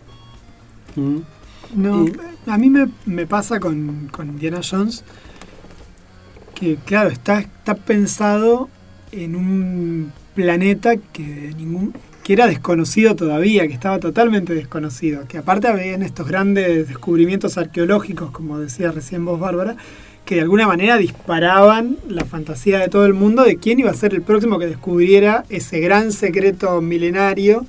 Mm. 0.97 1.19
No, 1.75 2.05
Eh. 2.07 2.13
a 2.47 2.57
mí 2.57 2.71
me, 2.71 2.89
me 3.07 3.27
pasa 3.27 3.59
con, 3.59 4.09
con 4.13 4.29
Indiana 4.29 4.61
Jones 4.63 5.03
que, 6.55 6.77
claro, 6.77 7.11
está, 7.11 7.41
está 7.41 7.75
pensado 7.75 8.69
en 9.11 9.35
un 9.35 10.13
planeta 10.35 10.97
que, 10.97 11.53
ningún, 11.57 11.95
que 12.23 12.33
era 12.33 12.47
desconocido 12.47 13.15
todavía, 13.17 13.67
que 13.67 13.75
estaba 13.75 13.99
totalmente 13.99 14.55
desconocido. 14.55 15.27
Que 15.29 15.39
aparte 15.39 15.69
habían 15.69 16.03
estos 16.03 16.27
grandes 16.27 16.89
descubrimientos 16.89 17.59
arqueológicos, 17.59 18.31
como 18.31 18.59
decía 18.59 18.93
recién 18.93 19.25
vos, 19.25 19.39
Bárbara, 19.39 19.77
que 20.25 20.37
de 20.37 20.41
alguna 20.41 20.67
manera 20.67 20.97
disparaban 20.97 21.99
la 22.09 22.25
fantasía 22.25 22.79
de 22.79 22.89
todo 22.89 23.05
el 23.05 23.15
mundo 23.15 23.45
de 23.45 23.57
quién 23.57 23.79
iba 23.79 23.91
a 23.91 23.95
ser 23.95 24.15
el 24.15 24.23
próximo 24.23 24.59
que 24.59 24.67
descubriera 24.67 25.45
ese 25.51 25.81
gran 25.81 26.13
secreto 26.13 26.81
milenario 26.81 27.67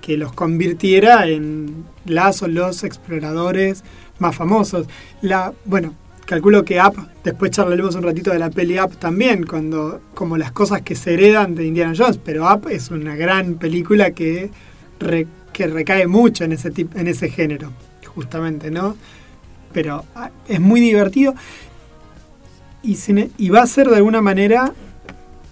que 0.00 0.16
los 0.16 0.32
convirtiera 0.32 1.28
en 1.28 1.84
las 2.04 2.42
o 2.42 2.48
los 2.48 2.84
exploradores 2.84 3.84
más 4.18 4.34
famosos. 4.34 4.86
La, 5.20 5.52
bueno, 5.64 5.94
calculo 6.26 6.64
que 6.64 6.78
App, 6.80 6.96
después 7.24 7.50
charlaremos 7.52 7.94
un 7.94 8.02
ratito 8.02 8.30
de 8.32 8.38
la 8.38 8.50
peli 8.50 8.76
App 8.78 8.96
también, 8.96 9.46
cuando, 9.46 10.00
como 10.14 10.36
las 10.36 10.52
cosas 10.52 10.82
que 10.82 10.94
se 10.94 11.14
heredan 11.14 11.54
de 11.54 11.64
Indiana 11.66 11.94
Jones, 11.96 12.18
pero 12.22 12.48
App 12.48 12.66
es 12.68 12.90
una 12.90 13.16
gran 13.16 13.54
película 13.54 14.10
que, 14.10 14.50
que 15.52 15.66
recae 15.66 16.06
mucho 16.06 16.44
en 16.44 16.52
ese, 16.52 16.70
tip- 16.72 16.94
en 16.96 17.08
ese 17.08 17.30
género, 17.30 17.72
justamente, 18.14 18.70
¿no? 18.70 18.96
Pero 19.72 20.04
ah, 20.14 20.30
es 20.48 20.60
muy 20.60 20.80
divertido 20.80 21.34
y, 22.82 23.48
va 23.50 23.62
a 23.62 23.66
ser 23.66 23.88
de 23.88 23.96
alguna 23.96 24.22
manera 24.22 24.72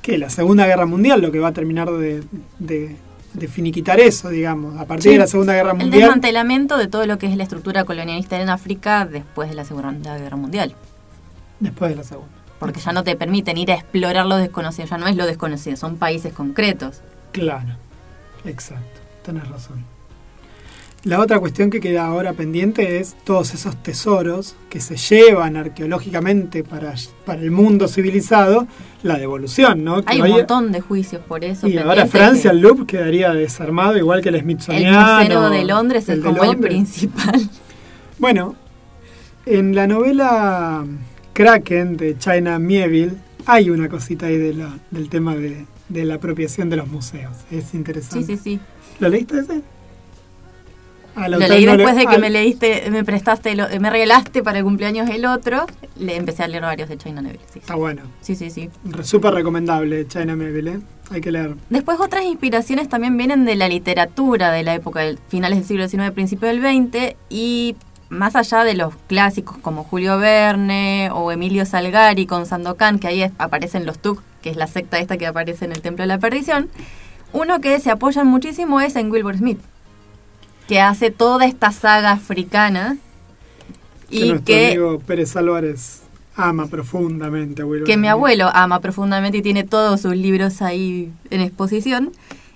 que 0.03 0.19
la 0.19 0.31
Segunda 0.31 0.67
Guerra 0.67 0.87
Mundial 0.87 1.21
lo 1.21 1.33
que 1.33 1.41
va 1.41 1.49
a 1.49 1.53
terminar 1.53 1.91
de- 1.91 2.97
de 3.35 3.49
finiquitar 3.49 4.01
eso, 4.01 4.29
digamos. 4.31 4.79
A 4.81 4.87
partir 4.87 5.03
Sí. 5.05 5.11
de 5.11 5.19
la 5.19 5.27
Segunda 5.27 5.53
Guerra 5.55 5.73
El 5.73 5.79
Mundial. 5.79 6.01
desmantelamiento 6.03 6.79
de 6.79 6.87
todo 6.87 7.05
lo 7.07 7.19
que 7.19 7.27
es 7.27 7.37
la 7.37 7.43
estructura 7.43 7.85
colonialista 7.85 8.41
en 8.41 8.49
África 8.49 9.05
después 9.07 9.49
de 9.51 9.55
la 9.57 9.65
Segunda 9.65 10.17
Guerra 10.17 10.37
Mundial. 10.37 10.75
Después 11.61 11.91
de 11.91 11.97
la 11.97 12.05
Segunda. 12.05 12.29
Porque 12.59 12.81
ya 12.81 12.93
no 12.93 13.03
te 13.05 13.17
permiten 13.17 13.59
ir 13.59 13.71
a 13.73 13.75
explorar 13.75 14.25
lo 14.27 14.37
desconocido, 14.37 14.87
ya 14.89 14.99
no 14.99 15.07
es 15.09 15.17
lo 15.17 15.27
desconocido, 15.27 15.77
son 15.77 15.97
países 15.97 16.33
concretos. 16.33 17.03
Claro, 17.33 17.75
exacto, 18.45 19.01
tenés 19.25 19.49
razón. 19.49 19.85
La 21.05 21.21
otra 21.21 21.39
cuestión 21.39 21.69
que 21.69 21.81
queda 21.81 22.07
ahora 22.07 22.33
pendiente 22.33 22.99
es 22.99 23.15
todos 23.25 23.53
esos 23.53 23.77
tesoros 23.83 24.57
que 24.71 24.81
se 24.81 24.97
llevan 24.97 25.55
arqueológicamente 25.59 26.65
para, 26.65 26.95
para 27.27 27.43
el 27.43 27.51
mundo 27.51 27.89
civilizado, 27.89 28.67
la 29.03 29.19
devolución, 29.19 29.85
¿no? 29.85 30.03
Que 30.03 30.15
Hay 30.15 30.23
un 30.23 30.31
montón 30.31 30.73
de 30.73 30.81
juicios 30.81 31.21
por 31.29 31.45
eso. 31.45 31.69
y 31.69 31.77
ahora 31.77 32.07
Francia, 32.07 32.51
que 32.51 32.57
el 32.57 32.63
Louvre 32.63 32.87
quedaría 32.87 33.35
desarmado 33.35 33.99
igual 33.99 34.23
que 34.23 34.31
el 34.31 34.37
El 34.37 34.41
Smithsoniano. 34.43 35.19
Museo 35.21 35.51
de 35.51 35.65
Londres 35.67 36.05
es 36.05 36.09
el 36.09 36.21
como 36.23 36.43
el 36.43 36.57
principal. 36.57 37.51
Bueno, 38.19 38.55
en 39.45 39.75
la 39.75 39.87
novela 39.87 40.87
Kraken 41.35 41.99
de 41.99 42.17
China 42.17 42.59
Mieville 42.59 43.13
hay 43.45 43.69
una 43.69 43.91
cosita 43.91 44.25
ahí 44.27 44.39
de 44.39 44.55
la- 44.55 44.79
del 44.91 45.11
tema 45.11 45.35
de, 45.37 45.67
de 45.91 46.05
la 46.07 46.15
apropiación 46.15 46.71
de 46.71 46.77
los 46.77 46.89
museos. 46.89 47.33
Es 47.51 47.75
interesante. 47.75 48.25
Sí, 48.25 48.37
sí, 48.39 48.43
sí. 48.43 48.61
¿Lo 49.01 49.11
leíste 49.11 49.41
ese? 49.41 49.61
Lo 51.17 51.39
leí 51.39 51.65
después 51.65 51.95
de 51.97 52.07
que 52.07 52.15
al- 52.17 52.21
me 52.21 52.31
leíste, 52.31 52.91
me 52.91 53.05
prestaste, 53.05 53.55
lo- 53.55 53.69
me 53.81 53.91
regalaste 53.91 54.43
para 54.43 54.59
el 54.59 54.65
cumpleaños 54.65 55.09
el 55.11 55.27
otro. 55.27 55.67
Le 55.99 56.17
empecé 56.17 56.43
a 56.43 56.49
leer 56.49 56.63
varios 56.63 56.89
de 56.89 56.99
China 56.99 57.23
Neville. 57.23 57.45
Sí, 57.53 57.61
Está 57.61 57.77
bueno. 57.77 58.03
sí, 58.21 58.35
sí. 58.35 58.51
sí. 58.51 58.69
Súper 59.03 59.33
recomendable 59.35 60.07
China 60.09 60.35
Mieville, 60.35 60.71
¿eh? 60.73 60.79
Hay 61.11 61.21
que 61.21 61.31
leer. 61.31 61.55
Después 61.71 62.01
otras 62.01 62.25
inspiraciones 62.25 62.89
también 62.89 63.17
vienen 63.17 63.45
de 63.45 63.55
la 63.57 63.69
literatura 63.69 64.51
de 64.51 64.63
la 64.63 64.75
época 64.75 65.01
del 65.01 65.19
finales 65.29 65.59
del 65.59 65.67
siglo 65.69 65.87
XIX, 65.89 66.11
principio 66.13 66.49
del 66.49 66.61
XX 66.61 67.15
y 67.29 67.77
más 68.09 68.37
allá 68.37 68.65
de 68.65 68.75
los 68.75 68.95
clásicos 69.07 69.57
como 69.59 69.85
Julio 69.85 70.19
Verne 70.19 71.11
o 71.13 71.31
Emilio 71.31 71.67
Salgari 71.67 72.27
con 72.27 72.47
Sandokan, 72.47 72.99
que 72.99 73.07
ahí 73.09 73.23
es- 73.23 73.33
aparecen 73.39 73.87
los 73.87 73.99
Tuk, 73.99 74.21
que 74.43 74.51
es 74.51 74.57
la 74.57 74.67
secta 74.67 74.99
esta 74.99 75.17
que 75.17 75.27
aparece 75.27 75.65
en 75.65 75.73
el 75.73 75.81
Templo 75.83 76.03
de 76.03 76.09
la 76.09 76.19
Perdición, 76.19 76.69
uno 77.33 77.61
que 77.61 77.79
se 77.81 77.91
apoyan 77.91 78.27
muchísimo 78.27 78.81
es 78.81 78.95
en 78.97 79.11
Wilbur 79.11 79.37
Smith, 79.39 79.59
que 80.69 80.81
hace 80.81 81.11
toda 81.11 81.47
esta 81.47 81.73
saga 81.73 82.13
africana 82.13 82.97
que 84.11 84.17
y 84.17 84.29
nuestro 84.29 84.45
que 84.45 84.67
amigo 84.69 84.99
Pérez 85.01 85.37
Álvarez 85.37 86.03
ama 86.37 86.67
profundamente 86.67 87.63
a 87.63 87.67
Wilbur 87.67 87.87
que 87.87 87.97
mi 87.97 88.09
abuelo 88.09 88.51
ama 88.53 88.81
profundamente 88.81 89.39
y 89.39 89.43
tiene 89.43 89.65
todos 89.65 90.01
sus 90.01 90.17
libros 90.17 90.63
ahí 90.63 91.13
en 91.31 91.41
exposición. 91.41 92.13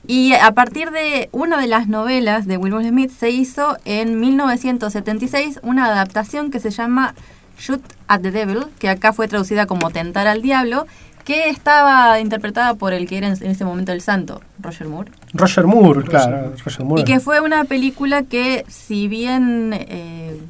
Y 0.06 0.32
a 0.32 0.52
partir 0.52 0.90
de 0.90 1.28
una 1.32 1.60
de 1.60 1.66
las 1.66 1.86
novelas 1.86 2.46
de 2.46 2.56
Wilbur 2.56 2.82
Smith 2.82 3.10
se 3.10 3.28
hizo 3.28 3.76
en 3.84 4.18
1976 4.20 5.60
una 5.62 5.84
adaptación 5.84 6.50
que 6.50 6.60
se 6.60 6.70
llama 6.70 7.14
Shoot 7.58 7.82
at 8.06 8.22
the 8.22 8.30
Devil, 8.30 8.66
que 8.78 8.88
acá 8.88 9.12
fue 9.12 9.28
traducida 9.28 9.66
como 9.66 9.90
Tentar 9.90 10.26
al 10.26 10.40
Diablo, 10.40 10.86
que 11.28 11.50
estaba 11.50 12.20
interpretada 12.20 12.72
por 12.76 12.94
el 12.94 13.06
que 13.06 13.18
era 13.18 13.28
en 13.28 13.34
en 13.44 13.50
ese 13.50 13.62
momento 13.62 13.92
el 13.92 14.00
santo, 14.00 14.40
Roger 14.60 14.88
Moore. 14.88 15.12
Roger 15.34 15.66
Moore, 15.66 16.00
Roger 16.00 16.08
claro. 16.08 16.36
Moore. 16.38 16.62
Roger 16.64 16.84
Moore. 16.86 17.02
Y 17.02 17.04
que 17.04 17.20
fue 17.20 17.42
una 17.42 17.64
película 17.64 18.22
que, 18.22 18.64
si 18.66 19.08
bien 19.08 19.74
eh, 19.74 20.40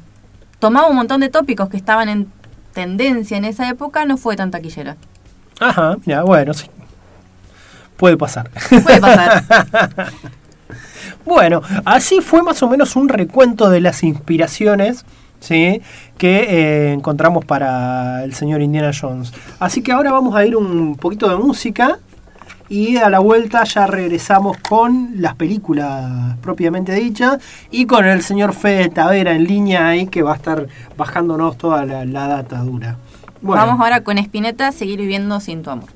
tomaba 0.59 0.87
un 0.87 0.95
montón 0.95 1.19
de 1.19 1.27
tópicos 1.27 1.67
que 1.67 1.75
estaban 1.75 2.07
en 2.07 2.31
tendencia 2.73 3.35
en 3.35 3.43
esa 3.43 3.67
época, 3.67 4.05
no 4.05 4.15
fue 4.15 4.37
tan 4.37 4.51
taquillera. 4.51 4.95
Ajá, 5.59 5.97
mira, 6.05 6.23
bueno, 6.23 6.53
sí. 6.53 6.67
Puede 7.97 8.15
pasar. 8.15 8.49
Puede 8.69 9.01
pasar. 9.01 9.43
Bueno, 11.25 11.61
así 11.85 12.21
fue 12.21 12.41
más 12.41 12.63
o 12.63 12.69
menos 12.69 12.95
un 12.95 13.07
recuento 13.07 13.69
de 13.69 13.81
las 13.81 14.01
inspiraciones 14.01 15.05
¿sí? 15.39 15.81
que 16.17 16.37
eh, 16.41 16.93
encontramos 16.93 17.45
para 17.45 18.23
el 18.23 18.33
señor 18.33 18.61
Indiana 18.61 18.91
Jones. 18.99 19.33
Así 19.59 19.81
que 19.81 19.91
ahora 19.91 20.11
vamos 20.11 20.35
a 20.35 20.45
ir 20.45 20.55
un 20.55 20.95
poquito 20.95 21.29
de 21.29 21.35
música 21.37 21.99
y 22.69 22.97
a 22.97 23.09
la 23.09 23.19
vuelta 23.19 23.63
ya 23.63 23.87
regresamos 23.87 24.57
con 24.57 25.13
las 25.15 25.35
películas 25.35 26.37
propiamente 26.41 26.93
dichas 26.93 27.39
y 27.71 27.85
con 27.85 28.05
el 28.05 28.21
señor 28.21 28.53
Fede 28.53 28.89
Tavera 28.89 29.33
en 29.33 29.45
línea 29.45 29.87
ahí 29.87 30.07
que 30.07 30.21
va 30.21 30.33
a 30.33 30.35
estar 30.35 30.67
bajándonos 30.95 31.57
toda 31.57 31.85
la, 31.85 32.05
la 32.05 32.27
data 32.27 32.59
dura. 32.59 32.97
Vamos 33.41 33.79
ahora 33.79 34.03
con 34.03 34.17
Spinetta, 34.17 34.71
seguir 34.71 34.99
viviendo 34.99 35.39
sin 35.39 35.63
tu 35.63 35.69
amor. 35.69 35.89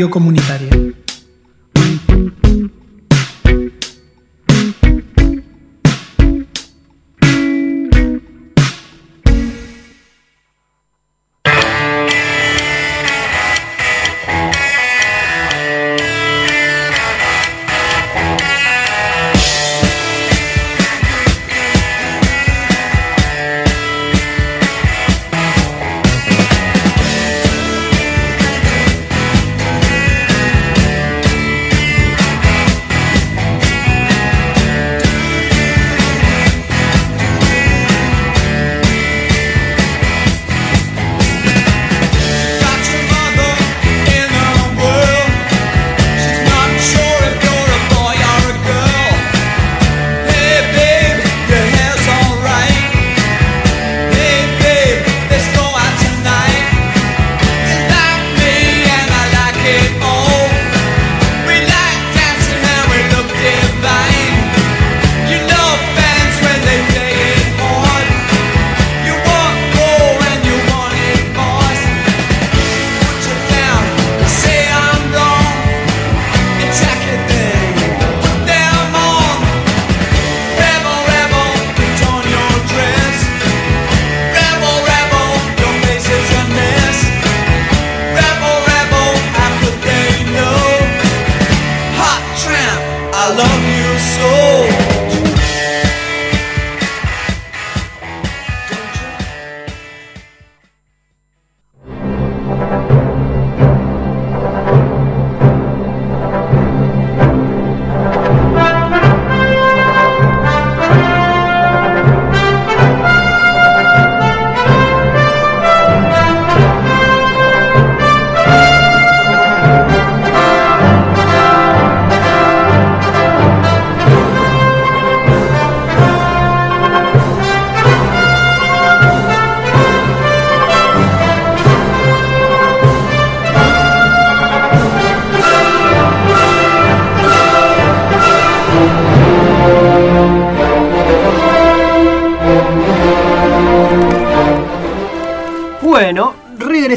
Radio 0.00 0.08
Comunitaria. 0.08 0.69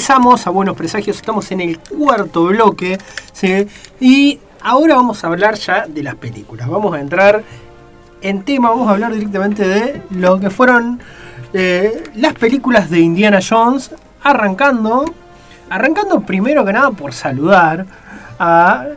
Regresamos 0.04 0.48
a 0.48 0.50
Buenos 0.50 0.76
Presagios, 0.76 1.16
estamos 1.16 1.50
en 1.54 1.62
el 1.62 1.80
cuarto 1.80 2.44
bloque, 2.44 2.98
¿sí? 3.32 3.66
Y 4.02 4.38
ahora 4.62 4.96
vamos 4.96 5.24
a 5.24 5.28
hablar 5.28 5.56
ya 5.56 5.88
de 5.88 6.04
las 6.04 6.16
películas. 6.16 6.68
Vamos 6.68 6.94
a 6.94 7.00
entrar 7.00 7.42
en 8.22 8.44
tema, 8.44 8.70
vamos 8.72 8.90
a 8.90 8.92
hablar 8.92 9.14
directamente 9.14 9.66
de 9.66 10.02
lo 10.10 10.42
que 10.42 10.50
fueron 10.50 11.00
eh, 11.54 12.04
las 12.16 12.34
películas 12.34 12.90
de 12.90 13.00
Indiana 13.00 13.40
Jones, 13.42 13.92
arrancando, 14.22 15.06
arrancando 15.70 16.20
primero 16.20 16.66
que 16.66 16.74
nada 16.74 16.92
por 16.92 17.14
saludar 17.14 17.86
a 18.38 18.88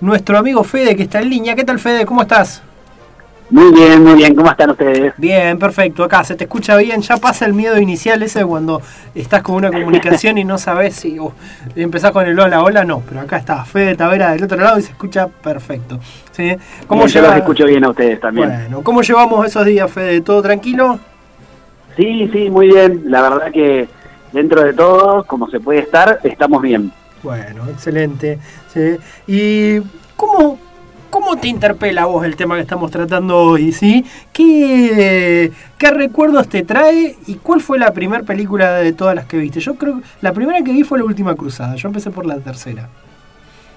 nuestro 0.00 0.38
amigo 0.38 0.62
Fede 0.62 0.94
que 0.94 1.02
está 1.02 1.22
en 1.22 1.30
línea. 1.30 1.56
¿Qué 1.56 1.64
tal 1.64 1.80
Fede? 1.80 2.06
¿Cómo 2.06 2.22
estás? 2.22 2.62
Muy 3.52 3.70
bien, 3.70 4.02
muy 4.02 4.14
bien. 4.14 4.34
¿Cómo 4.34 4.50
están 4.50 4.70
ustedes? 4.70 5.12
Bien, 5.18 5.58
perfecto. 5.58 6.04
Acá 6.04 6.24
se 6.24 6.34
te 6.36 6.44
escucha 6.44 6.74
bien. 6.78 7.02
Ya 7.02 7.18
pasa 7.18 7.44
el 7.44 7.52
miedo 7.52 7.78
inicial 7.78 8.22
ese 8.22 8.46
cuando 8.46 8.80
estás 9.14 9.42
con 9.42 9.56
una 9.56 9.70
comunicación 9.70 10.38
y 10.38 10.44
no 10.44 10.56
sabes 10.56 10.94
si 10.96 11.20
uh, 11.20 11.30
empezás 11.76 12.12
con 12.12 12.24
el 12.26 12.38
hola, 12.40 12.62
hola, 12.62 12.82
no. 12.84 13.00
Pero 13.06 13.20
acá 13.20 13.36
está 13.36 13.62
Fede 13.66 13.94
Tavera 13.94 14.32
del 14.32 14.44
otro 14.44 14.56
lado 14.56 14.78
y 14.78 14.82
se 14.82 14.92
escucha 14.92 15.28
perfecto. 15.28 16.00
¿Sí? 16.30 16.56
¿Cómo 16.86 17.02
Bien, 17.02 17.12
yo 17.12 17.20
lleva- 17.20 17.28
los 17.34 17.36
escucho 17.42 17.66
bien 17.66 17.84
a 17.84 17.90
ustedes 17.90 18.20
también. 18.20 18.48
Bueno, 18.48 18.82
¿cómo 18.82 19.02
llevamos 19.02 19.46
esos 19.46 19.66
días, 19.66 19.90
Fede? 19.90 20.22
¿Todo 20.22 20.40
tranquilo? 20.40 20.98
Sí, 21.94 22.30
sí, 22.32 22.48
muy 22.48 22.68
bien. 22.68 23.02
La 23.04 23.20
verdad 23.20 23.52
que 23.52 23.86
dentro 24.32 24.62
de 24.62 24.72
todo, 24.72 25.24
como 25.24 25.50
se 25.50 25.60
puede 25.60 25.80
estar, 25.80 26.20
estamos 26.24 26.62
bien. 26.62 26.90
Bueno, 27.22 27.68
excelente. 27.68 28.38
¿sí? 28.72 28.96
¿Y 29.26 29.80
cómo, 30.16 30.58
cómo 31.12 31.36
te 31.36 31.46
interpela 31.46 32.02
a 32.02 32.06
vos 32.06 32.24
el 32.24 32.36
tema 32.36 32.54
que 32.56 32.62
estamos 32.62 32.90
tratando 32.90 33.38
hoy? 33.38 33.70
¿sí? 33.70 34.04
¿Qué, 34.32 35.52
¿Qué 35.76 35.90
recuerdos 35.90 36.48
te 36.48 36.62
trae 36.62 37.16
y 37.26 37.34
cuál 37.34 37.60
fue 37.60 37.78
la 37.78 37.92
primera 37.92 38.24
película 38.24 38.72
de 38.78 38.92
todas 38.94 39.14
las 39.14 39.26
que 39.26 39.36
viste? 39.36 39.60
Yo 39.60 39.74
creo 39.74 39.98
que 39.98 40.04
la 40.22 40.32
primera 40.32 40.62
que 40.62 40.72
vi 40.72 40.82
fue 40.84 40.98
La 40.98 41.04
Última 41.04 41.34
Cruzada. 41.36 41.76
Yo 41.76 41.88
empecé 41.88 42.10
por 42.10 42.24
la 42.24 42.38
tercera. 42.38 42.88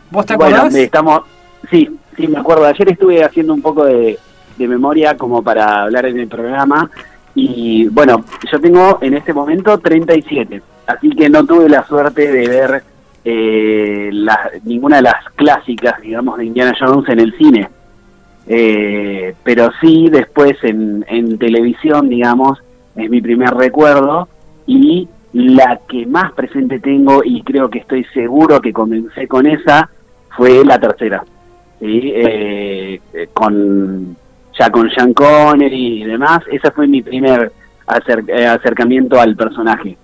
¿Vos 0.10 0.26
te 0.26 0.38
Bueno, 0.38 0.56
acordás? 0.56 0.74
me 0.74 0.84
estamos... 0.84 1.22
Sí, 1.70 1.90
sí, 2.16 2.28
me 2.28 2.40
acuerdo. 2.40 2.66
Ayer 2.66 2.90
estuve 2.92 3.24
haciendo 3.24 3.54
un 3.54 3.62
poco 3.62 3.84
de, 3.84 4.18
de 4.58 4.68
memoria 4.68 5.18
como 5.18 5.44
para 5.44 5.84
hablar 5.84 6.06
en 6.06 6.18
el 6.18 6.28
programa. 6.30 6.90
Y 7.36 7.90
bueno, 7.90 8.24
yo 8.50 8.60
tengo 8.62 9.00
en 9.02 9.14
este 9.16 9.34
momento 9.34 9.78
37. 9.78 10.62
Así 10.88 11.10
que 11.10 11.28
no 11.30 11.46
tuve 11.46 11.68
la 11.68 11.86
suerte 11.86 12.32
de 12.32 12.48
ver 12.48 12.84
eh, 13.26 14.10
la- 14.14 14.52
ninguna 14.64 14.98
de 14.98 15.02
las 15.02 15.30
clásicas, 15.36 16.00
digamos, 16.02 16.38
de 16.38 16.46
Indiana 16.46 16.74
Jones 16.80 17.10
en 17.10 17.20
el 17.20 17.36
cine. 17.38 17.70
Eh, 18.48 19.34
pero 19.44 19.72
sí, 19.82 20.08
después 20.12 20.54
en, 20.64 21.04
en 21.10 21.38
televisión, 21.38 22.08
digamos, 22.08 22.60
es 22.96 23.10
mi 23.10 23.22
primer 23.22 23.50
recuerdo. 23.56 24.28
Y 24.68 25.08
la 25.34 25.80
que 25.90 26.06
más 26.06 26.32
presente 26.34 26.80
tengo, 26.80 27.22
y 27.24 27.42
creo 27.42 27.70
que 27.70 27.80
estoy 27.80 28.06
seguro 28.14 28.62
que 28.62 28.72
comencé 28.72 29.28
con 29.28 29.46
esa, 29.48 29.90
fue 30.38 30.64
la 30.64 30.80
tercera. 30.80 31.24
Eh, 31.82 33.00
con 33.34 34.16
ya 34.58 34.70
con 34.70 34.90
Sean 34.90 35.14
Connery 35.14 36.04
y 36.04 36.06
demás, 36.06 36.40
esa 36.50 36.72
fue 36.72 36.88
mi 36.88 37.02
primer 37.02 37.52
eh, 38.28 38.46
acercamiento 38.48 39.20
al 39.20 39.36
personaje. 39.36 39.98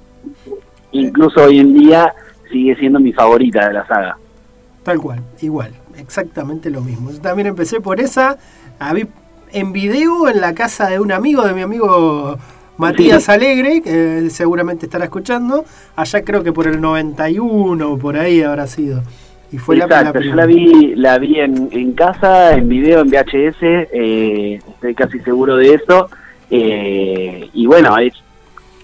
Incluso 0.92 1.46
hoy 1.46 1.60
en 1.60 1.74
día 1.74 2.14
sigue 2.52 2.76
siendo 2.76 3.00
mi 3.00 3.14
favorita 3.14 3.68
de 3.68 3.74
la 3.74 3.88
saga. 3.88 4.18
Tal 4.84 5.00
cual, 5.00 5.22
igual, 5.42 5.72
exactamente 5.98 6.70
lo 6.70 6.82
mismo. 6.82 7.12
Yo 7.12 7.20
también 7.22 7.48
empecé 7.48 7.80
por 7.82 8.00
esa, 8.00 8.38
la 8.80 8.94
vi 8.94 9.06
en 9.54 9.72
video 9.74 10.28
en 10.30 10.42
la 10.42 10.54
casa 10.54 10.88
de 10.90 11.00
un 11.00 11.12
amigo, 11.12 11.44
de 11.44 11.54
mi 11.54 11.62
amigo 11.62 12.38
Matías 12.78 13.30
Alegre, 13.30 13.82
que 13.82 14.28
seguramente 14.32 14.86
estará 14.88 15.04
escuchando, 15.06 15.66
allá 15.96 16.24
creo 16.24 16.42
que 16.44 16.52
por 16.52 16.68
el 16.68 16.82
91 16.82 17.92
o 17.92 17.98
por 17.98 18.18
ahí 18.18 18.42
habrá 18.42 18.66
sido. 18.68 19.04
Y 19.52 19.58
fue 19.58 19.76
la- 19.76 19.86
la, 19.88 20.00
Exacto, 20.00 20.22
yo 20.22 20.34
la 20.36 20.46
vi, 20.46 20.96
la 20.96 21.18
vi 21.20 21.40
en, 21.42 21.68
en 21.74 21.92
casa, 21.92 22.54
en 22.54 22.70
video, 22.70 23.02
en 23.02 23.10
VHS, 23.10 23.58
eh, 23.62 24.60
estoy 24.68 24.96
casi 24.96 25.20
seguro 25.20 25.58
de 25.58 25.74
eso. 25.76 26.10
eh, 26.50 27.50
y 27.54 27.66
bueno, 27.66 27.98
es 27.98 28.14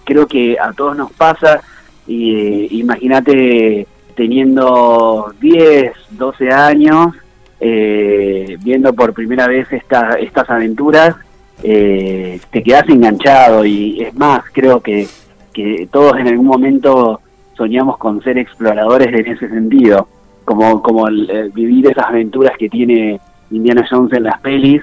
creo 0.05 0.25
que 0.27 0.57
a 0.59 0.71
todos 0.73 0.95
nos 0.95 1.11
pasa. 1.13 1.61
Y 2.07 2.79
imagínate 2.79 3.87
teniendo 4.15 5.33
10, 5.39 5.91
12 6.11 6.49
años, 6.51 7.15
eh, 7.59 8.57
viendo 8.63 8.93
por 8.93 9.13
primera 9.13 9.47
vez 9.47 9.71
esta, 9.71 10.13
estas 10.13 10.49
aventuras, 10.49 11.15
eh, 11.63 12.39
te 12.51 12.63
quedas 12.63 12.87
enganchado 12.89 13.65
y 13.65 14.01
es 14.01 14.13
más, 14.15 14.43
creo 14.51 14.81
que, 14.81 15.07
que 15.53 15.87
todos 15.91 16.17
en 16.17 16.27
algún 16.27 16.47
momento 16.47 17.21
soñamos 17.55 17.97
con 17.97 18.21
ser 18.23 18.37
exploradores 18.37 19.07
en 19.07 19.27
ese 19.33 19.49
sentido, 19.49 20.07
como, 20.45 20.81
como 20.81 21.05
vivir 21.53 21.87
esas 21.87 22.05
aventuras 22.05 22.53
que 22.57 22.69
tiene 22.69 23.19
Indiana 23.51 23.85
Jones 23.89 24.13
en 24.13 24.23
las 24.23 24.39
pelis, 24.41 24.81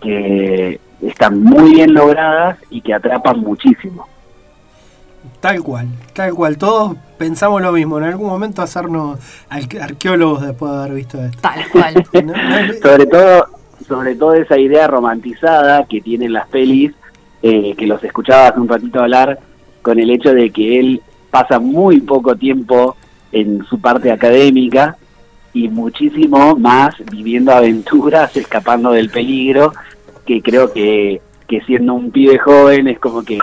que 0.00 0.80
están 1.02 1.42
muy 1.42 1.74
bien 1.74 1.94
logradas 1.94 2.58
y 2.70 2.80
que 2.80 2.94
atrapan 2.94 3.40
muchísimo. 3.40 4.06
Tal 5.44 5.62
cual, 5.62 5.88
tal 6.14 6.32
cual. 6.32 6.56
Todos 6.56 6.96
pensamos 7.18 7.60
lo 7.60 7.70
mismo. 7.70 7.98
En 7.98 8.04
algún 8.04 8.28
momento 8.28 8.62
hacernos 8.62 9.18
arque- 9.50 9.78
arqueólogos 9.78 10.40
después 10.40 10.72
de 10.72 10.78
haber 10.78 10.94
visto 10.94 11.22
esto. 11.22 11.38
Tal 11.42 11.68
cual. 11.70 11.94
No, 12.24 12.32
sobre 12.82 13.06
todo 13.06 13.46
sobre 13.86 14.14
todo 14.14 14.32
esa 14.32 14.58
idea 14.58 14.86
romantizada 14.86 15.84
que 15.84 16.00
tienen 16.00 16.32
las 16.32 16.48
pelis 16.48 16.92
eh, 17.42 17.74
que 17.76 17.86
los 17.86 18.02
escuchaba 18.02 18.48
hace 18.48 18.58
un 18.60 18.68
ratito 18.68 19.00
hablar 19.00 19.38
con 19.82 19.98
el 19.98 20.08
hecho 20.08 20.32
de 20.32 20.48
que 20.50 20.80
él 20.80 21.02
pasa 21.30 21.58
muy 21.58 22.00
poco 22.00 22.34
tiempo 22.36 22.96
en 23.30 23.62
su 23.66 23.78
parte 23.82 24.10
académica 24.10 24.96
y 25.52 25.68
muchísimo 25.68 26.56
más 26.56 26.94
viviendo 27.12 27.52
aventuras 27.52 28.34
escapando 28.38 28.92
del 28.92 29.10
peligro 29.10 29.74
que 30.24 30.40
creo 30.40 30.72
que, 30.72 31.20
que 31.48 31.60
siendo 31.62 31.94
un 31.94 32.10
pibe 32.10 32.38
joven 32.38 32.88
es 32.88 32.98
como 32.98 33.22
que, 33.22 33.38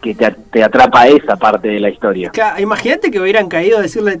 que 0.00 0.14
te, 0.14 0.62
atrapa 0.62 1.06
esa 1.08 1.36
parte 1.36 1.68
de 1.68 1.80
la 1.80 1.90
historia 1.90 2.32
Imagínate 2.58 3.10
que 3.10 3.20
hubieran 3.20 3.48
caído 3.48 3.78
a 3.78 3.82
decirle, 3.82 4.20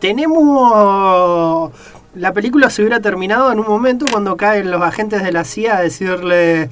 tenemos... 0.00 1.72
La 2.14 2.32
película 2.32 2.70
se 2.70 2.82
hubiera 2.82 3.00
terminado 3.00 3.50
en 3.50 3.58
un 3.58 3.66
momento 3.66 4.06
cuando 4.08 4.36
caen 4.36 4.70
los 4.70 4.80
agentes 4.80 5.24
de 5.24 5.32
la 5.32 5.42
CIA 5.42 5.78
a 5.78 5.82
decirle, 5.82 6.68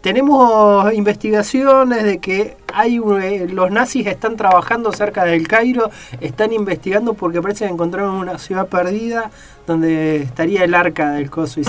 tenemos 0.00 0.92
investigaciones 0.94 2.04
de 2.04 2.18
que 2.18 2.56
hay 2.72 2.98
eh, 2.98 3.48
los 3.50 3.70
nazis 3.70 4.06
están 4.06 4.36
trabajando 4.36 4.92
cerca 4.92 5.24
del 5.24 5.46
Cairo, 5.46 5.90
están 6.20 6.52
investigando 6.52 7.14
porque 7.14 7.42
parece 7.42 7.66
que 7.66 7.72
encontraron 7.72 8.14
una 8.14 8.38
ciudad 8.38 8.68
perdida 8.68 9.30
donde 9.66 10.16
estaría 10.16 10.64
el 10.64 10.74
arca 10.74 11.12
del 11.12 11.30
coso. 11.30 11.60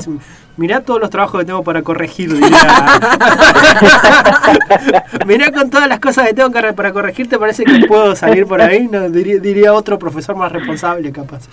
Mirá 0.61 0.81
todos 0.81 0.99
los 1.01 1.09
trabajos 1.09 1.41
que 1.41 1.45
tengo 1.45 1.63
para 1.63 1.81
corregir, 1.81 2.33
diría. 2.33 2.49
mirá 5.25 5.51
con 5.51 5.69
todas 5.69 5.87
las 5.87 5.99
cosas 5.99 6.27
que 6.27 6.33
tengo 6.33 6.51
que- 6.51 6.73
para 6.73 6.93
corregir, 6.93 7.27
¿te 7.27 7.37
parece 7.39 7.63
que 7.63 7.85
puedo 7.87 8.15
salir 8.15 8.45
por 8.45 8.61
ahí? 8.61 8.87
No, 8.87 9.09
diría, 9.09 9.39
diría 9.39 9.73
otro 9.73 9.97
profesor 9.97 10.35
más 10.35 10.51
responsable, 10.51 11.11
capaz. 11.11 11.47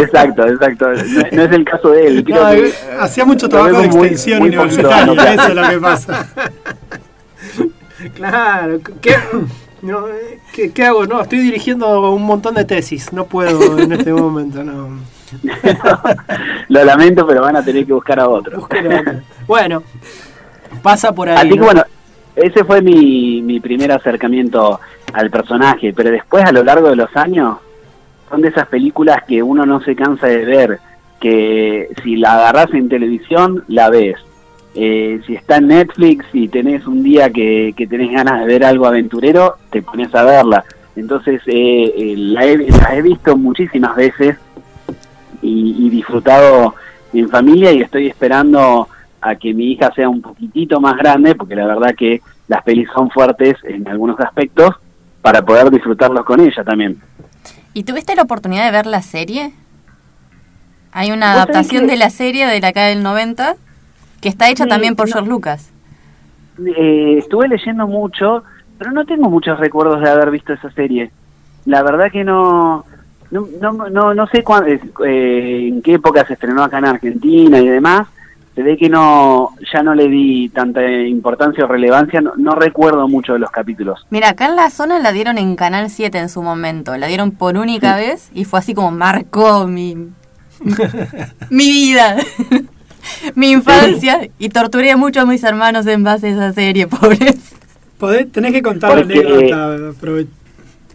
exacto 0.00 0.46
exacto 0.46 0.92
no, 0.92 1.22
no 1.32 1.42
es 1.42 1.52
el 1.52 1.64
caso 1.64 1.90
de 1.90 2.06
él 2.06 2.24
No, 2.28 2.50
que 2.50 2.66
eh, 2.68 2.74
hacía 3.00 3.24
mucho 3.24 3.48
trabajo 3.48 3.80
de 3.80 3.88
muy- 3.88 4.08
extensión 4.08 4.40
muy 4.40 4.48
universitaria, 4.50 5.34
eso 5.34 5.48
es 5.48 5.54
lo 5.54 5.68
que 5.68 5.78
pasa. 5.78 6.28
Claro, 8.14 8.80
¿qué, 9.00 9.16
no, 9.82 10.08
eh, 10.08 10.38
¿qué, 10.52 10.70
qué 10.72 10.84
hago? 10.84 11.06
No, 11.06 11.22
estoy 11.22 11.38
dirigiendo 11.40 12.12
un 12.12 12.22
montón 12.22 12.54
de 12.54 12.64
tesis, 12.64 13.12
no 13.12 13.24
puedo 13.26 13.78
en 13.78 13.92
este 13.92 14.12
momento, 14.12 14.62
no. 14.62 14.88
Lo 16.68 16.84
lamento, 16.84 17.26
pero 17.26 17.42
van 17.42 17.56
a 17.56 17.64
tener 17.64 17.86
que 17.86 17.92
buscar 17.92 18.20
a 18.20 18.28
otro. 18.28 18.68
Bueno, 19.46 19.82
pasa 20.82 21.12
por 21.12 21.28
ahí. 21.28 21.36
Así 21.36 21.50
que 21.50 21.56
¿no? 21.56 21.64
bueno, 21.64 21.82
ese 22.36 22.64
fue 22.64 22.80
mi, 22.80 23.42
mi 23.42 23.60
primer 23.60 23.92
acercamiento 23.92 24.80
al 25.12 25.30
personaje, 25.30 25.92
pero 25.92 26.10
después 26.10 26.44
a 26.44 26.52
lo 26.52 26.62
largo 26.62 26.88
de 26.88 26.96
los 26.96 27.14
años 27.16 27.58
son 28.28 28.42
de 28.42 28.48
esas 28.48 28.68
películas 28.68 29.24
que 29.26 29.42
uno 29.42 29.66
no 29.66 29.80
se 29.80 29.96
cansa 29.96 30.28
de 30.28 30.44
ver, 30.44 30.78
que 31.20 31.88
si 32.02 32.16
la 32.16 32.34
agarras 32.34 32.72
en 32.72 32.88
televisión, 32.88 33.64
la 33.68 33.90
ves. 33.90 34.16
Eh, 34.74 35.20
si 35.26 35.34
está 35.34 35.56
en 35.56 35.66
Netflix 35.66 36.26
y 36.32 36.46
tenés 36.46 36.86
un 36.86 37.02
día 37.02 37.28
que, 37.30 37.74
que 37.76 37.88
tenés 37.88 38.12
ganas 38.12 38.40
de 38.40 38.46
ver 38.46 38.64
algo 38.64 38.86
aventurero, 38.86 39.56
te 39.70 39.82
pones 39.82 40.14
a 40.14 40.22
verla. 40.22 40.64
Entonces 40.94 41.42
eh, 41.46 41.92
eh, 41.96 42.14
la, 42.16 42.44
he, 42.44 42.56
la 42.56 42.94
he 42.94 43.02
visto 43.02 43.36
muchísimas 43.36 43.96
veces 43.96 44.36
y, 45.42 45.86
y 45.86 45.90
disfrutado 45.90 46.74
en 47.12 47.28
familia 47.28 47.72
y 47.72 47.82
estoy 47.82 48.06
esperando 48.08 48.88
a 49.20 49.34
que 49.36 49.52
mi 49.52 49.72
hija 49.72 49.92
sea 49.94 50.08
un 50.08 50.22
poquitito 50.22 50.80
más 50.80 50.96
grande, 50.96 51.34
porque 51.34 51.54
la 51.54 51.66
verdad 51.66 51.94
que 51.94 52.22
las 52.48 52.62
pelis 52.62 52.88
son 52.94 53.10
fuertes 53.10 53.56
en 53.64 53.86
algunos 53.88 54.18
aspectos, 54.20 54.76
para 55.22 55.42
poder 55.42 55.70
disfrutarlos 55.70 56.24
con 56.24 56.40
ella 56.40 56.64
también. 56.64 56.98
¿Y 57.74 57.84
tuviste 57.84 58.14
la 58.16 58.22
oportunidad 58.22 58.64
de 58.64 58.70
ver 58.72 58.86
la 58.86 59.02
serie? 59.02 59.52
Hay 60.92 61.12
una 61.12 61.26
¿Vos 61.26 61.34
sabés 61.34 61.50
adaptación 61.50 61.86
de 61.86 61.96
la 61.96 62.10
serie 62.10 62.46
de 62.46 62.60
la 62.60 62.68
acá 62.68 62.86
del 62.86 63.02
90 63.02 63.56
que 64.20 64.28
está 64.28 64.48
hecha 64.50 64.64
Sí, 64.64 64.70
también 64.70 64.96
por 64.96 65.08
no. 65.08 65.12
George 65.12 65.30
Lucas. 65.30 65.70
Eh, 66.76 67.16
estuve 67.18 67.48
leyendo 67.48 67.86
mucho, 67.86 68.44
pero 68.78 68.90
no 68.92 69.04
tengo 69.04 69.30
muchos 69.30 69.58
recuerdos 69.58 70.00
de 70.00 70.10
haber 70.10 70.30
visto 70.30 70.52
esa 70.52 70.70
serie. 70.72 71.10
La 71.64 71.82
verdad 71.82 72.10
que 72.10 72.24
no 72.24 72.84
no, 73.30 73.46
no, 73.60 73.72
no, 73.88 74.14
no 74.14 74.26
sé 74.28 74.42
cuán- 74.42 74.66
eh, 74.68 74.80
eh, 75.06 75.68
en 75.68 75.82
qué 75.82 75.94
época 75.94 76.26
se 76.26 76.32
estrenó 76.34 76.62
acá 76.64 76.78
en 76.78 76.86
Argentina 76.86 77.58
y 77.58 77.68
demás. 77.68 78.08
Se 78.54 78.62
ve 78.64 78.76
que 78.76 78.88
no 78.88 79.50
ya 79.72 79.82
no 79.82 79.94
le 79.94 80.08
di 80.08 80.48
tanta 80.48 80.84
importancia 80.84 81.64
o 81.64 81.68
relevancia, 81.68 82.20
no, 82.20 82.32
no 82.36 82.56
recuerdo 82.56 83.06
mucho 83.08 83.32
de 83.34 83.38
los 83.38 83.50
capítulos. 83.50 84.04
Mira, 84.10 84.30
acá 84.30 84.46
en 84.46 84.56
la 84.56 84.70
zona 84.70 84.98
la 84.98 85.12
dieron 85.12 85.38
en 85.38 85.54
Canal 85.56 85.88
7 85.88 86.18
en 86.18 86.28
su 86.28 86.42
momento. 86.42 86.96
La 86.96 87.06
dieron 87.06 87.30
por 87.30 87.56
única 87.56 87.94
vez 87.96 88.28
y 88.34 88.44
fue 88.44 88.58
así 88.58 88.74
como 88.74 88.90
marcó 88.90 89.66
mi, 89.68 89.94
mi 91.50 91.70
vida, 91.70 92.16
mi 93.34 93.50
infancia. 93.52 94.28
Y 94.38 94.48
torturé 94.50 94.96
mucho 94.96 95.20
a 95.20 95.26
mis 95.26 95.42
hermanos 95.44 95.86
en 95.86 96.02
base 96.02 96.28
a 96.28 96.30
esa 96.30 96.52
serie, 96.52 96.86
pobres. 96.88 97.54
Podés- 97.98 98.30
tenés 98.32 98.52
que 98.52 98.62
contar 98.62 98.98
anécdota, 98.98 99.76
aprove- 99.92 100.26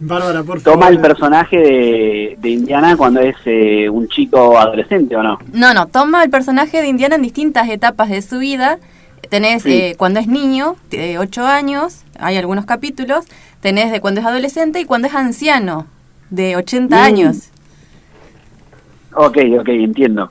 Bárbara, 0.00 0.42
por 0.42 0.60
favor. 0.60 0.78
Toma 0.80 0.88
el 0.90 1.00
personaje 1.00 1.56
de, 1.56 2.36
de 2.38 2.50
Indiana 2.50 2.96
cuando 2.96 3.20
es 3.20 3.36
eh, 3.46 3.88
un 3.88 4.08
chico 4.08 4.58
adolescente 4.58 5.16
o 5.16 5.22
no. 5.22 5.38
No, 5.52 5.72
no, 5.74 5.86
toma 5.86 6.22
el 6.22 6.30
personaje 6.30 6.82
de 6.82 6.88
Indiana 6.88 7.14
en 7.16 7.22
distintas 7.22 7.68
etapas 7.68 8.10
de 8.10 8.20
su 8.22 8.38
vida. 8.38 8.78
Tenés 9.30 9.62
Sí. 9.62 9.72
eh, 9.72 9.94
cuando 9.96 10.20
es 10.20 10.28
niño, 10.28 10.76
de 10.90 11.18
8 11.18 11.46
años, 11.46 12.02
hay 12.18 12.36
algunos 12.36 12.66
capítulos. 12.66 13.24
Tenés 13.60 13.90
de 13.90 14.00
cuando 14.00 14.20
es 14.20 14.26
adolescente 14.26 14.80
y 14.80 14.84
cuando 14.84 15.08
es 15.08 15.14
anciano, 15.14 15.86
de 16.30 16.56
80 16.56 16.96
Mm. 16.96 17.00
años. 17.02 17.36
Ok, 19.14 19.38
ok, 19.58 19.68
entiendo. 19.68 20.30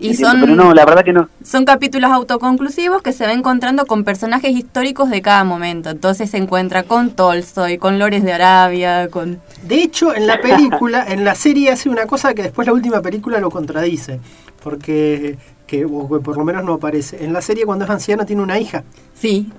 Y 0.00 0.10
Entiendo, 0.10 0.30
son, 0.30 0.40
Pero 0.42 0.54
no, 0.54 0.74
la 0.74 0.84
verdad 0.84 1.04
que 1.04 1.12
no. 1.12 1.28
son 1.42 1.64
capítulos 1.64 2.10
autoconclusivos 2.12 3.02
que 3.02 3.12
se 3.12 3.26
va 3.26 3.32
encontrando 3.32 3.84
con 3.86 4.04
personajes 4.04 4.52
históricos 4.52 5.10
de 5.10 5.20
cada 5.22 5.42
momento. 5.42 5.90
Entonces 5.90 6.30
se 6.30 6.36
encuentra 6.36 6.84
con 6.84 7.10
Tolstoy, 7.10 7.78
con 7.78 7.98
Lores 7.98 8.22
de 8.22 8.32
Arabia, 8.32 9.08
con... 9.10 9.40
De 9.62 9.82
hecho, 9.82 10.14
en 10.14 10.28
la 10.28 10.40
película, 10.40 11.04
en 11.08 11.24
la 11.24 11.34
serie 11.34 11.72
hace 11.72 11.88
una 11.88 12.06
cosa 12.06 12.32
que 12.34 12.44
después 12.44 12.66
la 12.66 12.72
última 12.74 13.02
película 13.02 13.40
lo 13.40 13.50
contradice. 13.50 14.20
Porque, 14.62 15.36
que, 15.66 15.84
o 15.84 16.08
que 16.08 16.20
por 16.20 16.36
lo 16.36 16.44
menos 16.44 16.62
no 16.64 16.74
aparece. 16.74 17.24
En 17.24 17.32
la 17.32 17.42
serie 17.42 17.64
cuando 17.66 17.84
es 17.84 17.90
anciano 17.90 18.24
tiene 18.24 18.42
una 18.42 18.58
hija. 18.60 18.84
Sí, 19.14 19.50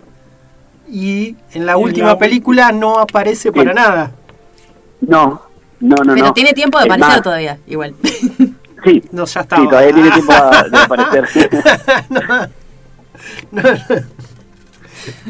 Y 0.90 1.36
en 1.54 1.66
la 1.66 1.74
En 1.74 1.80
última 1.84 2.08
la- 2.08 2.18
película 2.18 2.72
no 2.72 2.98
aparece 3.00 3.52
para 3.52 3.74
nada. 3.74 4.12
No, 5.02 5.42
no, 5.82 5.96
no. 5.98 6.14
pero 6.14 6.28
no. 6.28 6.34
tiene 6.34 6.54
tiempo 6.54 6.78
de 6.80 6.86
Es 6.86 6.90
aparecer 6.92 7.14
más, 7.16 7.22
todavía, 7.22 7.58
igual. 7.68 7.94
Sí, 8.84 9.04
No, 9.12 9.24
ya 9.26 9.28
sí, 9.28 9.40
estaba. 9.40 9.70
todavía 9.70 9.94
tiene 9.94 10.12
tiempo 10.12 10.34
de 10.34 10.78
aparecer. 10.84 11.50
No, 13.52 13.62
no, 13.62 13.62
no. 13.62 13.96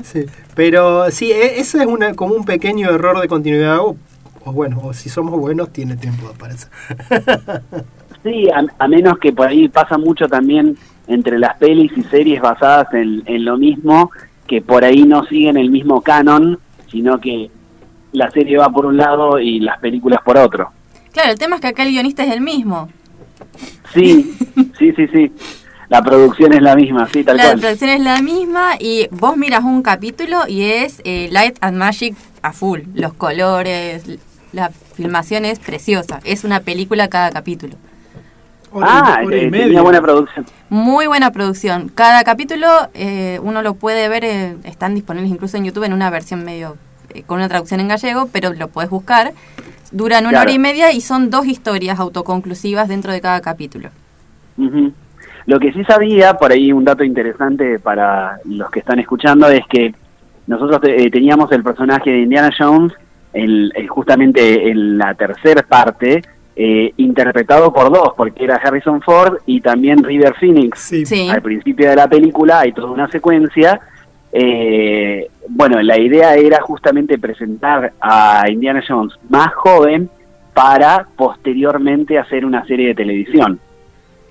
Sí, 0.04 0.26
pero 0.56 1.10
sí, 1.12 1.32
e- 1.32 1.60
eso 1.60 1.80
es 1.80 1.88
una, 1.88 2.14
como 2.14 2.36
un 2.36 2.44
pequeño 2.46 2.90
error 2.90 3.20
de 3.20 3.28
continuidad. 3.28 3.80
O, 3.80 3.96
o 4.46 4.52
bueno, 4.52 4.80
o 4.84 4.94
si 4.94 5.10
somos 5.10 5.40
buenos, 5.40 5.72
tiene 5.72 5.96
tiempo 5.98 6.28
de 6.28 6.34
aparecer. 6.34 6.70
Sí, 8.22 8.50
a, 8.50 8.66
a 8.84 8.88
menos 8.90 9.18
que 9.18 9.32
por 9.32 9.48
ahí 9.48 9.70
pasa 9.70 9.98
mucho 9.98 10.28
también 10.28 10.78
entre 11.08 11.40
las 11.40 11.56
pelis 11.58 11.90
y 11.96 12.04
series 12.04 12.42
basadas 12.42 12.94
en, 12.94 13.24
en 13.26 13.46
lo 13.46 13.56
mismo, 13.58 14.12
que 14.46 14.62
por 14.62 14.84
ahí 14.84 15.04
no 15.06 15.24
siguen 15.24 15.56
el 15.56 15.70
mismo 15.72 16.02
canon, 16.02 16.60
sino 16.92 17.18
que 17.22 17.50
la 18.12 18.30
serie 18.32 18.58
va 18.58 18.68
por 18.72 18.86
un 18.86 18.98
lado 18.98 19.40
y 19.40 19.62
las 19.62 19.80
películas 19.80 20.20
por 20.26 20.38
otro. 20.38 20.70
Claro, 21.14 21.32
el 21.32 21.40
tema 21.40 21.56
es 21.56 21.62
que 21.62 21.68
acá 21.68 21.84
el 21.84 21.92
guionista 21.92 22.26
es 22.26 22.34
el 22.34 22.42
mismo. 22.42 22.90
Sí, 23.94 24.36
sí, 24.78 24.94
sí, 24.96 25.08
sí. 25.14 25.32
La 25.90 26.04
producción 26.04 26.54
es 26.54 26.62
la 26.62 26.76
misma, 26.76 27.08
sí, 27.12 27.24
tal 27.24 27.38
la 27.38 27.44
cual. 27.46 27.60
producción 27.60 27.90
es 27.90 28.02
la 28.02 28.22
misma 28.22 28.76
y 28.80 29.08
vos 29.12 29.36
miras 29.38 29.64
un 29.64 29.82
capítulo 29.82 30.48
y 30.48 30.64
es 30.64 31.02
eh, 31.04 31.30
Light 31.32 31.58
and 31.62 31.78
Magic 31.78 32.16
a 32.44 32.54
full. 32.54 32.82
Los 32.94 33.14
colores, 33.14 34.04
la 34.52 34.70
filmación 34.70 35.46
es 35.46 35.58
preciosa. 35.58 36.20
Es 36.24 36.44
una 36.44 36.60
película 36.60 37.08
cada 37.08 37.32
capítulo. 37.32 37.76
Hora, 38.72 38.88
Ah, 38.92 39.20
y, 39.24 39.26
hora 39.26 39.38
y 39.38 39.46
eh, 39.46 39.50
tenía 39.52 39.82
buena 39.82 40.00
producción. 40.00 40.46
Muy 40.70 41.08
buena 41.08 41.32
producción. 41.32 41.90
Cada 41.90 42.24
capítulo 42.24 42.68
eh, 42.94 43.40
uno 43.42 43.64
lo 43.64 43.74
puede 43.74 44.08
ver, 44.10 44.24
eh, 44.24 44.58
están 44.66 44.94
disponibles 44.94 45.32
incluso 45.32 45.58
en 45.58 45.66
YouTube 45.66 45.86
en 45.86 45.94
una 45.94 46.12
versión 46.12 46.44
medio 46.46 46.78
eh, 47.16 47.24
con 47.24 47.38
una 47.40 47.50
traducción 47.50 47.80
en 47.80 47.88
gallego, 47.88 48.30
pero 48.32 48.54
lo 48.54 48.68
puedes 48.68 48.92
buscar. 48.92 49.34
Duran 49.92 50.24
una 50.24 50.30
Claro. 50.32 50.44
hora 50.44 50.52
y 50.52 50.60
media 50.60 50.92
y 50.92 51.02
son 51.02 51.30
dos 51.30 51.46
historias 51.48 52.00
autoconclusivas 52.00 52.88
dentro 52.88 53.12
de 53.12 53.22
cada 53.22 53.42
capítulo. 53.42 53.90
Lo 55.46 55.60
que 55.60 55.72
sí 55.74 55.84
sabía, 55.86 56.36
por 56.36 56.52
ahí 56.52 56.72
un 56.72 56.84
dato 56.86 57.04
interesante 57.04 57.80
para 57.80 58.38
los 58.46 58.70
que 58.70 58.80
están 58.80 59.00
escuchando, 59.00 59.48
es 59.48 59.66
que 59.68 59.94
nosotros 60.48 60.80
eh, 60.84 61.10
teníamos 61.10 61.52
el 61.52 61.64
personaje 61.64 62.12
de 62.12 62.20
Indiana 62.22 62.52
Jones 62.58 62.94
en- 63.34 63.70
en 63.74 63.88
justamente 63.88 64.70
en 64.70 64.98
la 64.98 65.14
tercera 65.16 65.64
parte, 65.64 66.22
eh, 66.56 66.94
interpretado 66.98 67.72
por 67.72 67.92
dos, 67.92 68.14
porque 68.18 68.44
era 68.44 68.56
Harrison 68.58 69.02
Ford 69.02 69.38
y 69.46 69.62
también 69.62 70.04
River 70.04 70.36
Phoenix. 70.40 70.80
Sí. 70.80 71.06
Sí. 71.06 71.30
Al 71.30 71.42
principio 71.42 71.90
de 71.90 71.96
la 71.96 72.08
película 72.08 72.60
hay 72.60 72.74
toda 72.74 72.92
una 72.92 73.10
secuencia. 73.10 73.80
Eh, 74.32 75.28
bueno, 75.48 75.82
la 75.82 75.98
idea 76.00 76.36
era 76.36 76.62
justamente 76.62 77.18
presentar 77.18 77.94
a 78.00 78.44
Indiana 78.50 78.84
Jones 78.88 79.14
más 79.30 79.54
joven 79.56 80.10
para 80.54 81.08
posteriormente 81.16 82.18
hacer 82.20 82.46
una 82.46 82.66
serie 82.66 82.88
de 82.90 82.96
televisión. 82.96 83.60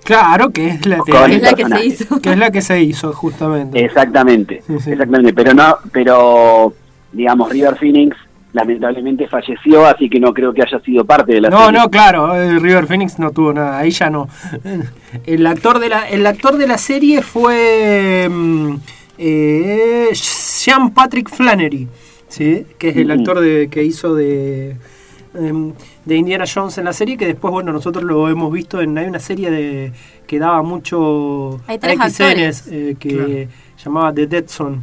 Claro, 0.03 0.49
que 0.51 0.67
es 0.69 0.85
la, 0.85 0.99
Es 1.27 1.41
la 1.41 1.53
que 1.53 1.65
se 1.65 1.85
hizo. 1.85 2.21
que 2.21 2.31
es 2.31 2.37
la 2.37 2.51
que 2.51 2.61
se 2.61 2.81
hizo, 2.81 3.11
justamente. 3.13 3.83
Exactamente, 3.83 4.61
Sí, 4.65 4.79
sí. 4.79 4.91
exactamente, 4.91 5.33
pero 5.33 5.53
no, 5.53 5.75
pero 5.91 6.73
digamos 7.11 7.49
River 7.51 7.75
Phoenix 7.75 8.15
lamentablemente 8.53 9.27
falleció, 9.27 9.85
así 9.85 10.09
que 10.09 10.19
no 10.19 10.33
creo 10.33 10.51
que 10.53 10.63
haya 10.63 10.79
sido 10.79 11.05
parte 11.05 11.33
de 11.33 11.41
la 11.41 11.49
No, 11.49 11.65
serie. 11.65 11.79
no, 11.79 11.89
claro, 11.91 12.35
eh, 12.35 12.57
River 12.59 12.87
Phoenix 12.87 13.19
no 13.19 13.29
tuvo 13.31 13.53
nada, 13.53 13.77
ahí 13.77 13.91
ya 13.91 14.09
no. 14.09 14.27
El 15.25 15.45
actor 15.45 15.77
de 15.79 15.89
la, 15.89 16.09
el 16.09 16.25
actor 16.25 16.57
de 16.57 16.65
la 16.67 16.77
serie 16.79 17.21
fue 17.21 18.27
mm, 18.29 18.75
eh, 19.19 20.09
Sean 20.13 20.93
Patrick 20.93 21.29
Flannery, 21.29 21.87
¿sí? 22.29 22.65
que 22.77 22.89
es 22.89 22.97
el 22.97 23.11
actor 23.11 23.39
de, 23.41 23.67
que 23.69 23.83
hizo 23.83 24.15
de, 24.15 24.77
em, 25.35 25.73
de 26.05 26.15
Indiana 26.15 26.45
Jones 26.51 26.77
en 26.77 26.85
la 26.85 26.93
serie, 26.93 27.17
que 27.17 27.25
después, 27.27 27.51
bueno, 27.51 27.71
nosotros 27.73 28.03
lo 28.05 28.29
hemos 28.29 28.51
visto 28.51 28.79
en, 28.81 28.97
hay 28.97 29.07
una 29.07 29.19
serie 29.19 29.51
de 29.51 29.91
que 30.25 30.39
daba 30.39 30.61
mucho 30.63 31.59
Hay 31.67 31.77
tres 31.79 31.99
actores. 31.99 32.67
eh, 32.71 32.95
que 32.97 33.47
llamaba 33.83 34.13
The 34.13 34.25
Dead 34.27 34.47
Zone. 34.47 34.79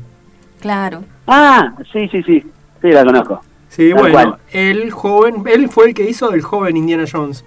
Claro. 0.60 1.02
Ah, 1.26 1.74
sí, 1.92 2.06
sí, 2.08 2.22
sí, 2.22 2.42
sí, 2.82 2.88
la 2.88 3.04
conozco. 3.04 3.40
Sí, 3.68 3.90
Tal 3.90 3.98
bueno, 3.98 4.12
cual. 4.12 4.38
el 4.52 4.90
joven, 4.90 5.44
él 5.46 5.68
fue 5.68 5.88
el 5.88 5.94
que 5.94 6.08
hizo 6.08 6.30
del 6.30 6.42
joven 6.42 6.76
Indiana 6.76 7.04
Jones. 7.10 7.44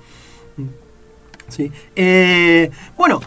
Sí. 1.47 1.71
Eh, 1.95 2.69
bueno, 2.97 3.19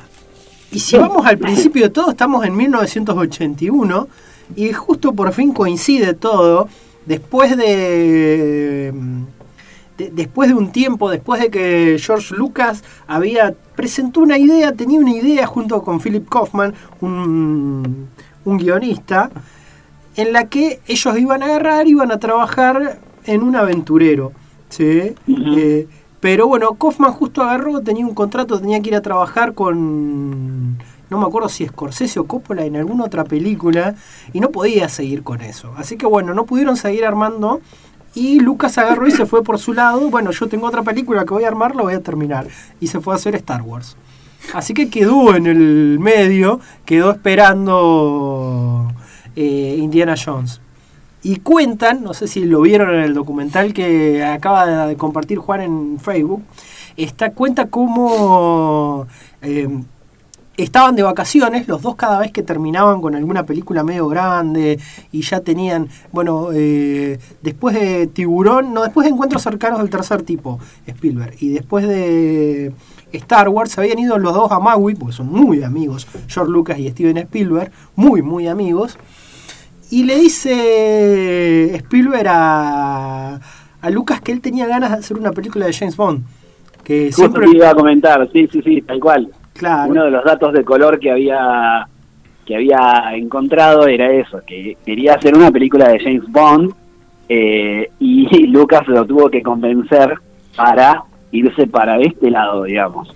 y 0.72 0.78
si 0.78 0.96
vamos 0.96 1.26
al 1.26 1.38
principio 1.38 1.82
de 1.84 1.90
todo, 1.90 2.10
estamos 2.10 2.44
en 2.46 2.56
1981 2.56 4.08
y 4.56 4.72
justo 4.72 5.12
por 5.12 5.32
fin 5.32 5.52
coincide 5.52 6.14
todo 6.14 6.68
después 7.06 7.56
de, 7.56 8.92
de- 9.98 10.10
después 10.10 10.48
de 10.48 10.54
un 10.54 10.72
tiempo, 10.72 11.10
después 11.10 11.40
de 11.40 11.50
que 11.50 11.96
George 12.00 12.34
Lucas 12.34 12.82
había 13.06 13.54
presentó 13.76 14.20
una 14.20 14.38
idea, 14.38 14.72
tenía 14.72 14.98
una 14.98 15.12
idea 15.12 15.46
junto 15.46 15.82
con 15.82 16.00
Philip 16.00 16.28
Kaufman, 16.28 16.74
un, 17.00 18.08
un 18.44 18.58
guionista, 18.58 19.30
en 20.16 20.32
la 20.32 20.48
que 20.48 20.80
ellos 20.86 21.18
iban 21.18 21.42
a 21.42 21.46
agarrar, 21.46 21.86
iban 21.88 22.12
a 22.12 22.18
trabajar 22.18 22.98
en 23.24 23.42
un 23.42 23.56
aventurero. 23.56 24.32
¿sí? 24.68 25.14
Eh, 25.56 25.86
pero 26.22 26.46
bueno, 26.46 26.76
Kaufman 26.76 27.10
justo 27.10 27.42
agarró, 27.42 27.80
tenía 27.80 28.06
un 28.06 28.14
contrato, 28.14 28.60
tenía 28.60 28.80
que 28.80 28.90
ir 28.90 28.94
a 28.94 29.02
trabajar 29.02 29.54
con, 29.54 30.78
no 31.10 31.18
me 31.18 31.26
acuerdo 31.26 31.48
si 31.48 31.66
Scorsese 31.66 32.20
o 32.20 32.28
Coppola 32.28 32.64
en 32.64 32.76
alguna 32.76 33.02
otra 33.02 33.24
película, 33.24 33.96
y 34.32 34.38
no 34.38 34.50
podía 34.50 34.88
seguir 34.88 35.24
con 35.24 35.40
eso. 35.40 35.74
Así 35.76 35.96
que 35.96 36.06
bueno, 36.06 36.32
no 36.32 36.46
pudieron 36.46 36.76
seguir 36.76 37.04
armando. 37.04 37.60
Y 38.14 38.38
Lucas 38.38 38.78
agarró 38.78 39.08
y 39.08 39.10
se 39.10 39.26
fue 39.26 39.42
por 39.42 39.58
su 39.58 39.72
lado. 39.72 40.10
Bueno, 40.10 40.30
yo 40.30 40.46
tengo 40.46 40.68
otra 40.68 40.84
película 40.84 41.24
que 41.24 41.34
voy 41.34 41.42
a 41.42 41.48
armar, 41.48 41.74
la 41.74 41.82
voy 41.82 41.94
a 41.94 42.00
terminar. 42.00 42.46
Y 42.78 42.86
se 42.86 43.00
fue 43.00 43.14
a 43.14 43.16
hacer 43.16 43.34
Star 43.34 43.62
Wars. 43.62 43.96
Así 44.54 44.74
que 44.74 44.90
quedó 44.90 45.34
en 45.34 45.46
el 45.46 45.98
medio, 45.98 46.60
quedó 46.84 47.10
esperando 47.10 48.92
eh, 49.34 49.76
Indiana 49.76 50.14
Jones. 50.22 50.60
Y 51.22 51.36
cuentan, 51.36 52.02
no 52.02 52.14
sé 52.14 52.26
si 52.26 52.44
lo 52.44 52.62
vieron 52.62 52.90
en 52.90 53.00
el 53.00 53.14
documental 53.14 53.72
que 53.72 54.24
acaba 54.24 54.86
de 54.86 54.96
compartir 54.96 55.38
Juan 55.38 55.60
en 55.60 55.98
Facebook, 56.00 56.42
está, 56.96 57.30
cuenta 57.30 57.68
cómo 57.68 59.06
eh, 59.40 59.68
estaban 60.56 60.96
de 60.96 61.02
vacaciones, 61.02 61.68
los 61.68 61.82
dos 61.82 61.96
cada 61.96 62.18
vez 62.18 62.32
que 62.32 62.42
terminaban 62.42 63.00
con 63.00 63.14
alguna 63.14 63.44
película 63.44 63.82
medio 63.82 64.08
grande 64.08 64.78
y 65.10 65.22
ya 65.22 65.40
tenían, 65.40 65.88
bueno, 66.12 66.48
eh, 66.52 67.18
después 67.40 67.74
de 67.74 68.06
Tiburón, 68.06 68.74
no, 68.74 68.82
después 68.82 69.04
de 69.04 69.12
Encuentros 69.12 69.42
Cercanos 69.42 69.78
del 69.80 69.90
tercer 69.90 70.22
tipo, 70.22 70.58
Spielberg, 70.86 71.34
y 71.40 71.50
después 71.50 71.86
de 71.86 72.72
Star 73.12 73.48
Wars 73.48 73.72
se 73.72 73.80
habían 73.80 73.98
ido 73.98 74.18
los 74.18 74.34
dos 74.34 74.50
a 74.52 74.58
Maui, 74.58 74.94
porque 74.94 75.14
son 75.14 75.28
muy 75.28 75.62
amigos, 75.62 76.06
George 76.28 76.52
Lucas 76.52 76.78
y 76.78 76.88
Steven 76.90 77.16
Spielberg, 77.18 77.72
muy, 77.96 78.22
muy 78.22 78.46
amigos, 78.46 78.98
y 79.93 80.05
le 80.05 80.16
dice 80.16 81.74
Spielberg 81.77 82.27
a, 82.27 83.39
a 83.82 83.90
Lucas 83.90 84.23
que 84.23 84.32
él 84.32 84.40
tenía 84.40 84.66
ganas 84.66 84.90
de 84.90 84.97
hacer 84.97 85.19
una 85.19 85.32
película 85.32 85.66
de 85.66 85.74
James 85.74 85.98
Bond. 85.98 86.24
Que 86.82 87.12
Justo 87.12 87.20
siempre. 87.20 87.51
iba 87.55 87.69
a 87.69 87.74
comentar, 87.74 88.27
sí, 88.32 88.48
sí, 88.51 88.62
sí, 88.62 88.81
tal 88.81 88.98
cual. 88.98 89.28
Claro. 89.52 89.90
Uno 89.90 90.05
de 90.05 90.10
los 90.10 90.24
datos 90.24 90.55
de 90.55 90.64
color 90.64 90.98
que 90.98 91.10
había 91.10 91.86
que 92.47 92.56
había 92.56 93.12
encontrado 93.14 93.86
era 93.86 94.10
eso, 94.10 94.40
que 94.47 94.78
quería 94.85 95.14
hacer 95.14 95.36
una 95.36 95.51
película 95.51 95.89
de 95.89 96.01
James 96.01 96.24
Bond 96.27 96.73
eh, 97.28 97.90
y 97.98 98.47
Lucas 98.47 98.89
lo 98.89 99.05
tuvo 99.05 99.28
que 99.28 99.43
convencer 99.43 100.14
para 100.56 101.05
irse 101.32 101.66
para 101.66 102.01
este 102.01 102.31
lado, 102.31 102.64
digamos. 102.64 103.12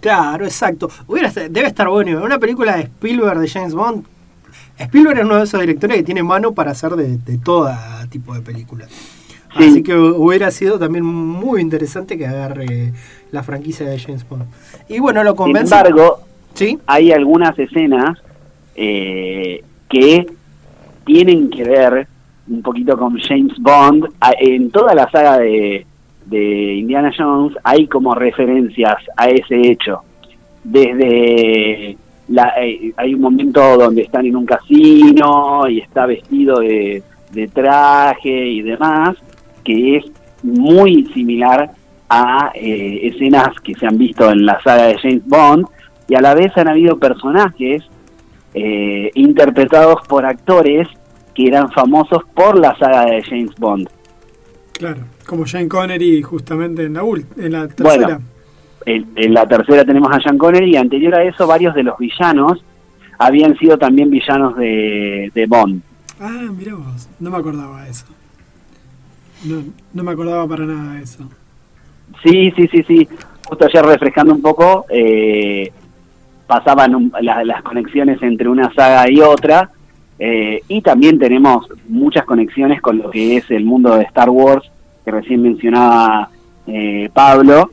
Claro, 0.00 0.46
exacto. 0.46 0.88
Hubiera, 1.06 1.30
debe 1.30 1.66
estar 1.66 1.90
bueno. 1.90 2.24
Una 2.24 2.38
película 2.38 2.76
de 2.76 2.84
Spielberg 2.84 3.38
de 3.38 3.48
James 3.48 3.74
Bond. 3.74 4.13
Spielberg 4.78 5.18
es 5.18 5.24
uno 5.24 5.36
de 5.38 5.44
esos 5.44 5.60
directores 5.60 5.96
que 5.98 6.02
tiene 6.02 6.22
mano 6.22 6.52
para 6.52 6.72
hacer 6.72 6.92
de, 6.92 7.16
de 7.18 7.38
todo 7.38 7.70
tipo 8.10 8.34
de 8.34 8.40
películas. 8.40 8.90
Sí. 9.56 9.64
Así 9.70 9.82
que 9.84 9.94
hubiera 9.94 10.50
sido 10.50 10.78
también 10.78 11.04
muy 11.04 11.60
interesante 11.60 12.18
que 12.18 12.26
agarre 12.26 12.92
la 13.30 13.42
franquicia 13.44 13.86
de 13.86 13.98
James 13.98 14.28
Bond. 14.28 14.44
Y 14.88 14.98
bueno, 14.98 15.22
lo 15.22 15.30
Sin 15.30 15.36
convence. 15.36 15.74
embargo, 15.74 16.20
¿Sí? 16.54 16.78
hay 16.86 17.12
algunas 17.12 17.56
escenas 17.58 18.18
eh, 18.74 19.62
que 19.88 20.26
tienen 21.04 21.50
que 21.50 21.62
ver 21.64 22.08
un 22.48 22.62
poquito 22.62 22.98
con 22.98 23.16
James 23.20 23.56
Bond. 23.60 24.06
A- 24.20 24.34
En 24.40 24.70
toda 24.72 24.92
la 24.94 25.08
saga 25.10 25.38
de, 25.38 25.86
de 26.26 26.74
Indiana 26.74 27.12
Jones 27.16 27.56
hay 27.62 27.86
como 27.86 28.12
referencias 28.14 28.96
a 29.16 29.28
ese 29.28 29.70
hecho. 29.70 30.00
Desde 30.64 31.96
la, 32.28 32.54
eh, 32.60 32.92
hay 32.96 33.14
un 33.14 33.20
momento 33.20 33.76
donde 33.76 34.02
están 34.02 34.26
en 34.26 34.36
un 34.36 34.46
casino 34.46 35.68
y 35.68 35.80
está 35.80 36.06
vestido 36.06 36.60
de, 36.60 37.02
de 37.32 37.48
traje 37.48 38.46
y 38.46 38.62
demás, 38.62 39.16
que 39.62 39.96
es 39.96 40.04
muy 40.42 41.06
similar 41.14 41.72
a 42.08 42.52
eh, 42.54 43.00
escenas 43.08 43.58
que 43.60 43.74
se 43.74 43.86
han 43.86 43.98
visto 43.98 44.30
en 44.30 44.46
la 44.46 44.60
saga 44.62 44.86
de 44.86 44.98
James 44.98 45.26
Bond 45.26 45.66
y 46.08 46.14
a 46.14 46.20
la 46.20 46.34
vez 46.34 46.56
han 46.56 46.68
habido 46.68 46.98
personajes 46.98 47.82
eh, 48.52 49.10
interpretados 49.14 50.06
por 50.06 50.24
actores 50.24 50.86
que 51.34 51.46
eran 51.46 51.70
famosos 51.72 52.22
por 52.34 52.58
la 52.58 52.76
saga 52.78 53.06
de 53.06 53.22
James 53.22 53.54
Bond. 53.58 53.88
Claro, 54.72 55.02
como 55.26 55.44
Jane 55.46 55.68
Connery 55.68 56.22
justamente 56.22 56.84
en 56.84 56.94
la, 56.94 57.02
en 57.36 57.52
la 57.52 57.68
tercera. 57.68 58.06
Bueno, 58.06 58.22
en, 58.86 59.06
en 59.16 59.34
la 59.34 59.46
tercera 59.46 59.84
tenemos 59.84 60.10
a 60.14 60.20
Sean 60.20 60.38
Connery 60.38 60.72
y 60.72 60.76
anterior 60.76 61.14
a 61.14 61.24
eso 61.24 61.46
varios 61.46 61.74
de 61.74 61.82
los 61.82 61.98
villanos 61.98 62.64
habían 63.18 63.56
sido 63.58 63.78
también 63.78 64.10
villanos 64.10 64.56
de, 64.56 65.30
de 65.34 65.46
Bond. 65.46 65.80
Ah, 66.20 66.48
mira 66.56 66.74
vos, 66.74 67.08
no 67.20 67.30
me 67.30 67.36
acordaba 67.38 67.84
de 67.84 67.90
eso. 67.90 68.06
No, 69.44 69.62
no 69.92 70.02
me 70.02 70.12
acordaba 70.12 70.46
para 70.48 70.64
nada 70.64 70.94
de 70.94 71.02
eso. 71.02 71.28
Sí, 72.24 72.52
sí, 72.56 72.68
sí, 72.72 72.82
sí. 72.86 73.08
Justo 73.46 73.66
ayer 73.66 73.84
refrescando 73.84 74.32
un 74.34 74.40
poco, 74.42 74.86
eh, 74.88 75.70
pasaban 76.46 76.94
un- 76.94 77.12
la- 77.20 77.44
las 77.44 77.62
conexiones 77.62 78.20
entre 78.22 78.48
una 78.48 78.72
saga 78.74 79.10
y 79.10 79.20
otra. 79.20 79.70
eh, 80.16 80.60
y 80.68 80.80
también 80.80 81.18
tenemos 81.18 81.66
muchas 81.88 82.24
conexiones 82.24 82.80
con 82.80 82.98
lo 82.98 83.10
que 83.10 83.36
es 83.36 83.50
el 83.50 83.64
mundo 83.64 83.96
de 83.96 84.04
Star 84.04 84.30
Wars, 84.30 84.64
que 85.04 85.10
recién 85.10 85.42
mencionaba 85.42 86.30
eh, 86.68 87.10
Pablo, 87.12 87.72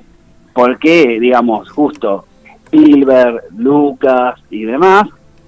porque, 0.53 1.19
digamos, 1.19 1.69
justo 1.69 2.26
Spielberg, 2.65 3.41
Lucas 3.57 4.40
y 4.49 4.64
demás, 4.64 5.07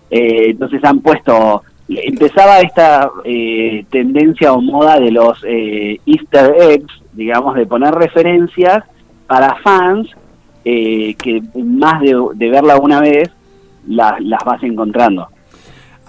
eh, 0.09 0.49
entonces 0.49 0.83
han 0.83 0.99
puesto, 0.99 1.63
empezaba 1.87 2.59
esta 2.59 3.09
eh, 3.23 3.85
tendencia 3.89 4.53
o 4.53 4.61
moda 4.61 4.99
de 4.99 5.11
los 5.11 5.43
eh, 5.47 5.99
easter 6.05 6.55
eggs, 6.59 6.93
digamos, 7.13 7.55
de 7.55 7.65
poner 7.65 7.93
referencias 7.93 8.83
para 9.27 9.55
fans 9.63 10.09
eh, 10.65 11.15
que 11.15 11.41
más 11.61 12.01
de, 12.01 12.49
verla 12.49 12.77
una 12.77 13.01
vez 13.01 13.29
las, 13.87 14.21
las 14.21 14.43
vas 14.45 14.63
encontrando. 14.63 15.27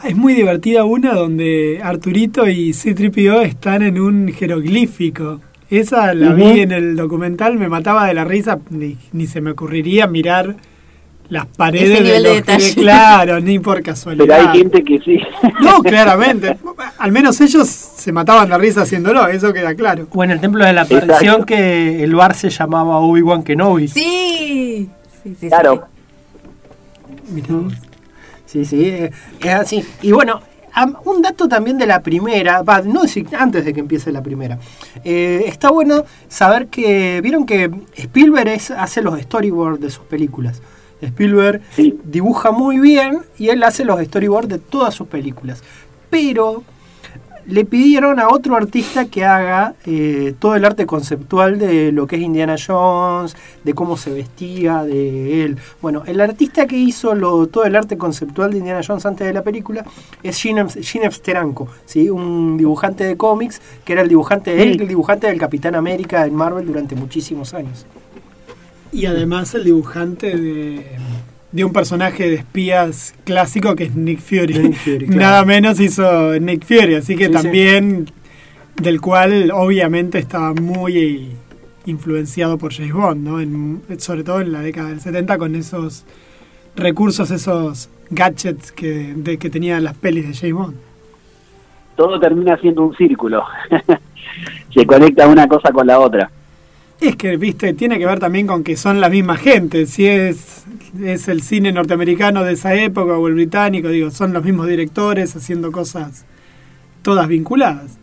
Es 0.05 0.17
muy 0.17 0.35
divertida 0.35 0.85
una 0.85 1.15
donde 1.15 1.81
Arturito 1.83 2.47
y 2.47 2.73
C-3PO 2.73 3.43
están 3.43 3.83
en 3.83 3.99
un 3.99 4.29
jeroglífico. 4.29 5.41
Esa 5.71 6.13
la 6.15 6.33
vi 6.33 6.61
en 6.61 6.73
el 6.73 6.97
documental, 6.97 7.57
me 7.57 7.69
mataba 7.69 8.07
de 8.07 8.15
la 8.15 8.25
risa, 8.25 8.59
ni, 8.71 8.97
ni 9.13 9.27
se 9.27 9.41
me 9.41 9.51
ocurriría 9.53 10.07
mirar 10.07 10.55
las 11.31 11.47
paredes 11.47 11.89
Ese 11.91 11.95
de 11.95 12.05
nivel 12.05 12.23
de 12.23 12.29
los 12.29 12.37
detalle. 12.39 12.65
jere- 12.75 12.83
Claro, 12.83 13.41
ni 13.41 13.59
por 13.59 13.77
Pero 13.77 13.85
casualidad. 13.87 14.51
hay 14.51 14.59
gente 14.59 14.85
que 14.85 14.99
sí. 15.01 15.19
No, 15.63 15.83
claramente. 15.83 16.59
Al 16.99 17.13
menos 17.13 17.41
ellos 17.41 17.67
se 17.67 18.13
mataban 18.13 18.49
de 18.51 18.59
risa 18.59 18.83
haciéndolo, 18.83 19.27
eso 19.29 19.53
queda 19.55 19.75
claro. 19.75 20.07
O 20.13 20.23
en 20.23 20.33
el 20.33 20.41
Templo 20.41 20.65
de 20.65 20.75
la 20.75 20.83
Exacto. 20.83 21.07
Perdición 21.07 21.45
que 21.45 22.05
el 22.05 22.15
bar 22.15 22.35
se 22.35 22.51
llamaba 22.51 22.99
Obi-Wan 22.99 23.43
Kenobi. 23.43 23.89
Sí. 23.89 24.01
Sí, 24.03 24.91
sí, 25.23 25.37
sí, 25.41 25.49
Claro. 25.49 25.87
Sí, 28.47 28.65
sí, 28.65 28.85
eh, 28.85 29.11
es 29.41 29.55
así. 29.55 29.85
Y 30.03 30.13
bueno, 30.13 30.41
un 31.05 31.23
dato 31.23 31.49
también 31.49 31.79
de 31.79 31.87
la 31.87 32.01
primera, 32.01 32.63
va, 32.63 32.83
no 32.83 33.03
decir 33.03 33.27
antes 33.39 33.65
de 33.65 33.73
que 33.73 33.81
empiece 33.81 34.11
la 34.13 34.23
primera. 34.23 34.59
Eh, 35.05 35.45
está 35.47 35.71
bueno 35.71 36.05
saber 36.29 36.67
que, 36.69 37.21
vieron 37.23 37.47
que 37.47 37.71
Spielberg 37.97 38.49
es- 38.49 38.71
hace 38.71 39.03
los 39.03 39.21
storyboards 39.21 39.81
de 39.81 39.91
sus 39.91 40.05
películas. 40.05 40.63
Spielberg 41.01 41.61
Sí. 41.77 41.99
dibuja 42.05 42.51
muy 42.51 42.79
bien 42.81 43.19
y 43.39 43.49
él 43.51 43.63
hace 43.63 43.85
los 43.85 44.01
storyboards 44.01 44.49
de 44.49 44.59
todas 44.59 44.95
sus 44.95 45.07
películas. 45.09 45.63
Pero 46.11 46.63
le 47.47 47.65
pidieron 47.65 48.19
a 48.21 48.29
otro 48.29 48.57
artista 48.57 49.05
que 49.07 49.25
haga 49.25 49.75
eh, 49.87 50.35
todo 50.39 50.55
el 50.57 50.65
arte 50.65 50.87
conceptual 50.87 51.59
de 51.59 51.93
lo 51.93 52.07
que 52.07 52.17
es 52.17 52.23
Indiana 52.23 52.57
Jones, 52.65 53.37
de 53.63 53.75
cómo 53.75 53.97
se 53.97 54.11
vestía, 54.13 54.83
de 54.85 55.45
él. 55.45 55.59
Bueno, 55.83 56.03
el 56.07 56.21
artista 56.21 56.67
que 56.67 56.77
hizo 56.77 57.15
lo- 57.15 57.47
todo 57.47 57.65
el 57.65 57.77
arte 57.77 57.99
conceptual 57.99 58.51
de 58.53 58.59
Indiana 58.59 58.81
Jones 58.87 59.05
antes 59.07 59.27
de 59.27 59.33
la 59.33 59.43
película 59.43 59.85
es 60.23 60.41
Gene 60.41 60.67
Gene 60.69 61.11
Steranko, 61.11 61.69
¿sí? 61.85 62.09
un 62.11 62.57
dibujante 62.57 63.05
de 63.05 63.17
cómics 63.17 63.61
que 63.85 63.93
era 63.93 64.03
el 64.03 64.09
dibujante, 64.09 64.63
él, 64.63 64.81
el 64.81 64.89
dibujante 64.89 65.27
del 65.27 65.39
Capitán 65.39 65.75
América 65.75 66.25
en 66.27 66.35
Marvel 66.35 66.67
durante 66.67 66.95
muchísimos 66.95 67.53
años. 67.55 67.85
Y 68.93 69.07
además 69.07 69.55
el 69.55 69.65
dibujante 69.65 70.37
de, 70.37 70.87
de 71.55 71.65
un 71.65 71.73
personaje 71.73 72.29
de 72.29 72.35
espías 72.35 73.15
clásico 73.25 73.75
que 73.77 73.85
es 73.85 73.95
Nick 73.95 74.19
Fury. 74.21 74.59
Nick 74.59 74.75
Fury, 74.77 75.07
claro. 75.07 75.21
Nada 75.21 75.45
menos 75.45 75.79
hizo 75.81 76.39
Nick 76.41 76.65
Fury, 76.67 76.97
así 76.97 77.15
que 77.17 77.27
Sí, 77.27 77.33
sí. 77.33 77.43
también 77.43 78.11
del 78.77 79.01
cual 79.01 79.51
obviamente 79.53 80.19
estaba 80.19 80.53
muy 80.53 81.29
influenciado 81.87 82.59
por 82.59 82.73
James 82.75 82.93
Bond, 82.93 83.25
¿no? 83.29 83.41
En- 83.41 83.83
sobre 83.99 84.25
todo 84.25 84.41
en 84.41 84.51
la 84.53 84.61
década 84.63 84.89
del 84.89 85.01
70 85.01 85.39
con 85.39 85.55
esos 85.55 86.05
recursos, 86.75 87.31
esos 87.31 87.89
gadgets 88.11 88.73
que, 88.73 89.15
de, 89.17 89.39
que 89.39 89.49
tenían 89.49 89.85
las 89.85 89.95
pelis 89.95 90.27
de 90.27 90.35
James 90.35 90.55
Bond. 90.55 90.77
Todo 91.97 92.19
termina 92.19 92.57
siendo 92.59 92.83
un 92.83 92.97
círculo. 92.97 93.45
Se 94.75 94.85
conecta 94.85 95.29
una 95.29 95.47
cosa 95.47 95.71
con 95.71 95.87
la 95.87 96.01
otra. 96.01 96.29
Es 97.01 97.17
que, 97.17 97.37
viste, 97.37 97.75
tiene 97.75 97.99
que 97.99 98.07
ver 98.07 98.19
también 98.19 98.47
con 98.47 98.65
que 98.65 98.77
son 98.77 99.01
la 99.01 99.09
misma 99.09 99.37
gente. 99.37 99.87
Si 99.87 100.07
es, 100.07 100.65
es 101.03 101.29
el 101.29 101.43
cine 101.43 101.73
norteamericano 101.73 102.45
de 102.45 102.53
esa 102.55 102.75
época 102.75 103.19
o 103.19 103.29
el 103.29 103.35
británico, 103.35 103.89
digo, 103.89 104.11
son 104.11 104.33
los 104.33 104.45
mismos 104.45 104.69
directores 104.69 105.35
haciendo 105.37 105.71
cosas 105.73 106.25
todas 107.03 107.29
vinculadas. 107.29 107.99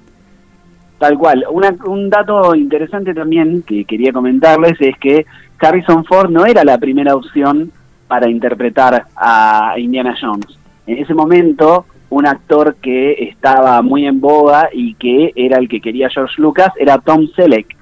Tal 1.00 1.18
cual. 1.18 1.46
Una- 1.50 1.76
un 1.86 2.10
dato 2.10 2.54
interesante 2.54 3.14
también 3.14 3.64
que 3.64 3.86
quería 3.86 4.12
comentarles 4.14 4.74
es 4.80 4.96
que 5.00 5.26
Harrison 5.60 6.06
Ford 6.06 6.30
no 6.30 6.46
era 6.46 6.64
la 6.64 6.78
primera 6.78 7.16
opción 7.16 7.72
para 8.08 8.30
interpretar 8.30 9.06
a 9.16 9.74
Indiana 9.78 10.16
Jones. 10.20 10.60
En 10.86 10.98
ese 11.00 11.14
momento, 11.16 11.86
un 12.10 12.28
actor 12.28 12.76
que 12.82 13.14
estaba 13.30 13.82
muy 13.82 14.06
en 14.06 14.20
boga 14.20 14.70
y 14.74 14.94
que 14.96 15.32
era 15.36 15.58
el 15.58 15.70
que 15.70 15.80
quería 15.82 16.10
George 16.10 16.40
Lucas 16.40 16.70
era 16.78 17.00
Tom 17.00 17.26
Selleck. 17.36 17.78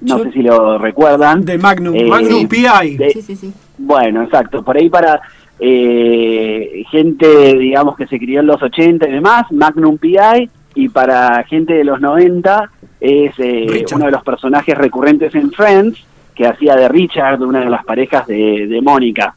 No 0.00 0.18
Yo- 0.18 0.24
sé 0.24 0.32
si 0.32 0.42
lo 0.42 0.78
recuerdan. 0.78 1.44
De 1.44 1.56
Magnum. 1.58 1.94
Eh, 1.96 2.04
Magnum 2.04 2.46
P.I. 2.48 2.96
de- 2.96 3.10
Sí, 3.12 3.22
sí, 3.22 3.36
sí. 3.36 3.52
bueno, 3.78 4.22
exacto. 4.22 4.62
Por 4.62 4.76
ahí 4.76 4.88
para 4.90 5.20
eh, 5.58 6.84
gente, 6.90 7.56
digamos, 7.56 7.96
que 7.96 8.06
se 8.06 8.18
crió 8.18 8.40
en 8.40 8.46
los 8.46 8.62
80 8.62 9.08
y 9.08 9.12
demás, 9.12 9.50
Magnum 9.52 9.96
P.I. 9.98 10.50
Y 10.74 10.90
para 10.90 11.42
gente 11.44 11.72
de 11.72 11.84
los 11.84 12.00
90 12.00 12.70
es 13.00 13.32
eh, 13.38 13.84
uno 13.94 14.04
de 14.06 14.10
los 14.10 14.22
personajes 14.22 14.76
recurrentes 14.76 15.34
en 15.34 15.50
Friends, 15.50 15.98
que 16.34 16.46
hacía 16.46 16.76
de 16.76 16.88
Richard, 16.88 17.40
una 17.42 17.60
de 17.60 17.70
las 17.70 17.82
parejas 17.84 18.26
de, 18.26 18.66
de 18.66 18.82
Mónica, 18.82 19.34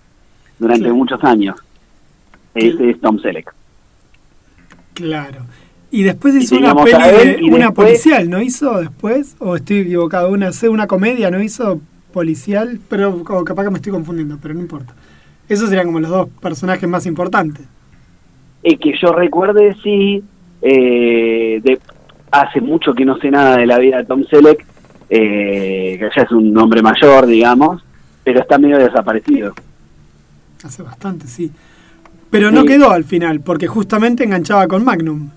durante 0.58 0.92
muchos 0.92 1.24
años. 1.24 1.56
Ese 2.54 2.90
es 2.90 3.00
Tom 3.00 3.18
Selleck. 3.20 3.54
Claro. 4.94 5.46
Y 5.92 6.04
después 6.04 6.36
Y 6.36 6.40
hizo 6.40 6.58
una 6.58 6.76
peli, 6.76 6.92
de- 6.92 7.38
y 7.42 7.50
una 7.50 7.68
después- 7.68 7.88
policial, 7.88 8.30
¿no 8.30 8.42
hizo 8.42 8.80
después? 8.80 9.36
¿O 9.40 9.56
estoy 9.56 9.80
equivocado? 9.80 10.30
Una, 10.30 10.52
una 10.70 10.88
comedia, 10.88 11.32
¿no 11.32 11.42
hizo 11.42 11.82
policial? 12.14 12.80
Pero 12.90 13.10
o 13.28 13.44
capaz 13.44 13.64
que 13.64 13.70
me 13.72 13.78
estoy 13.78 13.92
confundiendo, 13.94 14.38
pero 14.42 14.54
no 14.54 14.60
importa. 14.62 14.94
Esos 15.48 15.68
serían 15.70 15.88
como 15.88 16.00
los 16.00 16.12
dos 16.12 16.30
personajes 16.42 16.88
más 16.88 17.06
importantes. 17.08 17.66
Eh, 18.62 18.78
que 18.78 18.94
yo 19.02 19.14
recuerde, 19.14 19.76
sí, 19.82 20.24
eh, 20.62 21.60
de, 21.64 21.80
hace 22.30 22.62
mucho 22.62 22.94
que 22.94 23.06
no 23.06 23.18
sé 23.18 23.32
nada 23.32 23.58
de 23.58 23.66
la 23.66 23.80
vida 23.80 23.98
de 23.98 24.06
Tom 24.06 24.24
Selleck, 24.30 24.64
eh, 25.10 25.96
que 26.00 26.10
ya 26.16 26.22
es 26.22 26.32
un 26.32 26.56
hombre 26.58 26.84
mayor, 26.84 27.26
digamos, 27.26 27.82
pero 28.24 28.42
está 28.42 28.60
medio 28.60 28.78
desaparecido. 28.78 29.54
Hace 30.64 30.84
bastante, 30.84 31.26
sí. 31.28 31.52
Pero 32.30 32.52
no 32.52 32.62
Sí. 32.62 32.68
quedó 32.68 32.92
al 32.92 33.06
final, 33.06 33.40
porque 33.42 33.66
justamente 33.66 34.24
enganchaba 34.24 34.68
con 34.68 34.84
Magnum. 34.84 35.32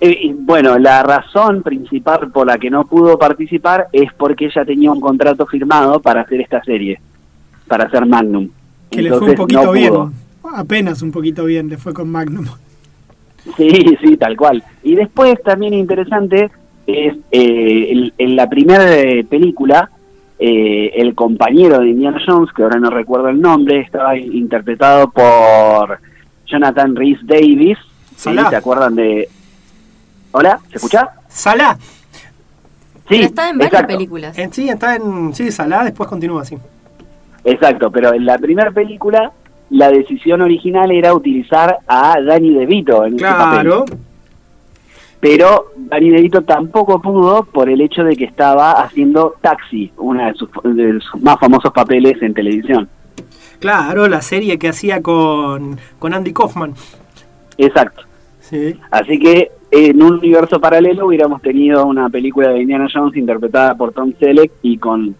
Eh, 0.00 0.34
bueno, 0.34 0.78
la 0.78 1.02
razón 1.02 1.62
principal 1.62 2.30
por 2.30 2.46
la 2.46 2.56
que 2.58 2.70
no 2.70 2.86
pudo 2.86 3.18
participar 3.18 3.88
es 3.92 4.10
porque 4.14 4.46
ella 4.46 4.64
tenía 4.64 4.90
un 4.90 5.00
contrato 5.00 5.46
firmado 5.46 6.00
para 6.00 6.22
hacer 6.22 6.40
esta 6.40 6.62
serie, 6.64 6.98
para 7.68 7.84
hacer 7.84 8.06
Magnum. 8.06 8.48
Que 8.90 9.02
le 9.02 9.10
fue 9.10 9.30
un 9.30 9.34
poquito 9.36 9.62
no 9.64 9.72
bien. 9.72 9.88
pudo. 9.90 10.12
Apenas 10.54 11.02
un 11.02 11.12
poquito 11.12 11.44
bien 11.44 11.68
le 11.68 11.76
fue 11.76 11.92
con 11.92 12.08
Magnum. 12.10 12.46
Sí, 13.56 13.96
sí, 14.02 14.16
tal 14.16 14.36
cual. 14.36 14.62
Y 14.82 14.94
después 14.94 15.40
también 15.42 15.74
interesante 15.74 16.50
es 16.86 17.14
eh, 17.30 17.88
el- 17.92 18.12
en 18.18 18.36
la 18.36 18.48
primera 18.48 18.90
eh, 18.98 19.24
película, 19.24 19.90
eh, 20.38 20.92
el 20.96 21.14
compañero 21.14 21.78
de 21.80 21.90
Indiana 21.90 22.20
Jones, 22.26 22.50
que 22.54 22.62
ahora 22.62 22.78
no 22.80 22.88
recuerdo 22.90 23.28
el 23.28 23.40
nombre, 23.40 23.80
estaba 23.80 24.16
in- 24.16 24.34
interpretado 24.34 25.10
por 25.10 25.98
Jonathan 26.46 26.96
Rhys 26.96 27.18
Davis. 27.22 27.78
¿sí? 28.16 28.30
¿Se 28.48 28.56
acuerdan 28.56 28.94
de...? 28.96 29.28
¿Hola? 30.32 30.60
¿Se 30.70 30.76
escucha? 30.76 31.10
Salah. 31.28 31.76
Sí, 31.76 33.16
Pero 33.16 33.24
está 33.24 33.48
en 33.48 33.58
varias 33.58 33.72
exacto. 33.72 33.94
películas. 33.96 34.38
En, 34.38 34.52
sí, 34.52 34.68
está 34.68 34.94
en. 34.94 35.34
Sí, 35.34 35.50
Salah, 35.50 35.84
después 35.84 36.08
continúa 36.08 36.42
así. 36.42 36.56
Exacto, 37.44 37.90
pero 37.90 38.12
en 38.12 38.24
la 38.26 38.38
primera 38.38 38.70
película 38.70 39.32
la 39.70 39.90
decisión 39.90 40.42
original 40.42 40.90
era 40.90 41.14
utilizar 41.14 41.78
a 41.86 42.20
Danny 42.20 42.54
DeVito 42.54 43.04
en 43.04 43.14
ese 43.14 43.24
papel. 43.24 43.66
Claro. 43.66 43.84
pero 45.20 45.72
Danny 45.76 46.10
DeVito 46.10 46.42
tampoco 46.42 47.00
pudo 47.00 47.44
por 47.44 47.68
el 47.68 47.80
hecho 47.80 48.02
de 48.04 48.16
que 48.16 48.24
estaba 48.24 48.72
haciendo 48.72 49.36
Taxi, 49.40 49.92
uno 49.96 50.26
de 50.26 50.34
sus, 50.34 50.48
de 50.64 51.00
sus 51.00 51.22
más 51.22 51.38
famosos 51.38 51.72
papeles 51.72 52.20
en 52.20 52.34
televisión. 52.34 52.88
Claro, 53.60 54.08
la 54.08 54.22
serie 54.22 54.58
que 54.58 54.68
hacía 54.68 55.02
con, 55.02 55.78
con 55.98 56.14
Andy 56.14 56.32
Kaufman. 56.32 56.74
Exacto. 57.58 58.02
Sí. 58.40 58.78
Así 58.90 59.18
que 59.18 59.52
en 59.70 60.02
un 60.02 60.14
universo 60.14 60.60
paralelo 60.60 61.06
hubiéramos 61.06 61.40
tenido 61.42 61.86
una 61.86 62.08
película 62.08 62.50
de 62.50 62.62
Indiana 62.62 62.88
Jones 62.92 63.16
interpretada 63.16 63.76
por 63.76 63.92
Tom 63.92 64.12
Selleck 64.18 64.52
y 64.62 64.78
con 64.78 65.14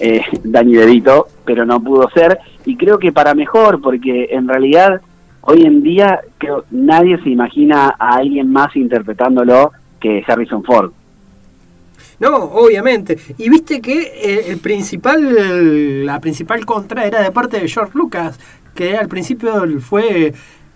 eh, 0.00 0.22
Danny 0.42 0.74
DeVito, 0.74 1.28
pero 1.44 1.64
no 1.64 1.82
pudo 1.82 2.08
ser. 2.10 2.38
Y 2.64 2.76
creo 2.76 2.98
que 2.98 3.12
para 3.12 3.34
mejor, 3.34 3.80
porque 3.80 4.28
en 4.30 4.48
realidad 4.48 5.00
hoy 5.42 5.62
en 5.62 5.82
día 5.82 6.20
creo 6.38 6.64
nadie 6.70 7.18
se 7.22 7.30
imagina 7.30 7.94
a 7.98 8.16
alguien 8.16 8.50
más 8.50 8.74
interpretándolo 8.74 9.72
que 10.00 10.24
Harrison 10.26 10.64
Ford. 10.64 10.92
No, 12.18 12.36
obviamente. 12.36 13.18
Y 13.38 13.48
viste 13.48 13.80
que 13.80 14.02
eh, 14.02 14.44
el 14.48 14.58
principal, 14.58 16.06
la 16.06 16.20
principal 16.20 16.64
contra 16.64 17.06
era 17.06 17.22
de 17.22 17.30
parte 17.30 17.60
de 17.60 17.68
George 17.68 17.92
Lucas, 17.94 18.38
que 18.74 18.96
al 18.96 19.08
principio 19.08 19.52
fue 19.80 20.32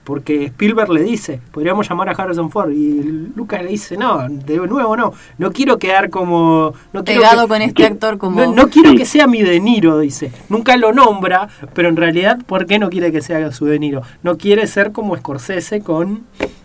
porque 0.08 0.46
Spielberg 0.46 0.90
le 0.90 1.02
dice, 1.02 1.38
podríamos 1.52 1.86
llamar 1.86 2.08
a 2.08 2.12
Harrison 2.12 2.50
Ford, 2.50 2.70
y 2.70 3.02
Lucas 3.36 3.62
le 3.62 3.68
dice, 3.68 3.98
no, 3.98 4.26
de 4.26 4.56
nuevo 4.56 4.96
no, 4.96 5.12
no 5.36 5.52
quiero 5.52 5.78
quedar 5.78 6.08
como... 6.08 6.72
No 6.94 7.04
quiero 7.04 7.20
Pegado 7.20 7.42
que- 7.42 7.48
con 7.48 7.60
este 7.60 7.84
actor 7.84 8.16
como... 8.16 8.40
No, 8.40 8.54
no 8.54 8.68
quiero 8.70 8.94
que 8.94 9.04
sea 9.04 9.26
mi 9.26 9.42
De 9.42 9.60
Niro, 9.60 9.98
dice. 9.98 10.32
Nunca 10.48 10.78
lo 10.78 10.94
nombra, 10.94 11.50
pero 11.74 11.90
en 11.90 11.96
realidad, 11.96 12.38
¿por 12.46 12.64
qué 12.64 12.78
no 12.78 12.88
quiere 12.88 13.12
que 13.12 13.20
sea 13.20 13.52
su 13.52 13.66
De 13.66 13.78
Niro? 13.78 14.00
No 14.22 14.38
quiere 14.38 14.66
ser 14.66 14.92
como 14.92 15.14
Scorsese 15.14 15.82
con, 15.82 16.22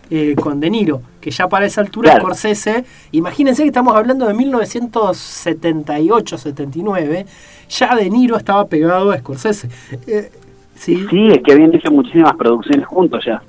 eh, 0.10 0.36
con 0.40 0.62
De 0.62 0.70
Niro, 0.70 1.02
que 1.20 1.30
ya 1.30 1.50
para 1.50 1.66
esa 1.66 1.82
altura 1.82 2.12
Claro. 2.12 2.24
Scorsese, 2.28 2.86
imagínense 3.12 3.64
que 3.64 3.68
estamos 3.68 3.94
hablando 3.94 4.26
de 4.26 4.36
1978, 4.36 6.38
79, 6.38 7.26
ya 7.68 7.94
De 7.94 8.10
Niro 8.10 8.38
estaba 8.38 8.68
pegado 8.68 9.12
a 9.12 9.18
Scorsese. 9.18 9.68
Eh, 10.08 10.32
sí, 10.76 11.06
Sí, 11.10 11.28
es 11.32 11.42
que 11.44 11.54
habían 11.54 11.74
hecho 11.74 11.92
muchísimas 11.92 12.36
producciones 12.36 12.86
juntos 12.86 13.24
ya. 13.26 13.42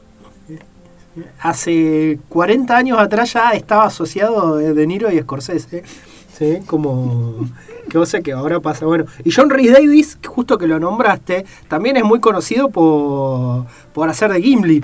Hace 1.41 2.19
40 2.29 2.77
años 2.77 2.99
atrás 2.99 3.33
ya 3.35 3.51
estaba 3.53 3.85
asociado 3.85 4.57
de 4.57 4.87
Niro 4.87 5.11
y 5.13 5.19
Scorsese. 5.21 5.85
¿sí? 6.33 6.59
Como 6.67 7.47
que 7.89 7.99
o 7.99 8.07
sea 8.07 8.21
que 8.21 8.33
ahora 8.33 8.59
pasa. 8.61 8.87
Bueno, 8.87 9.05
y 9.25 9.31
John 9.31 9.49
Rhys 9.51 9.73
Davis, 9.73 10.17
que 10.17 10.27
justo 10.29 10.59
que 10.59 10.67
lo 10.67 10.81
nombraste, 10.81 11.45
también 11.69 11.97
es 11.97 12.03
muy 12.05 12.19
conocido 12.19 12.69
por, 12.69 13.67
por 13.93 14.09
hacer 14.09 14.33
de 14.33 14.43
Gimli. 14.43 14.83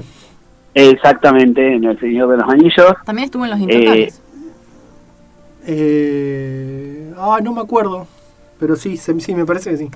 Exactamente, 0.73 1.75
en 1.75 1.85
El 1.85 1.99
Señor 1.99 2.29
de 2.31 2.37
los 2.37 2.49
Anillos. 2.49 2.95
También 3.05 3.25
estuvo 3.25 3.45
en 3.45 3.51
Los 3.51 3.59
Intocables. 3.61 4.21
Eh, 5.67 7.13
ah, 7.19 7.41
no 7.43 7.53
me 7.53 7.61
acuerdo. 7.61 8.07
Pero 8.59 8.77
sí, 8.77 8.97
se- 8.97 9.19
sí, 9.21 9.35
me 9.35 9.45
parece 9.47 9.71
que 9.71 9.77
sí. 9.79 9.91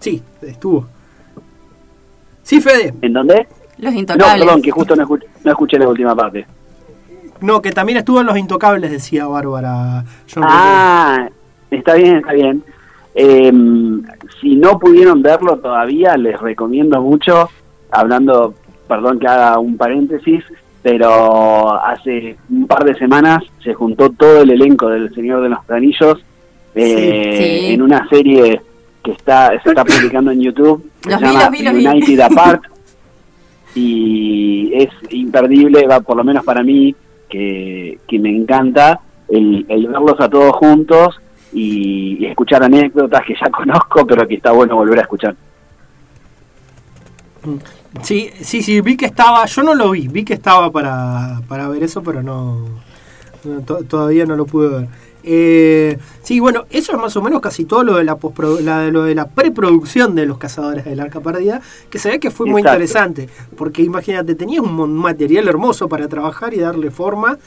Sí, 0.00 0.22
estuvo. 0.42 0.86
Sí, 2.44 2.60
Fede. 2.60 2.94
¿En 3.02 3.12
dónde? 3.12 3.48
Los 3.78 3.92
No, 3.92 3.98
Intocables. 3.98 4.44
perdón, 4.44 4.62
que 4.62 4.70
justo 4.70 4.94
no, 4.94 5.04
escu- 5.04 5.24
no 5.42 5.50
escuché 5.50 5.78
la 5.78 5.88
última 5.88 6.14
parte. 6.14 6.46
No, 7.40 7.60
que 7.60 7.72
también 7.72 7.98
estuvo 7.98 8.20
en 8.20 8.26
Los 8.26 8.38
Intocables, 8.38 8.90
decía 8.90 9.26
Bárbara. 9.26 10.04
Ah, 10.36 11.28
está 11.70 11.94
bien, 11.94 12.16
está 12.18 12.32
bien. 12.32 12.62
Eh, 13.16 13.52
si 14.40 14.54
no 14.56 14.78
pudieron 14.78 15.20
verlo 15.22 15.58
todavía, 15.58 16.16
les 16.16 16.40
recomiendo 16.40 17.00
mucho, 17.02 17.48
hablando, 17.90 18.54
perdón 18.88 19.18
que 19.18 19.26
haga 19.26 19.58
un 19.58 19.76
paréntesis, 19.76 20.44
pero 20.82 21.74
hace 21.82 22.36
un 22.50 22.66
par 22.66 22.84
de 22.84 22.94
semanas 22.94 23.42
se 23.62 23.74
juntó 23.74 24.10
todo 24.10 24.42
el 24.42 24.50
elenco 24.50 24.88
del 24.88 25.12
Señor 25.14 25.42
de 25.42 25.48
los 25.48 25.58
Anillos 25.70 26.24
eh, 26.74 27.66
Sí. 27.66 27.74
en 27.74 27.82
una 27.82 28.08
serie 28.08 28.60
que 29.04 29.12
está 29.12 29.52
se 29.62 29.68
está 29.68 29.84
publicando 29.84 30.30
en 30.32 30.40
YouTube, 30.40 30.90
se 31.02 31.10
Los 31.10 31.20
vi, 31.20 31.26
llama 31.26 31.42
los 31.42 31.50
vi, 31.52 31.62
los 31.62 31.74
vi. 31.74 31.86
United 31.86 32.20
Apart, 32.30 32.62
y 33.74 34.72
es 34.74 34.88
imperdible, 35.10 35.86
va 35.86 36.00
por 36.00 36.16
lo 36.16 36.24
menos 36.24 36.44
para 36.44 36.62
mí, 36.62 36.94
que, 37.28 37.98
que 38.08 38.18
me 38.18 38.30
encanta 38.34 39.00
el, 39.28 39.66
el 39.68 39.88
verlos 39.88 40.20
a 40.20 40.28
todos 40.28 40.52
juntos 40.56 41.20
y, 41.52 42.16
y 42.20 42.26
escuchar 42.26 42.62
anécdotas 42.64 43.22
que 43.26 43.34
ya 43.34 43.50
conozco, 43.52 44.06
pero 44.06 44.26
que 44.26 44.34
está 44.36 44.52
bueno 44.52 44.76
volver 44.76 44.98
a 44.98 45.02
escuchar. 45.02 45.34
Sí, 48.02 48.30
sí, 48.40 48.62
sí, 48.62 48.80
vi 48.80 48.96
que 48.96 49.06
estaba, 49.06 49.44
yo 49.46 49.62
no 49.62 49.74
lo 49.74 49.90
vi, 49.90 50.08
vi 50.08 50.24
que 50.24 50.34
estaba 50.34 50.70
para, 50.72 51.40
para 51.46 51.68
ver 51.68 51.82
eso, 51.84 52.02
pero 52.02 52.22
no, 52.22 52.64
no, 53.44 53.60
to- 53.62 53.84
todavía 53.84 54.24
no 54.26 54.34
lo 54.34 54.46
pude 54.46 54.68
ver. 54.68 54.88
Eh, 55.26 55.98
sí, 56.22 56.38
bueno, 56.38 56.66
eso 56.68 56.92
es 56.92 56.98
más 56.98 57.16
o 57.16 57.22
menos 57.22 57.40
casi 57.40 57.64
todo 57.64 57.82
lo 57.82 57.96
de 57.96 58.04
la, 58.04 58.18
la 58.62 58.80
de 58.80 58.92
lo 58.92 59.04
de 59.04 59.14
la 59.14 59.26
preproducción 59.26 60.14
de 60.14 60.26
los 60.26 60.36
cazadores 60.36 60.84
del 60.84 61.00
arca 61.00 61.20
perdida, 61.20 61.62
que 61.88 61.98
se 61.98 62.10
ve 62.10 62.20
que 62.20 62.30
fue 62.30 62.46
muy 62.46 62.60
interesante, 62.60 63.30
porque 63.56 63.82
imagínate, 63.82 64.34
tenías 64.34 64.62
un 64.62 64.94
material 64.94 65.48
hermoso 65.48 65.88
para 65.88 66.08
trabajar 66.08 66.52
y 66.52 66.58
darle 66.58 66.90
forma 66.90 67.38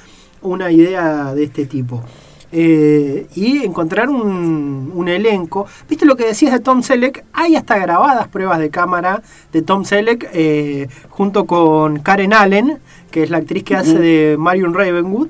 a 0.41 0.47
una 0.47 0.71
idea 0.71 1.35
de 1.35 1.43
este 1.43 1.65
tipo. 1.65 2.03
Eh, 2.51 3.27
y 3.35 3.65
encontrar 3.65 4.09
un, 4.09 4.91
un 4.95 5.07
elenco. 5.09 5.67
¿Viste 5.89 6.05
lo 6.05 6.15
que 6.15 6.25
decías 6.25 6.53
de 6.53 6.61
Tom 6.61 6.81
Selleck? 6.81 7.25
Hay 7.33 7.57
hasta 7.57 7.77
grabadas 7.77 8.29
pruebas 8.29 8.59
de 8.59 8.69
cámara 8.69 9.21
de 9.51 9.61
Tom 9.61 9.83
Selleck 9.83 10.29
eh, 10.31 10.87
junto 11.09 11.45
con 11.45 11.99
Karen 11.99 12.33
Allen, 12.33 12.79
que 13.11 13.23
es 13.23 13.29
la 13.29 13.39
actriz 13.39 13.63
que 13.65 13.75
hace 13.75 13.99
de 13.99 14.35
Marion 14.39 14.73
Ravenwood, 14.73 15.27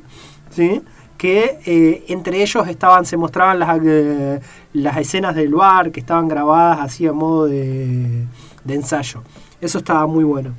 ¿sí? 0.51 0.81
Que 1.17 1.57
eh, 1.65 2.05
entre 2.07 2.41
ellos 2.41 2.67
estaban 2.67 3.05
se 3.05 3.17
mostraban 3.17 3.59
las, 3.59 3.79
eh, 3.83 4.39
las 4.73 4.97
escenas 4.97 5.35
del 5.35 5.53
bar 5.53 5.91
que 5.91 5.99
estaban 5.99 6.27
grabadas 6.27 6.79
así 6.79 7.07
a 7.07 7.13
modo 7.13 7.47
de, 7.47 8.25
ensayo. 8.67 9.23
Eso 9.59 9.79
estaba 9.79 10.05
muy 10.05 10.23
bueno. 10.23 10.53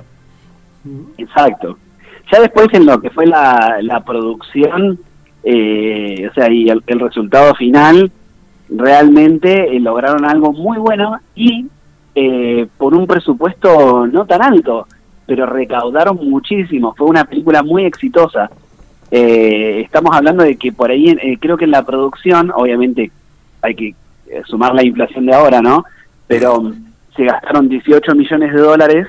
Exacto. 1.17 1.77
Ya 2.31 2.41
después 2.41 2.67
en 2.73 2.85
lo 2.85 2.99
que 2.99 3.09
fue 3.09 3.25
la, 3.25 3.77
la 3.81 4.03
producción, 4.03 4.99
eh, 5.43 6.27
o 6.29 6.33
sea, 6.33 6.51
y 6.51 6.69
el, 6.69 6.83
el 6.85 6.99
resultado 6.99 7.55
final, 7.55 8.11
realmente 8.69 9.75
eh, 9.75 9.79
lograron 9.79 10.25
algo 10.25 10.51
muy 10.51 10.77
bueno 10.77 11.17
y 11.35 11.67
por 12.77 12.93
un 12.93 13.07
presupuesto 13.07 14.05
no 14.05 14.25
tan 14.25 14.41
alto, 14.41 14.85
pero 15.25 15.45
recaudaron 15.45 16.17
muchísimo. 16.17 16.93
Fue 16.97 17.07
una 17.07 17.23
película 17.23 17.63
muy 17.63 17.85
exitosa. 17.85 18.49
Eh, 19.11 19.81
estamos 19.81 20.15
hablando 20.15 20.43
de 20.43 20.55
que 20.55 20.71
por 20.71 20.91
ahí, 20.91 21.09
eh, 21.09 21.37
creo 21.39 21.57
que 21.57 21.65
en 21.65 21.71
la 21.71 21.85
producción, 21.85 22.51
obviamente 22.55 23.11
hay 23.61 23.75
que 23.75 23.95
eh, 24.27 24.41
sumar 24.45 24.75
la 24.75 24.83
inflación 24.83 25.25
de 25.25 25.33
ahora, 25.33 25.61
¿no? 25.61 25.85
Pero 26.27 26.61
mm, 26.61 26.85
se 27.15 27.25
gastaron 27.25 27.67
18 27.67 28.13
millones 28.15 28.53
de 28.53 28.61
dólares 28.61 29.07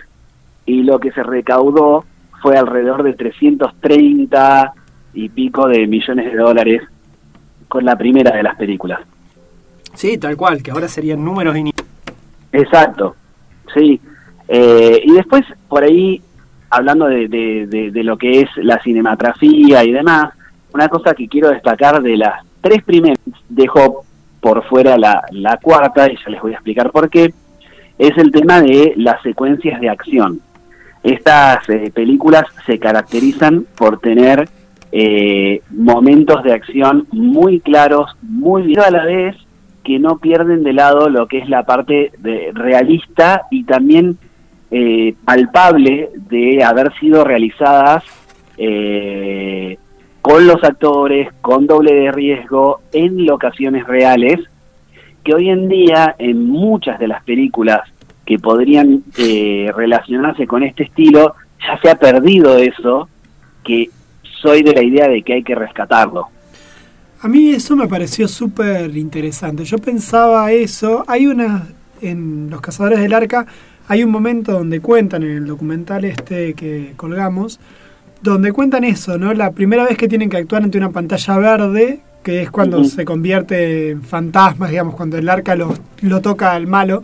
y 0.64 0.82
lo 0.82 0.98
que 0.98 1.12
se 1.12 1.22
recaudó 1.22 2.04
fue 2.42 2.56
alrededor 2.56 3.02
de 3.02 3.12
330 3.14 4.72
y 5.12 5.28
pico 5.28 5.68
de 5.68 5.86
millones 5.86 6.32
de 6.32 6.38
dólares 6.38 6.82
con 7.68 7.84
la 7.84 7.96
primera 7.96 8.34
de 8.34 8.42
las 8.42 8.56
películas. 8.56 9.00
Sí, 9.94 10.16
tal 10.18 10.36
cual, 10.36 10.62
que 10.62 10.70
ahora 10.70 10.88
serían 10.88 11.24
números 11.24 11.56
y 11.56 11.70
Exacto, 12.52 13.16
sí. 13.74 14.00
Eh, 14.48 15.02
y 15.04 15.12
después, 15.12 15.44
por 15.68 15.84
ahí, 15.84 16.20
hablando 16.70 17.06
de, 17.06 17.28
de- 17.28 18.04
lo 18.04 18.16
que 18.16 18.40
es 18.40 18.48
la 18.56 18.80
cinematografía 18.80 19.84
y 19.84 19.92
demás, 19.92 20.32
una 20.72 20.88
cosa 20.88 21.14
que 21.14 21.28
quiero 21.28 21.50
destacar 21.50 22.00
de 22.00 22.16
las 22.16 22.44
tres 22.60 22.82
primeras, 22.82 23.18
dejo 23.48 24.04
por 24.40 24.64
fuera 24.64 24.96
la, 24.96 25.22
la 25.32 25.56
cuarta, 25.58 26.10
y 26.10 26.16
ya 26.16 26.30
les 26.30 26.40
voy 26.40 26.52
a 26.52 26.54
explicar 26.54 26.90
por 26.90 27.10
qué, 27.10 27.34
es 27.98 28.16
el 28.16 28.30
tema 28.30 28.62
de 28.62 28.94
las 28.96 29.20
secuencias 29.22 29.80
de 29.80 29.90
acción. 29.90 30.40
Estas 31.02 31.68
eh, 31.68 31.90
películas 31.94 32.44
se 32.66 32.78
caracterizan 32.78 33.66
por 33.76 34.00
tener 34.00 34.48
eh, 34.92 35.60
momentos 35.70 36.42
de 36.42 36.52
acción 36.52 37.06
muy 37.10 37.60
claros, 37.60 38.16
muy 38.22 38.62
bien, 38.62 38.80
a 38.80 38.90
la 38.90 39.04
vez 39.04 39.36
que 39.84 39.98
no 39.98 40.18
pierden 40.18 40.62
de 40.62 40.72
lado 40.72 41.08
lo 41.08 41.26
que 41.26 41.38
es 41.38 41.48
la 41.48 41.64
parte 41.64 42.12
de 42.18 42.50
realista 42.54 43.42
y 43.50 43.64
también 43.64 44.18
eh, 44.70 45.14
palpable 45.24 46.10
de 46.14 46.62
haber 46.62 46.92
sido 46.98 47.24
realizadas 47.24 48.04
eh, 48.56 49.78
con 50.22 50.46
los 50.46 50.62
actores, 50.62 51.28
con 51.40 51.66
doble 51.66 51.92
de 51.94 52.12
riesgo, 52.12 52.80
en 52.92 53.26
locaciones 53.26 53.86
reales, 53.86 54.38
que 55.24 55.34
hoy 55.34 55.50
en 55.50 55.68
día 55.68 56.14
en 56.18 56.46
muchas 56.46 56.98
de 56.98 57.08
las 57.08 57.22
películas 57.24 57.80
que 58.24 58.38
podrían 58.38 59.02
eh, 59.18 59.72
relacionarse 59.74 60.46
con 60.46 60.62
este 60.62 60.84
estilo, 60.84 61.34
ya 61.60 61.80
se 61.80 61.90
ha 61.90 61.96
perdido 61.96 62.58
eso, 62.58 63.08
que 63.64 63.90
soy 64.40 64.62
de 64.62 64.72
la 64.72 64.82
idea 64.82 65.08
de 65.08 65.22
que 65.22 65.34
hay 65.34 65.42
que 65.42 65.54
rescatarlo. 65.54 66.28
A 67.22 67.28
mí 67.28 67.50
eso 67.50 67.76
me 67.76 67.88
pareció 67.88 68.28
súper 68.28 68.96
interesante. 68.96 69.64
Yo 69.64 69.78
pensaba 69.78 70.52
eso. 70.52 71.04
Hay 71.06 71.26
una. 71.26 71.66
En 72.00 72.48
Los 72.48 72.62
Cazadores 72.62 72.98
del 72.98 73.12
Arca 73.12 73.46
hay 73.90 74.04
un 74.04 74.12
momento 74.12 74.52
donde 74.52 74.80
cuentan 74.80 75.24
en 75.24 75.30
el 75.30 75.46
documental 75.48 76.04
este 76.04 76.54
que 76.54 76.92
colgamos, 76.96 77.58
donde 78.22 78.52
cuentan 78.52 78.84
eso, 78.84 79.18
¿no? 79.18 79.34
La 79.34 79.50
primera 79.50 79.82
vez 79.82 79.98
que 79.98 80.06
tienen 80.06 80.30
que 80.30 80.36
actuar 80.36 80.62
ante 80.62 80.78
una 80.78 80.90
pantalla 80.90 81.38
verde, 81.38 82.00
que 82.22 82.40
es 82.40 82.52
cuando 82.52 82.84
se 82.84 83.04
convierte 83.04 83.90
en 83.90 84.02
fantasmas, 84.04 84.70
digamos, 84.70 84.94
cuando 84.94 85.18
el 85.18 85.28
arca 85.28 85.56
lo, 85.56 85.74
lo 86.02 86.20
toca 86.20 86.52
al 86.52 86.68
malo. 86.68 87.02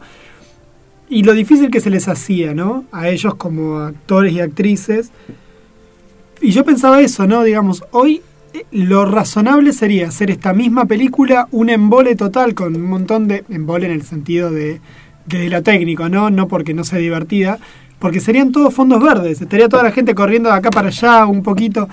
Y 1.08 1.24
lo 1.24 1.32
difícil 1.32 1.72
que 1.72 1.80
se 1.80 1.90
les 1.90 2.06
hacía, 2.06 2.54
¿no? 2.54 2.84
A 2.92 3.08
ellos 3.08 3.34
como 3.34 3.80
actores 3.80 4.32
y 4.32 4.38
actrices. 4.38 5.10
Y 6.40 6.52
yo 6.52 6.64
pensaba 6.64 7.00
eso, 7.00 7.26
¿no? 7.26 7.42
Digamos, 7.42 7.82
hoy 7.90 8.22
eh, 8.54 8.64
lo 8.70 9.06
razonable 9.06 9.72
sería 9.72 10.06
hacer 10.06 10.30
esta 10.30 10.52
misma 10.52 10.84
película 10.84 11.48
un 11.50 11.68
embole 11.68 12.14
total 12.14 12.54
con 12.54 12.76
un 12.76 12.82
montón 12.82 13.26
de 13.26 13.42
embole 13.48 13.86
en 13.86 13.92
el 13.92 14.02
sentido 14.02 14.52
de, 14.52 14.80
de 15.26 15.48
lo 15.48 15.62
técnico, 15.62 16.08
¿no? 16.08 16.30
No 16.30 16.48
porque 16.48 16.74
no 16.74 16.84
sea 16.84 16.98
divertida, 16.98 17.58
porque 17.98 18.20
serían 18.20 18.52
todos 18.52 18.74
fondos 18.74 19.02
verdes, 19.02 19.40
estaría 19.40 19.68
toda 19.68 19.82
la 19.82 19.92
gente 19.92 20.14
corriendo 20.14 20.50
de 20.50 20.56
acá 20.56 20.70
para 20.70 20.88
allá 20.88 21.26
un 21.26 21.42
poquito. 21.42 21.88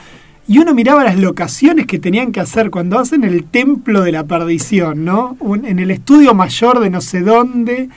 Y 0.47 0.57
uno 0.57 0.73
miraba 0.73 1.03
las 1.05 1.17
locaciones 1.17 1.87
que 1.87 1.99
tenían 1.99 2.33
que 2.33 2.41
hacer 2.41 2.69
cuando 2.69 2.99
hacen 2.99 3.23
el 3.23 3.45
templo 3.45 4.01
de 4.01 4.11
la 4.11 4.25
perdición, 4.25 5.05
¿no? 5.05 5.37
En 5.63 5.79
el 5.79 5.89
estudio 5.89 6.33
mayor 6.33 6.79
de 6.81 6.89
no 6.89 6.99
sé 6.99 7.21
dónde, 7.21 7.89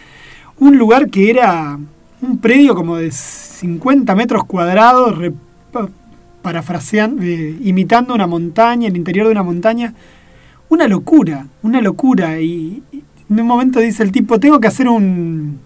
un 0.58 0.78
lugar 0.78 1.10
que 1.10 1.28
era 1.30 1.78
un 2.22 2.38
predio 2.38 2.74
como 2.74 2.96
de 2.96 3.10
50 3.10 4.14
metros 4.14 4.44
cuadrados, 4.44 5.18
parafraseando, 6.40 7.22
eh, 7.22 7.56
imitando 7.62 8.14
una 8.14 8.28
montaña, 8.28 8.86
el 8.88 8.96
interior 8.96 9.26
de 9.26 9.32
una 9.32 9.42
montaña. 9.42 9.92
Una 10.68 10.86
locura, 10.88 11.46
una 11.62 11.80
locura. 11.80 12.40
Y 12.40 12.82
en 13.28 13.40
un 13.40 13.46
momento 13.46 13.80
dice 13.80 14.02
el 14.02 14.12
tipo, 14.12 14.38
tengo 14.38 14.60
que 14.60 14.68
hacer 14.68 14.88
un, 14.88 15.60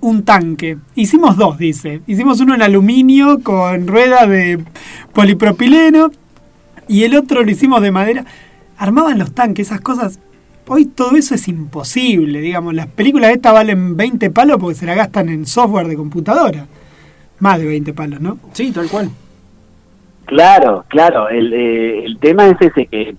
un 0.00 0.24
tanque. 0.24 0.78
Hicimos 0.94 1.36
dos, 1.36 1.58
dice. 1.58 2.02
Hicimos 2.06 2.40
uno 2.40 2.54
en 2.54 2.62
aluminio 2.62 3.40
con 3.42 3.86
rueda 3.86 4.26
de 4.26 4.62
polipropileno 5.14 6.10
y 6.88 7.04
el 7.04 7.16
otro 7.16 7.42
lo 7.42 7.50
hicimos 7.50 7.80
de 7.80 7.90
madera. 7.90 8.24
Armaban 8.76 9.18
los 9.18 9.32
tanques, 9.32 9.68
esas 9.68 9.80
cosas. 9.80 10.18
Hoy 10.66 10.86
todo 10.86 11.16
eso 11.16 11.34
es 11.34 11.48
imposible, 11.48 12.40
digamos. 12.40 12.74
Las 12.74 12.86
películas 12.88 13.30
estas 13.30 13.52
valen 13.52 13.96
20 13.96 14.30
palos 14.30 14.58
porque 14.60 14.74
se 14.74 14.86
la 14.86 14.94
gastan 14.94 15.28
en 15.28 15.46
software 15.46 15.86
de 15.86 15.96
computadora. 15.96 16.66
Más 17.38 17.58
de 17.58 17.66
20 17.66 17.92
palos, 17.94 18.20
¿no? 18.20 18.38
Sí, 18.52 18.70
tal 18.72 18.88
cual. 18.88 19.10
Claro, 20.26 20.84
claro. 20.88 21.28
El, 21.28 21.52
eh, 21.52 22.04
el 22.04 22.18
tema 22.18 22.46
es 22.46 22.56
ese 22.60 22.86
que 22.86 23.16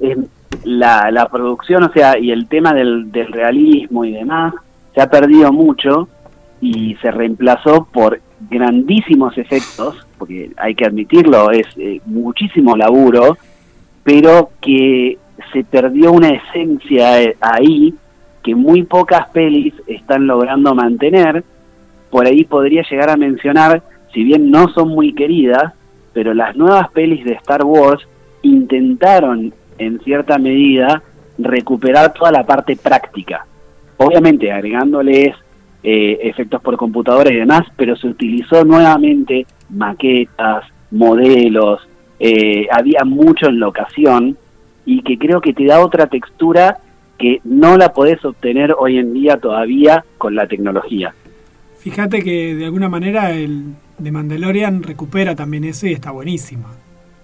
eh, 0.00 0.16
la, 0.64 1.10
la 1.10 1.28
producción, 1.28 1.84
o 1.84 1.92
sea, 1.92 2.18
y 2.18 2.30
el 2.30 2.48
tema 2.48 2.72
del, 2.72 3.10
del 3.12 3.32
realismo 3.32 4.04
y 4.04 4.12
demás, 4.12 4.54
se 4.94 5.02
ha 5.02 5.10
perdido 5.10 5.52
mucho 5.52 6.08
y 6.60 6.96
se 7.02 7.10
reemplazó 7.10 7.86
por 7.92 8.20
grandísimos 8.50 9.36
efectos, 9.38 10.06
porque 10.18 10.50
hay 10.56 10.74
que 10.74 10.86
admitirlo, 10.86 11.50
es 11.50 11.66
eh, 11.76 12.00
muchísimo 12.06 12.76
laburo, 12.76 13.38
pero 14.02 14.50
que 14.60 15.18
se 15.52 15.64
perdió 15.64 16.12
una 16.12 16.28
esencia 16.28 17.22
eh, 17.22 17.36
ahí 17.40 17.94
que 18.42 18.54
muy 18.54 18.84
pocas 18.84 19.28
pelis 19.30 19.74
están 19.86 20.26
logrando 20.26 20.74
mantener. 20.74 21.42
Por 22.10 22.26
ahí 22.26 22.44
podría 22.44 22.84
llegar 22.88 23.10
a 23.10 23.16
mencionar, 23.16 23.82
si 24.14 24.22
bien 24.22 24.50
no 24.50 24.68
son 24.68 24.88
muy 24.88 25.12
queridas, 25.12 25.72
pero 26.12 26.32
las 26.32 26.56
nuevas 26.56 26.88
pelis 26.92 27.24
de 27.24 27.32
Star 27.32 27.64
Wars 27.64 28.06
intentaron 28.42 29.52
en 29.78 30.00
cierta 30.00 30.38
medida 30.38 31.02
recuperar 31.38 32.12
toda 32.12 32.32
la 32.32 32.44
parte 32.44 32.76
práctica. 32.76 33.46
Obviamente 33.98 34.50
agregándoles 34.52 35.34
eh, 35.82 36.18
efectos 36.22 36.60
por 36.62 36.76
computadora 36.76 37.32
y 37.32 37.36
demás, 37.36 37.62
pero 37.76 37.96
se 37.96 38.08
utilizó 38.08 38.64
nuevamente 38.64 39.46
maquetas, 39.70 40.64
modelos, 40.90 41.86
eh, 42.18 42.66
había 42.70 43.04
mucho 43.04 43.46
en 43.46 43.60
locación 43.60 44.36
y 44.84 45.02
que 45.02 45.18
creo 45.18 45.40
que 45.40 45.52
te 45.52 45.64
da 45.64 45.84
otra 45.84 46.06
textura 46.06 46.78
que 47.18 47.40
no 47.44 47.76
la 47.76 47.92
podés 47.92 48.24
obtener 48.24 48.74
hoy 48.78 48.98
en 48.98 49.12
día 49.12 49.38
todavía 49.38 50.04
con 50.18 50.34
la 50.34 50.46
tecnología. 50.46 51.14
Fíjate 51.78 52.22
que 52.22 52.54
de 52.54 52.64
alguna 52.64 52.88
manera 52.88 53.30
el 53.30 53.74
de 53.98 54.12
Mandalorian 54.12 54.82
recupera 54.82 55.34
también 55.34 55.64
eso 55.64 55.86
y 55.86 55.92
está 55.92 56.10
buenísimo. 56.10 56.68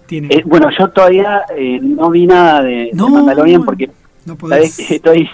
Tiene 0.05 0.27
Eh, 0.29 0.43
bueno, 0.45 0.69
yo 0.77 0.89
todavía 0.89 1.43
eh, 1.55 1.79
no 1.81 2.09
vi 2.09 2.25
nada 2.27 2.61
de, 2.63 2.71
de 2.71 2.89
No, 2.93 3.09
Mandalorian 3.09 3.63
porque 3.63 3.89
no 4.25 4.37
estoy 4.57 5.29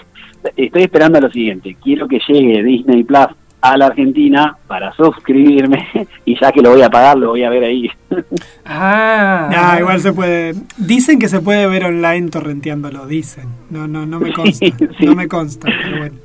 estoy 0.56 0.82
esperando 0.82 1.20
lo 1.20 1.30
siguiente. 1.30 1.76
Quiero 1.82 2.08
que 2.08 2.18
llegue 2.26 2.62
Disney 2.62 3.04
Plus 3.04 3.28
a 3.60 3.76
la 3.76 3.86
Argentina 3.86 4.56
para 4.66 4.92
suscribirme 4.94 5.86
y 6.24 6.38
ya 6.40 6.50
que 6.50 6.62
lo 6.62 6.70
voy 6.70 6.82
a 6.82 6.88
pagar 6.88 7.18
lo 7.18 7.30
voy 7.30 7.42
a 7.44 7.50
ver 7.50 7.64
ahí. 7.64 7.90
Ah, 8.64 9.50
Ah, 9.52 9.80
igual 9.80 10.00
se 10.00 10.12
puede. 10.12 10.54
Dicen 10.76 11.18
que 11.18 11.28
se 11.28 11.40
puede 11.40 11.66
ver 11.66 11.84
online 11.84 12.28
torrenteándolo, 12.28 13.06
dicen. 13.06 13.48
No, 13.68 13.88
no, 13.88 14.06
no 14.06 14.20
me 14.20 14.32
consta. 14.32 14.64
sí. 14.98 15.04
No 15.04 15.14
me 15.16 15.26
consta, 15.28 15.68
pero 15.82 15.98
bueno. 15.98 16.16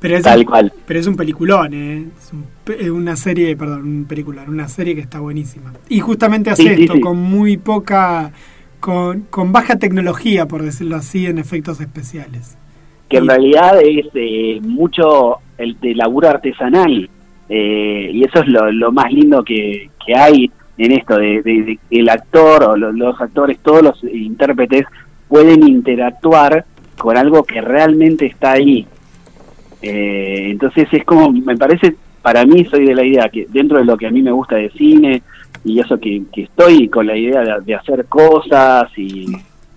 Pero 0.00 0.16
es, 0.16 0.22
Tal 0.22 0.40
un, 0.40 0.44
cual. 0.44 0.72
pero 0.86 1.00
es 1.00 1.06
un 1.06 1.16
peliculón, 1.16 1.72
¿eh? 1.74 2.06
Es 2.18 2.32
un 2.32 2.44
una 2.92 3.16
serie, 3.16 3.56
perdón, 3.56 3.82
un 3.82 4.04
peliculón, 4.04 4.48
una 4.50 4.68
serie 4.68 4.94
que 4.94 5.00
está 5.00 5.20
buenísima. 5.20 5.72
Y 5.88 6.00
justamente 6.00 6.50
hace 6.50 6.62
Sí, 6.74 6.82
esto, 6.82 6.94
sí. 6.94 7.00
con 7.00 7.16
muy 7.18 7.56
poca. 7.56 8.32
Con, 8.80 9.22
con 9.30 9.52
baja 9.52 9.78
tecnología, 9.78 10.46
por 10.46 10.62
decirlo 10.62 10.96
así, 10.96 11.26
en 11.26 11.38
efectos 11.38 11.80
especiales. 11.80 12.56
que 13.08 13.16
en 13.16 13.26
realidad 13.28 13.80
es 13.82 14.06
eh, 14.14 14.60
mucho 14.62 15.36
el 15.58 15.80
de 15.80 15.94
laburo 15.94 16.28
artesanal 16.28 17.08
eh, 17.48 18.10
y 18.12 18.22
eso 18.24 18.40
es 18.40 18.48
lo, 18.48 18.70
lo 18.72 18.92
más 18.92 19.10
lindo 19.12 19.42
que, 19.42 19.90
que 20.04 20.14
hay 20.14 20.50
en 20.76 20.92
esto 20.92 21.16
de, 21.16 21.42
de- 21.42 21.78
el 21.90 22.08
actor 22.08 22.64
o 22.64 22.76
lo- 22.76 22.92
los 22.92 23.18
actores 23.20 23.58
todos 23.60 23.82
los 23.82 24.04
intérpretes 24.04 24.84
pueden 25.28 25.66
interactuar 25.66 26.64
con 26.98 27.16
algo 27.16 27.44
que 27.44 27.60
realmente 27.60 28.26
está 28.26 28.52
ahí 28.52 28.86
Eh, 29.82 30.48
entonces 30.50 30.88
es 30.90 31.04
como 31.04 31.30
me 31.30 31.56
parece 31.56 31.96
para 32.22 32.44
mí 32.44 32.64
soy 32.64 32.86
de 32.86 32.94
la 32.94 33.04
idea 33.04 33.28
que 33.28 33.46
dentro 33.48 33.78
de 33.78 33.84
lo 33.84 33.96
que 33.96 34.06
a 34.06 34.10
mí 34.10 34.22
me 34.22 34.32
gusta 34.32 34.56
de 34.56 34.70
cine 34.70 35.22
y 35.64 35.78
eso 35.78 35.98
que, 36.00 36.22
que 36.32 36.42
estoy 36.44 36.88
con 36.88 37.06
la 37.06 37.16
idea 37.16 37.40
de, 37.40 37.60
de 37.64 37.74
hacer 37.74 38.06
cosas 38.06 38.90
y, 38.96 39.26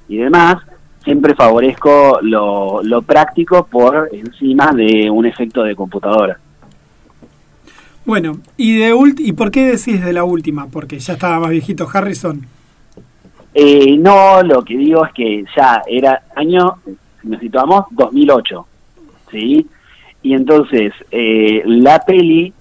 y 0.08 0.18
demás 0.18 0.58
siempre 1.04 1.36
favorezco 1.36 2.20
lo, 2.22 2.84
lo 2.84 3.02
práctico 3.02 3.66
por 3.66 4.10
encima 4.12 4.72
de 4.74 5.10
un 5.10 5.26
efecto 5.26 5.64
de 5.64 5.76
computadora. 5.76 6.40
Bueno, 8.06 8.40
¿y 8.58 8.78
de 8.78 8.94
ult 8.94 9.20
y 9.20 9.34
por 9.34 9.52
qué 9.52 9.66
decís 9.66 10.04
de 10.04 10.14
la 10.14 10.24
última? 10.24 10.68
Porque 10.68 11.00
ya 11.00 11.14
estaba 11.14 11.40
más 11.40 11.52
viejito 11.52 11.88
Harrison. 11.92 12.46
Eh, 13.54 13.98
no, 13.98 14.42
lo 14.44 14.64
que 14.64 14.78
digo 14.78 15.06
es 15.06 15.14
que 15.14 15.46
ya 15.56 15.82
era 15.88 16.24
año, 16.36 16.78
si 17.22 17.28
nos 17.28 17.40
situamos, 17.40 17.86
2008, 17.92 18.68
¿sí? 19.32 19.68
Y 20.22 20.34
entonces 20.34 20.94
eh, 21.12 21.64
la 21.66 22.00
peli 22.00 22.54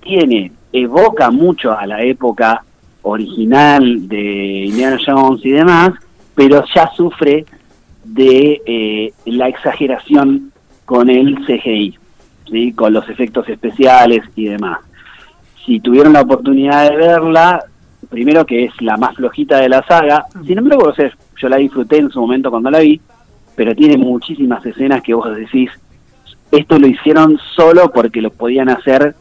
tiene, 0.00 0.52
evoca 0.72 1.30
mucho 1.30 1.76
a 1.76 1.86
la 1.86 2.02
época 2.02 2.64
original 3.02 4.08
de 4.08 4.66
Indiana 4.66 4.98
Jones 5.04 5.44
y 5.44 5.50
demás, 5.50 5.92
pero 6.34 6.64
ya 6.74 6.90
sufre 6.94 7.44
de 8.04 8.62
eh, 8.66 9.12
la 9.26 9.48
exageración 9.48 10.52
con 10.84 11.08
el 11.08 11.36
CGI, 11.46 11.98
¿sí? 12.50 12.72
con 12.72 12.92
los 12.92 13.08
efectos 13.08 13.48
especiales 13.48 14.22
y 14.36 14.46
demás. 14.46 14.80
Si 15.64 15.80
tuvieron 15.80 16.12
la 16.12 16.22
oportunidad 16.22 16.90
de 16.90 16.96
verla, 16.96 17.64
primero 18.10 18.44
que 18.44 18.64
es 18.64 18.72
la 18.80 18.96
más 18.96 19.14
flojita 19.14 19.58
de 19.58 19.68
la 19.68 19.82
saga, 19.86 20.26
sin 20.46 20.58
embargo, 20.58 20.88
o 20.88 20.94
sea, 20.94 21.10
yo 21.36 21.48
la 21.48 21.56
disfruté 21.56 21.98
en 21.98 22.10
su 22.10 22.20
momento 22.20 22.50
cuando 22.50 22.70
la 22.70 22.80
vi, 22.80 23.00
pero 23.54 23.74
tiene 23.74 23.96
muchísimas 23.96 24.64
escenas 24.66 25.02
que 25.02 25.14
vos 25.14 25.34
decís, 25.36 25.70
esto 26.52 26.78
lo 26.78 26.86
hicieron 26.86 27.38
solo 27.56 27.90
porque 27.92 28.20
lo 28.22 28.30
podían 28.30 28.68
hacer 28.68 29.14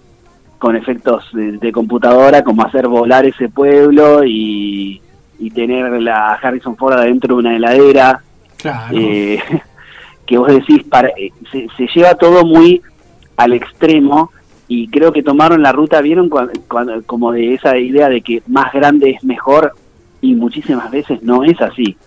con 0.59 0.75
efectos 0.75 1.27
de, 1.33 1.53
de 1.53 1.71
computadora, 1.71 2.43
como 2.43 2.63
hacer 2.63 2.87
volar 2.87 3.25
ese 3.25 3.49
pueblo 3.49 4.23
y, 4.23 5.01
y 5.39 5.49
tener 5.49 5.99
la 6.01 6.33
Harrison 6.33 6.77
Ford 6.77 6.93
adentro 6.93 7.33
de 7.35 7.39
una 7.39 7.55
heladera, 7.55 8.21
claro. 8.57 8.95
eh, 8.95 9.39
que 10.27 10.37
vos 10.37 10.47
decís, 10.49 10.83
para, 10.83 11.07
eh, 11.17 11.31
se, 11.51 11.67
se 11.75 11.87
lleva 11.95 12.13
todo 12.13 12.45
muy 12.45 12.79
al 13.37 13.53
extremo 13.53 14.31
y 14.67 14.87
creo 14.89 15.11
que 15.11 15.23
tomaron 15.23 15.63
la 15.63 15.71
ruta, 15.71 15.99
vieron 16.01 16.29
Cuan- 16.29 16.51
cuando- 16.67 17.01
como 17.03 17.31
de 17.31 17.55
esa 17.55 17.75
idea 17.77 18.07
de 18.07 18.21
que 18.21 18.43
más 18.47 18.71
grande 18.71 19.09
es 19.09 19.23
mejor 19.23 19.73
y 20.21 20.35
muchísimas 20.35 20.91
veces 20.91 21.23
no 21.23 21.43
es 21.43 21.59
así. 21.59 21.97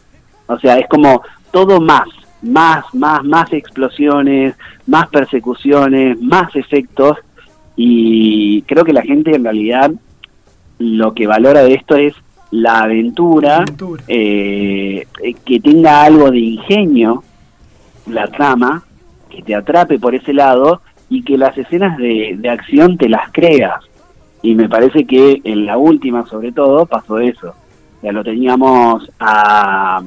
O 0.47 0.57
sea, 0.61 0.79
es 0.79 0.87
como 0.89 1.23
todo 1.51 1.81
más, 1.81 2.07
más, 2.45 2.85
más, 2.95 3.25
más 3.25 3.53
explosiones, 3.53 4.55
más 4.87 5.09
persecuciones, 5.09 6.21
más 6.21 6.55
efectos 6.57 7.19
y 7.77 8.63
creo 8.63 8.85
que 8.85 8.93
la 8.93 9.03
gente 9.03 9.35
en 9.35 9.45
realidad 9.45 9.91
lo 10.79 11.15
que 11.15 11.27
valora 11.27 11.63
de 11.63 11.75
esto 11.75 11.97
es 11.97 12.15
la 12.51 12.81
aventura, 12.83 13.59
Aventura. 13.59 14.05
eh, 14.07 15.07
eh, 15.23 15.35
que 15.45 15.61
tenga 15.61 16.03
algo 16.03 16.31
de 16.31 16.39
ingenio 16.39 17.25
la 18.07 18.29
trama, 18.29 18.85
que 19.31 19.43
te 19.43 19.55
atrape 19.55 19.99
por 19.99 20.15
ese 20.15 20.33
lado 20.33 20.83
y 21.09 21.23
que 21.23 21.37
las 21.39 21.57
escenas 21.57 21.97
de, 21.97 22.37
de 22.39 22.49
acción 22.51 22.97
te 22.97 23.09
las 23.09 23.33
creas. 23.33 23.83
Y 24.43 24.55
me 24.55 24.69
parece 24.69 25.07
que 25.07 25.41
en 25.43 25.65
la 25.65 25.79
última, 25.79 26.27
sobre 26.27 26.53
todo, 26.53 26.87
pasó 26.87 27.19
eso. 27.19 27.55
Ya 28.03 28.13
lo 28.13 28.23
teníamos 28.23 29.11
a, 29.19 30.03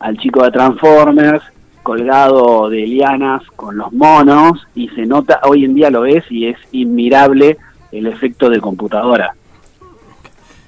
al 0.00 0.16
chico 0.18 0.42
de 0.44 0.50
Transformers 0.50 1.42
colgado 1.82 2.68
de 2.68 2.86
lianas 2.86 3.42
con 3.56 3.76
los 3.78 3.92
monos 3.92 4.66
y 4.74 4.88
se 4.90 5.06
nota, 5.06 5.40
hoy 5.44 5.64
en 5.64 5.74
día 5.74 5.90
lo 5.90 6.02
ves 6.02 6.24
y 6.30 6.46
es 6.46 6.56
inmirable 6.72 7.56
el 7.92 8.06
efecto 8.06 8.50
de 8.50 8.60
computadora. 8.60 9.32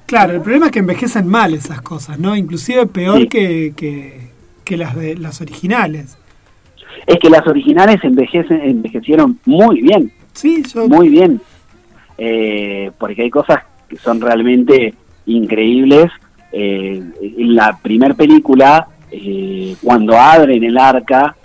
Claro, 0.06 0.32
el 0.32 0.40
problema 0.40 0.66
es 0.66 0.72
que 0.72 0.78
envejecen 0.80 1.28
mal 1.28 1.54
esas 1.54 1.82
cosas, 1.82 2.18
¿no? 2.18 2.34
Inclusive 2.34 2.86
peor 2.86 3.18
Sí. 3.20 3.28
que, 3.28 3.74
que, 3.76 4.30
que 4.64 4.76
las 4.76 4.96
de 4.96 5.16
las 5.16 5.40
originales. 5.40 6.16
Es 7.06 7.18
que 7.18 7.30
las 7.30 7.46
originales 7.46 8.02
envejecen, 8.02 8.60
envejecieron 8.62 9.38
muy 9.44 9.82
bien, 9.82 10.12
Sí, 10.32 10.62
yo 10.74 10.88
muy 10.88 11.08
bien, 11.08 11.40
Eh, 12.18 12.90
porque 12.98 13.22
hay 13.22 13.30
cosas 13.30 13.60
que 13.88 13.96
son 13.96 14.20
realmente 14.20 14.94
increíbles. 15.26 16.10
Eh, 16.52 17.02
en 17.22 17.54
la 17.54 17.78
primer 17.82 18.14
película, 18.14 18.88
eh, 19.10 19.76
cuando 19.82 20.18
abren 20.18 20.62
el 20.64 20.78
arca, 20.78 21.36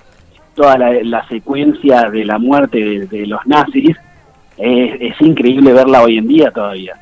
toda 0.54 0.78
la, 0.78 0.92
la 1.04 1.28
secuencia 1.28 2.10
de 2.10 2.26
la 2.26 2.38
muerte 2.38 2.78
de, 2.78 3.08
de 3.08 3.26
los 3.26 3.46
nazis, 3.46 3.96
es, 4.58 4.98
es 5.00 5.22
increíble 5.22 5.74
verla 5.74 6.02
hoy 6.04 6.18
en 6.18 6.28
día 6.28 6.52
todavía. 6.52 6.94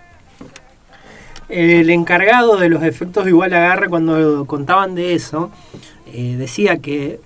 El 1.49 1.89
encargado 1.89 2.57
de 2.57 2.69
los 2.69 2.83
efectos 2.83 3.25
de 3.25 3.31
igual 3.31 3.53
agarre, 3.53 3.89
cuando 3.89 4.45
contaban 4.45 4.95
de 4.95 5.13
eso, 5.13 5.51
eh, 6.07 6.35
decía 6.37 6.77
que 6.77 7.19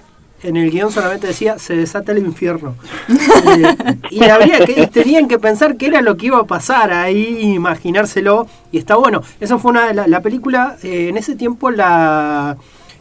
en 0.44 0.56
el 0.56 0.70
guion 0.70 0.92
solamente 0.92 1.28
decía 1.28 1.58
se 1.60 1.76
desata 1.76 2.12
el 2.12 2.20
infierno. 2.20 2.76
Eh, 3.48 3.98
y 4.12 4.24
habría 4.26 4.66
que, 4.66 4.82
y 4.82 4.88
tenían 4.88 5.28
que 5.28 5.40
pensar 5.40 5.78
qué 5.78 5.88
era 5.88 6.02
lo 6.02 6.18
que 6.18 6.26
iba 6.26 6.40
a 6.40 6.44
pasar 6.44 6.92
ahí, 6.92 7.40
imaginárselo, 7.54 8.48
y 8.72 8.78
está 8.78 8.96
bueno. 8.98 9.22
Esa 9.40 9.58
fue 9.58 9.72
una 9.72 9.88
de 9.88 9.94
la, 9.94 10.08
la 10.08 10.22
película, 10.22 10.76
eh, 10.84 11.08
en 11.08 11.18
ese 11.18 11.36
tiempo 11.36 11.72
la 11.72 12.58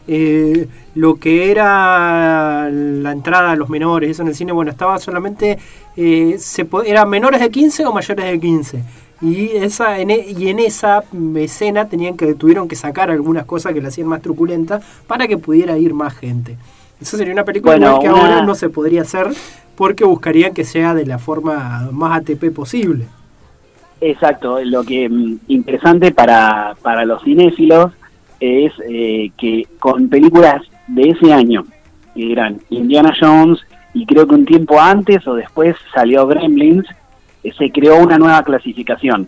eh, 0.07 0.67
lo 0.95 1.15
que 1.15 1.51
era 1.51 2.69
la 2.69 3.11
entrada 3.11 3.51
a 3.51 3.55
los 3.55 3.69
menores, 3.69 4.11
eso 4.11 4.21
en 4.23 4.29
el 4.29 4.35
cine, 4.35 4.51
bueno, 4.51 4.71
estaba 4.71 4.97
solamente, 4.99 5.57
eh, 5.95 6.35
se 6.39 6.67
eran 6.85 7.09
menores 7.09 7.41
de 7.41 7.49
15 7.49 7.85
o 7.85 7.93
mayores 7.93 8.25
de 8.25 8.39
15. 8.39 8.83
Y 9.21 9.47
esa 9.57 9.99
en, 9.99 10.11
e- 10.11 10.27
y 10.29 10.49
en 10.49 10.59
esa 10.59 11.03
escena 11.37 11.89
tenían 11.89 12.15
que 12.15 12.35
tuvieron 12.35 12.67
que 12.67 12.75
sacar 12.75 13.09
algunas 13.09 13.45
cosas 13.45 13.73
que 13.73 13.81
la 13.81 13.87
hacían 13.87 14.07
más 14.07 14.21
truculenta 14.21 14.79
para 15.07 15.27
que 15.27 15.37
pudiera 15.37 15.77
ir 15.77 15.93
más 15.93 16.15
gente. 16.15 16.55
Eso 17.01 17.17
sería 17.17 17.33
una 17.33 17.43
película 17.43 17.77
Bueno, 17.77 17.99
que 17.99 18.09
una- 18.09 18.21
ahora 18.21 18.41
no 18.43 18.53
se 18.55 18.69
podría 18.69 19.01
hacer 19.01 19.27
porque 19.75 20.03
buscarían 20.03 20.53
que 20.53 20.63
sea 20.65 20.93
de 20.93 21.05
la 21.05 21.17
forma 21.19 21.89
más 21.91 22.17
ATP 22.21 22.51
posible. 22.51 23.05
Exacto, 23.99 24.59
lo 24.63 24.83
que 24.83 25.09
mm, 25.09 25.37
interesante 25.47 26.11
para, 26.11 26.75
para 26.83 27.03
los 27.05 27.23
cinéfilos 27.23 27.91
es 28.39 28.71
eh, 28.89 29.31
que 29.37 29.67
con 29.79 30.09
películas 30.09 30.61
de 30.87 31.09
ese 31.09 31.33
año, 31.33 31.65
que 32.15 32.31
eran 32.31 32.59
Indiana 32.69 33.13
Jones, 33.19 33.59
y 33.93 34.05
creo 34.05 34.27
que 34.27 34.35
un 34.35 34.45
tiempo 34.45 34.79
antes 34.79 35.27
o 35.27 35.33
después 35.35 35.75
salió 35.93 36.27
Gremlins, 36.27 36.85
eh, 37.43 37.51
se 37.57 37.71
creó 37.71 37.97
una 37.97 38.17
nueva 38.17 38.43
clasificación, 38.43 39.27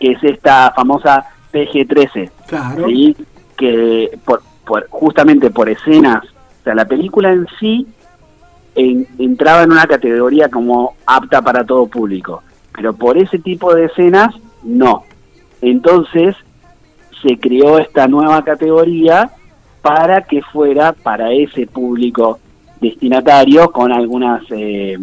que 0.00 0.12
es 0.12 0.22
esta 0.24 0.72
famosa 0.74 1.24
PG-13, 1.52 2.30
Claro. 2.46 2.86
¿sí? 2.86 3.16
que 3.56 4.16
por, 4.24 4.42
por- 4.64 4.86
justamente 4.90 5.50
por 5.50 5.68
escenas, 5.68 6.24
o 6.24 6.64
sea, 6.64 6.74
la 6.74 6.84
película 6.86 7.32
en 7.32 7.46
sí 7.58 7.86
en- 8.76 9.06
entraba 9.18 9.62
en 9.64 9.72
una 9.72 9.86
categoría 9.86 10.48
como 10.48 10.94
apta 11.06 11.42
para 11.42 11.64
todo 11.64 11.86
público, 11.88 12.42
pero 12.72 12.92
por 12.94 13.18
ese 13.18 13.38
tipo 13.40 13.74
de 13.74 13.86
escenas 13.86 14.34
no. 14.62 15.02
Entonces 15.60 16.36
se 17.22 17.38
creó 17.38 17.78
esta 17.78 18.06
nueva 18.06 18.42
categoría 18.44 19.30
para 19.82 20.22
que 20.22 20.42
fuera 20.42 20.92
para 20.92 21.32
ese 21.32 21.66
público 21.66 22.38
destinatario 22.80 23.70
con 23.70 23.92
algunas, 23.92 24.42
eh, 24.50 24.98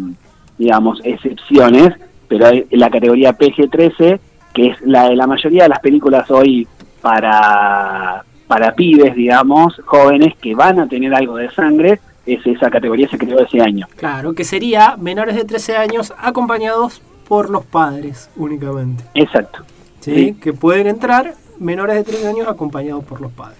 digamos, 0.58 1.00
excepciones, 1.04 1.94
pero 2.28 2.46
la 2.70 2.90
categoría 2.90 3.36
PG-13, 3.36 4.18
que 4.52 4.68
es 4.68 4.80
la 4.82 5.08
de 5.08 5.16
la 5.16 5.26
mayoría 5.26 5.64
de 5.64 5.68
las 5.68 5.80
películas 5.80 6.30
hoy 6.30 6.66
para, 7.00 8.24
para 8.46 8.74
pibes, 8.74 9.14
digamos, 9.14 9.80
jóvenes 9.84 10.34
que 10.40 10.54
van 10.54 10.80
a 10.80 10.88
tener 10.88 11.14
algo 11.14 11.36
de 11.36 11.50
sangre, 11.50 12.00
es 12.24 12.44
esa 12.46 12.70
categoría 12.70 13.08
se 13.08 13.18
creó 13.18 13.40
ese 13.40 13.60
año. 13.60 13.86
Claro, 13.96 14.34
que 14.34 14.44
sería 14.44 14.96
menores 14.96 15.36
de 15.36 15.44
13 15.44 15.76
años 15.76 16.12
acompañados 16.18 17.00
por 17.28 17.50
los 17.50 17.64
padres 17.64 18.30
únicamente. 18.36 19.04
Exacto. 19.14 19.60
¿sí? 20.00 20.14
Sí. 20.14 20.34
Que 20.34 20.52
pueden 20.52 20.86
entrar 20.86 21.34
menores 21.58 21.96
de 21.96 22.04
13 22.04 22.28
años 22.28 22.48
acompañados 22.48 23.04
por 23.04 23.20
los 23.20 23.32
padres. 23.32 23.58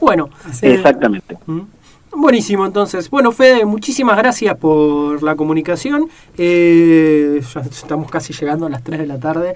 Bueno, 0.00 0.28
eh, 0.62 0.74
Exactamente. 0.74 1.38
¿Mm? 1.46 1.60
Buenísimo, 2.18 2.64
entonces. 2.64 3.10
Bueno, 3.10 3.30
Fede, 3.30 3.66
muchísimas 3.66 4.16
gracias 4.16 4.56
por 4.56 5.22
la 5.22 5.36
comunicación. 5.36 6.08
Eh, 6.38 7.42
ya 7.54 7.60
estamos 7.60 8.10
casi 8.10 8.32
llegando 8.32 8.64
a 8.64 8.70
las 8.70 8.82
3 8.82 9.00
de 9.00 9.06
la 9.06 9.20
tarde. 9.20 9.54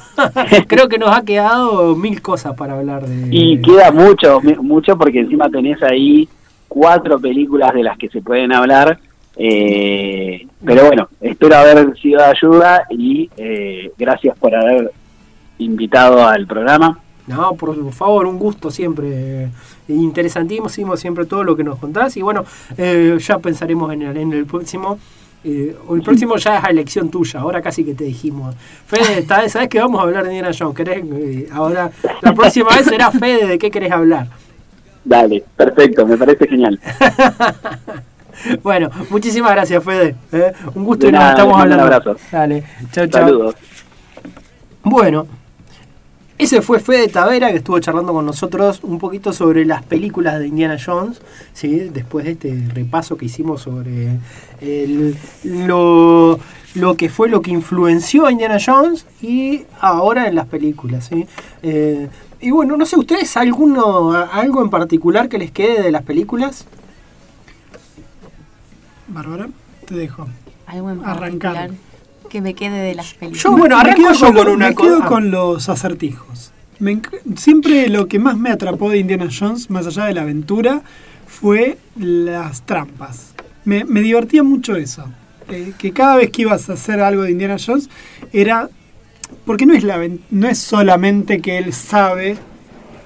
Creo 0.68 0.88
que 0.88 0.96
nos 0.96 1.14
ha 1.14 1.22
quedado 1.22 1.94
mil 1.96 2.22
cosas 2.22 2.54
para 2.54 2.78
hablar 2.78 3.06
de... 3.06 3.28
Y 3.30 3.60
queda 3.60 3.90
mucho, 3.92 4.40
mucho 4.40 4.96
porque 4.96 5.20
encima 5.20 5.50
tenés 5.50 5.82
ahí 5.82 6.26
cuatro 6.66 7.18
películas 7.20 7.74
de 7.74 7.82
las 7.82 7.98
que 7.98 8.08
se 8.08 8.22
pueden 8.22 8.54
hablar. 8.54 8.98
eh, 9.36 10.46
pero 10.64 10.86
bueno, 10.86 11.08
espero 11.20 11.56
haber 11.56 11.94
sido 11.98 12.20
de 12.20 12.24
ayuda 12.26 12.86
y 12.88 13.28
eh, 13.36 13.92
gracias 13.98 14.36
por 14.38 14.54
haber 14.54 14.90
invitado 15.58 16.26
al 16.26 16.46
programa. 16.46 16.98
No, 17.28 17.54
por 17.54 17.92
favor, 17.92 18.26
un 18.26 18.38
gusto 18.38 18.70
siempre. 18.70 19.48
Interesantísimo 19.86 20.96
siempre 20.96 21.24
todo 21.26 21.44
lo 21.44 21.56
que 21.56 21.62
nos 21.62 21.78
contás. 21.78 22.16
Y 22.16 22.22
bueno, 22.22 22.44
eh, 22.76 23.16
ya 23.20 23.38
pensaremos 23.38 23.92
en 23.92 24.02
el, 24.02 24.16
en 24.16 24.32
el 24.32 24.46
próximo. 24.46 24.98
Eh, 25.44 25.76
el 25.90 26.02
próximo 26.02 26.36
ya 26.36 26.58
es 26.58 26.64
a 26.64 26.68
elección 26.68 27.10
tuya. 27.10 27.40
Ahora 27.40 27.62
casi 27.62 27.84
que 27.84 27.94
te 27.94 28.04
dijimos. 28.04 28.54
Fede, 28.86 29.24
¿sabes 29.26 29.52
sabes 29.52 29.68
que 29.68 29.78
vamos 29.78 30.00
a 30.00 30.04
hablar 30.04 30.24
de 30.24 30.30
Indiana 30.34 30.56
Jones? 30.58 30.74
¿Querés, 30.74 31.04
eh, 31.04 31.48
ahora, 31.52 31.90
la 32.22 32.34
próxima 32.34 32.70
vez 32.74 32.86
será 32.86 33.10
Fede, 33.12 33.46
¿de 33.46 33.58
qué 33.58 33.70
querés 33.70 33.92
hablar? 33.92 34.26
Dale, 35.04 35.44
perfecto, 35.56 36.06
me 36.06 36.16
parece 36.16 36.48
genial. 36.48 36.80
Bueno, 38.62 38.88
muchísimas 39.10 39.50
gracias, 39.50 39.82
Fede. 39.82 40.14
¿eh? 40.30 40.52
Un 40.72 40.84
gusto 40.84 41.06
De 41.06 41.08
y 41.08 41.12
nos 41.12 41.20
nada, 41.20 41.30
estamos 41.32 41.56
les 41.56 41.58
mando 41.58 41.74
un 41.74 41.80
hablando. 41.80 42.10
abrazo. 42.10 42.26
Dale, 42.30 42.64
chao, 42.92 43.06
chao. 43.08 43.22
Saludos. 43.26 43.54
Bueno, 44.84 45.26
ese 46.38 46.62
fue 46.62 46.78
Fede 46.80 47.08
Tavera 47.08 47.50
que 47.50 47.56
estuvo 47.58 47.78
charlando 47.80 48.12
con 48.12 48.24
nosotros 48.24 48.80
un 48.84 48.98
poquito 48.98 49.32
sobre 49.32 49.64
las 49.64 49.82
películas 49.82 50.38
de 50.38 50.46
Indiana 50.48 50.76
Jones, 50.84 51.20
¿sí? 51.52 51.90
después 51.92 52.24
de 52.24 52.32
este 52.32 52.68
repaso 52.72 53.16
que 53.16 53.26
hicimos 53.26 53.62
sobre 53.62 54.18
el- 54.60 55.16
lo, 55.42 56.38
lo 56.74 56.94
que 56.96 57.08
fue 57.08 57.28
lo 57.28 57.42
que 57.42 57.50
influenció 57.50 58.26
a 58.26 58.32
Indiana 58.32 58.58
Jones 58.64 59.04
y 59.20 59.64
ahora 59.80 60.28
en 60.28 60.36
las 60.36 60.46
películas. 60.46 61.06
¿sí? 61.12 61.26
Eh, 61.62 62.08
y 62.40 62.50
bueno, 62.52 62.76
no 62.76 62.86
sé, 62.86 62.96
¿ustedes 62.96 63.36
alguno, 63.36 64.12
algo 64.12 64.62
en 64.62 64.70
particular 64.70 65.28
que 65.28 65.38
les 65.38 65.50
quede 65.50 65.82
de 65.82 65.90
las 65.90 66.02
películas? 66.04 66.66
Bárbara, 69.08 69.48
te 69.86 69.94
dejo. 69.94 70.28
Algo 70.66 70.90
en 70.90 71.04
Arrancar. 71.04 71.70
Que 72.28 72.40
me 72.40 72.54
quede 72.54 72.78
de 72.80 72.94
las 72.94 73.14
películas. 73.14 73.42
Yo, 73.42 73.56
bueno, 73.56 73.82
Me 73.82 73.94
quedo 73.94 74.12
yo 74.12 74.32
con, 74.34 74.48
una 74.48 74.68
me 74.68 74.74
quedo 74.74 74.96
cosa. 74.96 75.06
con 75.08 75.30
los 75.30 75.68
acertijos. 75.68 76.52
Me 76.78 77.00
siempre 77.36 77.88
lo 77.88 78.06
que 78.06 78.18
más 78.18 78.36
me 78.36 78.50
atrapó 78.50 78.90
de 78.90 78.98
Indiana 78.98 79.28
Jones, 79.36 79.68
más 79.70 79.86
allá 79.86 80.04
de 80.04 80.14
la 80.14 80.22
aventura, 80.22 80.82
fue 81.26 81.78
las 81.96 82.62
trampas. 82.62 83.34
Me, 83.64 83.84
me 83.84 84.00
divertía 84.00 84.42
mucho 84.42 84.76
eso. 84.76 85.04
Eh, 85.48 85.72
que 85.78 85.92
cada 85.92 86.16
vez 86.16 86.30
que 86.30 86.42
ibas 86.42 86.68
a 86.70 86.74
hacer 86.74 87.00
algo 87.00 87.22
de 87.22 87.32
Indiana 87.32 87.56
Jones 87.64 87.88
era... 88.32 88.68
Porque 89.44 89.66
no 89.66 89.74
es, 89.74 89.84
la, 89.84 90.00
no 90.30 90.48
es 90.48 90.58
solamente 90.58 91.40
que 91.40 91.58
él 91.58 91.72
sabe 91.74 92.38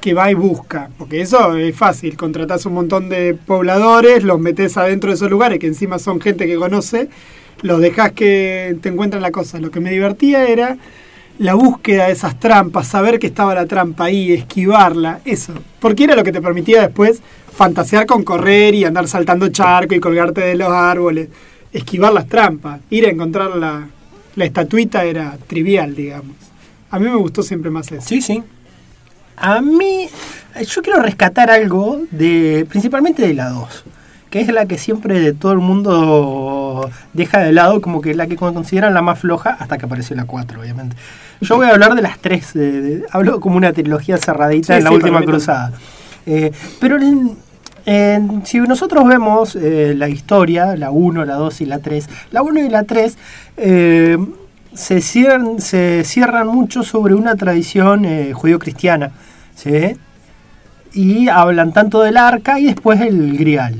que 0.02 0.14
va 0.14 0.30
y 0.30 0.34
busca, 0.34 0.90
porque 0.98 1.20
eso 1.20 1.56
es 1.56 1.74
fácil, 1.76 2.16
contratás 2.16 2.66
un 2.66 2.74
montón 2.74 3.08
de 3.08 3.34
pobladores, 3.34 4.24
los 4.24 4.38
metes 4.40 4.76
adentro 4.76 5.10
de 5.10 5.14
esos 5.14 5.30
lugares, 5.30 5.60
que 5.60 5.68
encima 5.68 5.98
son 6.00 6.20
gente 6.20 6.46
que 6.46 6.56
conoce, 6.56 7.08
los 7.62 7.80
dejás 7.80 8.12
que 8.12 8.76
te 8.80 8.90
encuentran 8.90 9.22
la 9.22 9.30
cosa. 9.30 9.58
Lo 9.58 9.70
que 9.70 9.80
me 9.80 9.90
divertía 9.90 10.46
era 10.46 10.76
la 11.38 11.54
búsqueda 11.54 12.06
de 12.06 12.12
esas 12.12 12.38
trampas, 12.38 12.86
saber 12.86 13.18
que 13.18 13.26
estaba 13.26 13.54
la 13.54 13.66
trampa 13.66 14.04
ahí, 14.04 14.32
esquivarla, 14.32 15.20
eso. 15.24 15.54
Porque 15.80 16.04
era 16.04 16.14
lo 16.14 16.24
que 16.24 16.32
te 16.32 16.42
permitía 16.42 16.82
después 16.82 17.22
fantasear 17.52 18.06
con 18.06 18.22
correr 18.22 18.74
y 18.74 18.84
andar 18.84 19.08
saltando 19.08 19.48
charco 19.48 19.94
y 19.94 20.00
colgarte 20.00 20.40
de 20.42 20.54
los 20.54 20.70
árboles. 20.70 21.28
Esquivar 21.72 22.12
las 22.12 22.26
trampas, 22.26 22.80
ir 22.90 23.06
a 23.06 23.10
encontrar 23.10 23.56
la, 23.56 23.88
la 24.36 24.44
estatuita 24.44 25.04
era 25.04 25.38
trivial, 25.46 25.94
digamos. 25.94 26.36
A 26.90 26.98
mí 26.98 27.06
me 27.06 27.16
gustó 27.16 27.42
siempre 27.42 27.70
más 27.70 27.90
eso. 27.90 28.06
Sí, 28.06 28.20
sí. 28.20 28.42
A 29.36 29.62
mí, 29.62 30.08
yo 30.66 30.82
quiero 30.82 31.00
rescatar 31.00 31.50
algo 31.50 32.02
de, 32.10 32.66
principalmente 32.68 33.26
de 33.26 33.34
la 33.34 33.48
2, 33.48 33.84
que 34.32 34.40
es 34.40 34.48
la 34.48 34.64
que 34.64 34.78
siempre 34.78 35.34
todo 35.34 35.52
el 35.52 35.58
mundo 35.58 36.88
deja 37.12 37.40
de 37.40 37.52
lado, 37.52 37.82
como 37.82 38.00
que 38.00 38.14
la 38.14 38.26
que 38.26 38.34
consideran 38.36 38.94
la 38.94 39.02
más 39.02 39.18
floja, 39.18 39.58
hasta 39.60 39.76
que 39.76 39.84
apareció 39.84 40.16
la 40.16 40.24
4, 40.24 40.58
obviamente. 40.62 40.96
Yo 41.42 41.56
voy 41.56 41.66
a 41.66 41.70
hablar 41.72 41.94
de 41.94 42.00
las 42.00 42.18
tres, 42.18 42.54
de- 42.54 42.80
de- 42.80 43.04
hablo 43.12 43.40
como 43.40 43.56
una 43.58 43.74
trilogía 43.74 44.16
cerradita 44.16 44.72
Sí, 44.72 44.78
en 44.78 44.84
la 44.84 44.90
sí, 44.90 44.96
última 44.96 45.22
cruzada. 45.22 45.72
Eh, 46.24 46.50
pero 46.80 46.96
en- 46.96 47.36
en- 47.84 48.46
si 48.46 48.58
nosotros 48.60 49.06
vemos 49.06 49.54
eh, 49.54 49.92
la 49.96 50.08
historia, 50.08 50.76
la 50.76 50.90
1, 50.90 51.26
la 51.26 51.34
2 51.34 51.60
y 51.60 51.66
la 51.66 51.80
3, 51.80 52.08
la 52.30 52.40
1 52.42 52.64
y 52.64 52.70
la 52.70 52.84
3 52.84 53.18
eh, 53.58 54.16
se, 54.72 55.02
cierran, 55.02 55.60
se 55.60 56.04
cierran 56.04 56.46
mucho 56.48 56.82
sobre 56.84 57.12
una 57.14 57.34
tradición 57.36 58.06
judío-cristiana. 58.32 59.10
¿sí? 59.54 59.94
Y 60.94 61.28
hablan 61.28 61.74
tanto 61.74 62.00
del 62.00 62.16
arca 62.16 62.58
y 62.58 62.64
después 62.64 62.98
el 63.02 63.36
grial. 63.36 63.74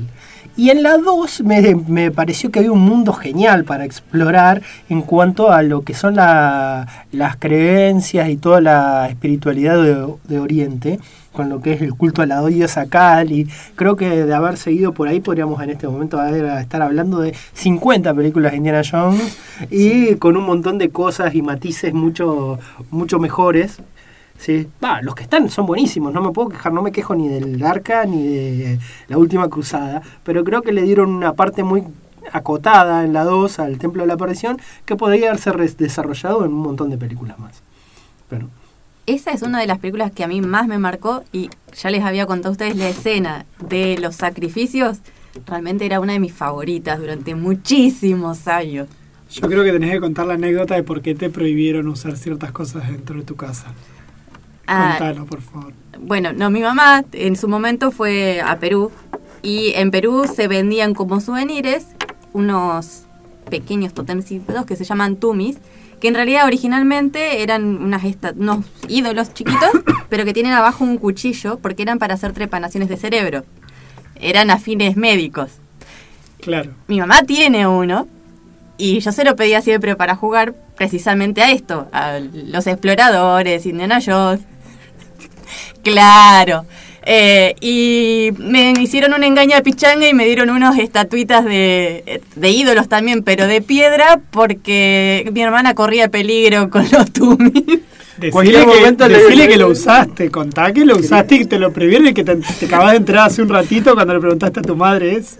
Y 0.55 0.69
en 0.69 0.83
la 0.83 0.97
2 0.97 1.41
me, 1.41 1.75
me 1.87 2.11
pareció 2.11 2.51
que 2.51 2.59
había 2.59 2.71
un 2.71 2.79
mundo 2.81 3.11
genial 3.13 3.63
para 3.63 3.85
explorar 3.85 4.61
en 4.87 5.01
cuanto 5.01 5.51
a 5.51 5.63
lo 5.63 5.81
que 5.81 5.95
son 5.95 6.15
la- 6.15 6.87
las 7.11 7.37
creencias 7.37 8.29
y 8.29 8.37
toda 8.37 8.61
la 8.61 9.07
espiritualidad 9.09 9.81
de, 9.81 10.07
de 10.25 10.39
Oriente, 10.39 10.99
con 11.31 11.49
lo 11.49 11.59
que 11.59 11.73
es 11.73 11.81
el 11.81 11.95
culto 11.95 12.21
a 12.21 12.27
la 12.27 12.45
diosa 12.45 12.85
Kali. 12.85 13.47
Creo 13.73 13.95
que 13.95 14.25
de 14.25 14.33
haber 14.35 14.57
seguido 14.57 14.93
por 14.93 15.07
ahí 15.07 15.19
podríamos 15.21 15.59
en 15.63 15.71
este 15.71 15.87
momento 15.87 16.19
haber- 16.19 16.45
estar 16.61 16.83
hablando 16.83 17.19
de 17.21 17.33
50 17.53 18.13
películas 18.13 18.51
de 18.51 18.57
Indiana 18.59 18.83
Jones 18.89 19.35
y 19.71 20.15
con 20.17 20.37
un 20.37 20.45
montón 20.45 20.77
de 20.77 20.89
cosas 20.89 21.33
y 21.33 21.41
matices 21.41 21.95
mucho, 21.95 22.59
mucho 22.91 23.17
mejores. 23.17 23.79
Sí, 24.37 24.67
va, 24.83 25.01
los 25.01 25.15
que 25.15 25.23
están 25.23 25.49
son 25.49 25.65
buenísimos, 25.65 26.13
no 26.13 26.21
me 26.21 26.31
puedo 26.31 26.49
quejar, 26.49 26.73
no 26.73 26.81
me 26.81 26.91
quejo 26.91 27.15
ni 27.15 27.29
del 27.29 27.63
Arca 27.63 28.05
ni 28.05 28.23
de 28.23 28.79
la 29.07 29.17
última 29.17 29.47
cruzada, 29.47 30.01
pero 30.23 30.43
creo 30.43 30.61
que 30.61 30.73
le 30.73 30.81
dieron 30.81 31.11
una 31.11 31.33
parte 31.33 31.63
muy 31.63 31.83
acotada 32.31 33.03
en 33.03 33.13
la 33.13 33.23
2 33.23 33.59
al 33.59 33.77
Templo 33.77 34.03
de 34.03 34.07
la 34.07 34.13
Aparición 34.15 34.59
que 34.85 34.95
podría 34.95 35.29
haberse 35.29 35.51
desarrollado 35.77 36.45
en 36.45 36.53
un 36.53 36.61
montón 36.61 36.89
de 36.89 36.97
películas 36.97 37.39
más. 37.39 37.61
Pero, 38.29 38.49
Esa 39.05 39.31
es 39.31 39.41
una 39.41 39.59
de 39.59 39.67
las 39.67 39.79
películas 39.79 40.11
que 40.11 40.23
a 40.23 40.27
mí 40.27 40.41
más 40.41 40.67
me 40.67 40.77
marcó 40.77 41.23
y 41.31 41.49
ya 41.75 41.89
les 41.89 42.03
había 42.03 42.25
contado 42.25 42.49
a 42.49 42.51
ustedes 42.53 42.75
la 42.75 42.89
escena 42.89 43.45
de 43.59 43.97
los 43.99 44.15
sacrificios. 44.15 44.99
Realmente 45.45 45.85
era 45.85 45.99
una 45.99 46.13
de 46.13 46.19
mis 46.19 46.33
favoritas 46.33 46.99
durante 46.99 47.35
muchísimos 47.35 48.47
años. 48.47 48.87
Yo 49.31 49.47
creo 49.47 49.63
que 49.63 49.71
tenés 49.71 49.91
que 49.91 49.99
contar 49.99 50.27
la 50.27 50.35
anécdota 50.35 50.75
de 50.75 50.83
por 50.83 51.01
qué 51.01 51.15
te 51.15 51.29
prohibieron 51.29 51.87
usar 51.87 52.17
ciertas 52.17 52.51
cosas 52.51 52.87
dentro 52.87 53.17
de 53.17 53.23
tu 53.23 53.35
casa. 53.35 53.73
Ah, 54.67 54.95
Contalo, 54.97 55.25
por 55.25 55.41
favor. 55.41 55.73
Bueno, 55.99 56.33
no, 56.33 56.49
mi 56.49 56.61
mamá 56.61 57.03
en 57.11 57.35
su 57.35 57.47
momento 57.47 57.91
fue 57.91 58.41
a 58.41 58.59
Perú 58.59 58.91
y 59.41 59.73
en 59.75 59.91
Perú 59.91 60.25
se 60.33 60.47
vendían 60.47 60.93
como 60.93 61.19
souvenirs 61.19 61.85
unos 62.31 63.03
pequeños 63.49 63.93
totemcitos 63.93 64.65
que 64.65 64.75
se 64.75 64.85
llaman 64.85 65.17
tumis, 65.17 65.57
que 65.99 66.07
en 66.07 66.15
realidad 66.15 66.45
originalmente 66.45 67.43
eran 67.43 67.77
unas 67.83 68.03
unos 68.35 68.65
ídolos 68.87 69.33
chiquitos, 69.33 69.69
pero 70.09 70.25
que 70.25 70.33
tienen 70.33 70.53
abajo 70.53 70.83
un 70.83 70.97
cuchillo 70.97 71.59
porque 71.59 71.83
eran 71.83 71.99
para 71.99 72.15
hacer 72.15 72.33
trepanaciones 72.33 72.89
de 72.89 72.97
cerebro. 72.97 73.43
Eran 74.15 74.49
a 74.49 74.57
fines 74.57 74.95
médicos. 74.95 75.51
Claro. 76.39 76.71
Mi 76.87 76.99
mamá 76.99 77.23
tiene 77.23 77.67
uno 77.67 78.07
y 78.77 78.99
yo 78.99 79.11
se 79.11 79.23
lo 79.23 79.35
pedía 79.35 79.61
siempre 79.61 79.95
para 79.95 80.15
jugar 80.15 80.55
precisamente 80.75 81.41
a 81.41 81.51
esto, 81.51 81.87
a 81.91 82.19
los 82.19 82.67
exploradores, 82.67 83.65
Indiana 83.65 83.99
Jones. 84.05 84.41
Claro. 85.83 86.65
Eh, 87.05 87.55
y 87.59 88.29
me 88.37 88.71
hicieron 88.79 89.13
un 89.13 89.25
engaño 89.25 89.57
de 89.57 89.61
pichanga 89.61 90.07
y 90.07 90.13
me 90.13 90.25
dieron 90.25 90.49
unos 90.49 90.77
estatuitas 90.77 91.43
de, 91.43 92.21
de 92.35 92.49
ídolos 92.49 92.87
también, 92.87 93.23
pero 93.23 93.45
de 93.45 93.61
piedra, 93.61 94.21
porque 94.31 95.29
mi 95.33 95.41
hermana 95.41 95.73
corría 95.75 96.07
peligro 96.07 96.69
con 96.69 96.85
los 96.91 97.11
tumis. 97.11 97.51
Decile, 98.15 98.31
Cualquier 98.31 98.59
que, 98.61 98.65
momento 98.67 99.07
le- 99.09 99.17
decile 99.21 99.47
que 99.49 99.57
lo 99.57 99.67
usaste, 99.69 100.29
contá 100.31 100.71
que 100.71 100.85
lo 100.85 100.95
usaste 100.95 101.35
y 101.35 101.45
te 101.45 101.59
lo 101.59 101.73
prohibieron 101.73 102.07
y 102.07 102.13
que 102.13 102.23
te, 102.23 102.35
te 102.37 102.65
acabas 102.67 102.91
de 102.91 102.97
entrar 102.97 103.27
hace 103.27 103.41
un 103.41 103.49
ratito 103.49 103.95
cuando 103.95 104.13
le 104.13 104.19
preguntaste 104.21 104.59
a 104.61 104.63
tu 104.63 104.75
madre 104.77 105.17
es. 105.17 105.39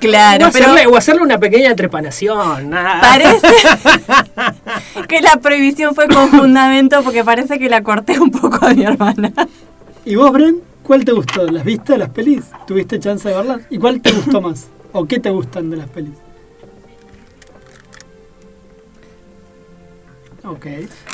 Claro, 0.00 0.48
o, 0.48 0.50
pero 0.50 0.64
hacerle, 0.66 0.86
o 0.86 0.96
hacerle 0.96 1.22
una 1.22 1.38
pequeña 1.38 1.74
trepanación. 1.76 2.70
nada. 2.70 3.00
parece 3.00 3.46
que 5.08 5.20
la 5.20 5.36
prohibición 5.36 5.94
fue 5.94 6.08
con 6.08 6.30
fundamento 6.30 7.02
porque 7.02 7.22
parece 7.22 7.58
que 7.58 7.68
la 7.68 7.82
corté 7.82 8.18
un 8.18 8.30
poco 8.30 8.66
a 8.66 8.74
mi 8.74 8.84
hermana. 8.84 9.32
¿Y 10.04 10.16
vos, 10.16 10.32
Bren? 10.32 10.60
¿Cuál 10.82 11.04
te 11.04 11.12
gustó? 11.12 11.46
¿Las 11.46 11.64
viste 11.64 11.96
las 11.96 12.08
pelis? 12.08 12.44
¿Tuviste 12.66 12.98
chance 12.98 13.28
de 13.28 13.34
verlas? 13.34 13.60
¿Y 13.70 13.78
cuál 13.78 14.00
te 14.00 14.10
gustó 14.10 14.40
más? 14.40 14.68
¿O 14.92 15.04
qué 15.04 15.20
te 15.20 15.30
gustan 15.30 15.70
de 15.70 15.76
las 15.76 15.88
pelis? 15.88 16.14
Ok, 20.42 20.66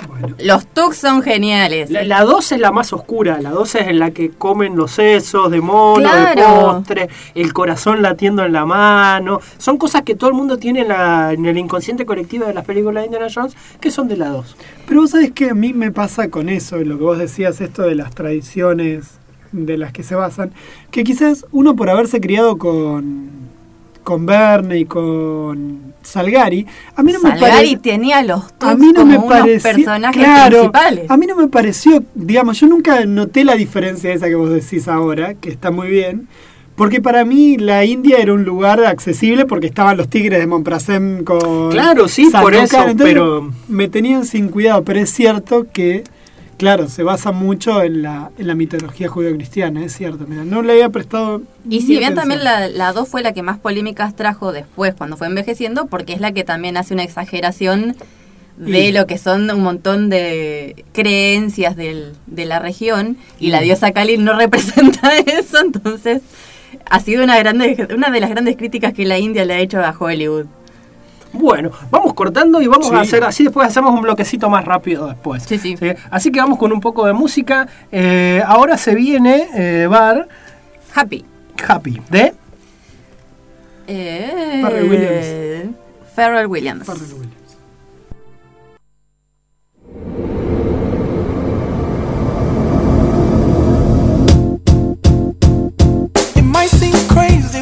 bueno. 0.08 0.36
Los 0.38 0.66
tucs 0.68 0.98
son 0.98 1.20
geniales. 1.20 1.90
La, 1.90 2.04
la 2.04 2.22
2 2.22 2.52
es 2.52 2.60
la 2.60 2.70
más 2.70 2.92
oscura, 2.92 3.40
la 3.40 3.50
2 3.50 3.74
es 3.74 3.88
en 3.88 3.98
la 3.98 4.12
que 4.12 4.30
comen 4.30 4.76
los 4.76 4.92
sesos 4.92 5.50
de 5.50 5.60
mono, 5.60 6.08
Claro. 6.08 6.40
de 6.40 6.46
postre, 6.46 7.08
el 7.34 7.52
corazón 7.52 8.02
latiendo 8.02 8.44
en 8.44 8.52
la 8.52 8.64
mano. 8.64 9.40
Son 9.58 9.78
cosas 9.78 10.02
que 10.02 10.14
todo 10.14 10.30
el 10.30 10.36
mundo 10.36 10.58
tiene 10.58 10.82
en, 10.82 10.88
la- 10.88 11.32
en 11.32 11.44
el 11.44 11.58
inconsciente 11.58 12.06
colectivo 12.06 12.46
de 12.46 12.54
las 12.54 12.64
películas 12.64 13.02
de 13.02 13.06
Indiana 13.06 13.26
Jones, 13.34 13.56
que 13.80 13.90
son 13.90 14.06
de 14.06 14.16
la 14.16 14.28
2. 14.28 14.56
Pero 14.86 15.00
vos 15.00 15.10
sabés 15.10 15.32
que 15.32 15.50
a 15.50 15.54
mí 15.54 15.72
me 15.72 15.90
pasa 15.90 16.30
con 16.30 16.48
eso, 16.48 16.76
lo 16.78 16.96
que 16.96 17.02
vos 17.04 17.18
decías, 17.18 17.60
esto 17.60 17.82
de 17.82 17.96
las 17.96 18.14
tradiciones 18.14 19.18
de 19.50 19.76
las 19.76 19.92
que 19.92 20.04
se 20.04 20.14
basan, 20.14 20.52
que 20.92 21.02
quizás 21.02 21.46
uno 21.50 21.74
por 21.74 21.90
haberse 21.90 22.20
criado 22.20 22.58
con, 22.58 23.30
con 24.06 24.24
Verne 24.24 24.78
y 24.78 24.84
con 24.84 25.94
Salgari, 26.00 26.64
a 26.94 27.02
mí 27.02 27.12
no 27.12 27.18
me 27.18 27.30
Salgari 27.30 27.74
tenía 27.78 28.22
los 28.22 28.40
A 28.60 28.76
mí 28.76 28.92
no 28.92 29.00
como 29.00 29.06
me 29.10 29.18
unos 29.18 29.28
pareció, 29.28 29.72
personajes 29.72 30.22
claro, 30.22 30.56
principales. 30.70 31.10
a 31.10 31.16
mí 31.16 31.26
no 31.26 31.34
me 31.34 31.48
pareció, 31.48 32.04
digamos, 32.14 32.60
yo 32.60 32.68
nunca 32.68 33.04
noté 33.04 33.42
la 33.44 33.56
diferencia 33.56 34.12
esa 34.14 34.28
que 34.28 34.36
vos 34.36 34.48
decís 34.50 34.86
ahora, 34.86 35.34
que 35.34 35.48
está 35.48 35.72
muy 35.72 35.88
bien, 35.88 36.28
porque 36.76 37.00
para 37.02 37.24
mí 37.24 37.56
la 37.56 37.84
India 37.84 38.18
era 38.18 38.32
un 38.32 38.44
lugar 38.44 38.78
accesible 38.84 39.44
porque 39.44 39.66
estaban 39.66 39.96
los 39.96 40.08
tigres 40.08 40.38
de 40.38 40.46
Montprasem 40.46 41.24
con 41.24 41.70
Claro, 41.72 42.06
sí, 42.06 42.30
por 42.30 42.54
eso, 42.54 42.76
entonces 42.86 42.96
pero- 43.12 43.50
me 43.66 43.88
tenían 43.88 44.24
sin 44.24 44.50
cuidado, 44.50 44.84
pero 44.84 45.00
es 45.00 45.10
cierto 45.10 45.66
que 45.72 46.04
claro, 46.56 46.88
se 46.88 47.02
basa 47.02 47.32
mucho 47.32 47.82
en 47.82 48.02
la, 48.02 48.30
en 48.38 48.46
la 48.46 48.54
mitología 48.54 49.08
judio-cristiana, 49.08 49.84
es 49.84 49.94
cierto, 49.94 50.24
mira, 50.26 50.44
no 50.44 50.62
le 50.62 50.72
había 50.72 50.88
prestado 50.90 51.42
Y 51.68 51.80
si 51.82 51.88
bien 51.98 52.04
atención. 52.12 52.14
también 52.16 52.44
la, 52.44 52.68
la 52.68 52.92
2 52.92 53.08
fue 53.08 53.22
la 53.22 53.32
que 53.32 53.42
más 53.42 53.58
polémicas 53.58 54.14
trajo 54.16 54.52
después, 54.52 54.94
cuando 54.94 55.16
fue 55.16 55.26
envejeciendo, 55.26 55.86
porque 55.86 56.12
es 56.14 56.20
la 56.20 56.32
que 56.32 56.44
también 56.44 56.76
hace 56.76 56.94
una 56.94 57.02
exageración 57.04 57.94
de 58.56 58.86
Y- 58.88 58.92
lo 58.92 59.06
que 59.06 59.18
son 59.18 59.50
un 59.50 59.62
montón 59.62 60.08
de 60.08 60.84
creencias 60.92 61.76
del- 61.76 62.14
de 62.26 62.46
la 62.46 62.58
región, 62.58 63.18
y 63.38 63.50
la 63.50 63.60
Mm. 63.60 63.64
diosa 63.64 63.92
Kali 63.92 64.16
no 64.16 64.32
representa 64.38 65.10
eso, 65.26 65.58
entonces 65.62 66.22
ha 66.88 67.00
sido 67.00 67.22
una, 67.24 67.38
grande, 67.38 67.86
una 67.94 68.10
de 68.10 68.20
las 68.20 68.30
grandes 68.30 68.56
críticas 68.56 68.94
que 68.94 69.04
la 69.04 69.18
India 69.18 69.44
le 69.44 69.54
ha 69.54 69.58
hecho 69.58 69.80
a 69.80 69.94
Hollywood. 69.98 70.46
Bueno, 71.32 71.70
vamos 71.90 72.14
cortando 72.14 72.62
y 72.62 72.66
vamos 72.66 72.88
Sí. 72.88 72.94
a 72.94 73.00
hacer 73.00 73.24
así, 73.24 73.44
después 73.44 73.66
hacemos 73.68 73.92
un 73.92 74.02
bloquecito 74.02 74.48
más 74.48 74.64
rápido 74.64 75.06
después. 75.08 75.42
Sí, 75.42 75.58
sí. 75.58 75.76
Así 76.10 76.30
que 76.32 76.40
vamos 76.40 76.58
con 76.58 76.72
un 76.72 76.80
poco 76.80 77.06
de 77.06 77.12
música. 77.12 77.66
Eh, 77.92 78.42
ahora 78.46 78.76
se 78.78 78.94
viene 78.94 79.48
eh, 79.54 79.86
Bar 79.88 80.28
Happy. 80.94 81.24
Happy 81.66 82.00
de... 82.10 82.34
Eh, 83.88 84.60
Pharrell 84.62 84.90
Williams. 84.90 85.76
Pharrell 86.14 86.46
Williams. 86.46 86.86
Pharrell 86.86 87.12
Williams. 87.12 87.36
It 96.36 96.42
might 96.44 96.70
seem 96.70 96.92
crazy 97.08 97.60